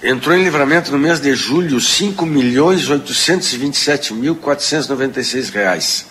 Entrou 0.02 0.36
em 0.36 0.42
livramento 0.42 0.90
no 0.90 0.98
mês 0.98 1.20
de 1.20 1.36
julho 1.36 1.80
5 1.80 2.26
milhões 2.26 2.90
827 2.90 4.12
mil 4.12 4.34
496 4.34 5.50
reais 5.50 6.08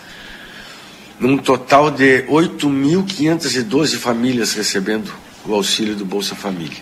num 1.20 1.38
total 1.38 1.92
de 1.92 2.24
8.512 2.24 3.98
famílias 3.98 4.54
recebendo 4.54 5.14
o 5.46 5.54
auxílio 5.54 5.96
do 5.96 6.06
Bolsa 6.06 6.34
Família. 6.34 6.82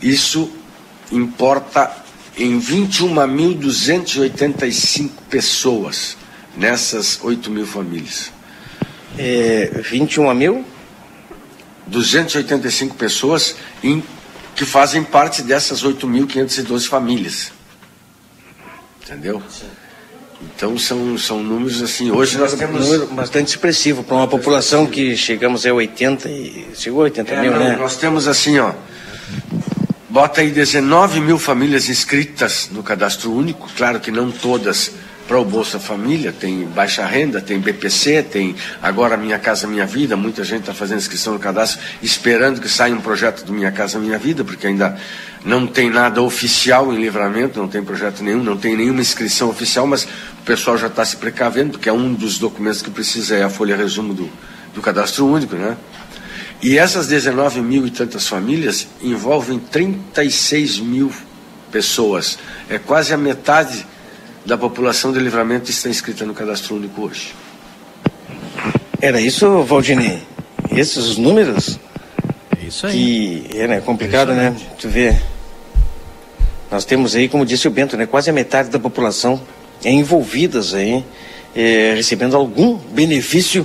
Isso 0.00 0.50
importa 1.12 1.94
em 2.38 2.58
21.285 2.58 5.10
pessoas 5.28 6.16
nessas 6.56 7.20
8 7.22 7.50
mil 7.50 7.66
famílias. 7.66 8.32
É, 9.18 9.82
21 9.90 10.34
mil? 10.34 10.64
285 11.86 12.94
pessoas 12.94 13.56
em, 13.82 14.02
que 14.54 14.64
fazem 14.64 15.02
parte 15.02 15.42
dessas 15.42 15.82
8.512 15.82 16.86
famílias. 16.86 17.52
Entendeu? 19.02 19.42
Sim. 19.48 19.66
Então 20.42 20.78
são, 20.78 21.18
são 21.18 21.42
números 21.42 21.82
assim. 21.82 22.10
Hoje 22.10 22.38
nós 22.38 22.54
temos. 22.54 22.80
Um 22.80 22.84
número 22.84 23.06
bastante 23.08 23.48
expressivo 23.48 24.02
para 24.02 24.16
uma 24.16 24.28
população 24.28 24.86
que 24.86 25.16
chegamos 25.16 25.66
a 25.66 25.72
80 25.72 26.28
e. 26.30 26.66
Chegou 26.74 27.00
a 27.00 27.04
80 27.04 27.32
é, 27.32 27.40
mil, 27.42 27.52
não, 27.52 27.58
né? 27.58 27.76
Nós 27.76 27.96
temos 27.96 28.26
assim, 28.26 28.58
ó. 28.58 28.72
Bota 30.08 30.40
aí 30.40 30.50
19 30.50 31.20
mil 31.20 31.38
famílias 31.38 31.88
inscritas 31.88 32.68
no 32.72 32.82
cadastro 32.82 33.32
único, 33.32 33.68
claro 33.76 34.00
que 34.00 34.10
não 34.10 34.30
todas 34.30 34.92
para 35.30 35.38
o 35.38 35.44
Bolsa 35.44 35.78
Família, 35.78 36.32
tem 36.32 36.64
baixa 36.64 37.06
renda, 37.06 37.40
tem 37.40 37.60
BPC, 37.60 38.24
tem 38.24 38.56
agora 38.82 39.16
Minha 39.16 39.38
Casa 39.38 39.64
Minha 39.64 39.86
Vida, 39.86 40.16
muita 40.16 40.42
gente 40.42 40.62
está 40.62 40.74
fazendo 40.74 40.98
inscrição 40.98 41.34
no 41.34 41.38
cadastro, 41.38 41.80
esperando 42.02 42.60
que 42.60 42.68
saia 42.68 42.92
um 42.92 43.00
projeto 43.00 43.44
do 43.44 43.52
Minha 43.52 43.70
Casa 43.70 43.96
Minha 44.00 44.18
Vida, 44.18 44.42
porque 44.42 44.66
ainda 44.66 44.98
não 45.44 45.68
tem 45.68 45.88
nada 45.88 46.20
oficial 46.20 46.92
em 46.92 47.00
livramento, 47.00 47.60
não 47.60 47.68
tem 47.68 47.80
projeto 47.80 48.24
nenhum, 48.24 48.42
não 48.42 48.56
tem 48.56 48.76
nenhuma 48.76 49.00
inscrição 49.00 49.48
oficial, 49.48 49.86
mas 49.86 50.02
o 50.02 50.44
pessoal 50.44 50.76
já 50.76 50.88
está 50.88 51.04
se 51.04 51.16
precavendo, 51.16 51.70
porque 51.78 51.88
é 51.88 51.92
um 51.92 52.12
dos 52.12 52.36
documentos 52.36 52.82
que 52.82 52.90
precisa 52.90 53.36
é 53.36 53.44
a 53.44 53.48
folha 53.48 53.76
resumo 53.76 54.12
do, 54.12 54.28
do 54.74 54.82
cadastro 54.82 55.28
único, 55.28 55.54
né? 55.54 55.76
E 56.60 56.76
essas 56.76 57.06
19 57.06 57.60
mil 57.60 57.86
e 57.86 57.90
tantas 57.92 58.26
famílias 58.26 58.88
envolvem 59.00 59.60
36 59.60 60.80
mil 60.80 61.12
pessoas. 61.70 62.36
É 62.68 62.80
quase 62.80 63.14
a 63.14 63.16
metade 63.16 63.86
da 64.50 64.58
população 64.58 65.12
de 65.12 65.20
livramento 65.20 65.70
está 65.70 65.88
inscrita 65.88 66.26
no 66.26 66.34
cadastro 66.34 66.74
único 66.74 67.02
hoje. 67.02 67.32
Era 69.00 69.20
isso, 69.20 69.62
Valdinei? 69.62 70.24
Esses 70.72 70.96
os 70.96 71.16
números? 71.16 71.78
É 72.60 72.66
isso 72.66 72.84
aí. 72.84 73.46
Que 73.48 73.58
é 73.60 73.68
né, 73.68 73.80
complicado, 73.80 74.32
né? 74.32 74.56
Tu 74.76 74.88
vê. 74.88 75.16
Nós 76.68 76.84
temos 76.84 77.14
aí, 77.14 77.28
como 77.28 77.46
disse 77.46 77.68
o 77.68 77.70
Bento, 77.70 77.96
né, 77.96 78.06
quase 78.06 78.28
a 78.28 78.32
metade 78.32 78.70
da 78.70 78.78
população 78.80 79.40
envolvidas 79.84 80.74
aí, 80.74 81.04
é, 81.54 81.94
recebendo 81.94 82.36
algum 82.36 82.74
benefício 82.74 83.64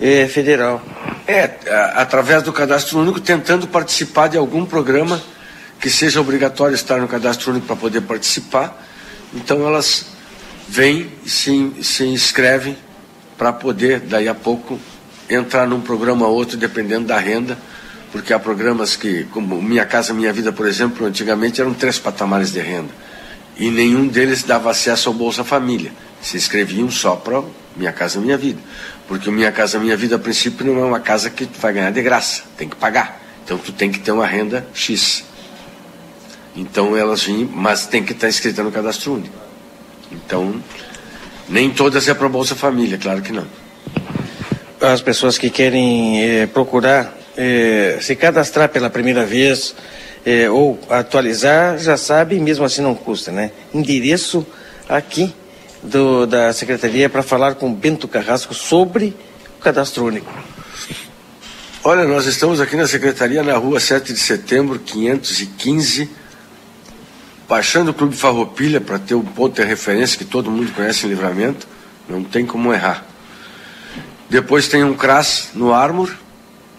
é, 0.00 0.26
federal. 0.26 0.82
É, 1.28 1.50
através 1.96 2.42
do 2.42 2.50
cadastro 2.50 2.98
único, 2.98 3.20
tentando 3.20 3.68
participar 3.68 4.28
de 4.28 4.38
algum 4.38 4.64
programa 4.64 5.22
que 5.78 5.90
seja 5.90 6.18
obrigatório 6.18 6.74
estar 6.74 6.98
no 6.98 7.08
cadastro 7.08 7.50
único 7.50 7.66
para 7.66 7.76
poder 7.76 8.00
participar. 8.00 8.82
Então 9.34 9.66
elas 9.66 10.13
vêm 10.68 11.10
e 11.24 11.28
se, 11.28 11.72
se 11.82 12.04
inscrevem 12.04 12.76
para 13.36 13.52
poder, 13.52 14.00
daí 14.00 14.28
a 14.28 14.34
pouco, 14.34 14.78
entrar 15.28 15.66
num 15.66 15.80
programa 15.80 16.26
ou 16.26 16.34
outro, 16.34 16.56
dependendo 16.56 17.06
da 17.06 17.18
renda, 17.18 17.58
porque 18.12 18.32
há 18.32 18.38
programas 18.38 18.94
que, 18.94 19.24
como 19.32 19.60
Minha 19.60 19.84
Casa 19.84 20.14
Minha 20.14 20.32
Vida, 20.32 20.52
por 20.52 20.66
exemplo, 20.66 21.06
antigamente 21.06 21.60
eram 21.60 21.74
três 21.74 21.98
patamares 21.98 22.52
de 22.52 22.60
renda. 22.60 22.90
E 23.56 23.70
nenhum 23.70 24.06
deles 24.06 24.42
dava 24.42 24.70
acesso 24.70 25.08
ao 25.08 25.14
Bolsa 25.14 25.44
Família. 25.44 25.92
Se 26.20 26.36
inscreviam 26.36 26.90
só 26.90 27.16
para 27.16 27.42
Minha 27.76 27.92
Casa 27.92 28.20
Minha 28.20 28.36
Vida. 28.36 28.60
Porque 29.06 29.28
o 29.28 29.32
Minha 29.32 29.52
Casa 29.52 29.78
Minha 29.78 29.96
Vida, 29.96 30.16
a 30.16 30.18
princípio, 30.18 30.64
não 30.64 30.80
é 30.80 30.84
uma 30.84 31.00
casa 31.00 31.28
que 31.28 31.44
tu 31.46 31.58
vai 31.58 31.72
ganhar 31.72 31.90
de 31.90 32.02
graça, 32.02 32.44
tem 32.56 32.68
que 32.68 32.76
pagar. 32.76 33.20
Então 33.44 33.58
tu 33.58 33.72
tem 33.72 33.90
que 33.90 33.98
ter 33.98 34.12
uma 34.12 34.26
renda 34.26 34.66
X. 34.72 35.24
Então 36.56 36.96
elas 36.96 37.24
vêm, 37.24 37.48
mas 37.52 37.86
tem 37.86 38.02
que 38.02 38.12
estar 38.12 38.28
inscrita 38.28 38.62
no 38.62 38.70
cadastro 38.70 39.14
único. 39.14 39.43
Então, 40.14 40.62
nem 41.48 41.70
todas 41.70 42.08
é 42.08 42.14
para 42.14 42.28
Bolsa 42.28 42.54
Família, 42.54 42.98
claro 42.98 43.22
que 43.22 43.32
não. 43.32 43.46
As 44.80 45.00
pessoas 45.00 45.38
que 45.38 45.50
querem 45.50 46.22
eh, 46.22 46.46
procurar 46.46 47.16
eh, 47.36 47.98
se 48.00 48.14
cadastrar 48.14 48.68
pela 48.68 48.90
primeira 48.90 49.24
vez 49.24 49.74
eh, 50.24 50.48
ou 50.48 50.78
atualizar, 50.88 51.78
já 51.78 51.96
sabe, 51.96 52.38
mesmo 52.38 52.64
assim 52.64 52.82
não 52.82 52.94
custa, 52.94 53.32
né? 53.32 53.50
Endereço 53.72 54.46
aqui 54.88 55.34
do, 55.82 56.26
da 56.26 56.52
Secretaria 56.52 57.08
para 57.08 57.22
falar 57.22 57.54
com 57.54 57.72
Bento 57.72 58.08
Carrasco 58.08 58.54
sobre 58.54 59.14
o 59.58 59.60
cadastro 59.60 60.04
único. 60.06 60.32
Olha, 61.82 62.04
nós 62.04 62.24
estamos 62.24 62.60
aqui 62.60 62.76
na 62.76 62.86
Secretaria, 62.86 63.42
na 63.42 63.56
rua 63.56 63.78
7 63.78 64.12
de 64.12 64.18
setembro, 64.18 64.78
515, 64.78 66.08
baixando 67.48 67.90
o 67.90 67.94
Clube 67.94 68.16
Farroupilha 68.16 68.80
para 68.80 68.98
ter 68.98 69.14
um 69.14 69.24
ponto 69.24 69.54
de 69.60 69.66
referência 69.66 70.18
que 70.18 70.24
todo 70.24 70.50
mundo 70.50 70.72
conhece 70.72 71.06
em 71.06 71.08
livramento, 71.08 71.66
não 72.08 72.22
tem 72.22 72.46
como 72.46 72.72
errar. 72.72 73.04
Depois 74.28 74.68
tem 74.68 74.82
um 74.82 74.94
CRAS 74.94 75.50
no 75.54 75.72
Armor, 75.72 76.12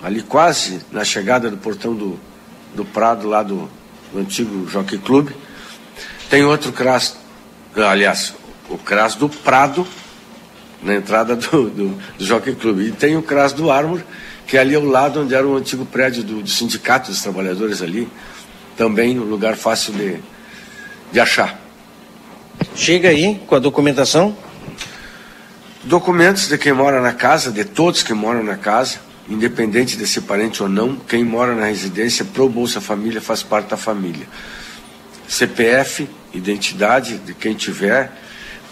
ali 0.04 0.22
quase 0.22 0.82
na 0.92 1.04
chegada 1.04 1.50
do 1.50 1.58
portão 1.58 1.96
do, 1.96 2.20
do 2.76 2.84
Prado, 2.84 3.28
lá 3.28 3.44
do, 3.44 3.70
do 4.12 4.20
antigo 4.20 4.68
Jockey 4.70 4.98
Club. 4.98 5.30
Tem 6.30 6.44
outro 6.44 6.72
CRAS, 6.72 7.16
aliás, 7.76 8.34
o 8.70 8.78
CRAS 8.78 9.16
do 9.16 9.30
Prado, 9.30 9.88
na 10.82 10.96
entrada 10.96 11.36
do, 11.36 11.70
do, 11.70 12.02
do 12.18 12.26
Jockey 12.26 12.56
Club. 12.56 12.82
E 12.82 12.92
tem 12.92 13.16
o 13.16 13.24
CRAS 13.24 13.54
do 13.54 13.72
Armor, 13.72 14.02
que 14.48 14.58
é 14.58 14.60
ali 14.60 14.76
ao 14.76 14.84
lado 14.84 15.22
onde 15.22 15.34
era 15.34 15.46
o 15.46 15.56
antigo 15.56 15.86
prédio 15.86 16.24
do, 16.24 16.42
do 16.42 16.50
Sindicato 16.50 17.10
dos 17.10 17.22
Trabalhadores 17.22 17.82
ali. 17.82 18.08
Também 18.76 19.20
um 19.20 19.24
lugar 19.24 19.56
fácil 19.56 19.94
de, 19.94 20.20
de 21.12 21.20
achar. 21.20 21.60
Chega 22.76 23.10
aí 23.10 23.42
com 23.48 23.56
a 23.56 23.60
documentação? 23.60 24.36
Documentos 25.84 26.48
de 26.48 26.58
quem 26.58 26.74
mora 26.74 27.00
na 27.00 27.14
casa, 27.14 27.52
de 27.52 27.64
todos 27.64 28.02
que 28.02 28.14
moram 28.14 28.44
na 28.44 28.58
casa, 28.58 29.00
independente 29.30 29.96
de 29.96 30.08
ser 30.08 30.22
parente 30.22 30.62
ou 30.62 30.70
não, 30.70 30.96
quem 30.96 31.24
mora 31.24 31.56
na 31.56 31.66
residência 31.66 32.26
pro 32.26 32.50
Bolsa 32.50 32.82
Família 32.82 33.22
faz 33.22 33.44
parte 33.44 33.70
da 33.70 33.78
família. 33.78 34.28
CPF, 35.28 36.08
identidade 36.34 37.18
de 37.20 37.34
quem 37.34 37.54
tiver, 37.54 38.12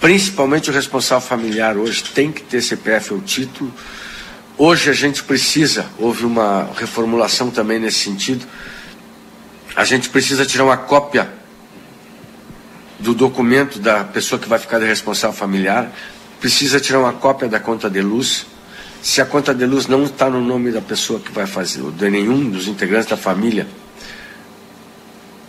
principalmente 0.01 0.69
o 0.69 0.73
responsável 0.73 1.25
familiar 1.27 1.77
hoje 1.77 2.03
tem 2.03 2.31
que 2.31 2.41
ter 2.41 2.61
CPF 2.61 3.13
ou 3.13 3.21
título. 3.21 3.73
Hoje 4.57 4.89
a 4.89 4.93
gente 4.93 5.23
precisa, 5.23 5.85
houve 5.97 6.25
uma 6.25 6.69
reformulação 6.75 7.49
também 7.49 7.79
nesse 7.79 7.99
sentido, 7.99 8.45
a 9.75 9.83
gente 9.83 10.09
precisa 10.09 10.45
tirar 10.45 10.65
uma 10.65 10.77
cópia 10.77 11.42
do 13.03 13.13
documento 13.13 13.79
da 13.79 14.05
pessoa 14.05 14.39
que 14.39 14.47
vai 14.47 14.57
ficar 14.57 14.79
de 14.79 14.85
responsável 14.85 15.35
familiar, 15.35 15.91
precisa 16.39 16.79
tirar 16.79 16.99
uma 16.99 17.11
cópia 17.11 17.49
da 17.49 17.59
conta 17.59 17.89
de 17.89 18.01
luz. 18.01 18.45
Se 19.01 19.19
a 19.19 19.25
conta 19.25 19.53
de 19.53 19.65
luz 19.65 19.87
não 19.87 20.05
está 20.05 20.29
no 20.29 20.39
nome 20.39 20.71
da 20.71 20.79
pessoa 20.79 21.19
que 21.19 21.29
vai 21.29 21.45
fazer, 21.45 21.81
ou 21.81 21.91
de 21.91 22.09
nenhum 22.09 22.49
dos 22.49 22.65
integrantes 22.65 23.09
da 23.09 23.17
família, 23.17 23.67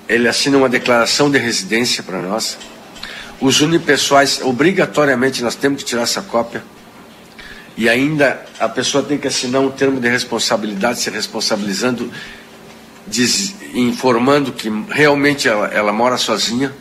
ele 0.08 0.26
assina 0.26 0.58
uma 0.58 0.68
declaração 0.68 1.30
de 1.30 1.38
residência 1.38 2.02
para 2.02 2.20
nós. 2.20 2.58
Os 3.40 3.60
unipessoais, 3.60 4.40
obrigatoriamente, 4.42 5.40
nós 5.40 5.54
temos 5.54 5.84
que 5.84 5.88
tirar 5.88 6.02
essa 6.02 6.22
cópia. 6.22 6.64
E 7.76 7.88
ainda 7.88 8.44
a 8.58 8.68
pessoa 8.68 9.04
tem 9.04 9.16
que 9.16 9.28
assinar 9.28 9.60
um 9.60 9.70
termo 9.70 10.00
de 10.00 10.08
responsabilidade, 10.08 10.98
se 10.98 11.08
responsabilizando, 11.08 12.10
diz, 13.06 13.54
informando 13.74 14.50
que 14.50 14.68
realmente 14.90 15.48
ela, 15.48 15.68
ela 15.68 15.92
mora 15.92 16.16
sozinha. 16.16 16.72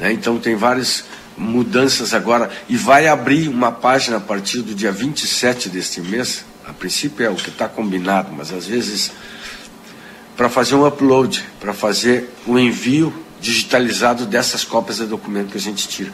Né? 0.00 0.12
Então 0.12 0.38
tem 0.38 0.56
várias 0.56 1.04
mudanças 1.36 2.12
agora. 2.12 2.50
E 2.68 2.76
vai 2.76 3.06
abrir 3.06 3.48
uma 3.48 3.70
página 3.70 4.16
a 4.16 4.20
partir 4.20 4.62
do 4.62 4.74
dia 4.74 4.90
27 4.90 5.68
deste 5.68 6.00
mês. 6.00 6.44
A 6.66 6.72
princípio 6.72 7.24
é 7.24 7.28
o 7.28 7.34
que 7.34 7.50
está 7.50 7.68
combinado, 7.68 8.32
mas 8.36 8.52
às 8.52 8.66
vezes 8.66 9.12
para 10.36 10.48
fazer 10.48 10.74
um 10.74 10.86
upload, 10.86 11.44
para 11.60 11.74
fazer 11.74 12.30
o 12.46 12.52
um 12.52 12.58
envio 12.58 13.12
digitalizado 13.42 14.24
dessas 14.24 14.64
cópias 14.64 14.96
de 14.96 15.06
documento 15.06 15.50
que 15.50 15.58
a 15.58 15.60
gente 15.60 15.86
tira, 15.86 16.10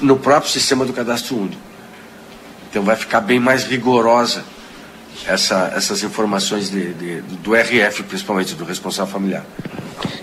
no 0.00 0.18
próprio 0.18 0.50
sistema 0.50 0.84
do 0.84 0.92
cadastro 0.92 1.36
único. 1.36 1.60
Então 2.68 2.82
vai 2.82 2.96
ficar 2.96 3.20
bem 3.20 3.40
mais 3.40 3.64
rigorosa 3.64 4.44
essa, 5.26 5.72
essas 5.74 6.02
informações 6.02 6.70
de, 6.70 6.92
de, 6.94 7.20
do 7.20 7.54
RF, 7.54 8.02
principalmente 8.04 8.54
do 8.54 8.64
responsável 8.64 9.10
familiar. 9.10 9.44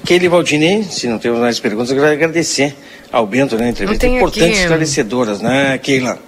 Kelly 0.06 0.28
Valdinei, 0.28 0.84
se 0.84 1.08
não 1.08 1.20
temos 1.20 1.40
mais 1.40 1.60
perguntas, 1.60 1.92
eu 1.92 1.98
quero 1.98 2.12
agradecer 2.12 2.76
ao 3.12 3.26
Bento, 3.26 3.58
né? 3.58 3.70
Entrevista 3.70 4.08
importante, 4.08 4.44
aqui, 4.44 4.60
esclarecedoras, 4.60 5.42
né, 5.42 5.78
Keila? 5.78 6.20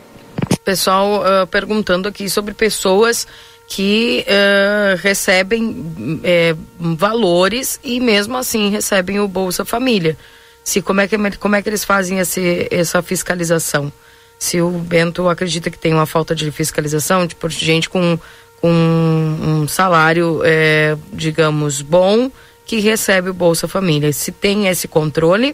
Pessoal 0.64 1.22
uh, 1.22 1.48
perguntando 1.48 2.08
aqui 2.08 2.30
sobre 2.30 2.54
pessoas 2.54 3.28
que 3.68 4.26
uh, 4.28 4.98
recebem 5.02 5.70
uh, 5.70 6.96
valores 6.96 7.80
e 7.84 8.00
mesmo 8.00 8.38
assim 8.38 8.70
recebem 8.70 9.20
o 9.20 9.28
Bolsa 9.28 9.64
Família. 9.64 10.18
Se 10.64 10.82
como 10.82 11.02
é 11.02 11.08
que 11.08 11.18
como 11.38 11.56
é 11.56 11.62
que 11.62 11.70
eles 11.70 11.84
fazem 11.84 12.20
esse, 12.20 12.68
essa 12.70 13.02
fiscalização? 13.02 13.92
Se 14.38 14.62
o 14.62 14.70
Bento 14.72 15.30
acredita 15.30 15.70
que 15.70 15.78
tem 15.78 15.94
uma 15.94 16.06
falta 16.06 16.36
de 16.36 16.52
fiscalização, 16.52 17.28
tipo 17.28 17.48
gente 17.48 17.90
com, 17.90 18.20
com 18.60 18.70
um 18.70 19.68
salário, 19.68 20.42
é, 20.44 20.98
digamos, 21.14 21.82
bom 21.82 22.32
que 22.72 22.80
recebe 22.80 23.30
o 23.30 23.34
Bolsa 23.34 23.68
Família. 23.68 24.14
Se 24.14 24.32
tem 24.32 24.70
esse 24.70 24.88
controle. 24.88 25.54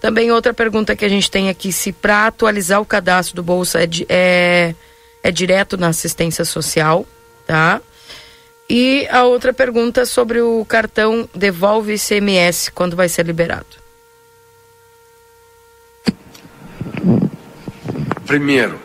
Também 0.00 0.30
outra 0.30 0.54
pergunta 0.54 0.94
que 0.94 1.04
a 1.04 1.08
gente 1.08 1.28
tem 1.28 1.48
aqui, 1.48 1.72
se 1.72 1.90
para 1.90 2.28
atualizar 2.28 2.80
o 2.80 2.86
cadastro 2.86 3.34
do 3.34 3.42
Bolsa 3.42 3.82
é, 3.82 3.88
é, 4.08 4.74
é 5.24 5.32
direto 5.32 5.76
na 5.76 5.88
assistência 5.88 6.44
social, 6.44 7.04
tá? 7.44 7.80
E 8.70 9.08
a 9.10 9.24
outra 9.24 9.52
pergunta 9.52 10.06
sobre 10.06 10.40
o 10.40 10.64
cartão 10.64 11.28
Devolve 11.34 11.94
ICMS, 11.94 12.70
quando 12.70 12.94
vai 12.94 13.08
ser 13.08 13.26
liberado? 13.26 13.66
Primeiro, 18.24 18.80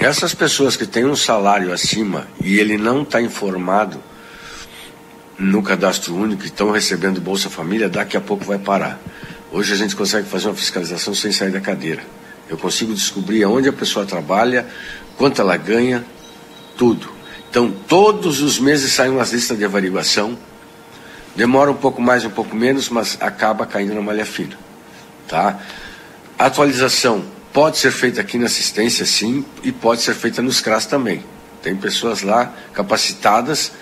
essas 0.00 0.34
pessoas 0.34 0.74
que 0.74 0.84
têm 0.84 1.04
um 1.04 1.14
salário 1.14 1.72
acima 1.72 2.26
e 2.42 2.58
ele 2.58 2.76
não 2.76 3.02
está 3.02 3.22
informado 3.22 4.02
no 5.38 5.62
cadastro 5.62 6.16
único 6.16 6.42
e 6.42 6.46
estão 6.46 6.70
recebendo 6.70 7.20
Bolsa 7.20 7.48
Família, 7.48 7.88
daqui 7.88 8.16
a 8.16 8.20
pouco 8.20 8.44
vai 8.44 8.58
parar. 8.58 9.00
Hoje 9.52 9.72
a 9.72 9.76
gente 9.76 9.94
consegue 9.94 10.28
fazer 10.28 10.48
uma 10.48 10.54
fiscalização 10.54 11.14
sem 11.14 11.30
sair 11.30 11.52
da 11.52 11.60
cadeira. 11.60 12.02
Eu 12.48 12.58
consigo 12.58 12.92
descobrir 12.92 13.44
aonde 13.44 13.68
a 13.68 13.72
pessoa 13.72 14.04
trabalha, 14.04 14.66
quanto 15.16 15.40
ela 15.40 15.56
ganha, 15.56 16.04
tudo. 16.76 17.08
Então, 17.48 17.70
todos 17.70 18.42
os 18.42 18.58
meses 18.58 18.92
saem 18.92 19.12
umas 19.12 19.32
listas 19.32 19.56
de 19.56 19.64
averiguação. 19.64 20.36
Demora 21.36 21.70
um 21.70 21.76
pouco 21.76 22.02
mais, 22.02 22.24
um 22.24 22.30
pouco 22.30 22.56
menos, 22.56 22.88
mas 22.88 23.16
acaba 23.20 23.64
caindo 23.64 23.94
na 23.94 24.02
malha 24.02 24.26
fina. 24.26 24.58
Tá? 25.28 25.60
Atualização 26.38 27.24
pode 27.52 27.78
ser 27.78 27.92
feita 27.92 28.20
aqui 28.20 28.38
na 28.38 28.46
assistência, 28.46 29.06
sim, 29.06 29.44
e 29.62 29.70
pode 29.70 30.02
ser 30.02 30.14
feita 30.14 30.42
nos 30.42 30.60
CRAS 30.60 30.84
também. 30.84 31.24
Tem 31.62 31.76
pessoas 31.76 32.22
lá 32.22 32.52
capacitadas 32.72 33.72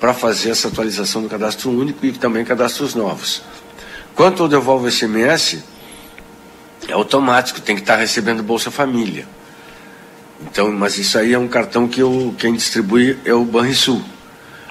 para 0.00 0.14
fazer 0.14 0.50
essa 0.50 0.68
atualização 0.68 1.22
do 1.22 1.28
cadastro 1.28 1.70
único 1.70 2.04
e 2.06 2.12
também 2.12 2.42
cadastros 2.42 2.94
novos. 2.94 3.42
Quanto 4.14 4.42
ao 4.42 4.48
devolve 4.48 4.90
SMS, 4.90 5.62
é 6.88 6.92
automático, 6.92 7.60
tem 7.60 7.76
que 7.76 7.82
estar 7.82 7.94
tá 7.94 8.00
recebendo 8.00 8.42
Bolsa 8.42 8.70
Família. 8.70 9.28
Então, 10.42 10.72
mas 10.72 10.96
isso 10.96 11.18
aí 11.18 11.34
é 11.34 11.38
um 11.38 11.46
cartão 11.46 11.86
que 11.86 12.00
eu, 12.00 12.34
quem 12.38 12.54
distribui 12.54 13.18
é 13.26 13.34
o 13.34 13.44
Banrisul. 13.44 14.02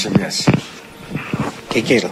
SMS. 1.72 1.74
Que 1.74 1.82
queira. 1.82 2.10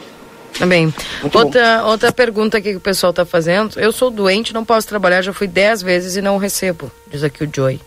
Também. 0.59 0.93
Outra, 1.33 1.85
outra 1.85 2.13
pergunta 2.13 2.59
aqui 2.59 2.71
que 2.71 2.77
o 2.77 2.81
pessoal 2.81 3.11
está 3.11 3.25
fazendo. 3.25 3.79
Eu 3.79 3.93
sou 3.93 4.11
doente, 4.11 4.53
não 4.53 4.65
posso 4.65 4.87
trabalhar, 4.87 5.23
já 5.23 5.33
fui 5.33 5.47
dez 5.47 5.81
vezes 5.81 6.17
e 6.17 6.23
não 6.23 6.37
recebo, 6.37 6.91
diz 7.07 7.23
aqui 7.23 7.45
o 7.45 7.51
Joy. 7.51 7.81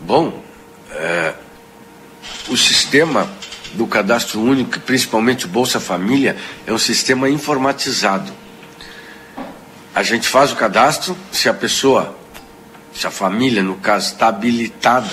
Bom, 0.00 0.42
é, 0.92 1.34
o 2.48 2.56
sistema 2.56 3.30
do 3.74 3.86
cadastro 3.86 4.40
único, 4.40 4.80
principalmente 4.80 5.46
o 5.46 5.48
Bolsa 5.48 5.78
Família, 5.78 6.36
é 6.66 6.72
um 6.72 6.78
sistema 6.78 7.30
informatizado. 7.30 8.32
A 9.94 10.02
gente 10.02 10.28
faz 10.28 10.52
o 10.52 10.56
cadastro, 10.56 11.16
se 11.30 11.48
a 11.48 11.54
pessoa, 11.54 12.16
se 12.92 13.06
a 13.06 13.10
família, 13.10 13.62
no 13.62 13.76
caso, 13.76 14.12
está 14.12 14.28
habilitada, 14.28 15.08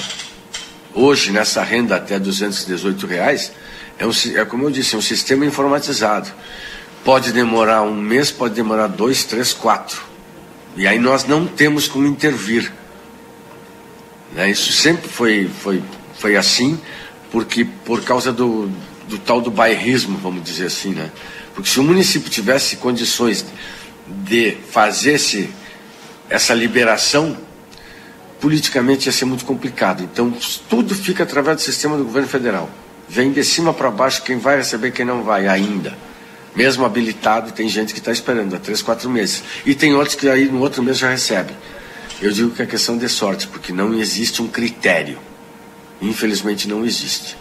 hoje 0.98 1.32
nessa 1.32 1.64
renda 1.64 1.96
até 1.96 2.18
218 2.18 3.06
reais, 3.06 3.52
é, 4.00 4.06
um, 4.06 4.12
é 4.36 4.44
como 4.44 4.64
eu 4.64 4.72
disse, 4.72 4.96
é 4.96 4.98
um 4.98 5.02
sistema 5.02 5.46
informatizado. 5.46 6.30
Pode 7.04 7.32
demorar 7.32 7.84
um 7.84 7.96
mês, 7.96 8.32
pode 8.32 8.56
demorar 8.56 8.88
dois, 8.88 9.24
três, 9.24 9.54
quatro. 9.54 10.02
E 10.76 10.88
aí 10.88 11.00
nós 11.00 11.26
não 11.26 11.46
temos 11.46 11.88
como 11.88 12.08
intervir. 12.08 12.72
Né? 14.34 14.50
Isso 14.50 14.72
sempre 14.74 15.08
foi, 15.08 15.50
foi, 15.62 15.82
foi 16.18 16.36
assim 16.36 16.80
porque 17.32 17.66
por 17.86 18.04
causa 18.04 18.32
do, 18.32 18.70
do 19.08 19.18
tal 19.20 19.42
do 19.42 19.52
bairrismo, 19.52 20.18
vamos 20.18 20.44
dizer 20.44 20.68
assim, 20.68 20.92
né? 20.92 21.12
Porque 21.54 21.70
se 21.70 21.80
o 21.80 21.84
município 21.84 22.30
tivesse 22.30 22.78
condições 22.78 23.46
de 24.08 24.58
fazer 24.72 25.20
essa 26.30 26.54
liberação, 26.54 27.36
politicamente 28.40 29.08
ia 29.08 29.12
ser 29.12 29.26
muito 29.26 29.46
complicado. 29.46 30.04
Então, 30.04 30.34
tudo 30.70 30.94
fica 30.94 31.24
através 31.24 31.58
do 31.58 31.62
sistema 31.62 31.98
do 31.98 32.04
governo 32.04 32.28
federal. 32.28 32.70
Vem 33.10 33.32
de 33.32 33.44
cima 33.44 33.74
para 33.74 33.90
baixo 33.90 34.24
quem 34.24 34.38
vai 34.38 34.58
receber 34.58 34.92
quem 34.92 35.06
não 35.06 35.24
vai 35.24 35.48
ainda. 35.48 35.98
Mesmo 36.56 36.86
habilitado, 36.86 37.52
tem 37.52 37.70
gente 37.70 37.94
que 37.94 38.00
está 38.00 38.12
esperando 38.12 38.56
há 38.56 38.60
três, 38.60 38.82
quatro 38.82 39.10
meses. 39.10 39.44
E 39.66 39.76
tem 39.76 39.94
outros 39.94 40.16
que 40.16 40.28
aí 40.28 40.46
no 40.46 40.60
outro 40.60 40.82
mês 40.82 40.98
já 40.98 41.10
recebe. 41.10 41.54
Eu 42.22 42.32
digo 42.32 42.52
que 42.52 42.62
é 42.62 42.66
questão 42.66 42.98
de 42.98 43.08
sorte, 43.08 43.48
porque 43.48 43.72
não 43.72 43.94
existe 43.94 44.42
um 44.42 44.48
critério. 44.48 45.20
Infelizmente 46.02 46.68
não 46.68 46.84
existe. 46.84 47.38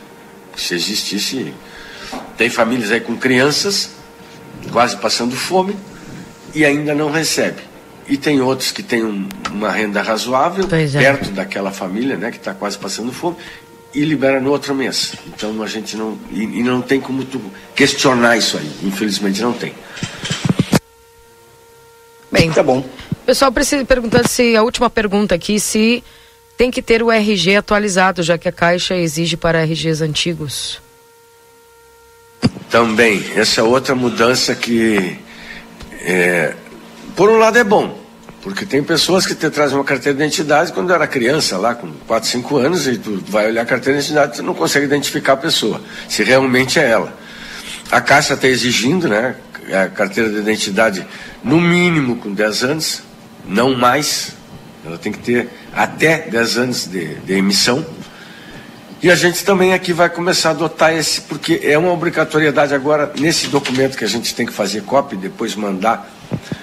Se 0.55 0.74
existisse, 0.74 1.52
tem 2.36 2.51
famílias 2.51 2.90
aí 2.90 3.01
com 3.01 3.16
crianças 3.16 3.90
quase 4.70 4.97
passando 4.97 5.35
fome 5.35 5.77
e 6.55 6.64
ainda 6.64 6.94
não 6.94 7.10
recebe. 7.10 7.62
E 8.09 8.16
tem 8.16 8.41
outros 8.41 8.70
que 8.70 8.83
têm 8.83 9.05
um, 9.05 9.28
uma 9.51 9.70
renda 9.70 10.01
razoável, 10.01 10.66
é. 10.70 10.87
perto 10.87 11.31
daquela 11.31 11.73
família, 11.73 12.16
né, 12.16 12.31
que 12.31 12.37
está 12.37 12.55
quase 12.55 12.78
passando 12.78 13.12
fome, 13.12 13.37
e 13.93 14.05
libera 14.05 14.41
no 14.41 14.51
outro 14.51 14.74
mês. 14.74 15.15
Então 15.27 15.62
a 15.62 15.66
gente 15.66 15.97
não. 15.97 16.19
E, 16.31 16.43
e 16.43 16.62
não 16.62 16.83
tem 16.83 17.01
como 17.01 17.24
tu 17.24 17.41
questionar 17.74 18.37
isso 18.37 18.57
aí. 18.59 18.70
Infelizmente 18.85 19.41
não 19.41 19.53
tem. 19.53 19.73
Bem, 22.31 22.51
tá 22.53 22.62
bom. 22.62 22.85
Pessoal 23.24 23.51
precisa 23.51 23.85
perguntar 23.85 24.28
se 24.28 24.55
a 24.55 24.62
última 24.62 24.91
pergunta 24.91 25.35
aqui 25.35 25.59
se 25.59 26.05
tem 26.57 26.70
que 26.70 26.81
ter 26.81 27.03
o 27.03 27.11
RG 27.11 27.57
atualizado, 27.57 28.23
já 28.23 28.39
que 28.39 28.49
a 28.49 28.53
Caixa 28.53 28.95
exige 28.97 29.37
para 29.37 29.65
RGs 29.65 30.03
antigos. 30.03 30.81
Também, 32.70 33.24
essa 33.35 33.61
é 33.61 33.65
outra 33.65 33.95
mudança 33.95 34.55
que, 34.55 35.19
é, 36.01 36.55
por 37.17 37.31
um 37.31 37.39
lado, 37.39 37.59
é 37.59 37.65
bom, 37.65 37.99
porque 38.43 38.67
tem 38.67 38.83
pessoas 38.83 39.27
que 39.27 39.35
te 39.35 39.49
trazem 39.49 39.77
uma 39.77 39.85
carteira 39.85 40.17
de 40.17 40.23
identidade 40.23 40.71
quando 40.73 40.93
era 40.93 41.07
criança, 41.07 41.57
lá 41.57 41.75
com 41.75 41.91
4, 42.07 42.29
5 42.29 42.57
anos, 42.59 42.87
e 42.87 42.99
tu 42.99 43.25
vai 43.27 43.47
olhar 43.47 43.63
a 43.63 43.65
carteira 43.65 43.99
de 43.99 44.05
identidade, 44.05 44.37
tu 44.37 44.43
não 44.43 44.55
consegue 44.55 44.85
identificar 44.85 45.33
a 45.33 45.37
pessoa, 45.37 45.81
se 46.09 46.23
realmente 46.23 46.79
é 46.79 46.89
ela. 46.89 47.13
A 47.91 48.01
Caixa 48.03 48.35
está 48.35 48.47
exigindo, 48.47 49.09
né, 49.09 49.35
a 49.73 49.89
carteira 49.89 50.31
de 50.31 50.37
identidade 50.37 51.07
no 51.43 51.61
mínimo 51.61 52.17
com 52.17 52.33
10 52.33 52.65
anos, 52.65 53.03
não 53.49 53.75
mais, 53.75 54.33
ela 54.85 54.99
tem 54.99 55.11
que 55.11 55.19
ter 55.19 55.49
até 55.75 56.19
10 56.19 56.59
anos 56.59 56.87
de, 56.87 57.15
de 57.15 57.33
emissão. 57.33 57.85
E 59.03 59.11
a 59.11 59.15
gente 59.15 59.45
também 59.45 59.73
aqui 59.73 59.93
vai 59.93 60.09
começar 60.09 60.51
a 60.51 60.53
adotar 60.53 60.95
esse, 60.95 61.23
porque 61.23 61.61
é 61.63 61.77
uma 61.77 61.93
obrigatoriedade 61.93 62.75
agora, 62.75 63.11
nesse 63.19 63.49
documento 63.49 63.97
que 63.97 64.05
a 64.05 64.09
gente 64.09 64.35
tem 64.35 64.47
que 64.47 64.53
fazer 64.53 64.83
cópia 64.83 65.17
e 65.17 65.19
depois 65.19 65.55
mandar 65.55 66.16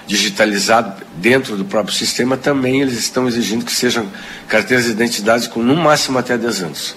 digitalizado 0.05 1.01
dentro 1.15 1.55
do 1.55 1.65
próprio 1.65 1.95
sistema, 1.95 2.37
também 2.37 2.81
eles 2.81 2.97
estão 2.97 3.27
exigindo 3.27 3.65
que 3.65 3.73
sejam 3.73 4.07
carteiras 4.47 4.85
de 4.85 4.91
identidade 4.91 5.49
com 5.49 5.61
no 5.61 5.75
máximo 5.75 6.19
até 6.19 6.37
10 6.37 6.63
anos. 6.63 6.95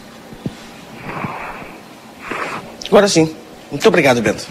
Agora 2.86 3.08
sim. 3.08 3.34
Muito 3.70 3.86
obrigado, 3.88 4.22
Bento. 4.22 4.46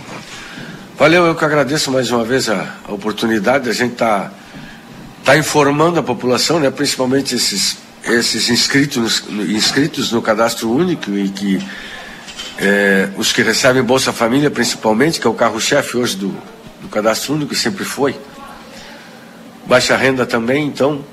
Valeu, 0.97 1.25
eu 1.25 1.35
que 1.35 1.45
agradeço 1.45 1.91
mais 1.91 2.11
uma 2.11 2.23
vez 2.23 2.49
a, 2.49 2.75
a 2.87 2.93
oportunidade. 2.93 3.69
A 3.69 3.73
gente 3.73 3.93
está 3.93 4.31
está 5.25 5.35
informando 5.35 5.99
a 5.99 6.03
população, 6.03 6.59
né, 6.59 6.69
principalmente 6.69 7.33
esses, 7.33 7.79
esses 8.03 8.47
inscritos, 8.49 9.23
inscritos 9.49 10.11
no 10.11 10.21
cadastro 10.21 10.71
único 10.71 11.09
e 11.17 11.29
que 11.29 11.59
é, 12.59 13.09
os 13.17 13.33
que 13.33 13.41
recebem 13.41 13.81
Bolsa 13.81 14.13
Família, 14.13 14.51
principalmente, 14.51 15.19
que 15.19 15.25
é 15.25 15.29
o 15.29 15.33
carro-chefe 15.33 15.97
hoje 15.97 16.15
do, 16.15 16.37
do 16.85 16.89
cadastro 16.89 17.33
único, 17.33 17.55
sempre 17.55 17.83
foi. 17.83 18.15
Baixa 19.65 19.97
renda 19.97 20.25
também, 20.25 20.67
então, 20.67 21.03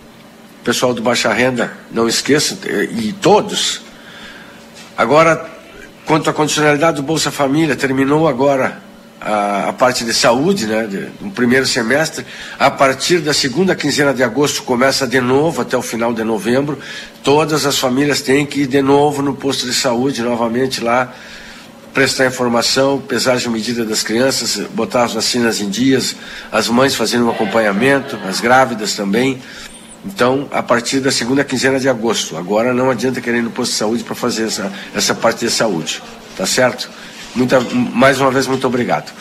pessoal 0.63 0.93
do 0.93 1.03
baixa 1.03 1.33
renda, 1.33 1.73
não 1.91 2.07
esqueça, 2.07 2.59
e 2.91 3.13
todos. 3.15 3.81
Agora, 4.97 5.51
quanto 6.05 6.29
à 6.29 6.33
condicionalidade 6.33 6.97
do 6.97 7.03
Bolsa 7.03 7.31
Família, 7.31 7.75
terminou 7.75 8.29
agora 8.29 8.83
a, 9.19 9.69
a, 9.71 9.73
parte 9.73 10.05
de 10.05 10.13
saúde, 10.13 10.67
né, 10.67 10.87
de, 10.87 11.09
no 11.21 11.31
primeiro 11.31 11.65
semestre. 11.65 12.27
A 12.59 12.71
partir 12.71 13.21
da 13.21 13.33
segunda 13.33 13.75
quinzena 13.75 14.13
de 14.13 14.23
agosto 14.23 14.63
começa 14.65 15.07
de 15.07 15.21
novo 15.21 15.63
até 15.63 15.77
o 15.77 15.83
final 15.83 16.13
de 16.13 16.23
novembro. 16.23 16.79
Todas 17.23 17.65
as 17.65 17.79
famílias 17.79 18.21
têm 18.21 18.45
que 18.45 18.61
ir 18.61 18.67
de 18.67 18.83
novo 18.83 19.23
no 19.23 19.35
posto 19.35 19.65
de 19.65 19.73
saúde, 19.73 20.23
novamente 20.23 20.83
lá, 20.83 21.15
prestar 21.93 22.27
informação, 22.27 23.01
pesagem 23.01 23.51
medida 23.51 23.85
das 23.85 24.03
crianças, 24.03 24.57
botar 24.71 25.05
as 25.05 25.15
vacinas 25.15 25.61
em 25.61 25.69
dias, 25.69 26.17
as 26.51 26.69
mães 26.69 26.95
fazendo 26.95 27.27
um 27.27 27.31
acompanhamento, 27.31 28.19
as 28.29 28.41
grávidas 28.41 28.95
também. 28.95 29.41
Então, 30.05 30.49
a 30.51 30.63
partir 30.63 31.01
da 31.01 31.13
segunda 31.13 31.45
quinzena 31.45 31.79
de 31.79 31.89
agosto. 31.89 32.37
Agora 32.37 32.75
não 32.75 32.91
adianta 32.91 33.21
querer 33.21 33.39
ir 33.39 33.43
no 33.43 33.51
posto 33.51 33.73
de 33.73 33.79
saúde 33.79 34.03
para 34.03 34.15
fazer 34.15 34.47
essa, 34.47 34.73
essa 34.95 35.15
parte 35.15 35.45
de 35.45 35.51
saúde. 35.51 36.03
Tá 36.37 36.47
certo? 36.47 36.91
Muita, 37.35 37.61
mais 37.61 38.21
uma 38.21 38.31
vez, 38.31 38.47
muito 38.47 38.67
obrigado. 38.67 39.13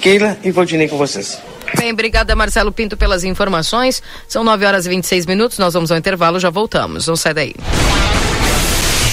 Keila 0.00 0.36
e 0.42 0.50
Valdinei 0.50 0.88
com 0.88 0.98
vocês. 0.98 1.38
Bem, 1.76 1.92
obrigada 1.92 2.34
Marcelo 2.34 2.72
Pinto 2.72 2.96
pelas 2.96 3.22
informações. 3.22 4.02
São 4.26 4.42
9 4.42 4.66
horas 4.66 4.86
e 4.86 4.88
26 4.88 5.26
minutos, 5.26 5.58
nós 5.58 5.74
vamos 5.74 5.92
ao 5.92 5.98
intervalo, 5.98 6.40
já 6.40 6.50
voltamos. 6.50 7.06
Não 7.06 7.14
sai 7.14 7.34
daí. 7.34 7.54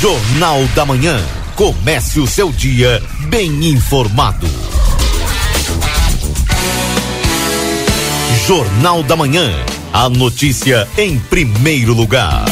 Jornal 0.02 0.66
da 0.76 0.86
Manhã. 0.86 1.20
Comece 1.58 2.20
o 2.20 2.28
seu 2.28 2.52
dia 2.52 3.02
bem 3.30 3.70
informado. 3.70 4.46
Jornal 8.46 9.02
da 9.02 9.16
Manhã. 9.16 9.52
A 9.92 10.08
notícia 10.08 10.88
em 10.96 11.18
primeiro 11.18 11.96
lugar. 11.96 12.46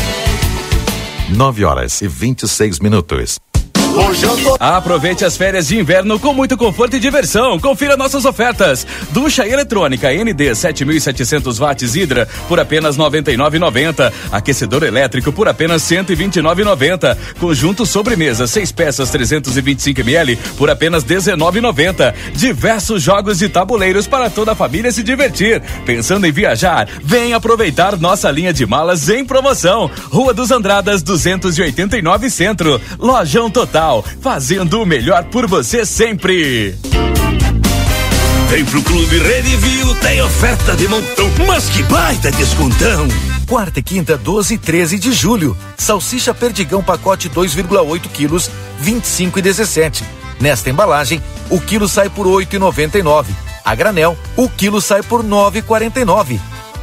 9 1.30 1.64
horas 1.64 2.02
e 2.02 2.08
26 2.08 2.80
minutos. 2.80 3.40
Aproveite 4.60 5.26
as 5.26 5.38
férias 5.38 5.68
de 5.68 5.78
inverno 5.78 6.20
com 6.20 6.34
muito 6.34 6.58
conforto 6.58 6.96
e 6.96 7.00
diversão. 7.00 7.60
Confira 7.60 7.98
nossas 7.98 8.26
ofertas. 8.26 8.86
Ducha 9.12 9.48
eletrônica 9.48 10.10
ND 10.12 10.56
7700 10.56 11.60
watts 11.60 11.96
Hidra 11.96 12.28
por 12.48 12.60
apenas 12.60 12.98
99,90. 12.98 14.12
Aquecedor 14.32 14.84
elétrico 14.84 15.32
por 15.32 15.48
apenas 15.48 15.82
129,90. 15.84 17.18
Conjunto 17.40 17.86
sobremesa 17.86 18.48
seis 18.48 18.72
peças 18.72 19.10
325 19.10 20.02
ml 20.02 20.36
por 20.58 20.70
apenas 20.70 21.04
19,90. 21.04 22.14
Diversos 22.34 23.02
jogos 23.02 23.40
de 23.40 23.50
tabuleiros 23.50 24.08
para 24.08 24.30
toda 24.30 24.54
a 24.54 24.56
família 24.56 24.92
se 24.92 25.04
divertir. 25.04 25.62
Pensando 25.86 26.26
em 26.26 26.32
viajar? 26.32 26.88
Vem 27.04 27.34
aproveitar 27.34 27.98
nossa 27.98 28.32
linha 28.32 28.54
de 28.54 28.66
malas 28.66 29.10
em 29.10 29.24
promoção. 29.26 29.90
Rua 30.10 30.34
dos 30.34 30.52
Andradas 30.52 31.04
289 31.04 32.30
Centro. 32.30 32.82
Lojão 32.98 33.50
Total, 33.50 33.85
fazendo 34.22 34.82
o 34.82 34.86
melhor 34.86 35.24
por 35.26 35.48
você 35.48 35.86
sempre. 35.86 36.76
Vem 38.50 38.66
pro 38.66 38.82
Clube 38.82 39.18
Redivio, 39.20 39.96
tem 39.96 40.22
oferta 40.22 40.76
de 40.76 40.88
montão, 40.88 41.30
mas 41.48 41.68
que 41.70 41.84
baita 41.84 42.32
descontão! 42.32 43.08
Quarta 43.48 43.80
e 43.80 43.84
quinta, 43.84 44.18
12 44.18 44.56
e 44.56 44.58
13 44.58 45.00
de 45.00 45.12
julho. 45.12 45.56
Salsicha 45.78 46.34
Perdigão 46.34 46.82
pacote 46.84 47.30
2,8 47.30 48.02
quilos, 48.10 48.50
25 48.80 49.40
e 49.40 49.42
17. 49.42 50.04
Nesta 50.40 50.70
embalagem, 50.70 51.22
o 51.50 51.60
quilo 51.60 51.88
sai 51.88 52.10
por 52.10 52.26
8,99. 52.26 53.28
A 53.64 53.76
granel, 53.76 54.18
o 54.36 54.50
quilo 54.50 54.82
sai 54.82 55.04
por 55.04 55.24
9,49. 55.24 56.40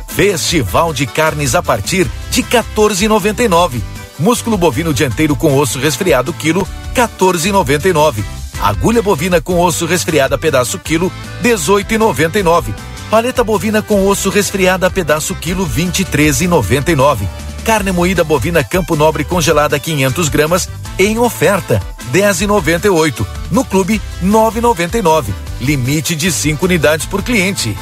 Festival 0.08 0.92
de 0.92 1.06
carnes 1.06 1.54
a 1.54 1.62
partir 1.62 2.06
de 2.30 2.42
14,99. 2.42 3.80
Músculo 4.22 4.56
bovino 4.56 4.94
dianteiro 4.94 5.34
com 5.34 5.58
osso 5.58 5.80
resfriado 5.80 6.32
quilo 6.32 6.64
14,99. 6.94 8.22
Agulha 8.62 9.02
bovina 9.02 9.40
com 9.40 9.58
osso 9.58 9.84
resfriada 9.84 10.38
pedaço 10.38 10.78
quilo 10.78 11.10
18,99. 11.42 12.72
Paleta 13.10 13.42
bovina 13.42 13.82
com 13.82 14.06
osso 14.06 14.30
resfriada 14.30 14.88
pedaço 14.88 15.34
quilo 15.34 15.68
23,99. 15.68 17.26
Carne 17.64 17.90
moída 17.90 18.22
bovina 18.22 18.62
Campo 18.62 18.94
Nobre 18.94 19.24
congelada 19.24 19.76
500 19.76 20.28
gramas 20.28 20.68
em 20.96 21.18
oferta 21.18 21.82
10,98. 22.12 23.26
No 23.50 23.64
clube 23.64 24.00
9,99. 24.22 25.32
Limite 25.60 26.14
de 26.14 26.30
5 26.30 26.64
unidades 26.64 27.06
por 27.06 27.24
cliente. 27.24 27.76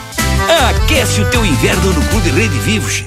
Aquece 0.70 1.20
o 1.20 1.30
teu 1.30 1.44
inverno 1.44 1.92
no 1.92 2.02
Clube 2.08 2.30
Rede 2.30 2.58
Vivos. 2.60 3.04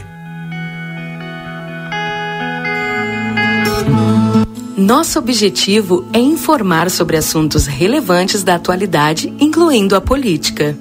Nosso 4.78 5.20
objetivo 5.20 6.04
é 6.12 6.18
informar 6.18 6.90
sobre 6.90 7.16
assuntos 7.16 7.68
relevantes 7.68 8.42
da 8.42 8.56
atualidade, 8.56 9.32
incluindo 9.40 9.96
a 9.96 10.02
política. 10.02 10.76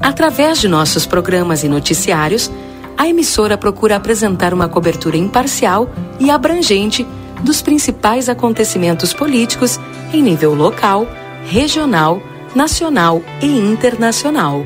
Através 0.00 0.58
de 0.58 0.66
nossos 0.66 1.04
programas 1.04 1.62
e 1.62 1.68
noticiários, 1.68 2.50
a 2.96 3.06
emissora 3.06 3.58
procura 3.58 3.96
apresentar 3.96 4.54
uma 4.54 4.66
cobertura 4.66 5.18
imparcial 5.18 5.90
e 6.18 6.30
abrangente 6.30 7.06
dos 7.42 7.60
principais 7.60 8.30
acontecimentos 8.30 9.12
políticos 9.12 9.78
em 10.10 10.22
nível 10.22 10.54
local, 10.54 11.06
regional, 11.44 12.22
nacional 12.54 13.22
e 13.42 13.46
internacional. 13.46 14.64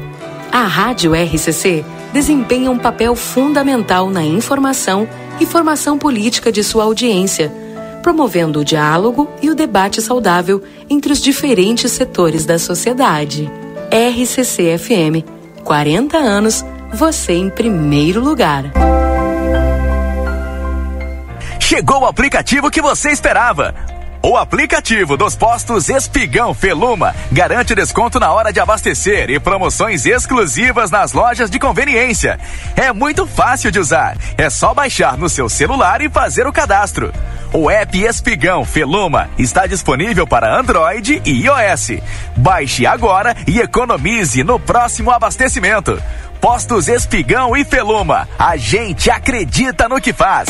A 0.53 0.63
Rádio 0.63 1.15
RCC 1.15 1.85
desempenha 2.13 2.71
um 2.71 2.79
papel 2.79 3.17
fundamental 3.17 4.09
na 4.09 4.23
informação 4.23 5.09
e 5.41 5.47
formação 5.47 5.99
política 5.99 6.53
de 6.53 6.63
sua 6.63 6.85
audiência 6.85 7.62
promovendo 8.03 8.61
o 8.61 8.65
diálogo 8.65 9.31
e 9.41 9.49
o 9.49 9.55
debate 9.55 10.03
saudável 10.03 10.63
entre 10.91 11.13
os 11.13 11.21
diferentes 11.21 11.93
setores 11.93 12.45
da 12.45 12.59
sociedade. 12.59 13.51
RCC 13.91 14.77
FM, 14.79 15.25
40 15.65 16.19
anos, 16.19 16.65
você 16.93 17.33
em 17.33 17.49
primeiro 17.49 18.21
lugar. 18.21 18.65
Chegou 21.61 22.03
o 22.03 22.07
aplicativo 22.07 22.71
que 22.71 22.83
você 22.83 23.11
esperava. 23.11 23.75
O 24.25 24.37
aplicativo 24.37 25.17
dos 25.17 25.35
postos 25.35 25.89
Espigão 25.89 26.55
Feluma 26.55 27.13
garante 27.33 27.75
desconto 27.75 28.21
na 28.21 28.31
hora 28.31 28.53
de 28.53 28.61
abastecer 28.61 29.29
e 29.31 29.41
promoções 29.41 30.07
exclusivas 30.07 30.93
nas 30.93 31.13
lojas 31.13 31.51
de 31.51 31.59
conveniência. 31.59 32.39
É 32.77 32.93
muito 32.93 33.27
fácil 33.27 33.73
de 33.73 33.81
usar. 33.81 34.17
É 34.39 34.49
só 34.49 34.73
baixar 34.73 35.19
no 35.19 35.29
seu 35.29 35.49
celular 35.49 36.01
e 36.03 36.09
fazer 36.09 36.47
o 36.47 36.53
cadastro. 36.53 37.13
O 37.55 37.71
app 37.71 37.99
Espigão 38.03 38.65
Feluma 38.65 39.29
está 39.37 39.67
disponível 39.67 40.27
para 40.27 40.59
Android 40.59 41.21
e 41.23 41.45
iOS. 41.45 42.01
Baixe 42.35 42.87
agora 42.87 43.37
e 43.47 43.61
economize 43.61 44.43
no 44.43 44.59
próximo 44.59 45.11
abastecimento. 45.11 46.03
Postos 46.41 46.89
Espigão 46.89 47.55
e 47.55 47.63
Feluma. 47.63 48.27
A 48.39 48.57
gente 48.57 49.11
acredita 49.11 49.87
no 49.87 50.01
que 50.01 50.15
faz. 50.15 50.49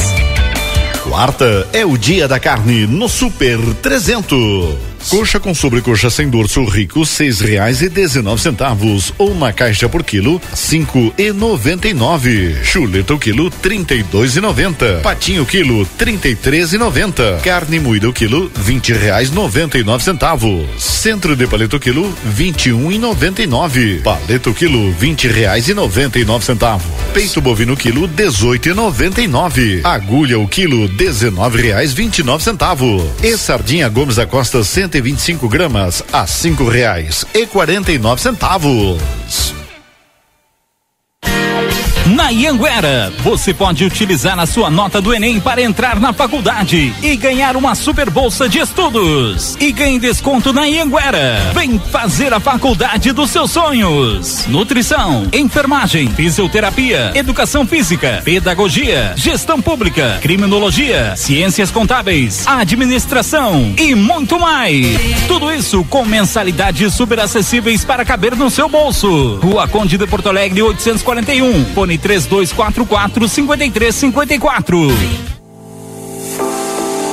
Quarta 1.03 1.66
é 1.73 1.85
o 1.85 1.99
dia 1.99 2.29
da 2.29 2.39
carne 2.39 2.87
no 2.87 3.09
Super 3.09 3.59
300. 3.83 4.91
Coxa 5.09 5.41
com 5.41 5.55
sobrecoxa 5.55 6.09
sem 6.09 6.29
dorso 6.29 6.65
rico, 6.65 7.05
seis 7.05 7.41
reais 7.41 7.83
e 7.83 7.89
dezenove 7.89 8.41
centavos. 8.41 9.12
Ou 9.19 9.31
uma 9.31 9.53
caixa 9.53 9.89
por 9.89 10.03
quilo, 10.03 10.41
cinco 10.55 11.12
e 11.19 11.33
noventa 11.33 11.89
e 11.89 11.93
nove. 11.93 12.57
Chuleta 12.70 13.15
o 13.15 13.19
quilo, 13.19 13.51
trinta 13.51 13.95
e 13.95 14.03
dois 14.03 14.37
e 14.37 14.41
noventa. 14.41 15.01
Patinho 15.03 15.45
quilo, 15.45 15.85
trinta 15.99 16.29
e 16.29 16.35
três 16.35 16.73
e 16.73 16.79
noventa. 16.79 17.41
Carne 17.43 17.79
moída 17.79 18.09
o 18.09 18.12
quilo, 18.12 18.51
vinte 18.57 18.93
reais 18.93 19.31
noventa 19.31 19.79
e 19.79 19.85
nove 19.85 20.05
centavos. 20.05 20.66
Centro 20.79 21.37
de 21.37 21.47
paleta 21.47 21.77
o 21.77 21.81
quilo, 21.81 22.12
vinte 22.24 22.66
e 22.66 22.73
um 22.73 22.91
e 22.91 22.99
noventa 22.99 23.43
e 23.43 23.47
nove. 23.47 24.01
Paleta 24.03 24.51
o 24.51 24.55
quilo, 24.55 24.93
vinte 24.93 25.29
reais 25.29 25.69
e 25.69 25.74
noventa 25.74 26.19
e 26.19 26.24
nove 26.24 26.45
centavos. 26.45 26.87
Peito 27.12 27.41
bovino 27.41 27.77
quilo, 27.77 28.07
dezoito 28.07 28.69
e 28.69 28.73
noventa 28.73 29.20
e 29.20 29.27
nove. 29.27 29.81
Agulha 29.85 30.39
o 30.39 30.49
quilo, 30.49 30.89
dezenove 30.89 31.61
reais 31.61 31.93
vinte 31.93 32.20
e 32.20 32.23
nove 32.23 32.43
centavos. 32.45 33.03
E 33.23 33.37
sardinha 33.37 33.89
Gomes 33.89 34.16
da 34.16 34.27
Costa, 34.27 34.62
cento 34.65 34.91
125 34.93 35.48
gramas 35.48 36.05
a 36.12 36.27
cinco 36.27 36.69
reais 36.69 37.24
e 37.32 37.47
quarenta 37.47 37.90
e 37.90 37.98
nove 37.98 38.20
centavos. 38.20 39.61
Na 42.23 42.31
Ianguera, 42.31 43.12
você 43.19 43.53
pode 43.53 43.85
utilizar 43.85 44.39
a 44.39 44.47
sua 44.47 44.70
nota 44.70 45.01
do 45.01 45.12
Enem 45.12 45.40
para 45.40 45.61
entrar 45.61 45.99
na 45.99 46.12
faculdade 46.12 46.94
e 47.03 47.16
ganhar 47.16 47.57
uma 47.57 47.74
super 47.74 48.09
bolsa 48.11 48.49
de 48.49 48.61
estudos. 48.61 49.57
E 49.59 49.73
ganhe 49.73 49.99
desconto 49.99 50.53
na 50.53 50.69
Ianguera. 50.69 51.51
Vem 51.53 51.81
fazer 51.81 52.32
a 52.32 52.39
faculdade 52.39 53.11
dos 53.11 53.28
seus 53.28 53.51
sonhos. 53.51 54.47
Nutrição, 54.47 55.27
enfermagem, 55.32 56.11
fisioterapia, 56.11 57.11
educação 57.16 57.66
física, 57.66 58.23
pedagogia, 58.24 59.15
gestão 59.16 59.61
pública, 59.61 60.20
criminologia, 60.23 61.16
ciências 61.16 61.73
contábeis, 61.73 62.47
administração 62.47 63.74
e 63.77 63.97
muito 63.97 64.39
mais. 64.39 64.86
Tudo 65.27 65.53
isso 65.53 65.82
com 65.86 66.05
mensalidades 66.05 66.94
super 66.94 67.19
acessíveis 67.19 67.85
para 67.85 68.05
caber 68.05 68.36
no 68.36 68.49
seu 68.49 68.69
bolso. 68.69 69.40
Rua 69.43 69.66
Conde 69.66 69.99
de 69.99 70.07
Porto 70.07 70.28
Alegre 70.28 70.62
841. 70.62 71.65
Fone 71.74 71.99
3244 72.20 73.28
5354. 73.28 75.41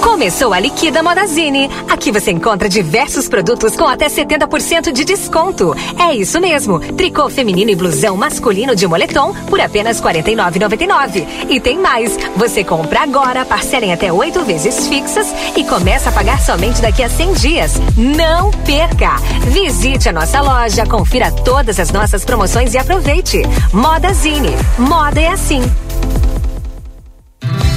Começou 0.01 0.53
a 0.53 0.59
Liquida 0.59 1.03
Modazine. 1.03 1.69
Aqui 1.89 2.11
você 2.11 2.31
encontra 2.31 2.69
diversos 2.69 3.27
produtos 3.27 3.75
com 3.75 3.85
até 3.85 4.07
70% 4.07 4.91
de 4.91 5.03
desconto. 5.03 5.75
É 5.97 6.13
isso 6.13 6.39
mesmo. 6.39 6.79
Tricô 6.79 7.29
feminino 7.29 7.71
e 7.71 7.75
blusão 7.75 8.15
masculino 8.17 8.75
de 8.75 8.87
moletom 8.87 9.33
por 9.49 9.59
apenas 9.59 9.99
R$ 9.99 10.21
49,99. 10.21 11.27
E 11.49 11.59
tem 11.59 11.77
mais. 11.77 12.17
Você 12.35 12.63
compra 12.63 13.01
agora, 13.01 13.45
parcela 13.45 13.85
em 13.85 13.93
até 13.93 14.11
oito 14.11 14.43
vezes 14.43 14.87
fixas 14.87 15.33
e 15.55 15.63
começa 15.63 16.09
a 16.09 16.13
pagar 16.13 16.39
somente 16.39 16.81
daqui 16.81 17.03
a 17.03 17.09
100 17.09 17.33
dias. 17.33 17.73
Não 17.97 18.51
perca! 18.51 19.15
Visite 19.47 20.09
a 20.09 20.13
nossa 20.13 20.41
loja, 20.41 20.85
confira 20.85 21.31
todas 21.31 21.79
as 21.79 21.91
nossas 21.91 22.23
promoções 22.23 22.73
e 22.73 22.77
aproveite. 22.77 23.41
Modazine. 23.73 24.55
Moda 24.77 25.19
é 25.19 25.27
assim. 25.27 25.61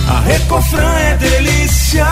A 0.09 0.21
Recofran 0.21 0.95
é 0.99 1.17
delícia. 1.17 2.07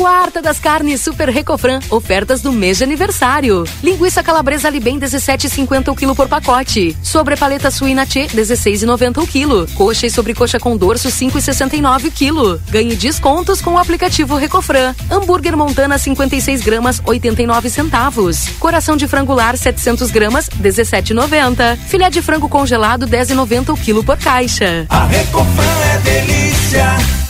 Quarta 0.00 0.40
das 0.40 0.58
carnes 0.58 1.02
Super 1.02 1.28
Recofran. 1.28 1.78
Ofertas 1.90 2.40
do 2.40 2.50
mês 2.50 2.78
de 2.78 2.84
aniversário. 2.84 3.64
Linguiça 3.82 4.22
calabresa 4.22 4.70
Libem 4.70 4.98
17,50 4.98 5.92
o 5.92 5.94
quilo 5.94 6.16
por 6.16 6.26
pacote. 6.26 6.96
Sobre 7.02 7.36
paleta 7.36 7.70
suína 7.70 8.06
Tchê 8.06 8.26
16,90 8.28 9.22
o 9.22 9.26
quilo. 9.26 9.66
Coxa 9.74 10.06
e 10.06 10.10
sobrecoxa 10.10 10.58
com 10.58 10.74
dorso 10.74 11.08
5,69 11.10 12.06
o 12.06 12.10
quilo. 12.10 12.58
Ganhe 12.70 12.96
descontos 12.96 13.60
com 13.60 13.74
o 13.74 13.78
aplicativo 13.78 14.36
Recofran. 14.36 14.94
Hambúrguer 15.10 15.54
Montana 15.54 15.98
56 15.98 16.62
gramas 16.62 17.02
89 17.04 17.68
centavos. 17.68 18.48
Coração 18.58 18.96
de 18.96 19.06
frangular 19.06 19.54
700 19.54 20.10
gramas 20.10 20.48
17,90. 20.48 21.76
Filé 21.76 22.08
de 22.08 22.22
frango 22.22 22.48
congelado 22.48 23.06
10,90 23.06 23.74
o 23.74 23.76
quilo 23.76 24.02
por 24.02 24.16
caixa. 24.16 24.86
A 24.88 25.04
Recofran 25.04 25.78
é 25.94 25.98
delícia. 25.98 27.29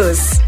todos. 0.00 0.40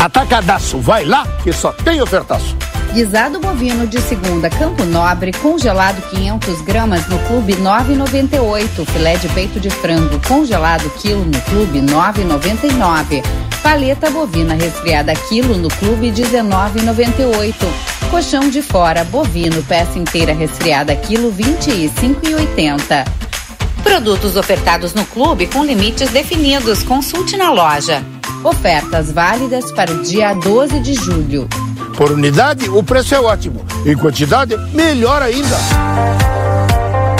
Atacadaço, 0.00 0.78
vai 0.78 1.04
lá 1.04 1.26
que 1.42 1.52
só 1.52 1.72
tem 1.72 2.00
ofertaço. 2.02 2.56
Guisado 2.92 3.38
bovino 3.40 3.86
de 3.86 4.00
segunda 4.00 4.48
Campo 4.48 4.84
Nobre, 4.84 5.32
congelado 5.32 6.00
500 6.10 6.62
gramas 6.62 7.06
no 7.08 7.18
Clube 7.20 7.54
9,98. 7.54 8.86
Filé 8.86 9.16
de 9.16 9.28
peito 9.28 9.60
de 9.60 9.70
frango 9.70 10.20
congelado 10.26 10.88
quilo 10.98 11.24
no 11.24 11.40
Clube 11.42 11.80
9,99. 11.80 13.22
Paleta 13.62 14.10
bovina 14.10 14.54
resfriada 14.54 15.14
quilo 15.28 15.56
no 15.56 15.68
Clube 15.68 16.10
19,98. 16.10 17.54
Colchão 18.10 18.48
de 18.48 18.62
fora 18.62 19.04
bovino 19.04 19.62
peça 19.64 19.98
inteira 19.98 20.32
resfriada 20.32 20.94
quilo 20.96 21.32
25,80. 21.32 23.04
Produtos 23.82 24.36
ofertados 24.36 24.94
no 24.94 25.04
clube 25.04 25.46
com 25.46 25.64
limites 25.64 26.10
definidos. 26.10 26.82
Consulte 26.82 27.36
na 27.36 27.50
loja. 27.50 28.15
Ofertas 28.44 29.12
válidas 29.12 29.72
para 29.72 29.92
o 29.92 30.02
dia 30.02 30.32
12 30.34 30.80
de 30.80 30.94
julho. 30.94 31.48
Por 31.96 32.12
unidade, 32.12 32.68
o 32.68 32.82
preço 32.82 33.14
é 33.14 33.20
ótimo. 33.20 33.64
Em 33.84 33.96
quantidade, 33.96 34.56
melhor 34.72 35.22
ainda. 35.22 35.56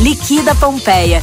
Liquida 0.00 0.54
Pompeia. 0.54 1.22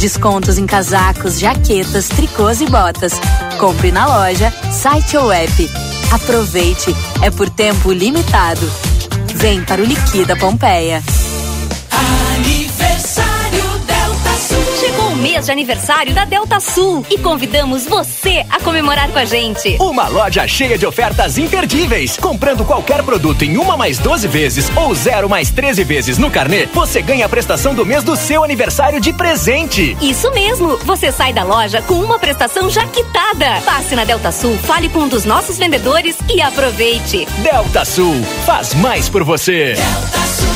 Descontos 0.00 0.58
em 0.58 0.66
casacos, 0.66 1.38
jaquetas, 1.38 2.08
tricôs 2.08 2.60
e 2.60 2.66
botas. 2.66 3.12
Compre 3.56 3.92
na 3.92 4.04
loja, 4.06 4.52
site 4.72 5.16
ou 5.16 5.32
app. 5.32 5.70
Aproveite, 6.10 6.94
é 7.22 7.30
por 7.30 7.48
tempo 7.48 7.92
limitado. 7.92 8.68
Vem 9.36 9.62
para 9.62 9.80
o 9.80 9.84
Liquida 9.84 10.36
Pompeia. 10.36 11.02
Chegou 12.96 13.32
o 13.32 13.35
mês 15.16 15.46
de 15.46 15.52
aniversário 15.52 16.14
da 16.14 16.24
Delta 16.24 16.60
Sul 16.60 17.04
e 17.10 17.18
convidamos 17.18 17.86
você 17.86 18.44
a 18.50 18.60
comemorar 18.60 19.10
com 19.10 19.18
a 19.18 19.24
gente. 19.24 19.76
Uma 19.80 20.08
loja 20.08 20.46
cheia 20.46 20.76
de 20.76 20.86
ofertas 20.86 21.38
imperdíveis. 21.38 22.16
Comprando 22.16 22.64
qualquer 22.64 23.02
produto 23.02 23.42
em 23.42 23.56
uma 23.56 23.76
mais 23.76 23.98
12 23.98 24.28
vezes 24.28 24.70
ou 24.76 24.94
zero 24.94 25.28
mais 25.28 25.50
13 25.50 25.84
vezes 25.84 26.18
no 26.18 26.30
carnê, 26.30 26.66
você 26.66 27.00
ganha 27.00 27.26
a 27.26 27.28
prestação 27.28 27.74
do 27.74 27.84
mês 27.84 28.04
do 28.04 28.16
seu 28.16 28.44
aniversário 28.44 29.00
de 29.00 29.12
presente. 29.12 29.96
Isso 30.00 30.30
mesmo, 30.32 30.76
você 30.78 31.10
sai 31.10 31.32
da 31.32 31.42
loja 31.42 31.82
com 31.82 31.94
uma 31.94 32.18
prestação 32.18 32.68
já 32.68 32.86
quitada. 32.86 33.60
Passe 33.64 33.94
na 33.94 34.04
Delta 34.04 34.30
Sul, 34.30 34.56
fale 34.58 34.88
com 34.88 35.00
um 35.00 35.08
dos 35.08 35.24
nossos 35.24 35.58
vendedores 35.58 36.16
e 36.28 36.40
aproveite. 36.40 37.26
Delta 37.38 37.84
Sul, 37.84 38.14
faz 38.44 38.74
mais 38.74 39.08
por 39.08 39.24
você. 39.24 39.74
Delta 39.74 40.26
Sul. 40.26 40.55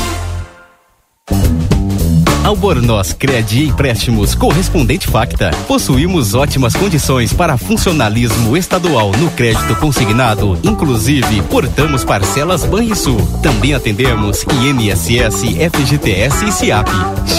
Albornoz 2.51 3.13
Crédito 3.13 3.63
e 3.63 3.69
Empréstimos 3.69 4.35
Correspondente 4.35 5.07
Facta. 5.07 5.51
Possuímos 5.69 6.33
ótimas 6.33 6.75
condições 6.75 7.31
para 7.31 7.57
funcionalismo 7.57 8.57
estadual 8.57 9.13
no 9.13 9.31
crédito 9.31 9.73
consignado. 9.77 10.59
Inclusive, 10.61 11.41
portamos 11.43 12.03
parcelas 12.03 12.65
Banrisul. 12.65 13.25
Também 13.41 13.73
atendemos 13.73 14.43
INSS, 14.43 15.43
FGTS 15.73 16.45
e 16.45 16.51
SIAP. 16.51 16.89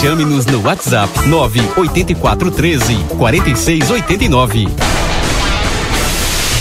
Chame-nos 0.01 0.47
no 0.47 0.63
WhatsApp 0.63 1.27
98413 1.27 2.95
4689. 3.15 4.67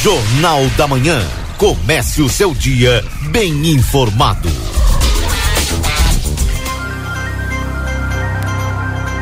Jornal 0.02 0.66
da 0.76 0.86
Manhã. 0.86 1.22
Comece 1.56 2.20
o 2.20 2.28
seu 2.28 2.52
dia 2.52 3.02
bem 3.30 3.68
informado. 3.68 4.50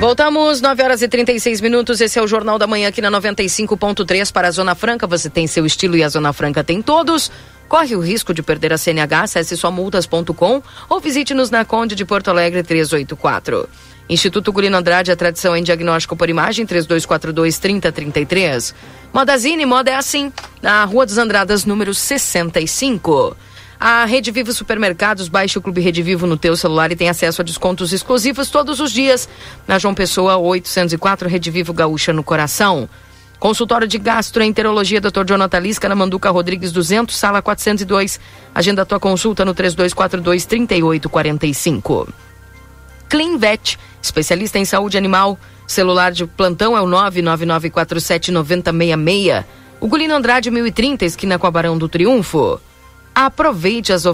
Voltamos, 0.01 0.60
9 0.62 0.82
horas 0.82 1.02
e 1.02 1.09
36 1.09 1.60
minutos. 1.60 2.01
Esse 2.01 2.18
é 2.18 2.22
o 2.22 2.27
Jornal 2.27 2.59
da 2.59 2.66
Manhã 2.66 2.89
aqui 2.89 3.02
na 3.02 3.10
95.3 3.10 4.32
para 4.32 4.48
a 4.48 4.51
Zona 4.51 4.74
Franca. 4.74 5.06
Você 5.06 5.28
tem 5.28 5.47
seu 5.47 5.66
estilo 5.66 5.94
e 5.94 6.02
a 6.02 6.09
Zona 6.09 6.32
Franca 6.32 6.64
tem 6.64 6.81
todos. 6.81 7.31
Corre 7.68 7.94
o 7.94 8.01
risco 8.01 8.32
de 8.32 8.43
perder 8.43 8.72
a 8.72 8.78
CNH, 8.78 9.24
acesse 9.24 9.59
somultas.com 9.59 10.62
ou 10.89 11.01
visite-nos 11.01 11.51
na 11.51 11.66
Conde 11.66 11.94
de 11.94 12.06
Porto 12.06 12.28
Alegre 12.28 12.62
384. 12.62 13.68
Instituto 14.09 14.51
Gulino 14.51 14.78
Andrade, 14.78 15.12
a 15.12 15.16
tradição 15.16 15.55
em 15.55 15.62
diagnóstico 15.62 16.16
por 16.16 16.31
imagem, 16.31 16.66
3242-3033. 16.66 18.72
Modazine, 19.12 19.66
moda 19.66 19.90
é 19.90 19.97
assim, 19.97 20.32
na 20.62 20.82
Rua 20.82 21.05
dos 21.05 21.18
Andradas, 21.18 21.66
número 21.66 21.93
65. 21.93 23.36
A 23.82 24.05
Rede 24.05 24.31
Vivo 24.31 24.52
Supermercados, 24.52 25.27
baixe 25.27 25.59
o 25.59 25.62
Clube 25.62 25.81
Rede 25.81 26.02
Vivo 26.02 26.27
no 26.27 26.36
teu 26.36 26.55
celular 26.55 26.93
e 26.93 26.97
tem 26.97 27.09
acesso 27.09 27.40
a 27.40 27.44
descontos 27.44 27.94
exclusivos 27.94 28.51
todos 28.51 28.78
os 28.78 28.93
dias. 28.93 29.27
Na 29.66 29.78
João 29.78 29.94
Pessoa, 29.94 30.36
804, 30.36 31.27
Rede 31.27 31.51
Vivo 31.51 31.73
Gaúcha 31.73 32.12
no 32.12 32.23
coração. 32.23 32.86
Consultório 33.39 33.89
de 33.89 33.97
Gastroenterologia, 33.97 35.01
Dr. 35.01 35.24
Jonathan 35.27 35.61
Lisca, 35.61 35.89
na 35.89 35.94
Manduca 35.94 36.28
Rodrigues 36.28 36.73
200, 36.73 37.16
sala 37.16 37.40
402. 37.40 38.20
Agenda 38.55 38.85
tua 38.85 39.01
consulta 39.01 39.47
no 39.47 39.55
3242 39.55 40.44
3845. 40.44 42.07
Cleanvet, 43.09 43.78
especialista 44.02 44.59
em 44.59 44.66
saúde 44.66 44.98
animal. 44.98 45.39
Celular 45.66 46.12
de 46.12 46.27
plantão 46.27 46.77
é 46.77 46.82
o 46.82 46.86
999479066. 46.86 49.43
Ugolino 49.81 50.15
Andrade 50.15 50.51
1030, 50.51 51.07
esquina 51.07 51.39
com 51.39 51.47
a 51.47 51.51
Barão 51.51 51.78
do 51.78 51.89
Triunfo. 51.89 52.61
Aproveite 53.20 53.92
as, 53.92 54.05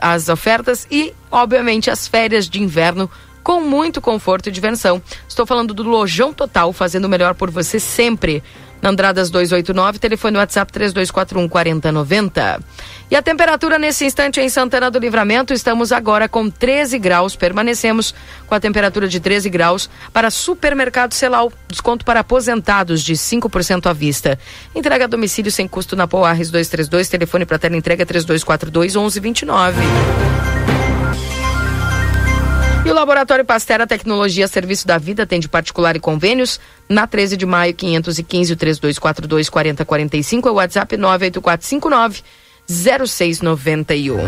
as 0.00 0.28
ofertas 0.28 0.86
e, 0.88 1.12
obviamente, 1.32 1.90
as 1.90 2.06
férias 2.06 2.48
de 2.48 2.62
inverno 2.62 3.10
com 3.42 3.60
muito 3.60 4.00
conforto 4.00 4.48
e 4.48 4.52
diversão. 4.52 5.02
Estou 5.28 5.44
falando 5.44 5.74
do 5.74 5.82
Lojão 5.82 6.32
Total, 6.32 6.72
fazendo 6.72 7.06
o 7.06 7.08
melhor 7.08 7.34
por 7.34 7.50
você 7.50 7.80
sempre. 7.80 8.40
Andradas 8.82 9.30
289, 9.30 9.98
telefone 9.98 10.38
WhatsApp 10.38 10.72
3241 10.72 11.48
4090. 11.48 12.60
E 13.10 13.14
a 13.14 13.22
temperatura 13.22 13.78
nesse 13.78 14.04
instante 14.04 14.40
em 14.40 14.48
Santana 14.48 14.90
do 14.90 14.98
Livramento, 14.98 15.52
estamos 15.52 15.92
agora 15.92 16.28
com 16.28 16.50
13 16.50 16.98
graus. 16.98 17.36
Permanecemos 17.36 18.14
com 18.46 18.54
a 18.54 18.60
temperatura 18.60 19.06
de 19.06 19.20
13 19.20 19.48
graus 19.50 19.88
para 20.12 20.30
Supermercado 20.30 21.12
Celal. 21.12 21.52
Desconto 21.68 22.04
para 22.04 22.20
aposentados 22.20 23.02
de 23.02 23.14
5% 23.14 23.86
à 23.86 23.92
vista. 23.92 24.38
Entrega 24.74 25.04
a 25.04 25.08
domicílio 25.08 25.52
sem 25.52 25.68
custo 25.68 25.94
na 25.94 26.08
Poarres 26.08 26.50
232, 26.50 27.08
telefone 27.08 27.46
para 27.46 27.58
tela 27.58 27.76
entrega 27.76 28.04
3242 28.04 28.96
1129. 28.96 30.71
E 32.84 32.90
o 32.90 32.94
Laboratório 32.94 33.44
Pastera 33.44 33.86
Tecnologia 33.86 34.48
Serviço 34.48 34.86
da 34.86 34.98
Vida 34.98 35.24
tem 35.24 35.38
de 35.38 35.48
particular 35.48 35.94
e 35.94 36.00
convênios 36.00 36.58
na 36.88 37.06
13 37.06 37.36
de 37.36 37.46
maio 37.46 37.72
515 37.74 38.56
3242 38.56 39.48
4045 39.48 40.48
é 40.48 40.50
o 40.50 40.54
WhatsApp 40.54 40.96
98459 40.96 42.22
0691. 42.68 44.18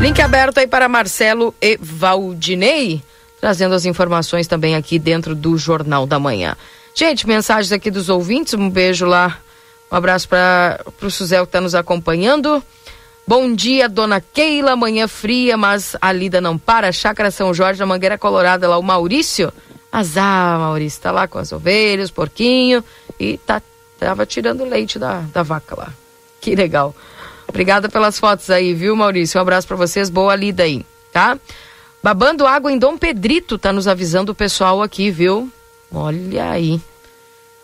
Link 0.00 0.20
aberto 0.20 0.58
aí 0.58 0.66
para 0.66 0.88
Marcelo 0.88 1.54
e 1.62 1.78
Valdinei, 1.80 3.00
trazendo 3.40 3.74
as 3.74 3.84
informações 3.84 4.48
também 4.48 4.74
aqui 4.74 4.98
dentro 4.98 5.34
do 5.34 5.56
Jornal 5.56 6.06
da 6.06 6.18
Manhã. 6.18 6.56
Gente, 6.94 7.26
mensagens 7.26 7.70
aqui 7.70 7.90
dos 7.90 8.08
ouvintes, 8.08 8.54
um 8.54 8.68
beijo 8.68 9.06
lá, 9.06 9.38
um 9.90 9.96
abraço 9.96 10.28
para 10.28 10.80
o 11.00 11.10
Suzel 11.10 11.44
que 11.44 11.50
está 11.50 11.60
nos 11.60 11.74
acompanhando. 11.74 12.62
Bom 13.28 13.52
dia, 13.52 13.88
dona 13.88 14.20
Keila. 14.20 14.76
Manhã 14.76 15.08
fria, 15.08 15.56
mas 15.56 15.96
a 16.00 16.12
lida 16.12 16.40
não 16.40 16.56
para. 16.56 16.92
Chácara 16.92 17.32
São 17.32 17.52
Jorge, 17.52 17.80
na 17.80 17.86
Mangueira 17.86 18.16
Colorada, 18.16 18.68
lá 18.68 18.78
o 18.78 18.82
Maurício. 18.82 19.52
Azar, 19.90 20.60
Maurício, 20.60 21.00
tá 21.00 21.10
lá 21.10 21.26
com 21.26 21.38
as 21.38 21.50
ovelhas, 21.50 22.10
porquinho 22.10 22.84
e 23.18 23.38
tá, 23.38 23.62
tava 23.98 24.26
tirando 24.26 24.64
leite 24.64 24.98
da, 24.98 25.20
da 25.32 25.42
vaca 25.42 25.74
lá. 25.76 25.92
Que 26.40 26.54
legal. 26.54 26.94
Obrigada 27.48 27.88
pelas 27.88 28.18
fotos 28.18 28.50
aí, 28.50 28.74
viu, 28.74 28.94
Maurício? 28.94 29.38
Um 29.38 29.42
abraço 29.42 29.66
para 29.66 29.76
vocês, 29.76 30.10
boa 30.10 30.36
lida 30.36 30.64
aí, 30.64 30.84
tá? 31.12 31.38
Babando 32.02 32.46
água 32.46 32.70
em 32.70 32.78
Dom 32.78 32.96
Pedrito, 32.96 33.58
tá 33.58 33.72
nos 33.72 33.88
avisando 33.88 34.32
o 34.32 34.34
pessoal 34.34 34.82
aqui, 34.82 35.10
viu? 35.10 35.50
Olha 35.90 36.50
aí. 36.50 36.80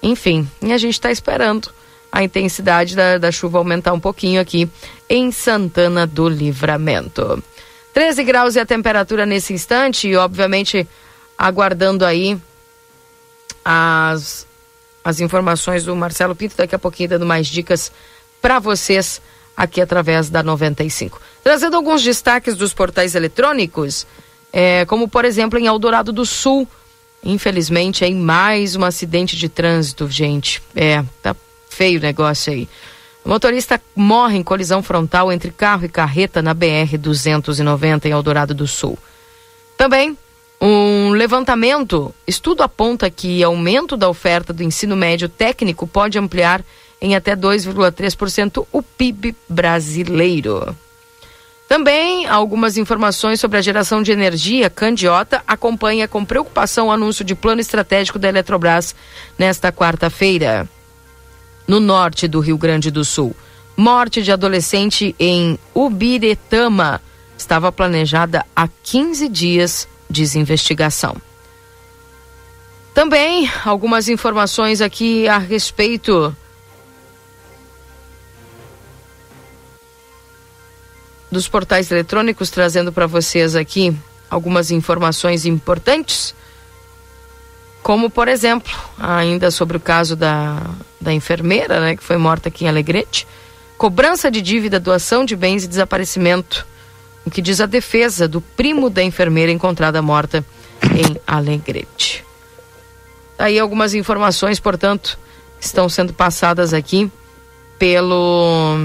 Enfim, 0.02 0.48
e 0.60 0.72
a 0.72 0.78
gente 0.78 1.00
tá 1.00 1.12
esperando 1.12 1.70
a 2.12 2.22
intensidade 2.22 2.94
da, 2.94 3.16
da 3.16 3.32
chuva 3.32 3.56
aumentar 3.56 3.94
um 3.94 4.00
pouquinho 4.00 4.38
aqui 4.38 4.70
em 5.08 5.32
Santana 5.32 6.06
do 6.06 6.28
Livramento. 6.28 7.42
13 7.94 8.22
graus 8.22 8.54
e 8.54 8.60
a 8.60 8.66
temperatura 8.66 9.24
nesse 9.24 9.54
instante, 9.54 10.08
e 10.08 10.16
obviamente 10.16 10.86
aguardando 11.38 12.04
aí 12.04 12.38
as, 13.64 14.46
as 15.02 15.20
informações 15.20 15.84
do 15.84 15.96
Marcelo 15.96 16.36
Pinto, 16.36 16.56
daqui 16.56 16.74
a 16.74 16.78
pouquinho 16.78 17.08
dando 17.08 17.26
mais 17.26 17.46
dicas 17.46 17.90
para 18.40 18.58
vocês 18.58 19.20
aqui 19.56 19.80
através 19.80 20.28
da 20.28 20.42
95. 20.42 21.20
Trazendo 21.42 21.76
alguns 21.76 22.02
destaques 22.02 22.56
dos 22.56 22.74
portais 22.74 23.14
eletrônicos, 23.14 24.06
é, 24.52 24.84
como 24.84 25.08
por 25.08 25.24
exemplo 25.24 25.58
em 25.58 25.66
Eldorado 25.66 26.12
do 26.12 26.26
Sul, 26.26 26.68
infelizmente, 27.24 28.04
em 28.04 28.14
mais 28.14 28.76
um 28.76 28.84
acidente 28.84 29.36
de 29.36 29.48
trânsito, 29.48 30.10
gente. 30.10 30.62
É, 30.74 31.04
tá 31.22 31.34
feio 31.72 32.00
negócio 32.00 32.52
aí. 32.52 32.68
O 33.24 33.28
motorista 33.28 33.80
morre 33.94 34.36
em 34.36 34.42
colisão 34.42 34.82
frontal 34.82 35.32
entre 35.32 35.50
carro 35.50 35.84
e 35.84 35.88
carreta 35.88 36.42
na 36.42 36.54
BR-290 36.54 38.06
em 38.06 38.10
Eldorado 38.10 38.52
do 38.52 38.66
Sul. 38.66 38.98
Também, 39.76 40.16
um 40.60 41.10
levantamento, 41.10 42.14
estudo 42.26 42.62
aponta 42.62 43.08
que 43.10 43.42
aumento 43.42 43.96
da 43.96 44.08
oferta 44.08 44.52
do 44.52 44.62
ensino 44.62 44.96
médio 44.96 45.28
técnico 45.28 45.86
pode 45.86 46.18
ampliar 46.18 46.64
em 47.00 47.14
até 47.14 47.34
2,3% 47.34 48.66
o 48.70 48.82
PIB 48.82 49.34
brasileiro. 49.48 50.76
Também 51.68 52.26
algumas 52.26 52.76
informações 52.76 53.40
sobre 53.40 53.56
a 53.56 53.62
geração 53.62 54.02
de 54.02 54.12
energia. 54.12 54.68
Candiota 54.68 55.42
acompanha 55.46 56.06
com 56.06 56.24
preocupação 56.24 56.88
o 56.88 56.92
anúncio 56.92 57.24
de 57.24 57.34
plano 57.34 57.60
estratégico 57.60 58.18
da 58.18 58.28
Eletrobras 58.28 58.94
nesta 59.38 59.72
quarta-feira 59.72 60.68
no 61.72 61.80
norte 61.80 62.28
do 62.28 62.38
Rio 62.38 62.58
Grande 62.58 62.90
do 62.90 63.02
Sul. 63.02 63.34
Morte 63.74 64.20
de 64.20 64.30
adolescente 64.30 65.16
em 65.18 65.58
Ubiretama 65.74 67.00
estava 67.34 67.72
planejada 67.72 68.44
há 68.54 68.68
15 68.68 69.26
dias, 69.30 69.88
de 70.10 70.38
investigação. 70.38 71.16
Também 72.92 73.50
algumas 73.64 74.10
informações 74.10 74.82
aqui 74.82 75.26
a 75.26 75.38
respeito 75.38 76.36
dos 81.30 81.48
portais 81.48 81.90
eletrônicos, 81.90 82.50
trazendo 82.50 82.92
para 82.92 83.06
vocês 83.06 83.56
aqui 83.56 83.96
algumas 84.28 84.70
informações 84.70 85.46
importantes 85.46 86.34
como 87.82 88.08
por 88.08 88.28
exemplo, 88.28 88.72
ainda 88.98 89.50
sobre 89.50 89.76
o 89.76 89.80
caso 89.80 90.14
da, 90.14 90.62
da 91.00 91.12
enfermeira, 91.12 91.80
né, 91.80 91.96
que 91.96 92.02
foi 92.02 92.16
morta 92.16 92.48
aqui 92.48 92.64
em 92.64 92.68
Alegrete, 92.68 93.26
cobrança 93.76 94.30
de 94.30 94.40
dívida, 94.40 94.78
doação 94.78 95.24
de 95.24 95.34
bens 95.34 95.64
e 95.64 95.68
desaparecimento, 95.68 96.66
o 97.24 97.30
que 97.30 97.42
diz 97.42 97.60
a 97.60 97.66
defesa 97.66 98.28
do 98.28 98.40
primo 98.40 98.88
da 98.88 99.02
enfermeira 99.02 99.50
encontrada 99.50 100.00
morta 100.00 100.44
em 100.82 101.20
Alegrete. 101.26 102.24
Aí 103.38 103.58
algumas 103.58 103.94
informações, 103.94 104.60
portanto, 104.60 105.18
estão 105.60 105.88
sendo 105.88 106.12
passadas 106.12 106.72
aqui 106.72 107.10
pelo 107.78 108.76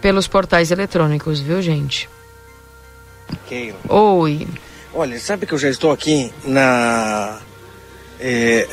pelos 0.00 0.26
portais 0.28 0.70
eletrônicos, 0.70 1.40
viu, 1.40 1.60
gente? 1.60 2.08
Keila. 3.48 3.78
Oi. 3.88 4.46
Olha, 4.98 5.20
sabe 5.20 5.44
que 5.44 5.52
eu 5.52 5.58
já 5.58 5.68
estou 5.68 5.92
aqui 5.92 6.32
na 6.42 7.38
é, 8.18 8.66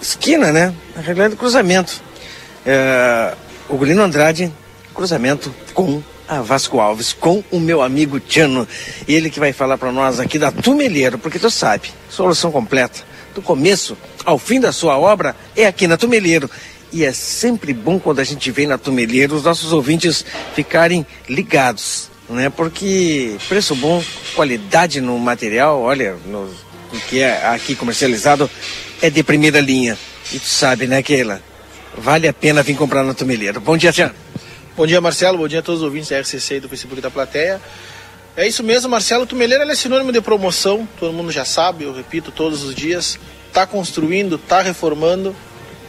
esquina, 0.00 0.52
né? 0.52 0.72
Na 0.94 1.02
realidade, 1.02 1.34
cruzamento. 1.34 2.00
É, 2.64 3.34
o 3.68 3.76
Golino 3.76 4.00
Andrade, 4.00 4.52
cruzamento 4.94 5.52
com 5.74 6.00
a 6.28 6.40
Vasco 6.40 6.78
Alves, 6.78 7.12
com 7.12 7.42
o 7.50 7.58
meu 7.58 7.82
amigo 7.82 8.20
Tiano. 8.20 8.66
Ele 9.08 9.28
que 9.28 9.40
vai 9.40 9.52
falar 9.52 9.76
para 9.76 9.90
nós 9.90 10.20
aqui 10.20 10.38
da 10.38 10.52
Tumeleiro, 10.52 11.18
porque 11.18 11.40
tu 11.40 11.50
sabe, 11.50 11.90
solução 12.08 12.52
completa. 12.52 13.00
Do 13.34 13.42
começo 13.42 13.98
ao 14.24 14.38
fim 14.38 14.60
da 14.60 14.70
sua 14.70 14.96
obra 14.96 15.34
é 15.56 15.66
aqui 15.66 15.88
na 15.88 15.96
Tumeleiro. 15.96 16.48
E 16.92 17.04
é 17.04 17.12
sempre 17.12 17.74
bom 17.74 17.98
quando 17.98 18.20
a 18.20 18.24
gente 18.24 18.52
vem 18.52 18.68
na 18.68 18.78
Tumeleiro 18.78 19.34
os 19.34 19.42
nossos 19.42 19.72
ouvintes 19.72 20.24
ficarem 20.54 21.04
ligados 21.28 22.11
né? 22.32 22.50
Porque 22.50 23.36
preço 23.48 23.74
bom, 23.74 24.02
qualidade 24.34 25.00
no 25.00 25.18
material, 25.18 25.80
olha, 25.80 26.16
no, 26.26 26.44
o 26.92 27.00
que 27.08 27.20
é 27.20 27.46
aqui 27.46 27.74
comercializado 27.74 28.50
é 29.00 29.10
de 29.10 29.22
primeira 29.22 29.60
linha. 29.60 29.98
E 30.32 30.38
tu 30.38 30.46
sabe, 30.46 30.86
né, 30.86 31.02
Keila? 31.02 31.42
Vale 31.96 32.26
a 32.26 32.32
pena 32.32 32.62
vir 32.62 32.76
comprar 32.76 33.02
na 33.02 33.14
Tumeleiro. 33.14 33.60
Bom 33.60 33.76
dia, 33.76 33.92
Tiago. 33.92 34.14
Bom 34.76 34.86
dia, 34.86 35.00
Marcelo. 35.00 35.36
Bom 35.36 35.46
dia 35.46 35.58
a 35.58 35.62
todos 35.62 35.80
os 35.82 35.84
ouvintes 35.84 36.08
da 36.08 36.18
RCC 36.18 36.56
e 36.56 36.60
do 36.60 36.68
Facebook 36.68 37.00
da 37.00 37.10
plateia. 37.10 37.60
É 38.34 38.46
isso 38.46 38.62
mesmo, 38.62 38.88
Marcelo. 38.88 39.26
Tumeleiro 39.26 39.62
é 39.64 39.74
sinônimo 39.74 40.10
de 40.10 40.20
promoção. 40.20 40.88
Todo 40.98 41.12
mundo 41.12 41.30
já 41.30 41.44
sabe, 41.44 41.84
eu 41.84 41.92
repito 41.92 42.30
todos 42.30 42.62
os 42.62 42.74
dias. 42.74 43.18
Tá 43.52 43.66
construindo, 43.66 44.38
tá 44.38 44.62
reformando. 44.62 45.36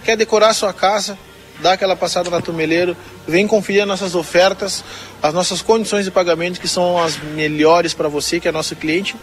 Quer 0.04 0.18
decorar 0.18 0.54
sua 0.54 0.74
casa? 0.74 1.18
Dá 1.60 1.74
aquela 1.74 1.96
passada 1.96 2.30
na 2.30 2.42
Tumeleiro, 2.42 2.96
vem 3.28 3.48
conferir 3.48 3.86
nossas 3.86 4.16
ofertas, 4.16 4.84
as 5.22 5.34
nossas 5.34 5.62
condições 5.62 6.06
de 6.06 6.12
pagamento 6.12 6.60
que 6.60 6.68
são 6.68 7.02
as 7.02 7.18
melhores 7.18 7.94
para 7.94 8.08
você 8.08 8.40
que 8.40 8.48
é 8.48 8.52
nosso 8.52 8.76
cliente. 8.76 9.16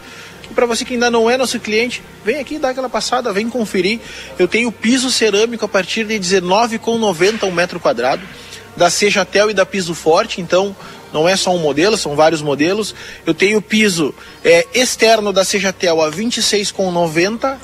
E 0.49 0.53
para 0.53 0.65
você 0.65 0.83
que 0.83 0.93
ainda 0.93 1.09
não 1.09 1.29
é 1.29 1.37
nosso 1.37 1.59
cliente, 1.59 2.03
vem 2.25 2.39
aqui 2.39 2.59
dá 2.59 2.69
aquela 2.69 2.89
passada, 2.89 3.31
vem 3.31 3.49
conferir. 3.49 3.99
Eu 4.37 4.47
tenho 4.47 4.71
piso 4.71 5.09
cerâmico 5.11 5.65
a 5.65 5.67
partir 5.67 6.05
de 6.05 6.13
R$19,90 6.13 7.43
um 7.43 7.51
metro 7.51 7.79
quadrado, 7.79 8.21
da 8.75 8.89
Sejatel 8.89 9.49
e 9.49 9.53
da 9.53 9.65
Piso 9.65 9.93
Forte, 9.93 10.41
então 10.41 10.75
não 11.13 11.27
é 11.27 11.35
só 11.35 11.53
um 11.53 11.59
modelo, 11.59 11.97
são 11.97 12.15
vários 12.15 12.41
modelos. 12.41 12.95
Eu 13.25 13.33
tenho 13.33 13.61
piso 13.61 14.13
é, 14.43 14.65
externo 14.73 15.33
da 15.33 15.43
Sejatel 15.43 16.01
a 16.01 16.09
R$ 16.09 16.15
26,90 16.15 17.57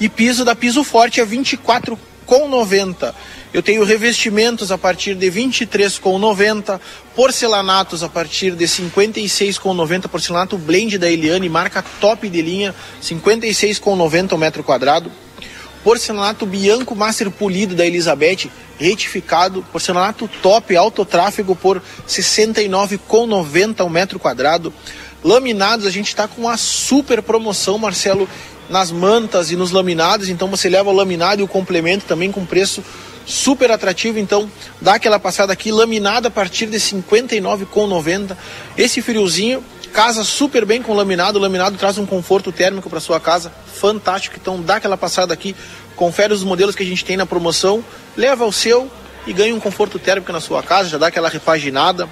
e 0.00 0.08
piso 0.08 0.44
da 0.44 0.54
Piso 0.54 0.84
Forte 0.84 1.20
a 1.20 1.24
R$ 1.24 1.36
24,90. 1.36 3.14
Eu 3.56 3.62
tenho 3.62 3.82
revestimentos 3.84 4.70
a 4.70 4.76
partir 4.76 5.14
de 5.14 5.30
23,90, 5.30 6.78
porcelanatos 7.14 8.02
a 8.02 8.08
partir 8.10 8.50
de 8.50 8.66
56,90, 8.66 10.08
porcelanato 10.08 10.58
blend 10.58 10.98
da 10.98 11.10
Eliane, 11.10 11.48
marca 11.48 11.82
top 11.98 12.28
de 12.28 12.42
linha, 12.42 12.74
56,90 13.02 14.34
o 14.34 14.36
metro 14.36 14.62
quadrado. 14.62 15.10
porcelanato 15.82 16.44
Bianco 16.44 16.94
Master 16.94 17.30
Polido 17.30 17.74
da 17.74 17.86
Elizabeth, 17.86 18.50
retificado, 18.78 19.64
porcelanato 19.72 20.28
top, 20.42 20.76
alto 20.76 21.02
tráfego 21.06 21.56
por 21.56 21.78
R$ 21.78 21.82
69,90 22.06 23.80
ao 23.80 23.88
metro 23.88 24.18
quadrado. 24.18 24.70
Laminados, 25.24 25.86
a 25.86 25.90
gente 25.90 26.08
está 26.08 26.28
com 26.28 26.42
uma 26.42 26.58
super 26.58 27.22
promoção, 27.22 27.78
Marcelo, 27.78 28.28
nas 28.68 28.90
mantas 28.90 29.50
e 29.50 29.56
nos 29.56 29.70
laminados, 29.70 30.28
então 30.28 30.46
você 30.46 30.68
leva 30.68 30.90
o 30.90 30.92
laminado 30.92 31.40
e 31.40 31.44
o 31.44 31.48
complemento 31.48 32.04
também 32.04 32.30
com 32.30 32.44
preço 32.44 32.84
super 33.26 33.70
atrativo, 33.70 34.18
então 34.18 34.50
dá 34.80 34.94
aquela 34.94 35.18
passada 35.18 35.52
aqui, 35.52 35.72
laminada 35.72 36.28
a 36.28 36.30
partir 36.30 36.66
de 36.66 36.78
R$ 36.78 37.02
59,90. 37.02 38.36
Esse 38.78 39.02
friozinho 39.02 39.62
casa 39.92 40.24
super 40.24 40.66
bem 40.66 40.82
com 40.82 40.92
laminado, 40.92 41.38
o 41.38 41.42
laminado 41.42 41.78
traz 41.78 41.96
um 41.96 42.04
conforto 42.04 42.52
térmico 42.52 42.90
para 42.90 43.00
sua 43.00 43.18
casa, 43.18 43.50
fantástico, 43.74 44.36
então 44.38 44.60
dá 44.60 44.76
aquela 44.76 44.96
passada 44.96 45.32
aqui, 45.32 45.56
confere 45.96 46.34
os 46.34 46.44
modelos 46.44 46.74
que 46.74 46.82
a 46.82 46.86
gente 46.86 47.02
tem 47.02 47.16
na 47.16 47.24
promoção, 47.24 47.82
leva 48.14 48.44
o 48.44 48.52
seu 48.52 48.90
e 49.26 49.32
ganha 49.32 49.54
um 49.54 49.60
conforto 49.60 49.98
térmico 49.98 50.30
na 50.32 50.40
sua 50.40 50.62
casa, 50.62 50.90
já 50.90 50.98
dá 50.98 51.06
aquela 51.06 51.30
repaginada, 51.30 52.06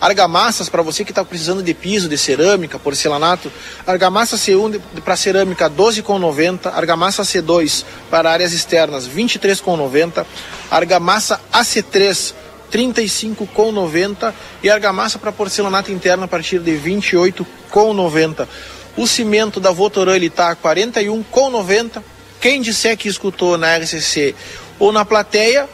argamassas 0.00 0.68
para 0.68 0.82
você 0.82 1.04
que 1.04 1.10
está 1.10 1.24
precisando 1.24 1.62
de 1.62 1.74
piso, 1.74 2.08
de 2.08 2.18
cerâmica, 2.18 2.78
porcelanato. 2.78 3.50
Argamassa 3.86 4.36
C1 4.36 4.80
para 5.04 5.16
cerâmica 5.16 5.70
12,90, 5.70 6.72
argamassa 6.74 7.22
C2 7.22 7.84
para 8.10 8.30
áreas 8.30 8.52
externas 8.52 9.08
23,90, 9.08 10.24
argamassa 10.70 11.40
AC3 11.52 12.34
35,90 12.74 14.34
e 14.60 14.68
argamassa 14.68 15.16
para 15.16 15.30
porcelanato 15.30 15.92
interno 15.92 16.24
a 16.24 16.28
partir 16.28 16.58
de 16.58 16.72
28,90. 16.72 18.48
O 18.96 19.06
cimento 19.06 19.60
da 19.60 19.70
Votoran 19.70 20.16
ele 20.16 20.28
tá 20.28 20.54
41,90. 20.56 22.02
Quem 22.40 22.60
disser 22.60 22.96
que 22.96 23.08
escutou 23.08 23.56
na 23.56 23.76
RCC 23.76 24.34
ou 24.78 24.92
na 24.92 25.04
plateia, 25.04 25.68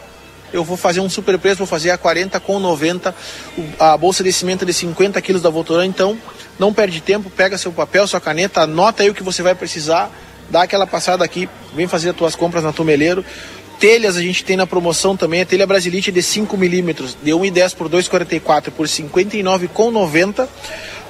eu 0.52 0.64
vou 0.64 0.77
fazer 0.77 1.01
um 1.01 1.09
super 1.09 1.39
preço, 1.39 1.59
vou 1.59 1.66
fazer 1.66 1.90
a 1.90 1.98
40 1.98 2.39
com 2.40 2.59
90, 2.59 3.14
a 3.78 3.97
bolsa 3.97 4.22
de 4.22 4.32
cimento 4.32 4.66
de 4.66 4.72
50 4.72 5.20
quilos 5.20 5.43
da 5.43 5.51
Votoran, 5.51 5.86
então 5.86 6.18
não 6.59 6.72
perde 6.72 7.01
tempo, 7.01 7.31
pega 7.31 7.56
seu 7.56 7.72
papel, 7.72 8.06
sua 8.06 8.20
caneta, 8.20 8.62
anota 8.62 9.02
aí 9.02 9.10
o 9.10 9.14
que 9.14 9.22
você 9.22 9.43
vai 9.43 9.55
precisar, 9.55 10.10
dá 10.51 10.62
aquela 10.62 10.86
passada 10.86 11.24
aqui, 11.24 11.48
vem 11.74 11.86
fazer 11.86 12.10
as 12.10 12.16
tuas 12.16 12.35
compras 12.35 12.62
na 12.64 12.72
Tumeleiro. 12.72 13.24
Telhas 13.78 14.16
a 14.16 14.20
gente 14.20 14.44
tem 14.44 14.59
na 14.59 14.66
promoção 14.66 15.16
também, 15.16 15.40
a 15.40 15.47
telha 15.47 15.66
Brasilite 15.66 16.12
de 16.12 16.22
5 16.22 16.55
milímetros, 16.59 17.16
de 17.22 17.31
1,10 17.31 17.74
por 17.74 17.89
2,44 17.89 18.70
por 18.70 18.86
59,90. 18.86 20.47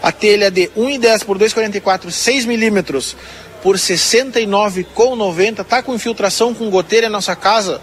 A 0.03 0.13
telha 0.13 0.51
de 0.51 0.69
1,10 0.69 1.25
por 1.25 1.37
2,44, 1.37 2.11
6 2.11 2.45
milímetros 2.47 3.17
por 3.61 3.77
69,90. 3.77 5.65
Tá 5.65 5.83
com 5.83 5.95
infiltração 5.95 6.55
com 6.55 6.71
goteira 6.71 7.09
na 7.09 7.19
nossa 7.19 7.35
casa? 7.35 7.81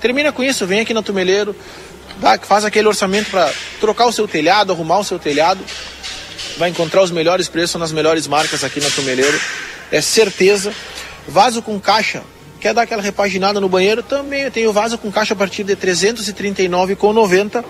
Termina 0.00 0.32
com 0.32 0.42
isso, 0.42 0.66
vem 0.66 0.80
aqui 0.80 0.94
na 0.94 1.02
Tumeleiro, 1.02 1.54
dá, 2.18 2.38
faz 2.38 2.64
aquele 2.64 2.88
orçamento 2.88 3.30
para 3.30 3.52
trocar 3.80 4.06
o 4.06 4.12
seu 4.12 4.26
telhado, 4.26 4.72
arrumar 4.72 4.98
o 4.98 5.04
seu 5.04 5.18
telhado. 5.18 5.60
Vai 6.56 6.70
encontrar 6.70 7.02
os 7.02 7.10
melhores 7.10 7.48
preços 7.48 7.78
nas 7.78 7.92
melhores 7.92 8.26
marcas 8.26 8.64
aqui 8.64 8.80
na 8.80 8.88
Tumeleiro. 8.90 9.38
É 9.92 10.00
certeza. 10.00 10.72
Vaso 11.28 11.60
com 11.60 11.78
caixa. 11.78 12.22
Quer 12.60 12.72
dar 12.72 12.82
aquela 12.82 13.02
repaginada 13.02 13.60
no 13.60 13.68
banheiro? 13.68 14.02
Também 14.02 14.42
eu 14.42 14.50
tenho 14.50 14.72
vaso 14.72 14.96
com 14.96 15.12
caixa 15.12 15.34
a 15.34 15.36
partir 15.36 15.64
de 15.64 15.74
R$ 15.74 15.80
339,90. 15.80 17.64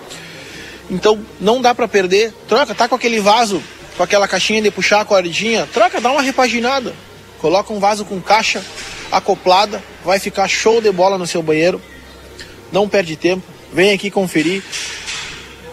Então 0.89 1.19
não 1.39 1.61
dá 1.61 1.75
para 1.75 1.87
perder. 1.87 2.33
Troca, 2.47 2.73
tá 2.73 2.87
com 2.87 2.95
aquele 2.95 3.19
vaso, 3.19 3.61
com 3.97 4.03
aquela 4.03 4.27
caixinha 4.27 4.61
de 4.61 4.71
puxar 4.71 5.01
a 5.01 5.05
cordinha, 5.05 5.67
troca, 5.73 5.99
dá 5.99 6.11
uma 6.11 6.21
repaginada. 6.21 6.93
Coloca 7.39 7.73
um 7.73 7.79
vaso 7.79 8.05
com 8.05 8.21
caixa 8.21 8.63
acoplada, 9.11 9.83
vai 10.03 10.19
ficar 10.19 10.47
show 10.47 10.81
de 10.81 10.91
bola 10.91 11.17
no 11.17 11.27
seu 11.27 11.41
banheiro 11.41 11.81
não 12.71 12.87
perde 12.87 13.15
tempo, 13.15 13.43
vem 13.73 13.91
aqui 13.91 14.09
conferir. 14.09 14.63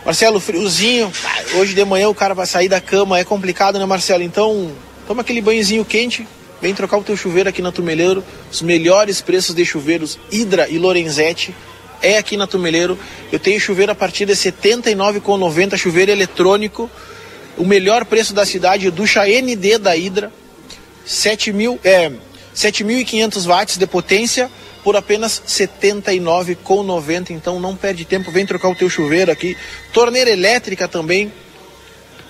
Marcelo, 0.04 0.40
friozinho, 0.40 1.12
hoje 1.54 1.74
de 1.74 1.84
manhã 1.84 2.08
o 2.08 2.14
cara 2.14 2.34
vai 2.34 2.46
sair 2.46 2.68
da 2.68 2.80
cama, 2.80 3.18
é 3.18 3.24
complicado, 3.24 3.78
né, 3.78 3.84
Marcelo? 3.84 4.22
Então, 4.22 4.70
toma 5.06 5.20
aquele 5.20 5.40
banhozinho 5.40 5.84
quente, 5.84 6.26
vem 6.62 6.74
trocar 6.74 6.96
o 6.96 7.04
teu 7.04 7.16
chuveiro 7.16 7.48
aqui 7.48 7.60
na 7.60 7.70
Tumeleiro. 7.70 8.24
Os 8.50 8.62
melhores 8.62 9.20
preços 9.20 9.54
de 9.54 9.64
chuveiros 9.64 10.18
Hidra 10.30 10.68
e 10.68 10.78
Lorenzetti 10.78 11.54
é 12.00 12.16
aqui 12.16 12.36
na 12.36 12.46
Tumeleiro. 12.46 12.98
Eu 13.30 13.38
tenho 13.38 13.60
chuveiro 13.60 13.92
a 13.92 13.94
partir 13.94 14.24
de 14.24 14.32
R$ 14.32 14.38
79,90, 14.38 15.76
chuveiro 15.76 16.10
eletrônico. 16.10 16.90
O 17.56 17.64
melhor 17.64 18.04
preço 18.04 18.32
da 18.32 18.46
cidade, 18.46 18.90
ducha 18.90 19.24
ND 19.26 19.78
da 19.78 19.96
Hidra, 19.96 20.32
7 21.04 21.52
mil, 21.52 21.78
é, 21.82 22.10
7.500 22.58 23.46
watts 23.46 23.76
de 23.76 23.86
potência 23.86 24.50
por 24.82 24.96
apenas 24.96 25.38
R$ 25.38 25.44
79,90. 25.46 27.30
Então 27.30 27.60
não 27.60 27.76
perde 27.76 28.04
tempo, 28.04 28.32
vem 28.32 28.44
trocar 28.44 28.68
o 28.68 28.74
teu 28.74 28.90
chuveiro 28.90 29.30
aqui. 29.30 29.56
Torneira 29.92 30.28
elétrica 30.28 30.88
também 30.88 31.32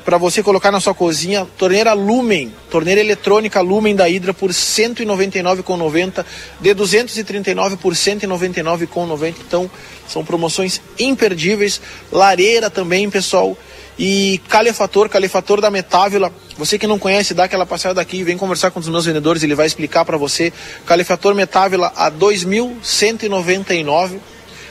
para 0.04 0.18
você 0.18 0.42
colocar 0.42 0.70
na 0.70 0.80
sua 0.80 0.92
cozinha. 0.92 1.46
Torneira 1.56 1.94
Lumen, 1.94 2.52
torneira 2.70 3.00
eletrônica 3.00 3.58
Lumen 3.62 3.96
da 3.96 4.06
Hidra 4.06 4.34
por 4.34 4.50
R$ 4.50 4.56
199,90, 4.56 6.24
de 6.60 6.74
239 6.74 7.76
por 7.78 7.94
R$ 7.94 7.98
199,90. 7.98 9.34
Então 9.46 9.70
são 10.06 10.22
promoções 10.22 10.80
imperdíveis. 10.98 11.80
Lareira 12.12 12.68
também, 12.68 13.08
pessoal 13.08 13.56
e 13.98 14.40
calefator, 14.48 15.08
calefator 15.08 15.60
da 15.60 15.70
Metávila. 15.70 16.32
Você 16.56 16.78
que 16.78 16.86
não 16.86 16.98
conhece, 16.98 17.34
dá 17.34 17.44
aquela 17.44 17.66
passada 17.66 18.00
aqui, 18.00 18.22
vem 18.22 18.38
conversar 18.38 18.70
com 18.70 18.78
os 18.78 18.88
meus 18.88 19.06
vendedores, 19.06 19.42
ele 19.42 19.54
vai 19.54 19.66
explicar 19.66 20.04
para 20.04 20.16
você. 20.16 20.52
Calefator 20.86 21.34
Metávila 21.34 21.92
a 21.96 22.10
2.199. 22.10 24.18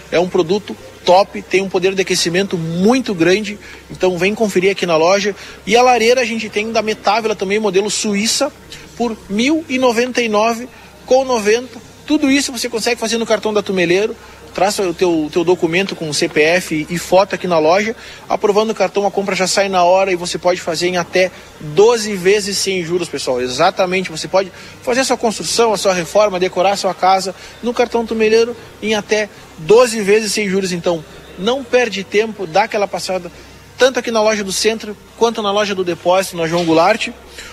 É 0.09 0.19
um 0.19 0.29
produto 0.29 0.75
top, 1.03 1.41
tem 1.41 1.61
um 1.61 1.69
poder 1.69 1.93
de 1.93 2.01
aquecimento 2.01 2.57
muito 2.57 3.13
grande. 3.13 3.59
Então 3.91 4.17
vem 4.17 4.33
conferir 4.33 4.71
aqui 4.71 4.85
na 4.85 4.95
loja. 4.95 5.35
E 5.65 5.75
a 5.75 5.81
lareira 5.81 6.21
a 6.21 6.25
gente 6.25 6.49
tem 6.49 6.71
da 6.71 6.81
Metávila 6.81 7.35
também, 7.35 7.59
modelo 7.59 7.89
Suíça, 7.89 8.51
por 8.95 9.11
R$ 9.11 9.17
1.099 9.31 10.67
com 11.05 11.25
90. 11.25 11.87
Tudo 12.05 12.31
isso 12.31 12.53
você 12.53 12.69
consegue 12.69 12.99
fazer 12.99 13.17
no 13.17 13.25
cartão 13.25 13.53
da 13.53 13.61
Tumeleiro 13.61 14.15
traz 14.57 14.79
o 14.79 14.91
teu, 14.91 15.29
teu 15.31 15.43
documento 15.43 15.95
com 15.95 16.11
CPF 16.11 16.87
e 16.89 16.97
foto 16.97 17.35
aqui 17.35 17.45
na 17.45 17.59
loja, 17.59 17.95
aprovando 18.27 18.71
o 18.71 18.73
cartão, 18.73 19.05
a 19.05 19.11
compra 19.11 19.35
já 19.35 19.45
sai 19.45 19.69
na 19.69 19.83
hora 19.83 20.11
e 20.11 20.15
você 20.15 20.39
pode 20.39 20.59
fazer 20.59 20.87
em 20.87 20.97
até 20.97 21.29
12 21.59 22.15
vezes 22.15 22.57
sem 22.57 22.83
juros, 22.83 23.07
pessoal. 23.07 23.39
Exatamente, 23.39 24.09
você 24.09 24.27
pode 24.27 24.51
fazer 24.81 25.01
a 25.01 25.03
sua 25.03 25.15
construção, 25.15 25.73
a 25.73 25.77
sua 25.77 25.93
reforma, 25.93 26.39
decorar 26.39 26.71
a 26.71 26.75
sua 26.75 26.95
casa 26.95 27.35
no 27.61 27.71
cartão 27.71 28.03
Tumeleiro 28.03 28.57
em 28.81 28.95
até 28.95 29.29
12 29.59 30.01
vezes 30.01 30.33
sem 30.33 30.49
juros. 30.49 30.71
Então, 30.71 31.05
não 31.37 31.63
perde 31.63 32.03
tempo, 32.03 32.47
dá 32.47 32.63
aquela 32.63 32.87
passada 32.87 33.31
tanto 33.77 33.99
aqui 33.99 34.09
na 34.09 34.23
loja 34.23 34.43
do 34.43 34.51
centro 34.51 34.97
quanto 35.17 35.39
na 35.43 35.51
loja 35.51 35.75
do 35.75 35.83
depósito, 35.83 36.35
na 36.35 36.47
João 36.47 36.65
Goulart. 36.65 37.09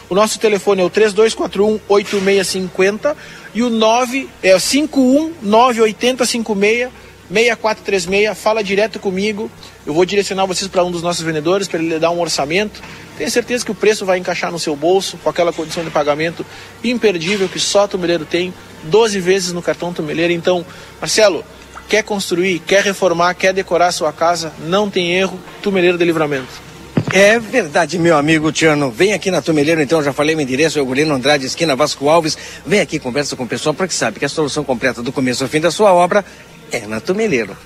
O 0.09 0.14
nosso 0.14 0.39
telefone 0.39 0.81
é 0.81 0.85
o 0.85 0.89
3241 0.89 1.81
8650 1.86 3.14
e 3.55 3.62
o 3.62 3.70
9 3.70 4.28
é 4.43 4.59
51 4.59 5.35
980 5.40 6.26
56 6.26 6.90
6436. 7.31 8.39
Fala 8.39 8.62
direto 8.62 8.98
comigo. 8.98 9.51
Eu 9.86 9.94
vou 9.94 10.05
direcionar 10.05 10.47
vocês 10.47 10.68
para 10.68 10.85
um 10.85 10.90
dos 10.90 11.02
nossos 11.02 11.22
vendedores 11.22 11.68
para 11.68 11.78
ele 11.81 11.98
dar 11.98 12.10
um 12.10 12.20
orçamento. 12.20 12.82
Tenho 13.16 13.31
certeza 13.31 13.64
que 13.64 13.70
o 13.70 13.74
preço 13.74 14.05
vai 14.05 14.18
encaixar 14.18 14.51
no 14.51 14.59
seu 14.59 14.74
bolso 14.74 15.16
com 15.18 15.31
aquela 15.31 15.52
condição 15.52 15.85
de 15.85 15.90
pagamento 15.90 16.44
imperdível 16.82 17.48
que 17.48 17.60
só 17.60 17.86
Tumeleiro 17.86 18.24
tem, 18.24 18.52
12 18.85 19.20
vezes 19.20 19.52
no 19.52 19.62
cartão 19.62 19.93
Tumeleiro. 19.93 20.32
Então, 20.32 20.66
Marcelo, 21.01 21.44
quer 21.89 22.02
construir, 22.02 22.59
quer 22.60 22.82
reformar, 22.82 23.35
quer 23.35 23.52
decorar 23.52 23.89
a 23.89 23.93
sua 23.93 24.12
casa, 24.12 24.52
não 24.66 24.90
tem 24.90 25.12
erro, 25.12 25.39
Tumeleiro 25.62 25.97
de 25.97 26.05
Livramento. 26.05 26.73
É 27.16 27.38
verdade, 27.38 27.96
meu 27.96 28.16
amigo 28.16 28.50
Tiano. 28.50 28.90
Vem 28.90 29.12
aqui 29.12 29.30
na 29.30 29.40
Tumeleiro, 29.40 29.80
então, 29.80 30.02
já 30.02 30.12
falei 30.12 30.34
meu 30.34 30.42
endereço, 30.42 30.78
é 30.78 30.80
Eugulino 30.80 31.14
Andrade, 31.14 31.46
esquina 31.46 31.76
Vasco 31.76 32.08
Alves. 32.08 32.36
Vem 32.66 32.80
aqui, 32.80 32.98
conversa 32.98 33.36
com 33.36 33.44
o 33.44 33.46
pessoal, 33.46 33.72
porque 33.72 33.94
sabe 33.94 34.18
que 34.18 34.24
a 34.24 34.28
solução 34.28 34.64
completa 34.64 35.00
do 35.00 35.12
começo 35.12 35.44
ao 35.44 35.48
fim 35.48 35.60
da 35.60 35.70
sua 35.70 35.92
obra 35.92 36.24
é 36.72 36.80
na 36.88 36.98
Tumeleiro. 36.98 37.56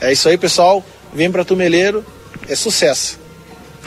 É 0.00 0.10
isso 0.10 0.28
aí, 0.28 0.36
pessoal. 0.36 0.84
Vem 1.14 1.30
pra 1.30 1.44
Tumeleiro, 1.44 2.04
é 2.48 2.56
sucesso. 2.56 3.19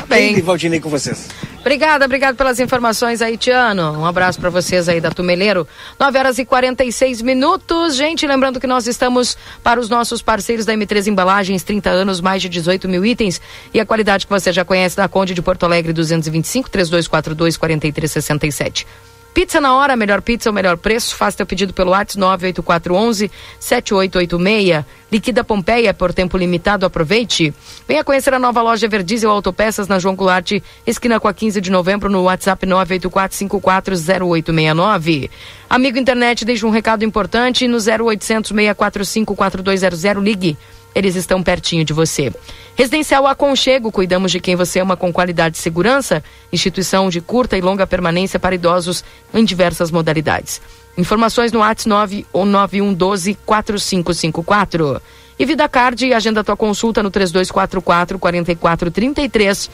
Bem. 0.08 0.38
E 0.38 0.42
Valdinei 0.42 0.80
com 0.80 0.90
vocês. 0.90 1.30
Obrigada, 1.62 2.04
obrigado 2.04 2.36
pelas 2.36 2.60
informações 2.60 3.22
aí, 3.22 3.38
Tiano. 3.38 3.94
Um 3.98 4.06
abraço 4.06 4.38
para 4.40 4.50
vocês 4.50 4.90
aí 4.90 5.00
da 5.00 5.10
Tumeleiro. 5.10 5.66
9 5.98 6.20
horas 6.20 6.38
e 6.38 6.44
46 6.44 7.22
minutos. 7.22 7.96
Gente, 7.96 8.28
lembrando 8.28 8.60
que 8.60 8.68
nós 8.68 8.86
estamos 8.86 9.38
para 9.64 9.80
os 9.80 9.88
nossos 9.88 10.22
parceiros 10.22 10.66
da 10.66 10.74
M3 10.74 11.08
Embalagens, 11.08 11.64
30 11.64 11.90
anos, 11.90 12.20
mais 12.20 12.42
de 12.42 12.50
18 12.50 12.90
mil 12.90 13.06
itens. 13.06 13.40
E 13.74 13.80
a 13.80 13.86
qualidade 13.86 14.26
que 14.26 14.32
você 14.32 14.52
já 14.52 14.66
conhece 14.66 14.98
da 14.98 15.08
Conde 15.08 15.34
de 15.34 15.42
Porto 15.42 15.64
Alegre, 15.64 15.94
225 15.94 16.70
3242 16.70 17.56
4367. 17.56 18.86
Pizza 19.34 19.60
na 19.60 19.74
hora, 19.74 19.96
melhor 19.96 20.22
pizza, 20.22 20.52
o 20.52 20.54
melhor 20.54 20.78
preço. 20.78 21.16
Faça 21.16 21.38
teu 21.38 21.46
pedido 21.46 21.74
pelo 21.74 21.90
WhatsApp 21.90 22.20
98411 22.20 23.32
7886. 23.60 24.86
Liquida 25.12 25.44
Pompeia 25.44 25.92
por 25.92 26.14
tempo 26.14 26.38
limitado, 26.38 26.86
aproveite. 26.86 27.52
Venha 27.88 28.04
conhecer 28.04 28.32
a 28.34 28.40
nova 28.40 28.62
loja 28.62 28.88
Verdiesel 28.88 29.32
Autopeças 29.32 29.88
na 29.88 29.98
João 29.98 30.16
Goulart, 30.16 30.52
esquina 30.86 31.20
com 31.20 31.28
a 31.28 31.34
15 31.34 31.60
de 31.62 31.72
novembro, 31.72 32.12
no 32.12 32.22
WhatsApp 32.24 32.68
984540869. 32.68 35.32
Amigo 35.68 35.98
internet, 35.98 36.46
deixa 36.46 36.68
um 36.68 36.72
recado 36.72 37.04
importante 37.04 37.68
no 37.68 37.78
0800 37.78 38.50
645 38.50 39.36
4200. 39.36 40.24
Ligue 40.24 40.56
eles 40.94 41.16
estão 41.16 41.42
pertinho 41.42 41.84
de 41.84 41.94
você. 41.94 42.34
Residencial 42.76 43.28
Aconchego, 43.28 43.92
cuidamos 43.92 44.32
de 44.32 44.40
quem 44.40 44.56
você 44.56 44.80
ama 44.80 44.98
com 44.98 45.12
qualidade 45.14 45.58
e 45.58 45.60
segurança. 45.60 46.24
Instituição 46.52 47.10
de 47.10 47.22
curta 47.22 47.58
e 47.58 47.62
longa 47.62 47.86
permanência 47.86 48.40
para 48.40 48.56
idosos 48.56 49.04
em 49.34 49.44
diversas 49.44 49.92
modalidades. 49.92 50.62
Informações 50.98 51.52
no 51.52 51.60
WhatsApp 51.60 51.90
9 51.90 52.26
ou 52.32 52.46
9112 52.46 53.38
4554. 53.46 55.02
E 55.38 55.46
Vida 55.46 55.68
Card, 55.68 56.14
agenda 56.14 56.44
tua 56.44 56.56
consulta 56.56 57.02
no 57.02 57.10
3244 57.10 58.20
4433 58.20 59.70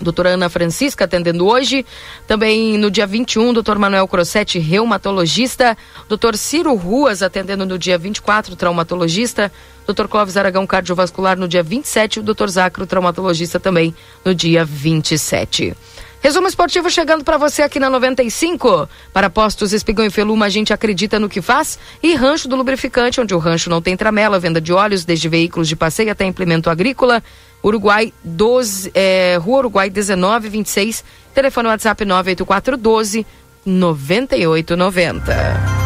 Doutora 0.00 0.30
Ana 0.30 0.48
Francisca 0.48 1.04
atendendo 1.04 1.46
hoje. 1.46 1.84
Também 2.26 2.76
no 2.78 2.90
dia 2.90 3.06
21, 3.06 3.52
doutor 3.52 3.78
Manuel 3.78 4.06
Crossetti, 4.06 4.58
reumatologista. 4.58 5.76
Doutor 6.08 6.36
Ciro 6.36 6.74
Ruas 6.74 7.22
atendendo 7.22 7.64
no 7.64 7.78
dia 7.78 7.96
24, 7.96 8.56
traumatologista. 8.56 9.50
Doutor 9.86 10.08
Clóvis 10.08 10.36
Aragão, 10.36 10.66
cardiovascular 10.66 11.38
no 11.38 11.46
dia 11.46 11.62
27. 11.62 12.18
O 12.20 12.22
doutor 12.22 12.50
Zacro, 12.50 12.86
traumatologista 12.86 13.60
também 13.60 13.94
no 14.24 14.34
dia 14.34 14.64
27. 14.64 15.74
Resumo 16.20 16.48
esportivo 16.48 16.90
chegando 16.90 17.22
para 17.22 17.38
você 17.38 17.62
aqui 17.62 17.78
na 17.78 17.88
95. 17.88 18.88
Para 19.12 19.30
postos 19.30 19.72
Espigão 19.72 20.04
e 20.04 20.10
Feluma, 20.10 20.46
a 20.46 20.48
gente 20.48 20.72
acredita 20.72 21.20
no 21.20 21.28
que 21.28 21.40
faz. 21.40 21.78
E 22.02 22.16
Rancho 22.16 22.48
do 22.48 22.56
Lubrificante, 22.56 23.20
onde 23.20 23.32
o 23.32 23.38
rancho 23.38 23.70
não 23.70 23.80
tem 23.80 23.96
tramela, 23.96 24.40
venda 24.40 24.60
de 24.60 24.72
óleos, 24.72 25.04
desde 25.04 25.28
veículos 25.28 25.68
de 25.68 25.76
passeio 25.76 26.10
até 26.10 26.24
implemento 26.24 26.68
agrícola. 26.68 27.22
Uruguai 27.62 28.12
12, 28.24 28.90
é, 28.92 29.38
Rua 29.40 29.58
Uruguai 29.58 29.88
1926, 29.88 31.04
telefone 31.32 31.68
WhatsApp 31.68 32.04
98412 32.04 33.24
9890. 33.64 35.85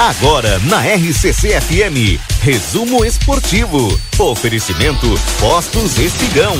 Agora 0.00 0.60
na 0.60 0.78
RCC 0.80 1.60
FM, 1.60 2.22
resumo 2.40 3.04
esportivo. 3.04 4.00
Oferecimento 4.16 5.08
Postos 5.40 5.98
Espigão. 5.98 6.54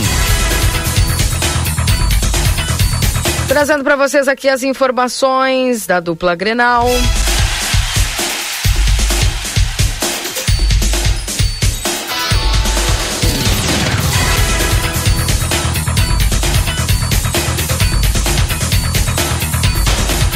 Trazendo 3.47 3.85
para 3.85 3.95
vocês 3.95 4.27
aqui 4.27 4.49
as 4.49 4.65
informações 4.65 5.87
da 5.87 6.01
dupla 6.01 6.35
Grenal. 6.35 6.89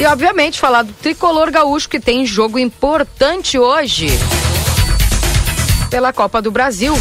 E, 0.02 0.04
obviamente, 0.04 0.58
falar 0.58 0.82
do 0.82 0.92
tricolor 0.94 1.48
gaúcho 1.52 1.88
que 1.88 2.00
tem 2.00 2.26
jogo 2.26 2.58
importante 2.58 3.56
hoje 3.56 4.08
pela 5.88 6.12
Copa 6.12 6.42
do 6.42 6.50
Brasil. 6.50 6.92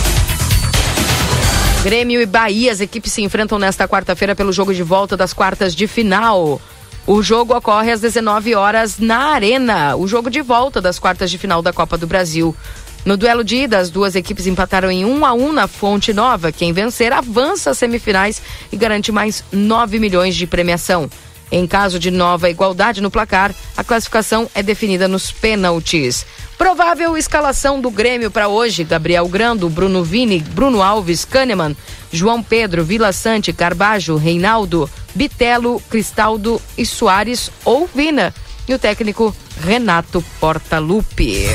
Grêmio 1.84 2.22
e 2.22 2.28
Bahia, 2.28 2.72
as 2.72 2.80
equipes 2.80 3.12
se 3.12 3.24
enfrentam 3.24 3.58
nesta 3.58 3.88
quarta-feira 3.88 4.36
pelo 4.36 4.54
jogo 4.54 4.72
de 4.72 4.84
volta 4.84 5.18
das 5.18 5.34
quartas 5.34 5.74
de 5.74 5.88
final. 5.88 6.62
O 7.08 7.24
jogo 7.24 7.58
ocorre 7.58 7.92
às 7.92 8.02
19 8.02 8.54
horas 8.54 9.00
na 9.00 9.30
Arena, 9.30 9.96
o 9.96 10.08
jogo 10.08 10.30
de 10.30 10.44
volta 10.44 10.80
das 10.80 11.00
quartas 11.00 11.32
de 11.32 11.40
final 11.40 11.64
da 11.64 11.74
Copa 11.74 11.98
do 11.98 12.06
Brasil. 12.06 12.56
No 13.04 13.18
duelo 13.18 13.44
de 13.44 13.64
ida, 13.64 13.80
as 13.80 13.90
duas 13.90 14.16
equipes 14.16 14.46
empataram 14.46 14.92
em 14.92 15.06
1 15.06 15.26
a 15.26 15.34
1 15.34 15.52
na 15.54 15.68
Fonte 15.68 16.14
Nova. 16.14 16.52
Quem 16.52 16.72
vencer 16.72 17.12
avança 17.12 17.72
às 17.72 17.80
semifinais 17.80 18.44
e 18.72 18.78
garante 18.78 19.12
mais 19.12 19.44
9 19.52 19.98
milhões 19.98 20.36
de 20.36 20.46
premiação. 20.46 21.10
Em 21.52 21.68
caso 21.68 22.00
de 22.00 22.10
nova 22.10 22.50
igualdade 22.50 23.02
no 23.02 23.12
placar, 23.12 23.54
a 23.76 23.84
classificação 23.84 24.50
é 24.56 24.64
definida 24.64 25.08
nos 25.08 25.32
pênaltis. 25.32 26.26
Provável 26.58 27.18
escalação 27.18 27.82
do 27.82 27.92
Grêmio 27.92 28.32
para 28.32 28.48
hoje: 28.48 28.84
Gabriel 28.84 29.28
Grando, 29.28 29.70
Bruno 29.70 30.04
Vini, 30.04 30.40
Bruno 30.40 30.82
Alves, 30.82 31.26
Kahneman, 31.26 31.76
João 32.12 32.42
Pedro, 32.42 32.86
Vila 32.86 33.12
Sante, 33.12 33.52
Carbajo, 33.52 34.16
Reinaldo, 34.16 34.90
Bitelo, 35.14 35.82
Cristaldo 35.90 36.62
e 36.78 36.86
Soares 36.86 37.52
ou 37.66 37.90
Vina. 37.94 38.34
E 38.68 38.74
o 38.74 38.80
técnico 38.80 39.36
Renato 39.60 40.24
Portaluppi. 40.40 41.48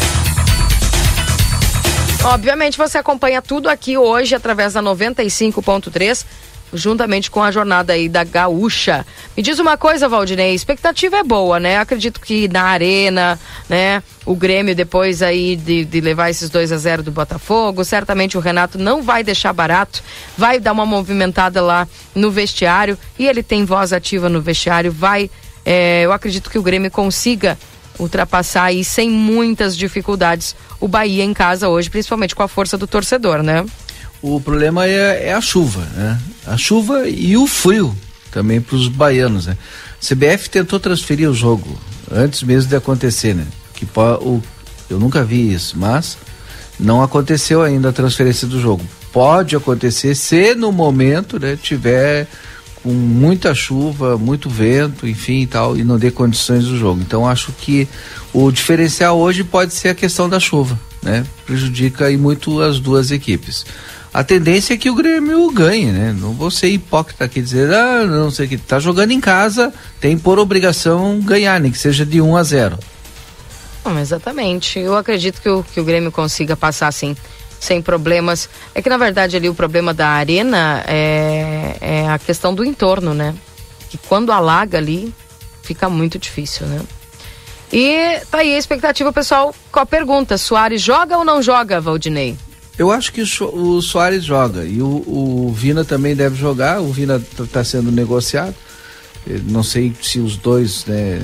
Obviamente 2.25 2.77
você 2.77 2.99
acompanha 2.99 3.41
tudo 3.41 3.69
aqui 3.69 3.97
hoje 3.97 4.35
através 4.35 4.73
da 4.73 4.83
95.3 4.83 6.27
juntamente 6.73 7.31
com 7.31 7.43
a 7.43 7.51
jornada 7.51 7.93
aí 7.93 8.09
da 8.09 8.25
Gaúcha. 8.25 9.07
Me 9.37 9.43
diz 9.43 9.59
uma 9.59 9.77
coisa, 9.77 10.09
Valdinei, 10.09 10.55
expectativa 10.55 11.17
é 11.17 11.23
boa, 11.23 11.61
né? 11.61 11.79
Acredito 11.79 12.21
que 12.21 12.49
na 12.49 12.65
arena, 12.65 13.39
né? 13.69 14.03
O 14.25 14.35
Grêmio 14.35 14.75
depois 14.75 15.23
aí 15.23 15.57
de, 15.57 15.85
de 15.85 16.01
levar 16.01 16.31
esses 16.31 16.51
2 16.51 16.73
a 16.73 16.77
0 16.77 17.03
do 17.03 17.13
Botafogo, 17.13 17.85
certamente 17.85 18.37
o 18.37 18.41
Renato 18.41 18.79
não 18.79 19.03
vai 19.03 19.23
deixar 19.23 19.53
barato, 19.53 20.03
vai 20.37 20.59
dar 20.59 20.73
uma 20.73 20.87
movimentada 20.87 21.63
lá 21.63 21.87
no 22.15 22.31
vestiário 22.31 22.99
e 23.19 23.27
ele 23.27 23.43
tem 23.43 23.65
voz 23.65 23.93
ativa 23.93 24.29
no 24.29 24.41
vestiário, 24.41 24.91
vai, 24.91 25.31
é, 25.65 26.03
eu 26.05 26.13
acredito 26.13 26.51
que 26.51 26.59
o 26.59 26.63
Grêmio 26.63 26.91
consiga 26.91 27.57
ultrapassar 27.99 28.65
aí 28.65 28.85
sem 28.85 29.11
muitas 29.11 29.77
dificuldades 29.77 30.55
o 30.81 30.87
Bahia 30.87 31.25
em 31.25 31.33
casa 31.33 31.69
hoje, 31.69 31.89
principalmente 31.89 32.35
com 32.35 32.43
a 32.43 32.49
força 32.49 32.77
do 32.77 32.87
torcedor, 32.87 33.43
né? 33.43 33.65
O 34.29 34.41
problema 34.41 34.89
é, 34.89 35.29
é 35.29 35.33
a 35.33 35.41
chuva, 35.41 35.87
né? 35.95 36.21
A 36.45 36.57
chuva 36.57 37.09
e 37.09 37.37
o 37.37 37.47
frio 37.47 37.97
também 38.33 38.61
para 38.61 38.75
os 38.75 38.89
baianos, 38.89 39.47
né? 39.47 39.57
CBF 40.01 40.51
tentou 40.51 40.81
transferir 40.81 41.31
o 41.31 41.35
jogo 41.35 41.79
antes 42.11 42.43
mesmo 42.43 42.69
de 42.69 42.75
acontecer, 42.75 43.37
né? 43.37 43.47
Que 43.73 43.87
o, 43.95 44.43
eu 44.91 44.99
nunca 44.99 45.23
vi 45.23 45.53
isso, 45.53 45.79
mas 45.79 46.19
não 46.79 47.05
aconteceu 47.05 47.63
ainda 47.63 47.91
a 47.91 47.93
transferência 47.93 48.49
do 48.49 48.61
jogo. 48.61 48.85
Pode 49.13 49.55
acontecer 49.55 50.17
se 50.17 50.57
no 50.57 50.73
momento, 50.73 51.39
né, 51.39 51.57
tiver 51.57 52.27
com 52.83 52.91
muita 52.91 53.55
chuva, 53.55 54.19
muito 54.19 54.51
vento, 54.51 55.07
enfim 55.07 55.43
e 55.43 55.47
tal, 55.47 55.77
e 55.77 55.85
não 55.85 55.99
dê 55.99 56.11
condições 56.11 56.65
do 56.65 56.77
jogo. 56.77 57.01
Então 57.01 57.29
acho 57.29 57.53
que 57.53 57.87
o 58.33 58.51
diferencial 58.51 59.17
hoje 59.21 59.45
pode 59.45 59.73
ser 59.73 59.91
a 59.91 59.95
questão 59.95 60.29
da 60.29 60.41
chuva, 60.41 60.77
né? 61.01 61.25
Prejudica 61.47 62.07
aí 62.07 62.17
muito 62.17 62.61
as 62.61 62.81
duas 62.81 63.13
equipes 63.13 63.65
a 64.17 64.25
tendência 64.25 64.73
é 64.73 64.79
que 64.79 64.89
o 64.89 64.95
Grêmio 64.95 65.51
ganhe, 65.51 65.93
né? 65.93 66.17
Não 66.19 66.33
vou 66.33 66.51
ser 66.51 66.69
hipócrita 66.69 67.27
aqui 67.27 67.43
dizer, 67.43 67.71
ah, 67.75 68.03
não 68.07 68.31
sei 68.31 68.47
o 68.47 68.49
que, 68.49 68.57
tá 68.57 68.79
jogando 68.79 69.11
em 69.11 69.21
casa, 69.21 69.71
tem 70.01 70.17
por 70.17 70.39
obrigação 70.39 71.21
ganhar, 71.21 71.61
nem 71.61 71.71
que 71.71 71.77
seja 71.77 72.07
de 72.07 72.19
1 72.19 72.35
a 72.35 72.43
0. 72.43 72.79
Não, 73.85 73.99
exatamente. 74.01 74.79
Eu 74.79 74.97
acredito 74.97 75.43
que 75.43 75.51
o, 75.51 75.63
que 75.63 75.79
o 75.79 75.85
Grêmio 75.85 76.11
consiga 76.11 76.57
passar 76.57 76.89
assim, 76.89 77.15
sem 77.61 77.83
problemas. 77.83 78.49
É 78.75 78.81
que 78.81 78.89
na 78.89 78.97
verdade 78.97 79.37
ali 79.37 79.51
o 79.51 79.55
problema 79.55 79.93
da 79.93 80.09
arena 80.09 80.83
é, 80.87 81.77
é 81.79 82.09
a 82.09 82.19
questão 82.19 82.55
do 82.55 82.65
entorno, 82.65 83.13
né? 83.13 83.35
Que 83.91 83.99
quando 83.99 84.33
alaga 84.33 84.79
ali, 84.79 85.13
fica 85.63 85.91
muito 85.91 86.19
difícil, 86.19 86.67
né? 86.67 86.81
E 87.71 88.19
tá 88.31 88.39
aí 88.39 88.55
a 88.55 88.59
expectativa, 88.59 89.13
pessoal, 89.13 89.55
com 89.71 89.81
a 89.81 89.85
pergunta: 89.85 90.39
Soares 90.39 90.81
joga 90.81 91.19
ou 91.19 91.25
não 91.25 91.43
joga, 91.43 91.83
Valdinei? 91.83 92.35
Eu 92.79 92.91
acho 92.91 93.13
que 93.13 93.23
o 93.23 93.81
Soares 93.81 94.25
joga 94.25 94.65
e 94.65 94.83
o, 94.83 94.87
o 94.87 95.53
Vina 95.57 95.85
também 95.85 96.15
deve 96.15 96.37
jogar. 96.37 96.81
O 96.81 96.93
Vina 96.93 97.17
está 97.17 97.45
tá 97.45 97.65
sendo 97.65 97.91
negociado. 97.91 98.55
Não 99.45 99.63
sei 99.63 99.93
se 100.01 100.21
os 100.21 100.37
dois 100.37 100.85
né, 100.85 101.21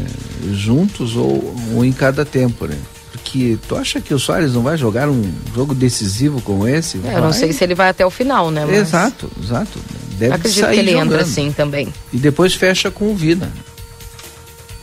juntos 0.53 1.15
ou 1.15 1.55
um 1.73 1.85
em 1.85 1.93
cada 1.93 2.25
tempo, 2.25 2.67
né? 2.67 2.77
Porque 3.13 3.59
tu 3.69 3.77
acha 3.77 4.01
que 4.01 4.13
o 4.13 4.19
Soares 4.19 4.55
não 4.55 4.63
vai 4.63 4.77
jogar 4.77 5.09
um 5.09 5.23
jogo 5.55 5.75
decisivo 5.75 6.41
como 6.41 6.67
esse? 6.67 6.99
É, 7.05 7.17
eu 7.17 7.21
não 7.21 7.33
sei 7.33 7.53
se 7.53 7.63
ele 7.63 7.75
vai 7.75 7.91
até 7.91 8.05
o 8.05 8.11
final, 8.11 8.51
né? 8.51 8.65
Mas... 8.65 8.79
Exato, 8.89 9.31
exato. 9.41 9.79
Deve 10.19 10.35
Acredito 10.35 10.61
sair 10.61 10.75
que 10.75 10.81
ele 10.81 10.93
jogando. 10.93 11.13
entra 11.13 11.23
assim 11.23 11.53
também. 11.53 11.93
E 12.13 12.17
depois 12.17 12.55
fecha 12.55 12.91
com 12.91 13.13
o 13.13 13.15
Vina. 13.15 13.53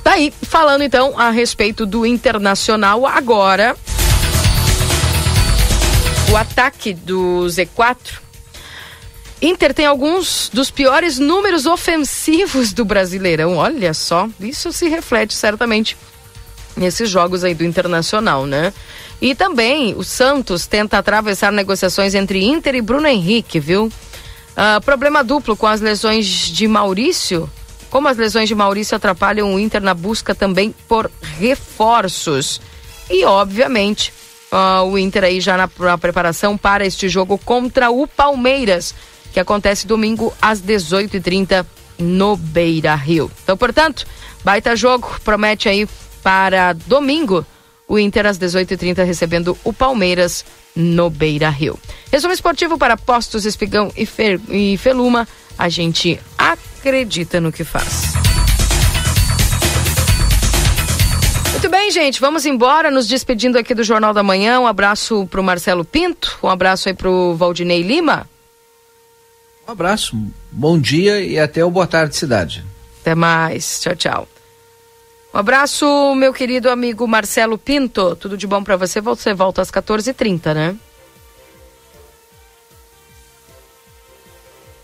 Tá 0.04 0.14
aí, 0.14 0.32
falando 0.44 0.84
então 0.84 1.20
a 1.20 1.32
respeito 1.32 1.86
do 1.86 2.06
Internacional, 2.06 3.06
agora 3.06 3.76
o 6.32 6.38
ataque 6.38 6.94
do 6.94 7.46
Z4. 7.46 8.20
Inter 9.42 9.74
tem 9.74 9.86
alguns 9.86 10.50
dos 10.54 10.70
piores 10.70 11.18
números 11.18 11.66
ofensivos 11.66 12.74
do 12.74 12.84
Brasileirão. 12.84 13.58
Olha 13.58 13.94
só, 13.94 14.28
isso 14.40 14.72
se 14.72 14.88
reflete 14.90 15.34
certamente 15.34 15.98
nesses 16.76 17.10
jogos 17.10 17.44
aí 17.44 17.54
do 17.54 17.64
Internacional, 17.64 18.46
né? 18.46 18.74
E 19.22 19.34
também 19.34 19.94
o 19.96 20.04
Santos 20.04 20.68
tenta 20.68 20.98
atravessar 20.98 21.52
negociações 21.52 22.16
entre 22.16 22.44
Inter 22.44 22.76
e 22.76 22.82
Bruno 22.82 23.08
Henrique, 23.08 23.60
viu? 23.60 23.86
Uh, 23.86 24.82
problema 24.84 25.24
duplo 25.24 25.56
com 25.56 25.68
as 25.68 25.82
lesões 25.82 26.26
de 26.26 26.68
Maurício 26.68 27.50
como 27.90 28.08
as 28.08 28.18
lesões 28.18 28.48
de 28.48 28.56
Maurício 28.56 28.96
atrapalham 28.96 29.54
o 29.54 29.60
Inter 29.60 29.82
na 29.82 29.94
busca 29.94 30.36
também 30.36 30.74
por 30.88 31.12
reforços. 31.40 32.62
E, 33.10 33.26
obviamente, 33.26 34.14
uh, 34.52 34.84
o 34.84 34.98
Inter 34.98 35.24
aí 35.24 35.42
já 35.42 35.58
na, 35.58 35.70
na 35.80 35.98
preparação 35.98 36.58
para 36.58 36.86
este 36.86 37.08
jogo 37.10 37.38
contra 37.38 37.90
o 37.90 38.08
Palmeiras, 38.08 38.94
que 39.34 39.40
acontece 39.40 39.88
domingo 39.88 40.34
às 40.42 40.62
18h30 40.62 41.66
no 41.98 42.36
Beira 42.36 42.96
Rio. 42.96 43.32
Então, 43.44 43.58
portanto, 43.58 44.06
baita 44.44 44.76
jogo, 44.76 45.20
promete 45.24 45.68
aí 45.68 45.88
para 46.24 46.74
domingo 46.74 47.46
o 47.88 47.98
Inter 47.98 48.28
às 48.28 48.38
18h30 48.38 49.04
recebendo 49.04 49.58
o 49.64 49.74
Palmeiras 49.74 50.46
no 50.76 51.10
Beira 51.10 51.50
Rio. 51.50 51.78
Resumo 52.12 52.34
esportivo 52.34 52.78
para 52.78 52.96
Postos 52.96 53.46
Espigão 53.46 53.92
e, 53.98 54.06
Fer, 54.06 54.40
e 54.50 54.78
Feluma. 54.78 55.28
A 55.58 55.68
gente 55.68 56.18
acredita 56.38 57.42
no 57.42 57.52
que 57.52 57.66
faz. 57.66 58.29
Muito 61.52 61.70
bem, 61.70 61.92
gente, 61.92 62.22
vamos 62.22 62.46
embora, 62.46 62.90
nos 62.90 63.08
despedindo 63.08 63.58
aqui 63.58 63.74
do 63.74 63.84
Jornal 63.84 64.14
da 64.14 64.24
Manhã. 64.24 64.60
Um 64.60 64.68
abraço 64.68 65.28
para 65.28 65.42
o 65.42 65.44
Marcelo 65.44 65.84
Pinto, 65.84 66.40
um 66.42 66.48
abraço 66.48 66.88
aí 66.88 66.96
para 66.96 67.10
o 67.10 67.36
Valdinei 67.36 67.82
Lima. 67.82 68.30
Um 69.68 69.72
abraço, 69.72 70.18
bom 70.52 70.80
dia 70.80 71.22
e 71.22 71.38
até 71.38 71.64
o 71.64 71.70
Boa 71.70 71.86
Tarde 71.86 72.16
Cidade. 72.16 72.66
Até 73.02 73.14
mais, 73.14 73.82
tchau, 73.82 73.96
tchau. 73.96 74.28
Um 75.34 75.38
abraço, 75.38 76.16
meu 76.16 76.34
querido 76.34 76.70
amigo 76.70 77.08
Marcelo 77.08 77.58
Pinto. 77.58 78.16
Tudo 78.16 78.36
de 78.36 78.48
bom 78.48 78.64
para 78.64 78.76
você. 78.76 79.00
Você 79.00 79.32
volta 79.34 79.62
às 79.62 79.70
14h30, 79.70 80.54
né? 80.56 80.76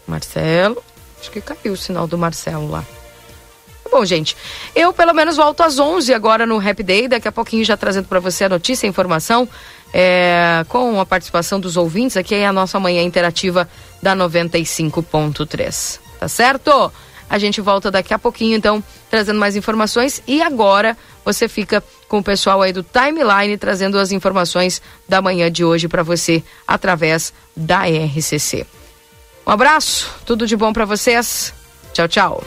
Marcelo. 0.06 0.84
Acho 1.20 1.32
que 1.32 1.42
caiu 1.42 1.74
o 1.74 1.78
sinal 1.78 2.06
do 2.06 2.18
Marcelo 2.18 2.70
lá. 2.70 2.86
Tá 3.86 3.92
bom, 3.92 4.04
gente. 4.04 4.36
Eu 4.76 4.92
pelo 4.92 5.14
menos 5.14 5.38
volto 5.38 5.62
às 5.62 5.78
11 5.78 6.12
agora 6.12 6.46
no 6.46 6.58
Happy 6.58 6.82
Day. 6.82 7.08
Daqui 7.08 7.28
a 7.28 7.32
pouquinho 7.32 7.64
já 7.64 7.78
trazendo 7.78 8.08
para 8.08 8.20
você 8.20 8.46
a 8.46 8.50
notícia, 8.50 8.88
a 8.88 8.90
informação, 8.90 9.48
é, 9.94 10.66
com 10.68 11.00
a 11.00 11.06
participação 11.06 11.60
dos 11.60 11.78
ouvintes. 11.78 12.18
Aqui 12.18 12.34
é 12.34 12.48
a 12.48 12.52
nossa 12.52 12.80
manhã 12.80 13.04
interativa 13.04 13.70
da 14.02 14.16
95.3. 14.16 16.00
Tá 16.20 16.28
certo? 16.28 16.92
A 17.30 17.38
gente 17.38 17.62
volta 17.62 17.92
daqui 17.92 18.14
a 18.14 18.20
pouquinho, 18.20 18.58
então, 18.58 18.84
trazendo 19.10 19.40
mais 19.40 19.56
informações. 19.56 20.22
E 20.28 20.42
agora 20.42 20.98
você 21.24 21.48
fica 21.48 21.84
com 22.08 22.20
o 22.20 22.24
pessoal 22.24 22.62
aí 22.64 22.74
do 22.74 22.84
Timeline 22.84 23.58
trazendo 23.58 24.00
as 24.00 24.12
informações 24.12 24.82
da 25.08 25.22
manhã 25.22 25.52
de 25.52 25.64
hoje 25.64 25.88
para 25.88 26.02
você 26.02 26.44
através 26.68 27.32
da 27.56 27.84
RCC. 27.86 28.66
Um 29.46 29.52
abraço, 29.52 30.10
tudo 30.26 30.48
de 30.48 30.58
bom 30.58 30.74
para 30.74 30.86
vocês. 30.86 31.54
Tchau, 31.94 32.08
tchau. 32.08 32.44